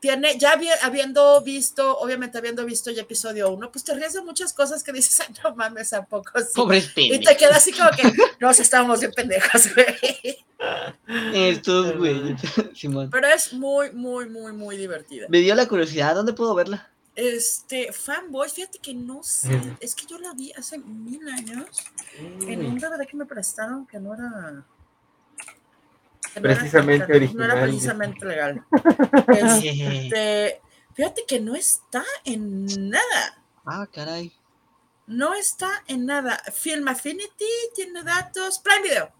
Tiene, 0.01 0.39
ya 0.39 0.59
habiendo 0.83 1.41
visto, 1.43 1.99
obviamente 1.99 2.39
habiendo 2.39 2.65
visto 2.65 2.91
ya 2.91 3.03
episodio 3.03 3.51
uno, 3.51 3.71
pues 3.71 3.85
te 3.85 3.95
ríes 3.95 4.15
de 4.15 4.23
muchas 4.23 4.53
cosas 4.53 4.83
que 4.83 4.93
dices, 4.93 5.23
no 5.45 5.55
mames, 5.55 5.93
¿a 5.93 6.05
poco 6.05 6.33
sí? 6.41 7.13
Y 7.13 7.21
te 7.21 7.37
quedas 7.37 7.59
así 7.59 7.73
como 7.73 7.91
que, 7.91 8.11
nos 8.41 8.59
estábamos 8.59 9.01
bien 9.01 9.13
pendejos, 9.13 9.75
güey. 9.75 10.39
Estos, 11.35 11.97
güey. 11.97 12.37
Pero 13.11 13.27
es 13.29 13.53
muy, 13.53 13.93
muy, 13.93 14.29
muy, 14.29 14.53
muy 14.53 14.77
divertida. 14.77 15.27
Me 15.29 15.39
dio 15.39 15.55
la 15.55 15.69
curiosidad, 15.69 16.15
¿dónde 16.15 16.33
puedo 16.33 16.55
verla? 16.55 16.91
Este, 17.15 17.93
fanboy, 17.93 18.49
fíjate 18.49 18.79
que 18.79 18.95
no 18.95 19.23
sé, 19.23 19.61
es 19.81 19.95
que 19.95 20.07
yo 20.07 20.19
la 20.19 20.33
vi 20.33 20.53
hace 20.53 20.79
mil 20.79 21.29
años 21.29 21.67
en 22.19 22.65
un 22.65 22.79
DVD 22.79 23.07
que 23.07 23.17
me 23.17 23.27
prestaron 23.27 23.87
que 23.87 23.99
no 23.99 24.15
era 24.15 24.65
precisamente 26.35 27.13
original. 27.13 27.49
No 27.49 27.55
era 27.55 27.63
precisamente 27.63 28.25
legal. 28.25 28.65
Este, 29.29 30.61
fíjate 30.95 31.25
que 31.27 31.41
no 31.41 31.55
está 31.55 32.05
en 32.25 32.91
nada. 32.91 33.43
Ah, 33.65 33.87
caray. 33.93 34.33
No 35.07 35.35
está 35.35 35.69
en 35.89 36.07
nada. 36.07 36.41
Film 36.53 36.89
Affinity 36.89 37.45
tiene 37.75 38.03
datos. 38.03 38.59
Prime 38.61 38.83
Video. 38.83 39.13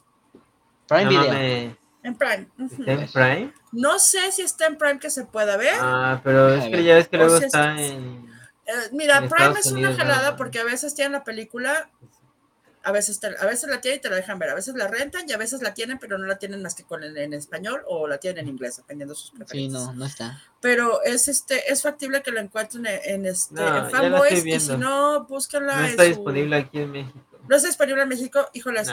Prime 0.87 1.09
Video. 1.09 1.77
En 2.03 2.15
Prime. 2.15 2.49
¿Está 2.59 2.93
en 2.93 3.09
Prime? 3.09 3.55
No 3.73 3.99
sé 3.99 4.33
si 4.33 4.43
está 4.43 4.67
en 4.67 4.79
Prime 4.79 4.99
que 4.99 5.11
se 5.11 5.25
pueda 5.25 5.57
ver. 5.57 5.77
Ah, 5.81 6.21
pero 6.25 6.55
es 6.55 6.65
que 6.65 6.85
ya 6.85 6.95
ves 6.95 7.09
que 7.09 7.17
luego 7.17 7.37
está 7.37 7.73
en. 7.81 8.29
Eh, 8.67 8.89
mira, 8.93 9.29
Prime 9.29 9.59
es 9.59 9.67
una 9.67 9.95
jalada 9.95 10.37
porque 10.37 10.61
a 10.61 10.65
veces 10.65 10.95
tienen 10.95 11.13
la 11.13 11.25
película 11.25 11.91
a 12.83 12.93
veces, 12.93 13.21
a 13.23 13.47
veces 13.47 13.69
la 13.69 13.81
tienen 13.81 13.99
y 13.99 14.03
te 14.03 14.09
la 14.09 14.17
dejan 14.17 14.39
ver, 14.39 14.51
a 14.51 14.55
veces 14.55 14.75
la 14.75 14.89
rentan 14.89 15.29
y 15.29 15.33
a 15.33 15.37
veces 15.37 15.61
la 15.61 15.75
tienen, 15.75 15.99
pero 15.99 16.17
no 16.17 16.27
la 16.27 16.39
tienen 16.39 16.63
más 16.63 16.75
que 16.75 16.85
con 16.85 17.05
en 17.05 17.33
español 17.35 17.83
o 17.87 18.07
la 18.07 18.19
tienen 18.19 18.45
en 18.45 18.55
inglés, 18.55 18.79
dependiendo 18.79 19.15
de 19.15 19.21
sus 19.21 19.31
preferencias. 19.33 19.83
Sí, 19.83 19.89
no, 19.89 19.95
no 19.95 20.07
está. 20.07 20.43
Pero 20.61 21.03
es 21.03 21.29
este, 21.29 21.71
es 21.71 21.83
factible 21.83 22.23
que 22.23 22.33
la 22.33 22.41
encuentren 22.41 22.87
en, 22.87 23.27
este 23.27 23.55
Fanboys 23.55 24.47
y 24.47 24.61
si 24.61 24.77
no, 24.77 25.25
búsquenla. 25.25 25.77
No 25.77 25.87
está 25.87 26.05
disponible 26.05 26.57
aquí 26.57 26.79
en 26.79 26.93
México. 26.93 27.19
No 27.49 27.57
está 27.57 27.69
disponible 27.69 28.03
en 28.03 28.09
México, 28.09 28.49
híjoles. 28.55 28.91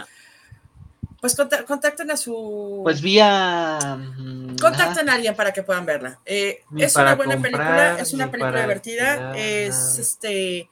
Pues 1.22 1.36
contacten 1.36 2.12
a 2.12 2.18
su. 2.18 2.82
Pues 2.84 3.02
vía. 3.02 3.80
Mm, 3.98 4.58
contacten 4.58 5.10
a 5.10 5.14
alguien 5.14 5.36
para 5.36 5.52
que 5.52 5.64
puedan 5.64 5.86
verla. 5.86 6.20
Eh, 6.26 6.64
es 6.76 6.96
una 6.96 7.16
buena 7.16 7.42
película, 7.42 7.98
es 8.00 8.14
una 8.14 8.30
película 8.30 8.62
divertida. 8.62 9.36
Es 9.36 9.98
este 9.98 10.70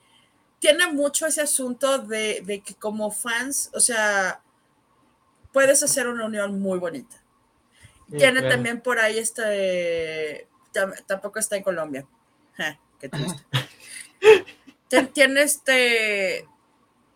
tiene 0.66 0.92
mucho 0.92 1.28
ese 1.28 1.42
asunto 1.42 2.00
de, 2.00 2.64
que 2.66 2.74
como 2.74 3.12
fans, 3.12 3.70
o 3.76 3.80
sea, 3.80 4.42
puedes 5.54 5.84
hacer 5.84 6.08
una 6.08 6.26
unión 6.26 6.60
muy 6.60 6.80
bonita. 6.80 7.16
tiene 8.10 8.42
también 8.42 8.82
por 8.82 8.98
ahí 8.98 9.20
este, 9.20 10.48
tampoco 11.06 11.38
está 11.38 11.56
en 11.56 11.62
Colombia. 11.62 12.08
qué 13.00 13.10
triste. 13.10 13.44
tiene 15.14 15.44
este, 15.44 16.48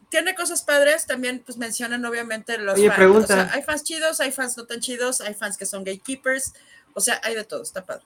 tiene 0.10 0.36
cosas 0.36 0.62
padres, 0.62 1.08
también 1.08 1.42
pues 1.44 1.58
mencionan 1.58 2.06
obviamente 2.06 2.60
los 2.60 2.80
fans. 2.80 3.32
hay 3.32 3.64
fans 3.64 3.84
chidos, 3.84 4.20
hay 4.20 4.32
fans 4.32 4.56
no 4.58 4.68
tan 4.68 4.80
chidos, 4.80 5.22
hay 5.22 5.34
fans 5.34 5.58
que 5.58 5.66
son 5.66 5.84
gatekeepers, 5.84 6.54
o 6.94 7.00
sea, 7.00 7.20
hay 7.24 7.34
de 7.34 7.46
todo, 7.46 7.64
está 7.64 7.84
padre. 7.84 8.06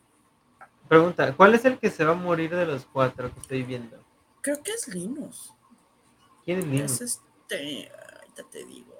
Pregunta, 0.87 1.33
¿cuál 1.33 1.53
es 1.53 1.65
el 1.65 1.79
que 1.79 1.89
se 1.89 2.05
va 2.05 2.13
a 2.13 2.15
morir 2.15 2.55
de 2.55 2.65
los 2.65 2.85
cuatro 2.85 3.33
que 3.33 3.41
estoy 3.41 3.63
viendo? 3.63 4.02
Creo 4.43 4.61
que 4.61 4.73
es 4.73 4.89
Linus. 4.89 5.53
¿Quién 6.43 6.59
es 6.59 6.65
Linus? 6.65 6.91
Es 6.91 7.01
este, 7.01 7.89
ahorita 8.19 8.43
te 8.51 8.65
digo. 8.65 8.93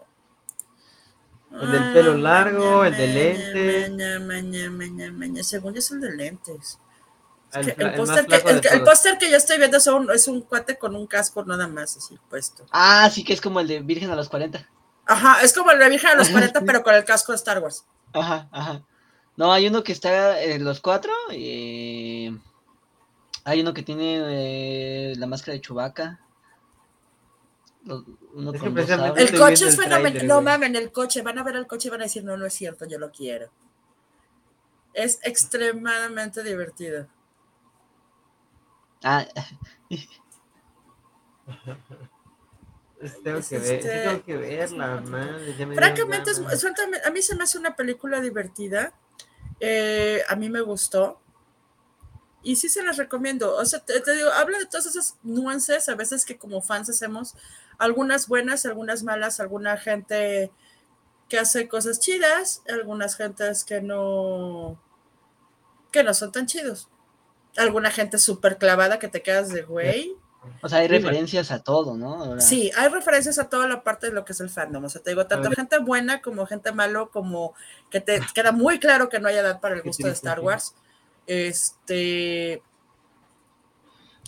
El 1.52 1.70
del 1.70 1.94
pelo 1.94 2.16
largo, 2.16 2.86
el 2.86 2.96
de 2.96 3.08
lentes. 3.08 3.90
Maña, 3.92 4.20
maña, 4.20 4.72
maña, 4.72 5.12
maña. 5.12 5.44
Según 5.44 5.74
yo 5.74 5.80
es 5.80 5.92
el 5.92 6.00
de 6.00 6.16
lentes. 6.16 6.80
el, 7.52 7.94
póster 7.94 8.26
que, 8.26 9.20
que, 9.20 9.30
yo 9.30 9.36
estoy 9.36 9.58
viendo 9.58 9.78
es 9.78 9.88
un, 9.88 10.10
es 10.12 10.30
un 10.30 10.42
cuate 10.44 10.78
con 10.78 10.96
un 10.96 11.06
casco 11.08 11.44
nada 11.44 11.68
más 11.68 11.98
así 11.98 12.18
puesto. 12.30 12.66
Ah, 12.72 13.10
sí 13.14 13.26
que 13.26 13.34
es 13.34 13.42
como 13.42 13.60
el 13.60 13.68
de 13.68 13.82
Virgen 13.82 14.12
a 14.12 14.16
los 14.16 14.30
40. 14.30 14.66
Ajá, 15.06 15.42
es 15.44 15.54
como 15.54 15.72
el 15.72 15.80
de 15.80 15.90
Virgen 15.90 16.12
a 16.12 16.16
los 16.16 16.30
40, 16.32 16.62
pero 16.62 16.84
con 16.84 16.96
el 16.96 17.04
casco 17.04 17.34
de 17.34 17.36
Star 17.36 17.60
Wars. 17.60 17.86
Ajá, 18.14 18.48
ajá. 18.50 18.82
No, 19.36 19.52
hay 19.52 19.68
uno 19.68 19.84
que 19.84 19.92
está 19.92 20.42
en 20.42 20.64
los 20.64 20.80
cuatro. 20.80 21.12
y... 21.34 22.40
Hay 23.46 23.62
uno 23.62 23.74
que 23.74 23.84
tiene 23.84 24.20
eh, 25.12 25.16
la 25.18 25.28
máscara 25.28 25.54
de 25.54 25.62
Chubaca. 25.62 26.20
el 27.86 29.38
coche 29.38 29.68
es 29.68 29.78
fenomenal. 29.78 30.28
No 30.28 30.42
mames, 30.42 30.74
el 30.76 30.92
coche. 30.92 31.22
Van 31.22 31.38
a 31.38 31.44
ver 31.44 31.58
el 31.58 31.68
coche 31.68 31.90
y 31.90 31.92
van 31.92 32.02
a 32.02 32.06
decir, 32.06 32.24
no, 32.24 32.38
no 32.38 32.46
es 32.46 32.54
cierto, 32.54 32.86
yo 32.86 32.98
lo 33.00 33.12
quiero. 33.12 33.50
Es 34.94 35.20
extremadamente 35.24 36.44
divertido. 36.44 37.08
Ah. 39.04 39.26
tengo, 43.24 43.42
que 43.42 43.60
ver, 43.60 43.74
este, 43.74 44.04
tengo 44.04 44.24
que 44.24 44.38
verla, 44.38 45.02
madre. 45.02 45.54
Francamente, 45.76 46.32
a 47.04 47.12
mí 47.12 47.22
se 47.22 47.36
me 47.36 47.44
hace 47.44 47.58
una 47.58 47.76
película 47.76 48.22
divertida. 48.22 48.94
Eh, 49.60 50.22
a 50.28 50.36
mí 50.36 50.50
me 50.50 50.62
gustó. 50.62 51.23
Y 52.44 52.58
sí 52.58 52.70
se 52.70 52.84
las 52.84 52.98
recomiendo. 52.98 53.56
O 53.56 53.66
sea, 53.66 53.80
te, 53.80 53.94
digo, 54.16 54.30
habla 54.32 54.60
de 54.60 54.66
todas 54.66 54.86
esas 54.86 55.18
nuances, 55.24 55.88
a 55.90 55.96
veces 55.96 56.26
que 56.26 56.38
como 56.38 56.62
fans 56.62 56.90
hacemos, 56.90 57.36
algunas 57.78 58.28
buenas, 58.28 58.66
algunas 58.66 59.04
malas, 59.04 59.40
alguna 59.40 59.78
gente 59.78 60.52
que 61.30 61.40
hace 61.40 61.68
cosas 61.68 62.00
chidas, 62.00 62.62
algunas 62.68 63.16
gentes 63.16 63.64
que 63.64 63.82
no, 63.82 64.78
que 65.92 66.04
no 66.04 66.14
son 66.14 66.32
tan 66.32 66.46
chidos. 66.46 66.90
Alguna 67.56 67.92
gente 67.92 68.18
súper 68.18 68.58
clavada 68.58 69.00
que 69.00 69.08
te 69.08 69.22
quedas 69.22 69.50
de 69.50 69.62
güey. 69.64 70.18
O 70.62 70.70
sea, 70.70 70.80
hay 70.80 70.88
referencias 70.88 71.52
a 71.52 71.60
todo, 71.60 71.96
¿no? 71.96 72.40
Sí, 72.40 72.72
hay 72.76 72.90
referencias 72.90 73.40
a 73.40 73.50
toda 73.50 73.68
la 73.68 73.84
parte 73.84 74.08
de 74.08 74.14
lo 74.14 74.26
que 74.26 74.34
es 74.34 74.42
el 74.42 74.50
fandom. 74.50 74.84
O 74.84 74.90
sea, 74.90 75.02
te 75.02 75.12
digo, 75.12 75.26
tanto 75.26 75.50
gente 75.52 75.78
buena 75.80 76.22
como 76.22 76.46
gente 76.46 76.72
malo, 76.72 77.10
como 77.12 77.54
que 77.90 78.02
te 78.02 78.20
queda 78.34 78.52
muy 78.52 78.80
claro 78.80 79.10
que 79.10 79.20
no 79.20 79.28
hay 79.28 79.36
edad 79.36 79.62
para 79.62 79.76
el 79.76 79.82
gusto 79.82 80.08
de 80.08 80.14
Star 80.14 80.40
Wars. 80.40 80.76
Este. 81.28 82.62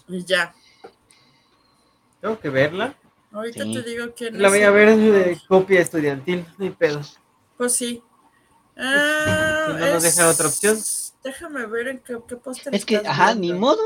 Y 0.07 0.23
ya. 0.23 0.53
Tengo 2.21 2.39
que 2.39 2.49
verla. 2.49 2.95
Ahorita 3.31 3.63
te 3.63 3.81
digo 3.81 4.15
que 4.15 4.31
no 4.31 4.39
La 4.39 4.49
voy 4.49 4.61
a 4.61 4.71
ver 4.71 4.95
de 4.95 5.39
copia 5.47 5.81
estudiantil, 5.81 6.45
ni 6.57 6.69
pedo. 6.69 7.01
Pues 7.57 7.75
sí. 7.75 8.01
Ah, 8.77 9.67
no 9.77 9.93
nos 9.93 10.03
deja 10.03 10.29
otra 10.29 10.47
opción. 10.47 10.77
Déjame 11.23 11.65
ver 11.65 11.87
en 11.87 11.99
qué, 11.99 12.17
qué 12.27 12.35
póster. 12.37 12.73
Es 12.73 12.85
que, 12.85 12.97
ajá, 12.97 13.35
ni 13.35 13.51
modo. 13.53 13.81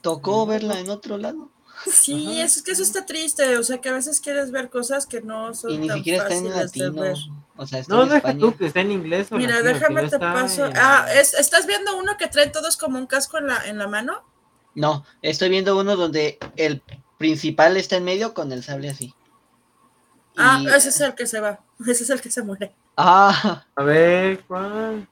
Tocó 0.00 0.46
verla 0.46 0.78
en 0.78 0.90
otro 0.90 1.16
lado. 1.18 1.50
Sí, 1.86 2.40
es 2.40 2.62
que 2.62 2.72
eso 2.72 2.82
está 2.82 3.04
triste. 3.06 3.56
O 3.58 3.62
sea, 3.62 3.78
que 3.78 3.88
a 3.88 3.92
veces 3.92 4.20
quieres 4.20 4.50
ver 4.50 4.70
cosas 4.70 5.06
que 5.06 5.20
no 5.20 5.54
son. 5.54 5.70
Y 5.72 5.78
ni 5.78 5.90
siquiera 5.90 6.24
está 6.24 6.34
en 6.34 6.50
latino. 6.50 7.14
O 7.56 7.66
sea, 7.66 7.82
no, 7.88 8.06
deja 8.06 8.36
tú 8.36 8.56
que 8.56 8.66
está 8.66 8.80
en 8.80 8.90
inglés. 8.90 9.28
O 9.30 9.36
Mira, 9.36 9.62
déjame 9.62 10.08
te 10.08 10.18
paso. 10.18 10.70
Ah, 10.74 11.06
¿estás 11.12 11.66
viendo 11.66 11.96
uno 11.96 12.16
que 12.18 12.28
trae 12.28 12.48
todos 12.48 12.76
como 12.76 12.98
un 12.98 13.06
casco 13.06 13.38
en 13.38 13.46
la, 13.46 13.66
en 13.66 13.78
la 13.78 13.86
mano? 13.86 14.24
No, 14.74 15.04
estoy 15.22 15.50
viendo 15.50 15.78
uno 15.78 15.96
donde 15.96 16.38
el 16.56 16.82
principal 17.18 17.76
está 17.76 17.96
en 17.96 18.04
medio 18.04 18.34
con 18.34 18.50
el 18.50 18.64
sable 18.64 18.90
así. 18.90 19.14
Ah, 20.36 20.60
ese 20.74 20.88
es 20.88 21.00
el 21.00 21.14
que 21.14 21.26
se 21.26 21.40
va. 21.40 21.60
Ese 21.86 22.04
es 22.04 22.10
el 22.10 22.20
que 22.20 22.30
se 22.30 22.42
muere. 22.42 22.74
Ah. 22.96 23.64
A 23.74 23.82
ver, 23.82 24.44
¿cuál? 24.44 25.08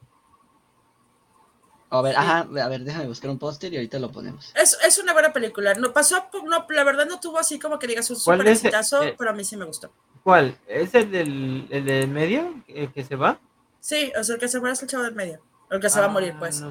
A 1.93 2.01
ver, 2.01 2.17
ajá, 2.17 2.39
a 2.39 2.69
ver, 2.69 2.85
déjame 2.85 3.07
buscar 3.07 3.29
un 3.29 3.39
póster 3.39 3.71
y 3.71 3.77
ahorita 3.77 3.99
lo 3.99 4.11
ponemos. 4.11 4.51
Es, 4.55 4.79
es 4.83 4.97
una 4.97 5.13
buena 5.13 5.31
película. 5.31 5.75
No 5.75 5.93
pasó, 5.93 6.27
no, 6.47 6.65
la 6.71 6.85
verdad 6.85 7.05
no 7.05 7.21
tuvo 7.21 7.39
así 7.39 7.59
como 7.59 7.79
que 7.79 7.87
digas 7.87 8.09
un 8.09 8.17
super 8.17 8.49
exitazo, 8.49 9.03
eh, 9.03 9.15
pero 9.19 9.29
a 9.29 9.35
mí 9.35 9.45
sí 9.45 9.59
me 9.59 9.67
gustó. 9.67 9.93
¿Cuál? 10.25 10.57
¿Es 10.67 10.95
el 10.95 11.11
del, 11.11 11.67
el 11.69 11.85
del 11.85 12.09
medio? 12.09 12.55
¿El 12.67 12.91
que 12.91 13.05
se 13.05 13.15
va? 13.15 13.39
Sí, 13.79 14.11
o 14.19 14.25
sea, 14.25 14.37
el 14.37 14.41
que 14.41 14.49
se 14.49 14.59
muere 14.59 14.73
es 14.73 14.81
el 14.81 14.89
chavo 14.89 15.03
del 15.03 15.15
medio. 15.15 15.43
El 15.71 15.81
que 15.81 15.91
se 15.91 16.01
va 16.01 16.07
a 16.07 16.09
morir, 16.09 16.35
pues. 16.39 16.63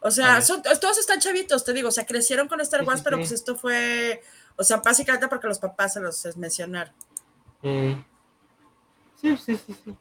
o 0.00 0.10
sea, 0.10 0.40
todos 0.80 0.96
están 0.96 1.20
chavitos, 1.20 1.62
te 1.62 1.74
digo, 1.74 1.90
o 1.90 1.92
sea, 1.92 2.06
crecieron 2.06 2.48
con 2.48 2.62
Star 2.62 2.84
Wars, 2.84 3.02
pero 3.02 3.18
pues 3.18 3.32
esto 3.32 3.54
fue, 3.54 4.22
o 4.56 4.64
sea, 4.64 4.78
básicamente 4.78 5.28
porque 5.28 5.46
los 5.46 5.58
papás 5.58 5.92
se 5.92 6.00
los 6.00 6.36
mencionaron. 6.38 6.94
Eh, 7.62 8.02
sí, 9.20 9.36
sí, 9.36 9.60
sí, 9.66 9.76
sí. 9.84 9.94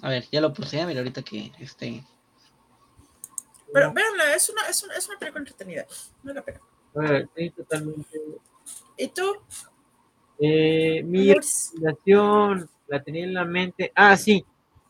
A 0.00 0.10
ver, 0.10 0.28
ya 0.30 0.40
lo 0.40 0.52
puse, 0.52 0.80
a 0.80 0.86
ver, 0.86 0.98
ahorita 0.98 1.22
que 1.22 1.50
esté. 1.58 2.04
Pero 3.72 3.92
véanla, 3.92 4.34
es 4.34 4.48
una, 4.50 4.62
es 4.68 4.82
una, 4.82 4.94
es 4.94 5.08
una 5.08 5.18
película 5.18 5.40
entretenida. 5.40 5.86
No 6.22 6.32
la 6.32 6.42
pena. 6.42 6.60
sí, 7.36 7.50
totalmente. 7.50 8.20
¿Y 8.96 9.08
tú? 9.08 9.36
Eh, 10.38 11.02
mi 11.04 11.32
recomendación 11.32 12.68
la 12.86 13.02
tenía 13.02 13.24
en 13.24 13.34
la 13.34 13.44
mente. 13.44 13.92
Ah, 13.94 14.16
sí. 14.16 14.44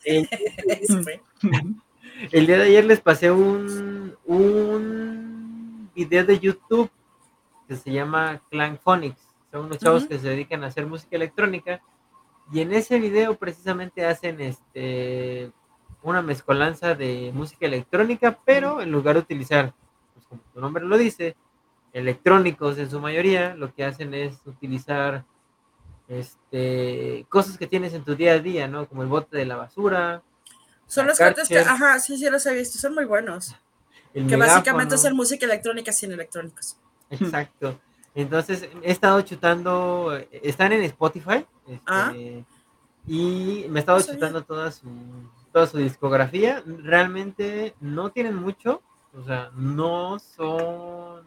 El, 0.05 0.29
el, 2.33 2.47
día 2.47 2.57
de 2.59 2.65
ayer 2.65 2.85
les 2.85 3.01
pasé 3.01 3.31
un, 3.31 4.17
un 4.27 5.91
video 5.95 6.25
de 6.25 6.39
YouTube 6.39 6.91
que 7.67 7.77
se 7.77 7.91
llama 7.91 8.43
Clan 8.51 8.79
Phonics. 8.79 9.21
Son 9.51 9.65
unos 9.67 9.79
chavos 9.79 10.07
que 10.07 10.19
se 10.19 10.29
dedican 10.29 10.63
a 10.63 10.69
hacer 10.69 10.87
música 10.87 11.17
electrónica. 11.17 11.83
Y 12.53 12.61
en 12.61 12.73
ese 12.73 12.99
video 12.99 13.37
precisamente 13.37 14.07
hacen 14.07 14.41
este 14.41 15.53
una 16.03 16.23
mezcolanza 16.23 16.95
de 16.95 17.33
música 17.35 17.67
electrónica, 17.67 18.39
pero 18.45 18.81
en 18.81 18.91
lugar 18.91 19.17
de 19.17 19.23
utilizar, 19.23 19.75
pues 20.15 20.27
como 20.27 20.43
su 20.53 20.61
nombre 20.61 20.85
lo 20.85 20.97
dice, 20.97 21.37
electrónicos 21.93 22.79
en 22.79 22.91
su 22.91 23.01
mayoría, 23.01 23.55
lo 23.55 23.75
que 23.75 23.85
hacen 23.85 24.15
es 24.15 24.39
utilizar 24.45 25.25
este 26.09 27.27
cosas 27.29 27.59
que 27.59 27.67
tienes 27.67 27.93
en 27.93 28.05
tu 28.05 28.15
día 28.15 28.33
a 28.33 28.39
día, 28.39 28.67
¿no? 28.67 28.89
Como 28.89 29.03
el 29.03 29.09
bote 29.09 29.37
de 29.37 29.45
la 29.45 29.57
basura. 29.57 30.23
Son 30.87 31.07
los 31.07 31.19
cortes 31.19 31.49
que, 31.49 31.59
ajá, 31.59 31.99
sí, 32.01 32.17
sí 32.17 32.31
los 32.31 32.47
he 32.47 32.55
visto, 32.55 32.79
son 32.79 32.95
muy 32.95 33.05
buenos. 33.05 33.55
que 34.15 34.37
básicamente 34.37 34.95
hacen 34.95 35.15
música 35.15 35.45
electrónica 35.45 35.93
sin 35.93 36.13
electrónicos. 36.13 36.77
Exacto. 37.11 37.79
Entonces 38.15 38.69
he 38.83 38.91
estado 38.91 39.21
chutando, 39.21 40.19
están 40.33 40.73
en 40.73 40.83
Spotify, 40.85 41.47
ah. 41.87 42.11
este, 42.15 42.45
y 43.07 43.67
me 43.69 43.79
he 43.79 43.81
estado 43.81 44.01
chutando 44.01 44.43
toda 44.43 44.73
su, 44.73 44.89
toda 45.53 45.67
su 45.67 45.79
discografía. 45.79 46.63
Realmente 46.67 47.75
no 47.81 48.11
tienen 48.11 48.37
mucho, 48.37 48.83
o 49.15 49.25
sea, 49.25 49.51
no 49.55 50.19
son, 50.19 51.25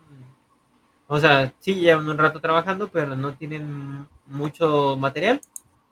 o 1.07 1.19
sea, 1.19 1.53
sí 1.59 1.75
llevan 1.75 2.09
un 2.09 2.17
rato 2.17 2.39
trabajando, 2.39 2.87
pero 2.87 3.15
no 3.15 3.33
tienen 3.33 4.07
mucho 4.27 4.97
material. 4.97 5.41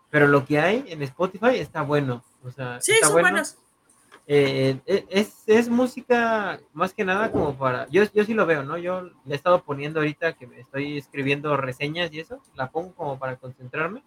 Pero 0.10 0.28
lo 0.28 0.46
que 0.46 0.60
hay 0.60 0.86
en 0.88 1.04
Spotify 1.04 1.58
está 1.58 1.84
bueno, 1.84 2.24
o 2.44 2.52
sea, 2.52 2.82
sí, 2.82 2.94
está 2.94 3.08
son 3.08 3.14
bueno. 3.14 3.30
buenos. 3.30 3.58
Eh, 4.32 4.80
eh, 4.86 5.06
es, 5.10 5.44
es, 5.48 5.70
música 5.70 6.60
más 6.74 6.94
que 6.94 7.04
nada 7.04 7.32
como 7.32 7.58
para, 7.58 7.88
yo, 7.90 8.04
yo 8.14 8.24
sí 8.24 8.36
lo 8.36 8.46
veo, 8.46 8.64
¿no? 8.64 8.78
Yo 8.78 9.02
le 9.02 9.34
he 9.34 9.36
estado 9.36 9.64
poniendo 9.64 10.00
ahorita 10.00 10.34
que 10.34 10.46
me 10.46 10.60
estoy 10.60 11.00
escribiendo 11.00 11.58
reseñas 11.58 12.14
y 12.14 12.20
eso, 12.20 12.40
la 12.56 12.70
pongo 12.70 12.94
como 12.94 13.18
para 13.18 13.38
concentrarme. 13.38 14.04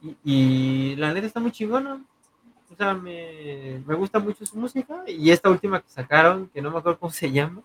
Y, 0.00 0.16
y 0.22 0.96
la 0.96 1.12
neta 1.12 1.26
está 1.26 1.40
muy 1.40 1.50
chingona. 1.50 2.04
O 2.70 2.76
sea, 2.76 2.94
me, 2.94 3.82
me, 3.84 3.94
gusta 3.94 4.18
mucho 4.18 4.46
su 4.46 4.56
música. 4.56 5.02
Y 5.06 5.30
esta 5.30 5.50
última 5.50 5.80
que 5.80 5.90
sacaron, 5.90 6.48
que 6.48 6.62
no 6.62 6.70
me 6.70 6.78
acuerdo 6.78 6.98
cómo 6.98 7.12
se 7.12 7.30
llama, 7.30 7.62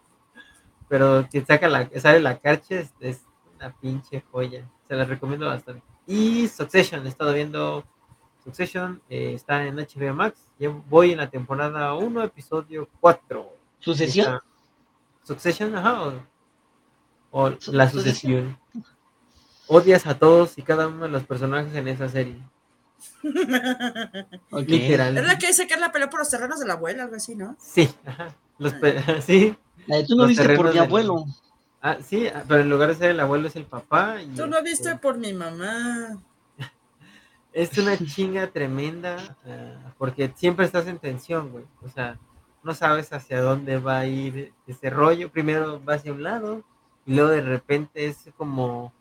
pero 0.87 1.27
que 1.31 1.43
saca 1.45 1.67
la, 1.67 1.89
sale 1.99 2.19
la 2.19 2.37
carche, 2.39 2.81
es, 2.81 2.93
es 2.99 3.21
una 3.55 3.73
pinche 3.73 4.23
joya. 4.31 4.67
Se 4.87 4.95
la 4.95 5.05
recomiendo 5.05 5.47
bastante. 5.47 5.83
Y 6.07 6.47
Succession, 6.47 7.05
he 7.05 7.09
estado 7.09 7.33
viendo 7.33 7.83
Succession, 8.43 9.01
eh, 9.09 9.33
está 9.33 9.65
en 9.65 9.75
HBO 9.75 10.13
Max. 10.13 10.39
Yo 10.59 10.83
voy 10.87 11.11
en 11.11 11.17
la 11.17 11.29
temporada 11.29 11.95
1, 11.95 12.23
episodio 12.23 12.87
4. 13.01 13.49
¿Sucesión? 13.79 14.39
Succession, 15.23 15.75
ajá. 15.75 16.13
O, 17.31 17.51
la 17.71 17.89
sucesión. 17.89 18.57
Odias 19.67 20.05
a 20.05 20.17
todos 20.17 20.57
y 20.57 20.61
cada 20.61 20.87
uno 20.87 21.05
de 21.05 21.09
los 21.09 21.23
personajes 21.23 21.73
en 21.75 21.87
esa 21.87 22.07
serie. 22.07 22.37
Literal. 24.51 25.17
Es 25.17 25.25
la 25.25 25.37
que 25.37 25.47
dice 25.47 25.67
que 25.67 25.73
es 25.73 25.79
la 25.79 25.91
pelea 25.91 26.09
por 26.09 26.19
los 26.19 26.29
terrenos 26.29 26.59
de 26.59 26.67
la 26.67 26.73
abuela, 26.73 27.03
algo 27.03 27.15
así, 27.15 27.35
¿no? 27.35 27.55
Sí, 27.59 27.89
ajá. 28.05 28.35
Los 28.57 28.73
ah. 28.73 29.21
sí. 29.25 29.55
Tú 30.07 30.15
no 30.15 30.27
viste 30.27 30.55
por 30.55 30.73
mi 30.73 30.79
abuelo. 30.79 31.25
Ah, 31.81 31.97
sí, 32.03 32.27
pero 32.47 32.61
en 32.61 32.69
lugar 32.69 32.89
de 32.89 32.95
ser 32.95 33.11
el 33.11 33.19
abuelo 33.19 33.47
es 33.47 33.55
el 33.55 33.65
papá. 33.65 34.21
Y 34.21 34.27
Tú 34.35 34.47
no 34.47 34.61
viste 34.63 34.89
este 34.89 34.99
por 34.99 35.17
mi 35.17 35.33
mamá. 35.33 36.19
es 37.53 37.77
una 37.77 37.97
chinga 37.97 38.47
tremenda 38.47 39.37
uh, 39.45 39.91
porque 39.97 40.33
siempre 40.35 40.65
estás 40.65 40.87
en 40.87 40.97
tensión, 40.97 41.51
güey. 41.51 41.65
O 41.83 41.89
sea, 41.89 42.17
no 42.63 42.73
sabes 42.73 43.13
hacia 43.13 43.41
dónde 43.41 43.77
va 43.77 43.99
a 43.99 44.07
ir 44.07 44.51
ese 44.65 44.89
rollo. 44.89 45.29
Primero 45.31 45.83
va 45.85 45.95
hacia 45.95 46.11
un 46.11 46.23
lado 46.23 46.63
y 47.05 47.13
luego 47.13 47.29
de 47.29 47.41
repente 47.41 48.07
es 48.07 48.29
como, 48.35 48.91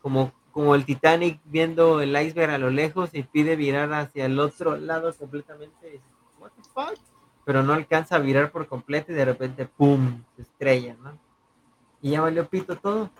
como, 0.00 0.32
como 0.52 0.74
el 0.74 0.84
Titanic 0.84 1.40
viendo 1.44 2.00
el 2.00 2.14
iceberg 2.14 2.52
a 2.52 2.58
lo 2.58 2.70
lejos 2.70 3.10
y 3.14 3.22
pide 3.22 3.56
virar 3.56 3.92
hacia 3.94 4.26
el 4.26 4.38
otro 4.38 4.76
lado 4.76 5.12
completamente. 5.14 6.00
Pero 7.44 7.62
no 7.62 7.72
alcanza 7.72 8.16
a 8.16 8.20
virar 8.20 8.52
por 8.52 8.68
completo 8.68 9.10
y 9.10 9.16
de 9.16 9.24
repente, 9.24 9.66
¡pum! 9.66 10.22
se 10.36 10.42
estrella, 10.42 10.94
¿no? 11.02 11.18
Y 12.00 12.10
ya 12.10 12.20
valió 12.20 12.46
pito 12.46 12.76
todo. 12.76 13.10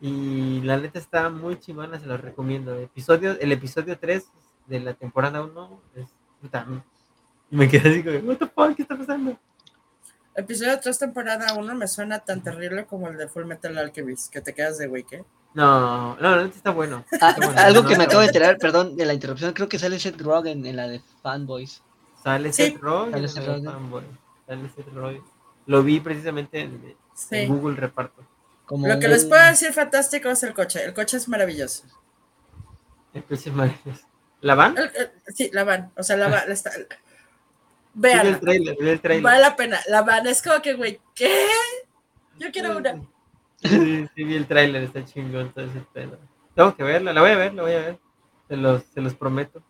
Y 0.00 0.60
la 0.60 0.76
neta 0.76 0.98
está 0.98 1.28
muy 1.28 1.58
chingona, 1.58 1.98
se 1.98 2.06
los 2.06 2.20
recomiendo. 2.20 2.76
Episodio, 2.76 3.36
el 3.40 3.50
episodio 3.50 3.98
3 3.98 4.30
de 4.66 4.80
la 4.80 4.94
temporada 4.94 5.42
1 5.42 5.80
es 5.96 6.14
puta. 6.40 6.66
Me 7.50 7.68
quedé 7.68 7.90
así 7.90 8.04
como, 8.04 8.30
what 8.30 8.36
the 8.36 8.46
fuck, 8.46 8.76
¿qué 8.76 8.82
está 8.82 8.96
pasando? 8.96 9.36
Episodio 10.38 10.78
3, 10.78 10.96
temporada 10.96 11.52
1 11.54 11.74
me 11.74 11.88
suena 11.88 12.20
tan 12.20 12.44
terrible 12.44 12.86
como 12.86 13.08
el 13.08 13.16
de 13.16 13.26
Full 13.26 13.44
Metal 13.44 13.76
Alchemist, 13.76 14.32
que 14.32 14.40
te 14.40 14.54
quedas 14.54 14.78
de 14.78 14.86
güey, 14.86 15.02
¿qué? 15.02 15.24
No, 15.52 16.14
no, 16.14 16.36
la 16.36 16.44
neta 16.44 16.56
está 16.56 16.70
bueno. 16.70 17.04
Ah, 17.20 17.34
algo 17.56 17.84
que 17.84 17.98
me 17.98 18.04
acabo 18.04 18.20
de 18.20 18.28
enterar, 18.28 18.56
perdón, 18.56 18.96
de 18.96 19.04
la 19.04 19.14
interrupción, 19.14 19.52
creo 19.52 19.68
que 19.68 19.80
sale 19.80 19.98
Seth 19.98 20.20
Rogen 20.20 20.64
en 20.64 20.76
la 20.76 20.86
de 20.86 21.02
Fanboys. 21.24 21.82
Sale 22.22 22.52
Seth 22.52 22.78
Rogen. 22.78 23.14
Sale 23.14 23.28
Seth 23.28 23.46
Rogen. 23.46 24.18
Sale 24.46 24.70
Seth 24.76 24.94
Rogen. 24.94 25.22
Lo 25.66 25.82
vi 25.82 25.98
precisamente 25.98 26.60
en, 26.60 27.48
Google 27.48 27.74
Reparto. 27.74 28.24
Lo 28.70 29.00
que 29.00 29.08
les 29.08 29.24
puedo 29.24 29.44
decir 29.44 29.72
fantástico 29.72 30.28
es 30.28 30.40
el 30.44 30.54
coche. 30.54 30.84
El 30.84 30.94
coche 30.94 31.16
es 31.16 31.28
maravilloso. 31.28 31.82
El 33.12 33.24
coche 33.24 33.50
es 33.50 33.56
maravilloso. 33.56 34.06
¿La 34.40 34.54
van? 34.54 34.76
sí, 35.34 35.50
la 35.52 35.64
van. 35.64 35.90
O 35.96 36.04
sea, 36.04 36.16
la 36.16 36.28
van. 36.28 36.52
Está, 36.52 36.70
vean. 37.98 38.26
el 38.26 38.40
trailer, 38.40 38.76
el 38.80 39.00
trailer. 39.00 39.22
Vale 39.22 39.40
la 39.40 39.56
pena. 39.56 39.80
La 39.88 40.02
van 40.02 40.26
es 40.26 40.42
como 40.42 40.60
que, 40.62 40.74
güey, 40.74 41.00
¿qué? 41.14 41.46
Yo 42.38 42.50
quiero 42.52 42.76
una. 42.76 43.02
Sí, 43.62 44.08
sí, 44.14 44.24
vi 44.24 44.36
el 44.36 44.46
trailer, 44.46 44.84
está 44.84 45.04
chingón 45.04 45.52
todo 45.52 45.64
ese 45.64 45.80
pedo. 45.92 46.18
Tengo 46.54 46.76
que 46.76 46.82
verla, 46.82 47.12
la 47.12 47.20
voy 47.20 47.30
a 47.30 47.36
ver, 47.36 47.54
la 47.54 47.62
voy 47.62 47.72
a 47.72 47.80
ver. 47.80 47.98
Se 48.48 48.56
los, 48.56 48.82
se 48.94 49.00
los 49.00 49.14
prometo. 49.14 49.62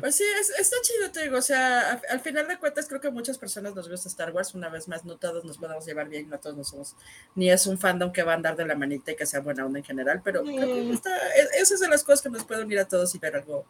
Pues 0.00 0.14
sí, 0.14 0.24
está 0.58 0.76
chido, 0.82 1.10
te 1.10 1.22
digo. 1.22 1.38
O 1.38 1.42
sea, 1.42 2.00
al 2.10 2.20
final 2.20 2.46
de 2.48 2.58
cuentas, 2.58 2.86
creo 2.86 3.00
que 3.00 3.08
a 3.08 3.10
muchas 3.10 3.38
personas 3.38 3.74
nos 3.74 3.88
gusta 3.88 4.08
Star 4.08 4.32
Wars. 4.32 4.54
Una 4.54 4.68
vez 4.68 4.88
más, 4.88 5.04
no 5.04 5.16
todos 5.16 5.44
nos 5.44 5.56
podemos 5.56 5.86
llevar 5.86 6.08
bien, 6.08 6.28
no 6.28 6.38
todos 6.38 6.56
no 6.56 6.64
somos. 6.64 6.94
Ni 7.34 7.50
es 7.50 7.66
un 7.66 7.78
fandom 7.78 8.12
que 8.12 8.22
va 8.22 8.32
a 8.32 8.36
andar 8.36 8.56
de 8.56 8.66
la 8.66 8.74
manita 8.74 9.12
y 9.12 9.16
que 9.16 9.24
sea 9.24 9.40
buena 9.40 9.64
onda 9.64 9.78
en 9.78 9.84
general, 9.84 10.20
pero 10.22 10.44
mm. 10.44 10.92
está, 10.92 11.16
e, 11.16 11.60
esas 11.62 11.80
son 11.80 11.90
las 11.90 12.04
cosas 12.04 12.22
que 12.22 12.28
nos 12.28 12.44
pueden 12.44 12.66
unir 12.66 12.78
a 12.78 12.88
todos 12.88 13.14
y 13.14 13.18
ver 13.18 13.36
algo, 13.36 13.64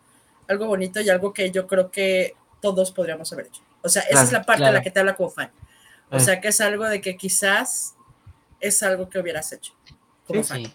algo 0.49 0.67
bonito 0.67 1.01
y 1.01 1.09
algo 1.11 1.33
que 1.33 1.51
yo 1.51 1.67
creo 1.67 1.91
que 1.91 2.35
todos 2.61 2.93
podríamos 2.93 3.33
haber 3.33 3.47
hecho. 3.47 3.63
O 3.83 3.89
sea, 3.89 4.03
esa 4.03 4.23
es 4.23 4.33
la 4.33 4.43
parte 4.43 4.65
de 4.65 4.73
la 4.73 4.83
que 4.83 4.91
te 4.91 5.01
habla 5.01 5.17
como 5.17 5.31
fan. 5.31 5.51
O 6.11 6.21
sea, 6.21 6.41
que 6.41 6.49
es 6.49 6.61
algo 6.61 6.85
de 6.85 7.01
que 7.01 7.17
quizás 7.17 7.97
es 8.61 8.83
algo 8.83 9.09
que 9.09 9.19
hubieras 9.19 9.53
hecho. 9.53 9.75
Como 10.27 10.43
sí, 10.43 10.73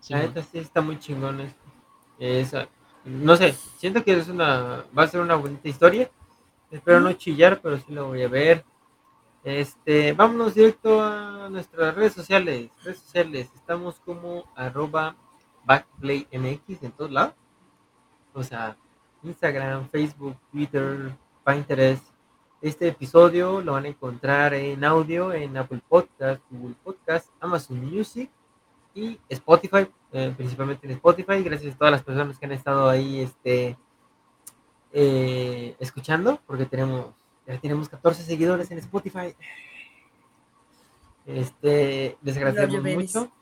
Sí. 0.00 0.14
sí, 0.52 0.58
está 0.58 0.80
muy 0.80 0.98
chingón. 0.98 1.54
Eso 2.18 2.66
no 3.04 3.36
sé, 3.36 3.54
siento 3.78 4.04
que 4.04 4.12
es 4.12 4.28
una, 4.28 4.84
va 4.96 5.04
a 5.04 5.08
ser 5.08 5.20
una 5.20 5.36
bonita 5.36 5.68
historia. 5.68 6.10
Espero 6.70 7.00
no 7.00 7.12
chillar, 7.14 7.60
pero 7.60 7.78
sí 7.78 7.86
lo 7.88 8.08
voy 8.08 8.22
a 8.22 8.28
ver. 8.28 8.64
Este, 9.42 10.12
vámonos 10.12 10.54
directo 10.54 11.02
a 11.02 11.48
nuestras 11.50 11.94
redes 11.94 12.12
sociales. 12.12 12.70
Redes 12.84 12.98
sociales, 12.98 13.48
estamos 13.54 14.00
como 14.00 14.44
arroba 14.54 15.16
backplaymx 15.64 16.82
en 16.82 16.92
todos 16.92 17.10
lados. 17.10 17.34
O 18.34 18.42
sea, 18.42 18.76
Instagram, 19.22 19.88
Facebook, 19.88 20.36
Twitter, 20.50 21.12
Pinterest. 21.44 22.04
Este 22.60 22.88
episodio 22.88 23.60
lo 23.60 23.72
van 23.72 23.84
a 23.86 23.88
encontrar 23.88 24.54
en 24.54 24.84
audio 24.84 25.32
en 25.32 25.56
Apple 25.56 25.80
Podcast, 25.88 26.42
Google 26.50 26.76
Podcast, 26.82 27.28
Amazon 27.40 27.82
Music 27.82 28.30
y 28.94 29.18
Spotify, 29.28 29.86
eh, 30.12 30.34
principalmente 30.36 30.86
en 30.86 30.92
Spotify. 30.92 31.42
Gracias 31.42 31.74
a 31.74 31.78
todas 31.78 31.92
las 31.92 32.02
personas 32.02 32.38
que 32.38 32.46
han 32.46 32.52
estado 32.52 32.88
ahí 32.88 33.20
este, 33.20 33.78
eh, 34.92 35.76
escuchando, 35.78 36.40
porque 36.46 36.66
tenemos, 36.66 37.14
ya 37.46 37.58
tenemos 37.58 37.88
14 37.88 38.22
seguidores 38.22 38.70
en 38.70 38.78
Spotify. 38.78 39.34
Este, 41.26 42.18
les 42.22 42.36
agradecemos 42.36 42.82
mucho. 42.82 43.32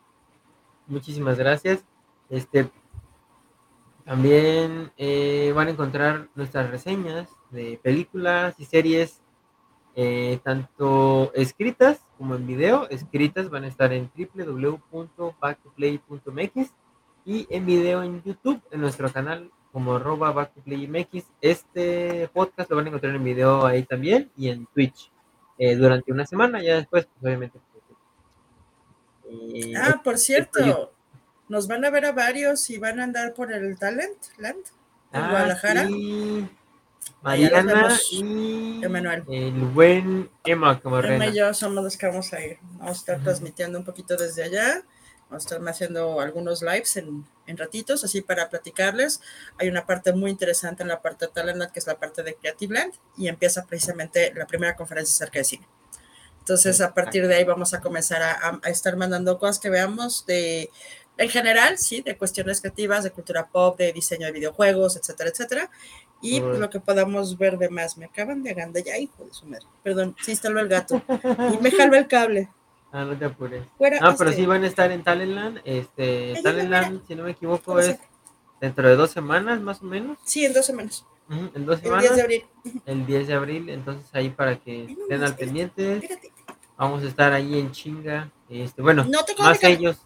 Muchísimas 0.86 1.38
gracias. 1.38 1.84
Este, 2.30 2.70
también 4.08 4.90
eh, 4.96 5.52
van 5.54 5.68
a 5.68 5.70
encontrar 5.72 6.28
nuestras 6.34 6.70
reseñas 6.70 7.28
de 7.50 7.78
películas 7.82 8.54
y 8.56 8.64
series 8.64 9.20
eh, 9.94 10.40
tanto 10.42 11.30
escritas 11.34 12.00
como 12.16 12.34
en 12.34 12.46
video. 12.46 12.88
Escritas 12.88 13.50
van 13.50 13.64
a 13.64 13.68
estar 13.68 13.92
en 13.92 14.10
www.backtoplay.mx 14.16 16.72
y 17.26 17.46
en 17.50 17.66
video 17.66 18.02
en 18.02 18.22
YouTube, 18.22 18.62
en 18.70 18.80
nuestro 18.80 19.12
canal 19.12 19.50
como 19.72 19.96
arroba 19.96 20.32
BackToPlayMX. 20.32 21.26
Este 21.42 22.30
podcast 22.32 22.70
lo 22.70 22.76
van 22.76 22.86
a 22.86 22.88
encontrar 22.88 23.14
en 23.14 23.24
video 23.24 23.66
ahí 23.66 23.82
también 23.82 24.30
y 24.38 24.48
en 24.48 24.64
Twitch 24.72 25.12
eh, 25.58 25.76
durante 25.76 26.12
una 26.12 26.24
semana. 26.24 26.62
Ya 26.62 26.76
después, 26.76 27.04
pues 27.04 27.24
obviamente. 27.24 27.58
eh, 29.52 29.74
ah, 29.76 30.00
por 30.02 30.16
cierto, 30.16 30.94
nos 31.48 31.66
van 31.66 31.84
a 31.84 31.90
ver 31.90 32.04
a 32.04 32.12
varios 32.12 32.68
y 32.70 32.78
van 32.78 33.00
a 33.00 33.04
andar 33.04 33.34
por 33.34 33.52
el 33.52 33.78
Talent 33.78 34.18
Land 34.38 34.64
en 35.12 35.22
ah, 35.22 35.30
Guadalajara. 35.30 35.86
Sí. 35.86 36.48
Mariana 37.22 37.98
y 38.10 38.84
Emanuel. 38.84 39.24
El 39.28 39.52
buen 39.52 40.30
Emma 40.44 40.80
Emma 40.84 41.26
y 41.26 41.36
yo 41.36 41.52
somos 41.52 41.82
los 41.82 41.96
que 41.96 42.06
vamos 42.06 42.32
a 42.32 42.44
ir. 42.44 42.58
Vamos 42.74 42.88
a 42.88 43.00
estar 43.00 43.22
transmitiendo 43.22 43.78
un 43.78 43.84
poquito 43.84 44.16
desde 44.16 44.44
allá. 44.44 44.84
Vamos 45.28 45.44
a 45.44 45.56
estar 45.56 45.68
haciendo 45.68 46.20
algunos 46.20 46.62
lives 46.62 46.96
en, 46.96 47.26
en, 47.46 47.56
ratitos, 47.56 48.02
así 48.04 48.22
para 48.22 48.48
platicarles. 48.48 49.20
Hay 49.58 49.68
una 49.68 49.84
parte 49.84 50.12
muy 50.12 50.30
interesante 50.30 50.82
en 50.82 50.88
la 50.88 51.02
parte 51.02 51.26
de 51.26 51.32
Talent, 51.32 51.70
que 51.70 51.80
es 51.80 51.86
la 51.86 51.98
parte 51.98 52.22
de 52.22 52.34
Creative 52.34 52.74
Land, 52.74 52.94
y 53.16 53.28
empieza 53.28 53.66
precisamente 53.66 54.32
la 54.34 54.46
primera 54.46 54.74
conferencia 54.74 55.12
acerca 55.12 55.40
de 55.40 55.44
cine. 55.44 55.68
Entonces, 56.38 56.80
a 56.80 56.94
partir 56.94 57.26
de 57.26 57.34
ahí 57.34 57.44
vamos 57.44 57.74
a 57.74 57.80
comenzar 57.80 58.22
a, 58.22 58.58
a 58.62 58.70
estar 58.70 58.96
mandando 58.96 59.38
cosas 59.38 59.58
que 59.58 59.68
veamos 59.68 60.24
de 60.24 60.70
en 61.18 61.28
general, 61.28 61.78
sí, 61.78 62.00
de 62.00 62.16
cuestiones 62.16 62.60
creativas, 62.60 63.04
de 63.04 63.10
cultura 63.10 63.46
pop, 63.46 63.76
de 63.76 63.92
diseño 63.92 64.26
de 64.26 64.32
videojuegos, 64.32 64.96
etcétera, 64.96 65.30
etcétera. 65.30 65.70
Y 66.22 66.40
lo 66.40 66.70
que 66.70 66.80
podamos 66.80 67.36
ver 67.36 67.58
de 67.58 67.68
más. 67.68 67.96
Me 67.96 68.06
acaban 68.06 68.42
de 68.42 68.50
agandar 68.50 68.82
ya, 68.82 68.96
hijo 68.98 69.24
de 69.24 69.32
su 69.32 69.46
madre. 69.46 69.66
Perdón, 69.82 70.16
sí 70.22 70.32
instaló 70.32 70.60
el 70.60 70.68
gato. 70.68 71.02
y 71.52 71.58
me 71.58 71.70
jaló 71.70 71.96
el 71.96 72.06
cable. 72.06 72.48
Ah, 72.90 73.04
no 73.04 73.16
te 73.16 73.24
apures. 73.24 73.64
no, 74.00 74.16
pero 74.16 74.32
sí 74.32 74.46
van 74.46 74.64
a 74.64 74.66
estar 74.66 74.90
en 74.90 75.02
Talentland. 75.02 75.60
Este, 75.64 76.40
Talentland, 76.42 77.06
si 77.06 77.14
no 77.14 77.24
me 77.24 77.32
equivoco, 77.32 77.78
es 77.78 77.98
dentro 78.60 78.88
de 78.88 78.96
dos 78.96 79.10
semanas, 79.10 79.60
más 79.60 79.82
o 79.82 79.84
menos. 79.84 80.18
Sí, 80.24 80.44
en 80.44 80.52
dos 80.52 80.66
semanas. 80.66 81.04
en 81.28 81.66
dos 81.66 81.80
semanas. 81.80 82.04
El 82.04 82.10
10 82.10 82.16
de 82.16 82.22
abril. 82.22 82.44
El 82.86 83.06
10 83.06 83.26
de 83.26 83.34
abril, 83.34 83.68
entonces 83.68 84.08
ahí 84.12 84.30
para 84.30 84.58
que 84.58 84.84
estén 84.84 85.22
al 85.22 85.36
pendiente. 85.36 86.08
Vamos 86.76 87.02
a 87.02 87.08
estar 87.08 87.32
ahí 87.32 87.58
en 87.58 87.72
chinga. 87.72 88.30
Este, 88.48 88.80
bueno, 88.80 89.06
más 89.38 89.62
ellos 89.64 89.98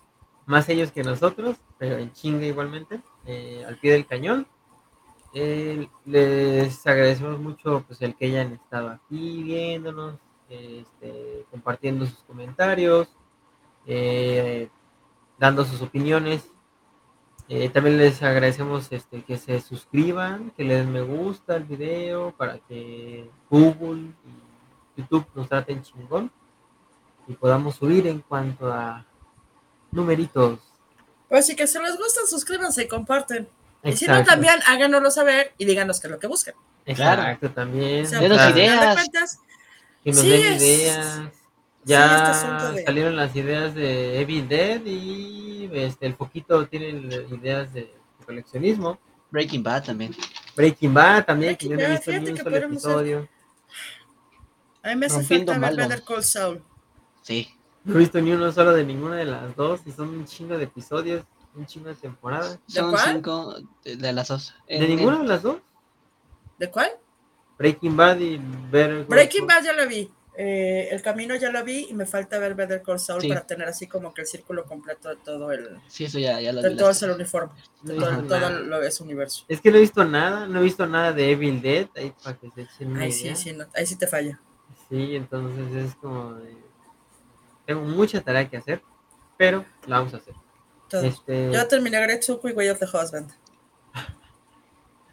más 0.46 0.68
ellos 0.68 0.92
que 0.92 1.02
nosotros, 1.02 1.56
pero 1.78 1.98
en 1.98 2.12
chinga 2.12 2.46
igualmente, 2.46 3.00
eh, 3.26 3.64
al 3.66 3.78
pie 3.78 3.92
del 3.92 4.06
cañón. 4.06 4.46
Eh, 5.34 5.88
les 6.04 6.86
agradecemos 6.86 7.38
mucho 7.38 7.84
pues 7.86 8.02
el 8.02 8.14
que 8.14 8.26
hayan 8.26 8.52
estado 8.52 8.90
aquí 8.90 9.42
viéndonos, 9.42 10.16
este, 10.48 11.46
compartiendo 11.50 12.04
sus 12.04 12.22
comentarios, 12.24 13.08
eh, 13.86 14.68
dando 15.38 15.64
sus 15.64 15.80
opiniones. 15.82 16.48
también 17.74 17.98
les 17.98 18.22
agradecemos 18.22 18.90
este, 18.92 19.22
que 19.22 19.36
se 19.36 19.60
suscriban, 19.60 20.50
que 20.56 20.64
le 20.64 20.76
den 20.76 20.92
me 20.92 21.02
gusta 21.02 21.54
al 21.54 21.64
video 21.64 22.32
para 22.32 22.58
que 22.58 23.30
Google 23.50 24.12
y 24.24 25.00
YouTube 25.00 25.26
nos 25.34 25.48
traten 25.48 25.82
chingón 25.82 26.30
y 27.26 27.34
podamos 27.34 27.76
subir 27.76 28.06
en 28.06 28.20
cuanto 28.20 28.72
a 28.72 29.04
numeritos. 29.92 30.58
Pues 31.28 31.46
si 31.46 31.56
que 31.56 31.66
si 31.66 31.78
les 31.78 31.96
gustan, 31.96 32.26
suscríbanse 32.26 32.82
y 32.82 32.88
comparten. 32.88 33.48
Y 33.84 33.92
si 33.92 34.06
no, 34.06 34.22
también 34.24 34.54
háganoslo 34.66 35.10
saber 35.10 35.54
y 35.58 35.64
díganos 35.64 36.00
qué 36.00 36.06
es 36.08 36.10
lo 36.12 36.18
que 36.18 36.26
buscan. 36.26 36.54
Exacto, 36.84 37.50
también. 37.50 38.08
Denos 38.10 38.50
ideas. 38.50 39.08
que 40.02 40.12
nos 40.12 40.22
den 40.22 40.54
ideas. 40.56 41.20
Ya 41.84 42.32
este 42.32 42.84
salieron 42.84 43.16
las 43.16 43.34
ideas 43.34 43.74
de 43.74 44.20
Evil 44.20 44.48
Dead 44.48 44.84
y 44.84 45.68
este, 45.72 46.06
el 46.06 46.14
poquito 46.14 46.66
tiene 46.68 46.90
ideas 47.30 47.72
de 47.72 47.92
coleccionismo. 48.24 48.98
Breaking 49.30 49.62
Bad 49.62 49.84
también. 49.84 50.14
Breaking 50.54 50.94
Bad 50.94 51.24
también, 51.24 51.56
que 51.56 51.68
yo 51.68 51.76
no 51.76 51.82
he 51.82 51.90
visto 51.90 52.12
ni 52.12 52.30
un 52.30 52.36
solo 52.36 52.56
episodio. 52.56 53.28
A 54.82 54.90
mí 54.90 54.96
me 54.96 55.06
hace 55.06 55.22
falta 55.22 55.58
ver 55.58 55.76
Better 55.76 56.04
Call 56.04 56.22
Saul. 56.22 56.62
Sí. 57.22 57.48
No 57.84 57.94
he 57.96 57.98
visto 57.98 58.20
ni 58.20 58.32
uno 58.32 58.52
solo 58.52 58.72
de 58.72 58.84
ninguna 58.84 59.16
de 59.16 59.24
las 59.24 59.56
dos 59.56 59.80
y 59.86 59.92
son 59.92 60.10
un 60.10 60.24
chingo 60.24 60.56
de 60.56 60.64
episodios, 60.64 61.24
un 61.54 61.66
chingo 61.66 61.88
de 61.88 61.96
temporada. 61.96 62.58
Son 62.66 62.94
cinco 62.96 63.56
de, 63.84 64.12
las 64.12 64.28
dos. 64.28 64.54
¿De 64.68 64.86
ninguna 64.86 65.18
de 65.18 65.26
las 65.26 65.42
dos? 65.42 65.56
¿De 66.58 66.70
cuál? 66.70 66.90
Breaking 67.58 67.96
Bad 67.96 68.18
y 68.20 68.40
Better 68.70 69.04
Breaking 69.04 69.46
Bad 69.46 69.64
ya 69.64 69.72
la 69.72 69.86
vi. 69.86 70.10
Eh, 70.34 70.88
el 70.90 71.02
camino 71.02 71.36
ya 71.36 71.50
lo 71.50 71.62
vi 71.62 71.88
y 71.90 71.94
me 71.94 72.06
falta 72.06 72.38
ver 72.38 72.54
Better 72.54 72.80
Call 72.82 72.98
Saul 72.98 73.22
para 73.28 73.46
tener 73.46 73.68
así 73.68 73.86
como 73.86 74.14
que 74.14 74.22
el 74.22 74.26
círculo 74.26 74.64
completo 74.64 75.10
de 75.10 75.16
todo 75.16 75.52
el. 75.52 75.78
Sí, 75.88 76.04
eso 76.04 76.18
ya, 76.18 76.40
ya 76.40 76.52
lo 76.52 76.62
De 76.62 76.74
todo 76.74 76.90
el 76.90 77.10
uniforme. 77.10 77.52
De 77.82 77.94
todo, 77.94 78.50
lo 78.50 78.82
es 78.82 79.00
universo. 79.00 79.44
Es 79.48 79.60
que 79.60 79.70
no 79.70 79.76
he 79.76 79.80
visto 79.80 80.04
nada, 80.04 80.46
no 80.46 80.60
he 80.60 80.62
visto 80.62 80.86
nada 80.86 81.12
de 81.12 81.32
Evil 81.32 81.60
Dead. 81.60 81.88
Ahí 81.96 82.14
para 82.22 82.38
que 82.38 82.50
se 82.50 82.62
echen 82.62 82.96
Ahí 82.96 83.12
sí, 83.12 83.34
sí, 83.36 83.54
ahí 83.74 83.86
sí 83.86 83.96
te 83.96 84.06
falla. 84.06 84.40
Sí, 84.88 85.16
entonces 85.16 85.86
es 85.86 85.94
como. 85.96 86.34
De 86.34 86.56
tengo 87.66 87.82
mucha 87.82 88.20
tarea 88.20 88.48
que 88.48 88.56
hacer, 88.56 88.82
pero 89.36 89.64
la 89.86 89.98
vamos 89.98 90.14
a 90.14 90.18
hacer. 90.18 90.34
Este... 91.04 91.50
Yo 91.52 91.66
terminé 91.68 92.00
Gretsuko 92.00 92.48
y 92.48 92.52
Way 92.52 92.68
of 92.70 92.78
the 92.78 92.84
Husband. 92.86 93.30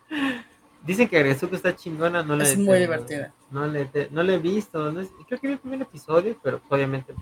Dicen 0.84 1.08
que 1.08 1.20
Gretsuko 1.20 1.56
está 1.56 1.76
chingona, 1.76 2.24
no 2.24 2.42
Es 2.42 2.58
muy 2.58 2.80
divertida. 2.80 3.34
No 3.52 3.66
le, 3.66 3.90
no 4.12 4.24
le 4.24 4.36
he 4.36 4.40
visto, 4.40 4.92
creo 5.28 5.40
que 5.40 5.48
vi 5.48 5.54
el 5.54 5.60
primer 5.60 5.82
episodio, 5.82 6.38
pero 6.42 6.62
obviamente 6.70 7.14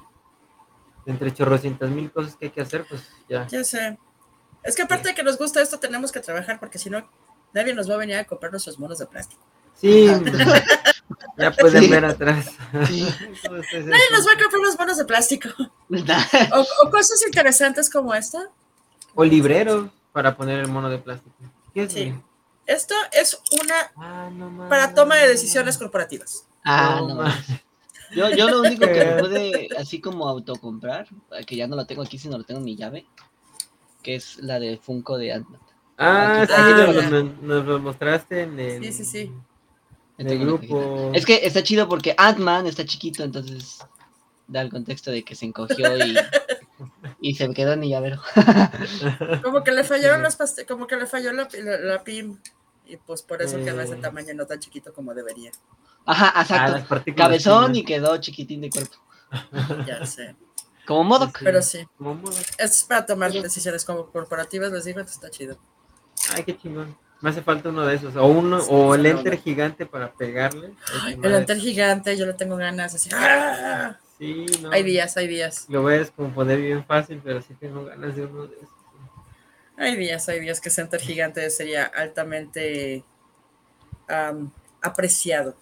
entre 1.08 1.34
chorrocientas 1.34 1.90
mil 1.90 2.12
cosas 2.12 2.36
que 2.36 2.46
hay 2.46 2.52
que 2.52 2.62
hacer, 2.62 2.86
pues 2.88 3.10
ya. 3.30 3.48
Ya 3.48 3.64
sé. 3.64 3.98
Es 4.62 4.76
que 4.76 4.82
aparte 4.82 5.10
de 5.10 5.16
que 5.16 5.24
nos 5.24 5.38
gusta 5.38 5.62
esto, 5.62 5.80
tenemos 5.80 6.12
que 6.12 6.20
trabajar 6.20 6.60
porque 6.60 6.78
si 6.78 6.90
no, 6.90 7.10
nadie 7.54 7.74
nos 7.74 7.90
va 7.90 7.96
a 7.96 7.98
venir 7.98 8.18
a 8.18 8.26
comprar 8.26 8.52
nuestros 8.52 8.78
monos 8.78 9.00
de 9.00 9.06
plástico. 9.06 9.42
Sí, 9.74 10.10
ya 11.38 11.52
pueden 11.52 11.90
ver 11.90 12.06
atrás. 12.06 12.52
Nadie 12.74 13.06
nos 14.12 14.28
va 14.28 14.32
a 14.34 14.42
comprar 14.42 14.62
los 14.64 14.78
monos 14.78 14.98
de 14.98 15.06
plástico. 15.06 15.50
O, 16.84 16.90
cosas 16.90 17.24
interesantes 17.26 17.90
como 17.90 18.14
esta. 18.14 18.50
O 19.16 19.24
libreros 19.24 19.90
para 20.12 20.36
poner 20.36 20.60
el 20.60 20.68
mono 20.68 20.90
de 20.90 20.98
plástico. 20.98 21.36
¿Qué 21.74 21.84
es 21.84 21.94
sí. 21.94 22.14
Esto 22.66 22.96
es 23.14 23.40
una 23.62 23.92
ah, 23.96 24.30
para 24.68 24.94
toma 24.94 25.16
de 25.16 25.30
decisiones 25.30 25.78
corporativas. 25.78 26.46
Ah, 26.66 27.00
no. 27.02 27.24
Yo, 28.14 28.30
yo 28.36 28.50
lo 28.50 28.60
único 28.60 28.86
que 28.86 29.06
pude 29.20 29.70
así 29.78 30.02
como 30.02 30.28
autocomprar, 30.28 31.08
que 31.46 31.56
ya 31.56 31.68
no 31.68 31.78
lo 31.78 31.86
tengo 31.86 32.02
aquí, 32.02 32.18
sino 32.18 32.38
lo 32.38 32.44
tengo 32.44 32.60
en 32.60 32.66
mi 32.66 32.76
llave, 32.76 33.06
que 34.04 34.16
es 34.16 34.38
la 34.40 34.60
de 34.60 34.78
Funko 34.78 35.18
de 35.18 35.34
ant 35.34 35.48
Ah, 35.98 36.46
sí, 36.46 37.32
nos, 37.42 37.66
lo 37.66 37.80
mostraste 37.80 38.44
en 38.44 38.60
el... 38.60 38.84
Sí, 38.84 38.92
sí, 38.92 39.06
sí 39.06 39.34
el 40.18 40.40
grupo. 40.40 41.12
Es 41.14 41.26
que 41.26 41.46
está 41.46 41.64
chido 41.64 41.88
porque 41.88 42.16
Ant-Man 42.18 42.68
está 42.68 42.86
chiquito, 42.86 43.24
entonces 43.24 43.80
da 44.48 44.62
el 44.62 44.70
contexto 44.70 45.12
de 45.12 45.24
que 45.24 45.36
se 45.36 45.46
encogió 45.46 45.98
y, 45.98 46.18
y 47.22 47.36
se 47.36 47.54
quedó 47.54 47.74
en 47.74 47.84
llavero. 47.84 48.22
como 49.44 49.64
que 49.64 49.72
le 49.72 49.84
fallaron 49.84 50.24
las 50.24 50.38
como 50.68 50.88
que 50.88 50.96
le 50.96 51.06
falló 51.06 51.34
la, 51.34 51.48
la, 51.82 52.04
PIM 52.04 52.40
y 52.86 52.98
pues 52.98 53.22
por 53.22 53.42
eso 53.42 53.58
quedó 53.58 53.82
ese 53.82 53.96
eh. 53.96 54.02
tamaño 54.02 54.34
no 54.34 54.46
tan 54.46 54.60
chiquito 54.60 54.94
como 54.94 55.14
debería. 55.14 55.52
Ajá, 56.06 56.42
exacto. 56.42 56.96
Ah, 56.96 57.04
Cabezón 57.16 57.76
y 57.76 57.84
quedó 57.84 58.18
chiquitín 58.18 58.62
de 58.62 58.70
cuerpo. 58.70 58.96
ya 59.86 60.06
sé. 60.06 60.36
Como 60.86 61.04
modo. 61.04 61.30
Pero 61.42 61.62
sí. 61.62 61.86
Es 62.58 62.86
para 62.86 63.06
tomar 63.06 63.34
decisiones 63.34 63.84
como 63.84 64.10
corporativas, 64.10 64.72
les 64.72 64.86
digo, 64.86 65.02
está 65.02 65.30
chido. 65.30 65.58
Ay, 66.34 66.44
qué 66.44 66.58
chingón. 66.58 66.98
Me 67.22 67.32
hace 67.32 67.42
falta 67.42 67.70
uno 67.70 67.86
de 67.86 67.96
esos. 67.96 68.16
O 68.16 68.26
uno, 68.26 68.60
o 68.70 68.96
el 68.96 69.06
enter 69.06 69.40
gigante 69.40 69.86
para 69.86 70.12
pegarle. 70.12 70.72
el 71.22 71.36
enter 71.36 71.58
gigante, 71.58 72.16
yo 72.16 72.26
le 72.26 72.34
tengo 72.34 72.58
ganas 72.58 72.94
así. 72.94 73.10
¡ah! 73.14 73.98
Sí, 74.18 74.46
no. 74.62 74.72
Hay 74.72 74.84
días, 74.84 75.16
hay 75.18 75.28
días. 75.28 75.66
Lo 75.70 75.84
ves 75.84 76.12
como 76.16 76.30
poner 76.30 76.60
bien 76.60 76.84
fácil, 76.86 77.22
pero 77.24 77.42
sí 77.42 77.54
tengo 77.60 77.86
ganas 77.86 78.16
de 78.16 78.26
uno 78.26 78.48
de 78.48 78.56
esos. 78.56 78.70
Hay 79.78 79.96
días, 79.96 80.28
hay 80.28 80.40
días 80.40 80.60
que 80.60 80.70
ese 80.70 80.82
enter 80.82 81.00
gigante 81.00 81.50
sería 81.50 81.86
altamente 81.86 83.04
apreciado. 84.82 85.56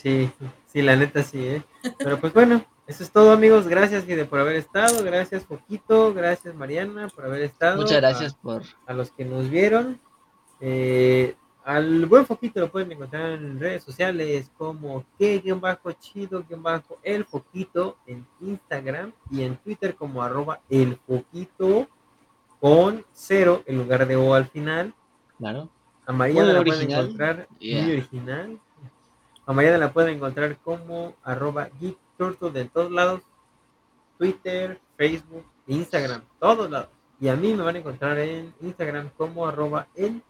Sí, 0.00 0.30
sí, 0.72 0.82
la 0.82 0.96
neta 0.96 1.22
sí, 1.22 1.46
¿eh? 1.46 1.62
Pero 1.98 2.18
pues 2.20 2.32
bueno, 2.32 2.64
eso 2.86 3.02
es 3.02 3.10
todo, 3.10 3.32
amigos. 3.32 3.68
Gracias, 3.68 4.04
Gide, 4.04 4.24
por 4.24 4.40
haber 4.40 4.56
estado. 4.56 5.02
Gracias, 5.04 5.44
Poquito. 5.44 6.14
Gracias, 6.14 6.54
Mariana, 6.54 7.08
por 7.08 7.26
haber 7.26 7.42
estado. 7.42 7.82
Muchas 7.82 8.00
gracias 8.00 8.34
por. 8.34 8.62
A 8.86 8.92
los 8.92 9.10
que 9.10 9.24
nos 9.24 9.50
vieron. 9.50 10.00
Eh, 10.64 11.34
al 11.64 12.06
buen 12.06 12.24
foquito 12.24 12.60
lo 12.60 12.70
pueden 12.70 12.92
encontrar 12.92 13.32
en 13.32 13.58
redes 13.58 13.82
sociales 13.82 14.48
como 14.56 15.04
que-chido-el 15.18 16.44
foquito 17.24 17.96
en 18.06 18.24
Instagram 18.40 19.12
y 19.28 19.42
en 19.42 19.56
Twitter 19.56 19.96
como 19.96 20.22
arroba 20.22 20.60
el 20.70 20.96
foquito 20.96 21.88
con 22.60 23.04
cero 23.12 23.64
en 23.66 23.78
lugar 23.78 24.06
de 24.06 24.14
O 24.14 24.34
al 24.34 24.46
final. 24.46 24.94
Claro. 25.38 25.68
A 26.06 26.12
Mariana 26.12 26.52
la 26.52 26.62
pueden 26.62 26.90
encontrar 26.90 27.48
muy 27.60 27.90
original. 27.90 28.60
A 29.44 29.52
Mariana 29.52 29.78
la 29.78 29.92
pueden 29.92 30.14
encontrar 30.16 30.56
como 30.58 31.16
arroba 31.24 31.68
geek 31.80 31.98
de 32.52 32.64
todos 32.66 32.92
lados. 32.92 33.20
Twitter, 34.16 34.80
Facebook, 34.96 35.44
Instagram, 35.66 36.22
todos 36.38 36.70
lados. 36.70 36.88
Y 37.20 37.26
a 37.28 37.34
mí 37.34 37.52
me 37.52 37.64
van 37.64 37.74
a 37.74 37.78
encontrar 37.80 38.16
en 38.18 38.54
Instagram 38.60 39.10
como 39.16 39.46
arroba 39.46 39.88
el 39.96 40.22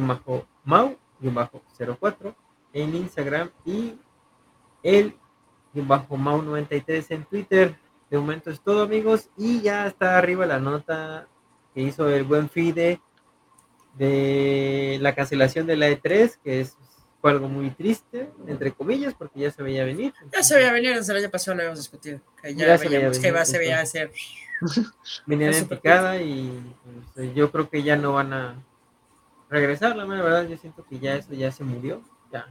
mau-04 0.00 2.34
en 2.72 2.94
Instagram 2.94 3.50
y 3.64 3.94
el 4.82 5.14
bajo 5.74 6.16
mau93 6.16 7.06
en 7.10 7.24
Twitter. 7.24 7.76
De 8.10 8.18
momento 8.18 8.50
es 8.50 8.60
todo 8.60 8.82
amigos 8.82 9.28
y 9.36 9.60
ya 9.62 9.86
está 9.86 10.18
arriba 10.18 10.44
la 10.46 10.58
nota 10.58 11.28
que 11.74 11.82
hizo 11.82 12.08
el 12.08 12.24
buen 12.24 12.50
FIDE 12.50 13.00
de 13.94 14.98
la 15.00 15.14
cancelación 15.14 15.66
de 15.66 15.76
la 15.76 15.90
E3, 15.90 16.38
que 16.42 16.60
es 16.60 16.76
fue 17.22 17.30
algo 17.30 17.48
muy 17.48 17.70
triste, 17.70 18.28
entre 18.48 18.72
comillas, 18.72 19.14
porque 19.14 19.38
ya 19.38 19.50
se 19.52 19.62
veía 19.62 19.84
venir. 19.84 20.12
Ya 20.32 20.42
se 20.42 20.56
veía 20.56 20.72
venir, 20.72 20.96
desde 20.96 21.12
el 21.12 21.20
año 21.20 21.30
pasado 21.30 21.54
lo 21.54 21.62
habíamos 21.62 21.78
discutido. 21.78 22.20
Que 22.42 22.52
ya, 22.52 22.76
veíamos 22.76 23.20
que 23.20 23.30
va, 23.30 23.44
se 23.44 23.58
veía 23.58 23.80
hacer. 23.80 24.10
Venía 25.26 25.56
en 25.56 25.68
picada 25.68 26.20
y 26.20 26.50
pues, 27.14 27.32
yo 27.32 27.52
creo 27.52 27.70
que 27.70 27.84
ya 27.84 27.96
no 27.96 28.14
van 28.14 28.32
a 28.32 28.56
regresar, 29.52 29.94
la 29.94 30.04
verdad, 30.04 30.48
yo 30.48 30.56
siento 30.56 30.84
que 30.84 30.98
ya 30.98 31.14
eso 31.14 31.32
ya 31.34 31.52
se 31.52 31.62
murió, 31.62 32.02
ya. 32.32 32.46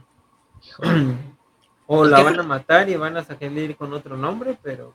o 1.86 2.04
la 2.04 2.22
van 2.22 2.38
a 2.38 2.42
matar 2.44 2.88
y 2.88 2.96
van 2.96 3.16
a 3.16 3.24
salir 3.24 3.76
con 3.76 3.92
otro 3.92 4.16
nombre, 4.16 4.56
pero 4.62 4.94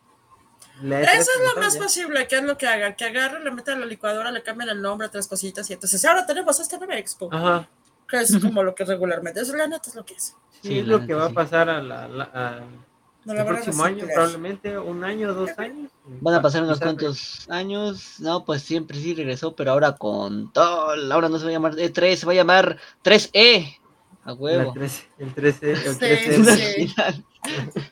eso 0.83 1.31
es 1.31 1.55
lo 1.55 1.61
más 1.61 1.77
posible, 1.77 2.27
que 2.27 2.37
es 2.37 2.43
lo 2.43 2.57
que 2.57 2.67
haga, 2.67 2.95
que 2.95 3.05
agarren, 3.05 3.43
le 3.43 3.51
metan 3.51 3.77
a 3.77 3.79
la 3.81 3.85
licuadora, 3.85 4.31
le 4.31 4.43
cambien 4.43 4.69
el 4.69 4.81
nombre, 4.81 5.09
tres 5.09 5.27
cositas, 5.27 5.69
y 5.69 5.73
entonces 5.73 6.03
ahora 6.05 6.25
tenemos 6.25 6.59
esta 6.59 6.77
nueva 6.77 6.97
expo. 6.97 7.29
Ajá. 7.31 7.67
Que 8.07 8.21
es 8.21 8.39
como 8.39 8.63
lo 8.63 8.73
que 8.73 8.85
regularmente, 8.85 9.41
eso 9.41 9.55
la 9.55 9.67
neta 9.67 9.89
es 9.89 9.95
lo 9.95 10.05
que 10.05 10.13
es. 10.13 10.35
Sí, 10.61 10.79
es 10.79 10.87
lo 10.87 11.05
que 11.05 11.13
va 11.13 11.25
a 11.25 11.29
pasar 11.29 11.69
a 11.69 11.81
la, 11.81 12.63
el 13.27 13.45
próximo 13.45 13.83
año, 13.83 14.05
probablemente 14.05 14.77
un 14.77 15.03
año, 15.03 15.33
dos 15.33 15.51
años. 15.57 15.91
Van 16.21 16.35
a 16.35 16.41
pasar 16.41 16.63
unos 16.63 16.79
cuantos 16.79 17.49
años, 17.49 18.19
no, 18.19 18.45
pues 18.45 18.61
siempre 18.61 18.97
sí 18.97 19.13
regresó, 19.13 19.55
pero 19.55 19.71
ahora 19.71 19.93
con 19.93 20.51
todo, 20.53 20.91
ahora 21.11 21.29
no 21.29 21.37
se 21.37 21.45
va 21.45 21.49
a 21.49 21.53
llamar 21.53 21.75
E3, 21.75 22.15
se 22.15 22.25
va 22.25 22.31
a 22.31 22.35
llamar 22.35 22.77
3E, 23.03 23.77
a 24.23 24.33
huevo. 24.33 24.73
el 24.75 25.35
3E, 25.35 25.85
el 25.85 25.99
3E. 25.99 27.23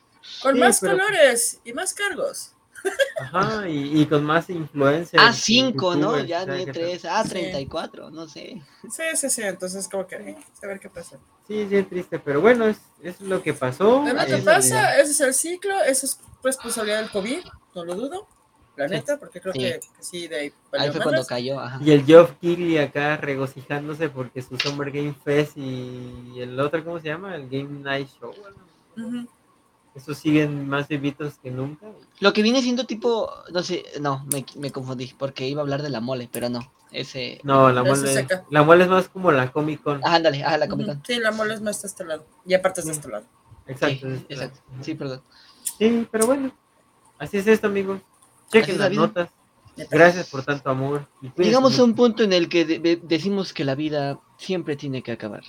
Con 0.42 0.58
más 0.58 0.80
colores 0.80 1.60
y 1.64 1.72
más 1.72 1.94
cargos. 1.94 2.55
Ajá, 3.20 3.68
y, 3.68 4.04
con 4.06 4.24
más 4.24 4.50
influencia. 4.50 5.20
A5, 5.20 5.96
¿no? 5.98 6.18
Ya 6.20 6.44
ni 6.44 6.66
3, 6.66 7.04
A34, 7.04 8.10
no 8.10 8.28
sé. 8.28 8.62
Sí, 8.90 9.02
sí, 9.14 9.30
sí, 9.30 9.42
entonces 9.42 9.88
como 9.88 10.06
que 10.06 10.16
eh, 10.16 10.38
a 10.62 10.66
ver 10.66 10.80
qué 10.80 10.90
pasa. 10.90 11.16
Sí, 11.48 11.66
sí, 11.68 11.76
es 11.76 11.88
triste, 11.88 12.18
pero 12.18 12.40
bueno, 12.40 12.66
es, 12.66 12.78
es 13.02 13.20
lo 13.20 13.42
que 13.42 13.54
pasó. 13.54 14.06
Es 14.06 14.14
lo 14.14 14.26
que 14.26 14.42
pasa, 14.42 14.98
ese 15.00 15.12
es 15.12 15.20
el 15.20 15.34
ciclo, 15.34 15.82
eso 15.82 16.06
es 16.06 16.20
responsabilidad 16.42 17.00
del 17.00 17.10
COVID, 17.10 17.40
no 17.74 17.84
lo 17.84 17.94
dudo. 17.94 18.28
La 18.76 18.86
neta, 18.88 19.18
porque 19.18 19.40
creo 19.40 19.54
Que, 19.54 19.80
sí, 20.00 20.28
de 20.28 20.36
ahí. 20.36 20.52
Ahí 20.72 20.90
fue 20.90 21.00
cuando 21.00 21.24
cayó. 21.24 21.58
Y 21.80 21.92
el 21.92 22.04
Geoff 22.04 22.32
Keighley 22.42 22.76
acá 22.76 23.16
regocijándose 23.16 24.10
porque 24.10 24.42
su 24.42 24.58
Summer 24.58 24.90
Game 24.90 25.14
Fest 25.24 25.56
y 25.56 26.34
el 26.36 26.60
otro, 26.60 26.84
¿cómo 26.84 27.00
se 27.00 27.08
llama? 27.08 27.34
El 27.34 27.48
Game 27.48 27.80
Night 27.80 28.08
Show. 28.20 28.34
Bueno, 28.94 29.26
esos 29.96 30.18
siguen 30.18 30.68
más 30.68 30.88
vivitos 30.88 31.38
que 31.42 31.50
nunca. 31.50 31.86
Lo 32.20 32.34
que 32.34 32.42
viene 32.42 32.60
siendo 32.60 32.84
tipo, 32.84 33.30
no 33.50 33.62
sé, 33.62 33.82
no, 34.00 34.26
me, 34.30 34.44
me 34.56 34.70
confundí, 34.70 35.14
porque 35.18 35.48
iba 35.48 35.62
a 35.62 35.64
hablar 35.64 35.82
de 35.82 35.88
la 35.88 36.00
mole, 36.00 36.28
pero 36.30 36.50
no. 36.50 36.70
Ese. 36.92 37.40
No, 37.44 37.72
la 37.72 37.82
mole. 37.82 38.26
La 38.50 38.62
mole 38.62 38.84
es 38.84 38.90
más 38.90 39.08
como 39.08 39.32
la 39.32 39.50
Comic 39.50 39.82
Con. 39.82 40.00
Ah, 40.04 40.16
ándale, 40.16 40.44
ah, 40.44 40.58
la 40.58 40.68
Comic 40.68 40.86
Con. 40.86 41.02
Sí, 41.04 41.16
la 41.16 41.32
mole 41.32 41.54
es 41.54 41.62
más 41.62 41.80
de 41.80 41.88
este 41.88 42.04
lado. 42.04 42.26
Y 42.44 42.52
aparte 42.52 42.80
es 42.80 42.86
de 42.86 42.92
este 42.92 43.08
lado. 43.08 43.24
Exacto. 43.66 44.06
Sí, 44.06 44.14
este 44.14 44.34
exacto. 44.34 44.60
Sí, 44.82 44.94
perdón. 44.94 45.22
Sí, 45.78 46.08
pero 46.10 46.26
bueno. 46.26 46.54
Así 47.18 47.38
es 47.38 47.46
esto, 47.46 47.66
amigos. 47.66 48.00
Chequen 48.52 48.78
las 48.78 48.92
notas. 48.92 49.30
Gracias 49.90 50.28
por 50.28 50.44
tanto 50.44 50.68
amor. 50.70 51.08
Llegamos 51.36 51.78
a 51.78 51.84
un 51.84 51.94
punto 51.94 52.22
en 52.22 52.32
el 52.34 52.48
que 52.48 52.64
decimos 53.02 53.52
que 53.52 53.64
la 53.64 53.74
vida 53.74 54.20
siempre 54.36 54.76
tiene 54.76 55.02
que 55.02 55.12
acabar. 55.12 55.42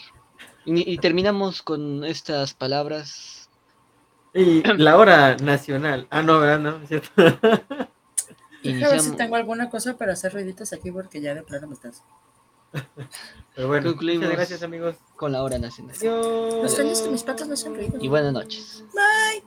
y 0.65 0.97
terminamos 0.97 1.61
con 1.61 2.03
estas 2.03 2.53
palabras 2.53 3.36
y 4.37 4.63
la 4.77 4.97
hora 4.97 5.35
nacional. 5.37 6.07
Ah, 6.09 6.21
no, 6.21 6.39
¿verdad? 6.39 6.59
No, 6.59 6.87
cierto. 6.87 7.09
A 8.67 8.89
ver 8.89 8.99
si 8.99 9.11
tengo 9.11 9.35
alguna 9.35 9.69
cosa 9.69 9.97
para 9.97 10.13
hacer 10.13 10.33
ruiditos 10.33 10.73
aquí 10.73 10.91
porque 10.91 11.21
ya 11.21 11.33
de 11.33 11.43
plano 11.43 11.67
me 11.67 11.73
estás. 11.73 12.03
Pero 13.55 13.67
bueno, 13.67 13.95
muchas 13.95 14.31
gracias 14.31 14.63
amigos. 14.63 14.97
Con 15.15 15.31
la 15.31 15.43
hora 15.43 15.57
nacional. 15.57 15.95
Adiós. 15.97 16.77
Los 16.79 17.01
que 17.01 17.09
mis 17.09 17.23
patas 17.23 17.47
no 17.47 17.55
son 17.55 17.75
ruidos. 17.75 18.03
Y 18.03 18.07
buenas 18.07 18.33
noches. 18.33 18.83
Bye. 18.93 19.43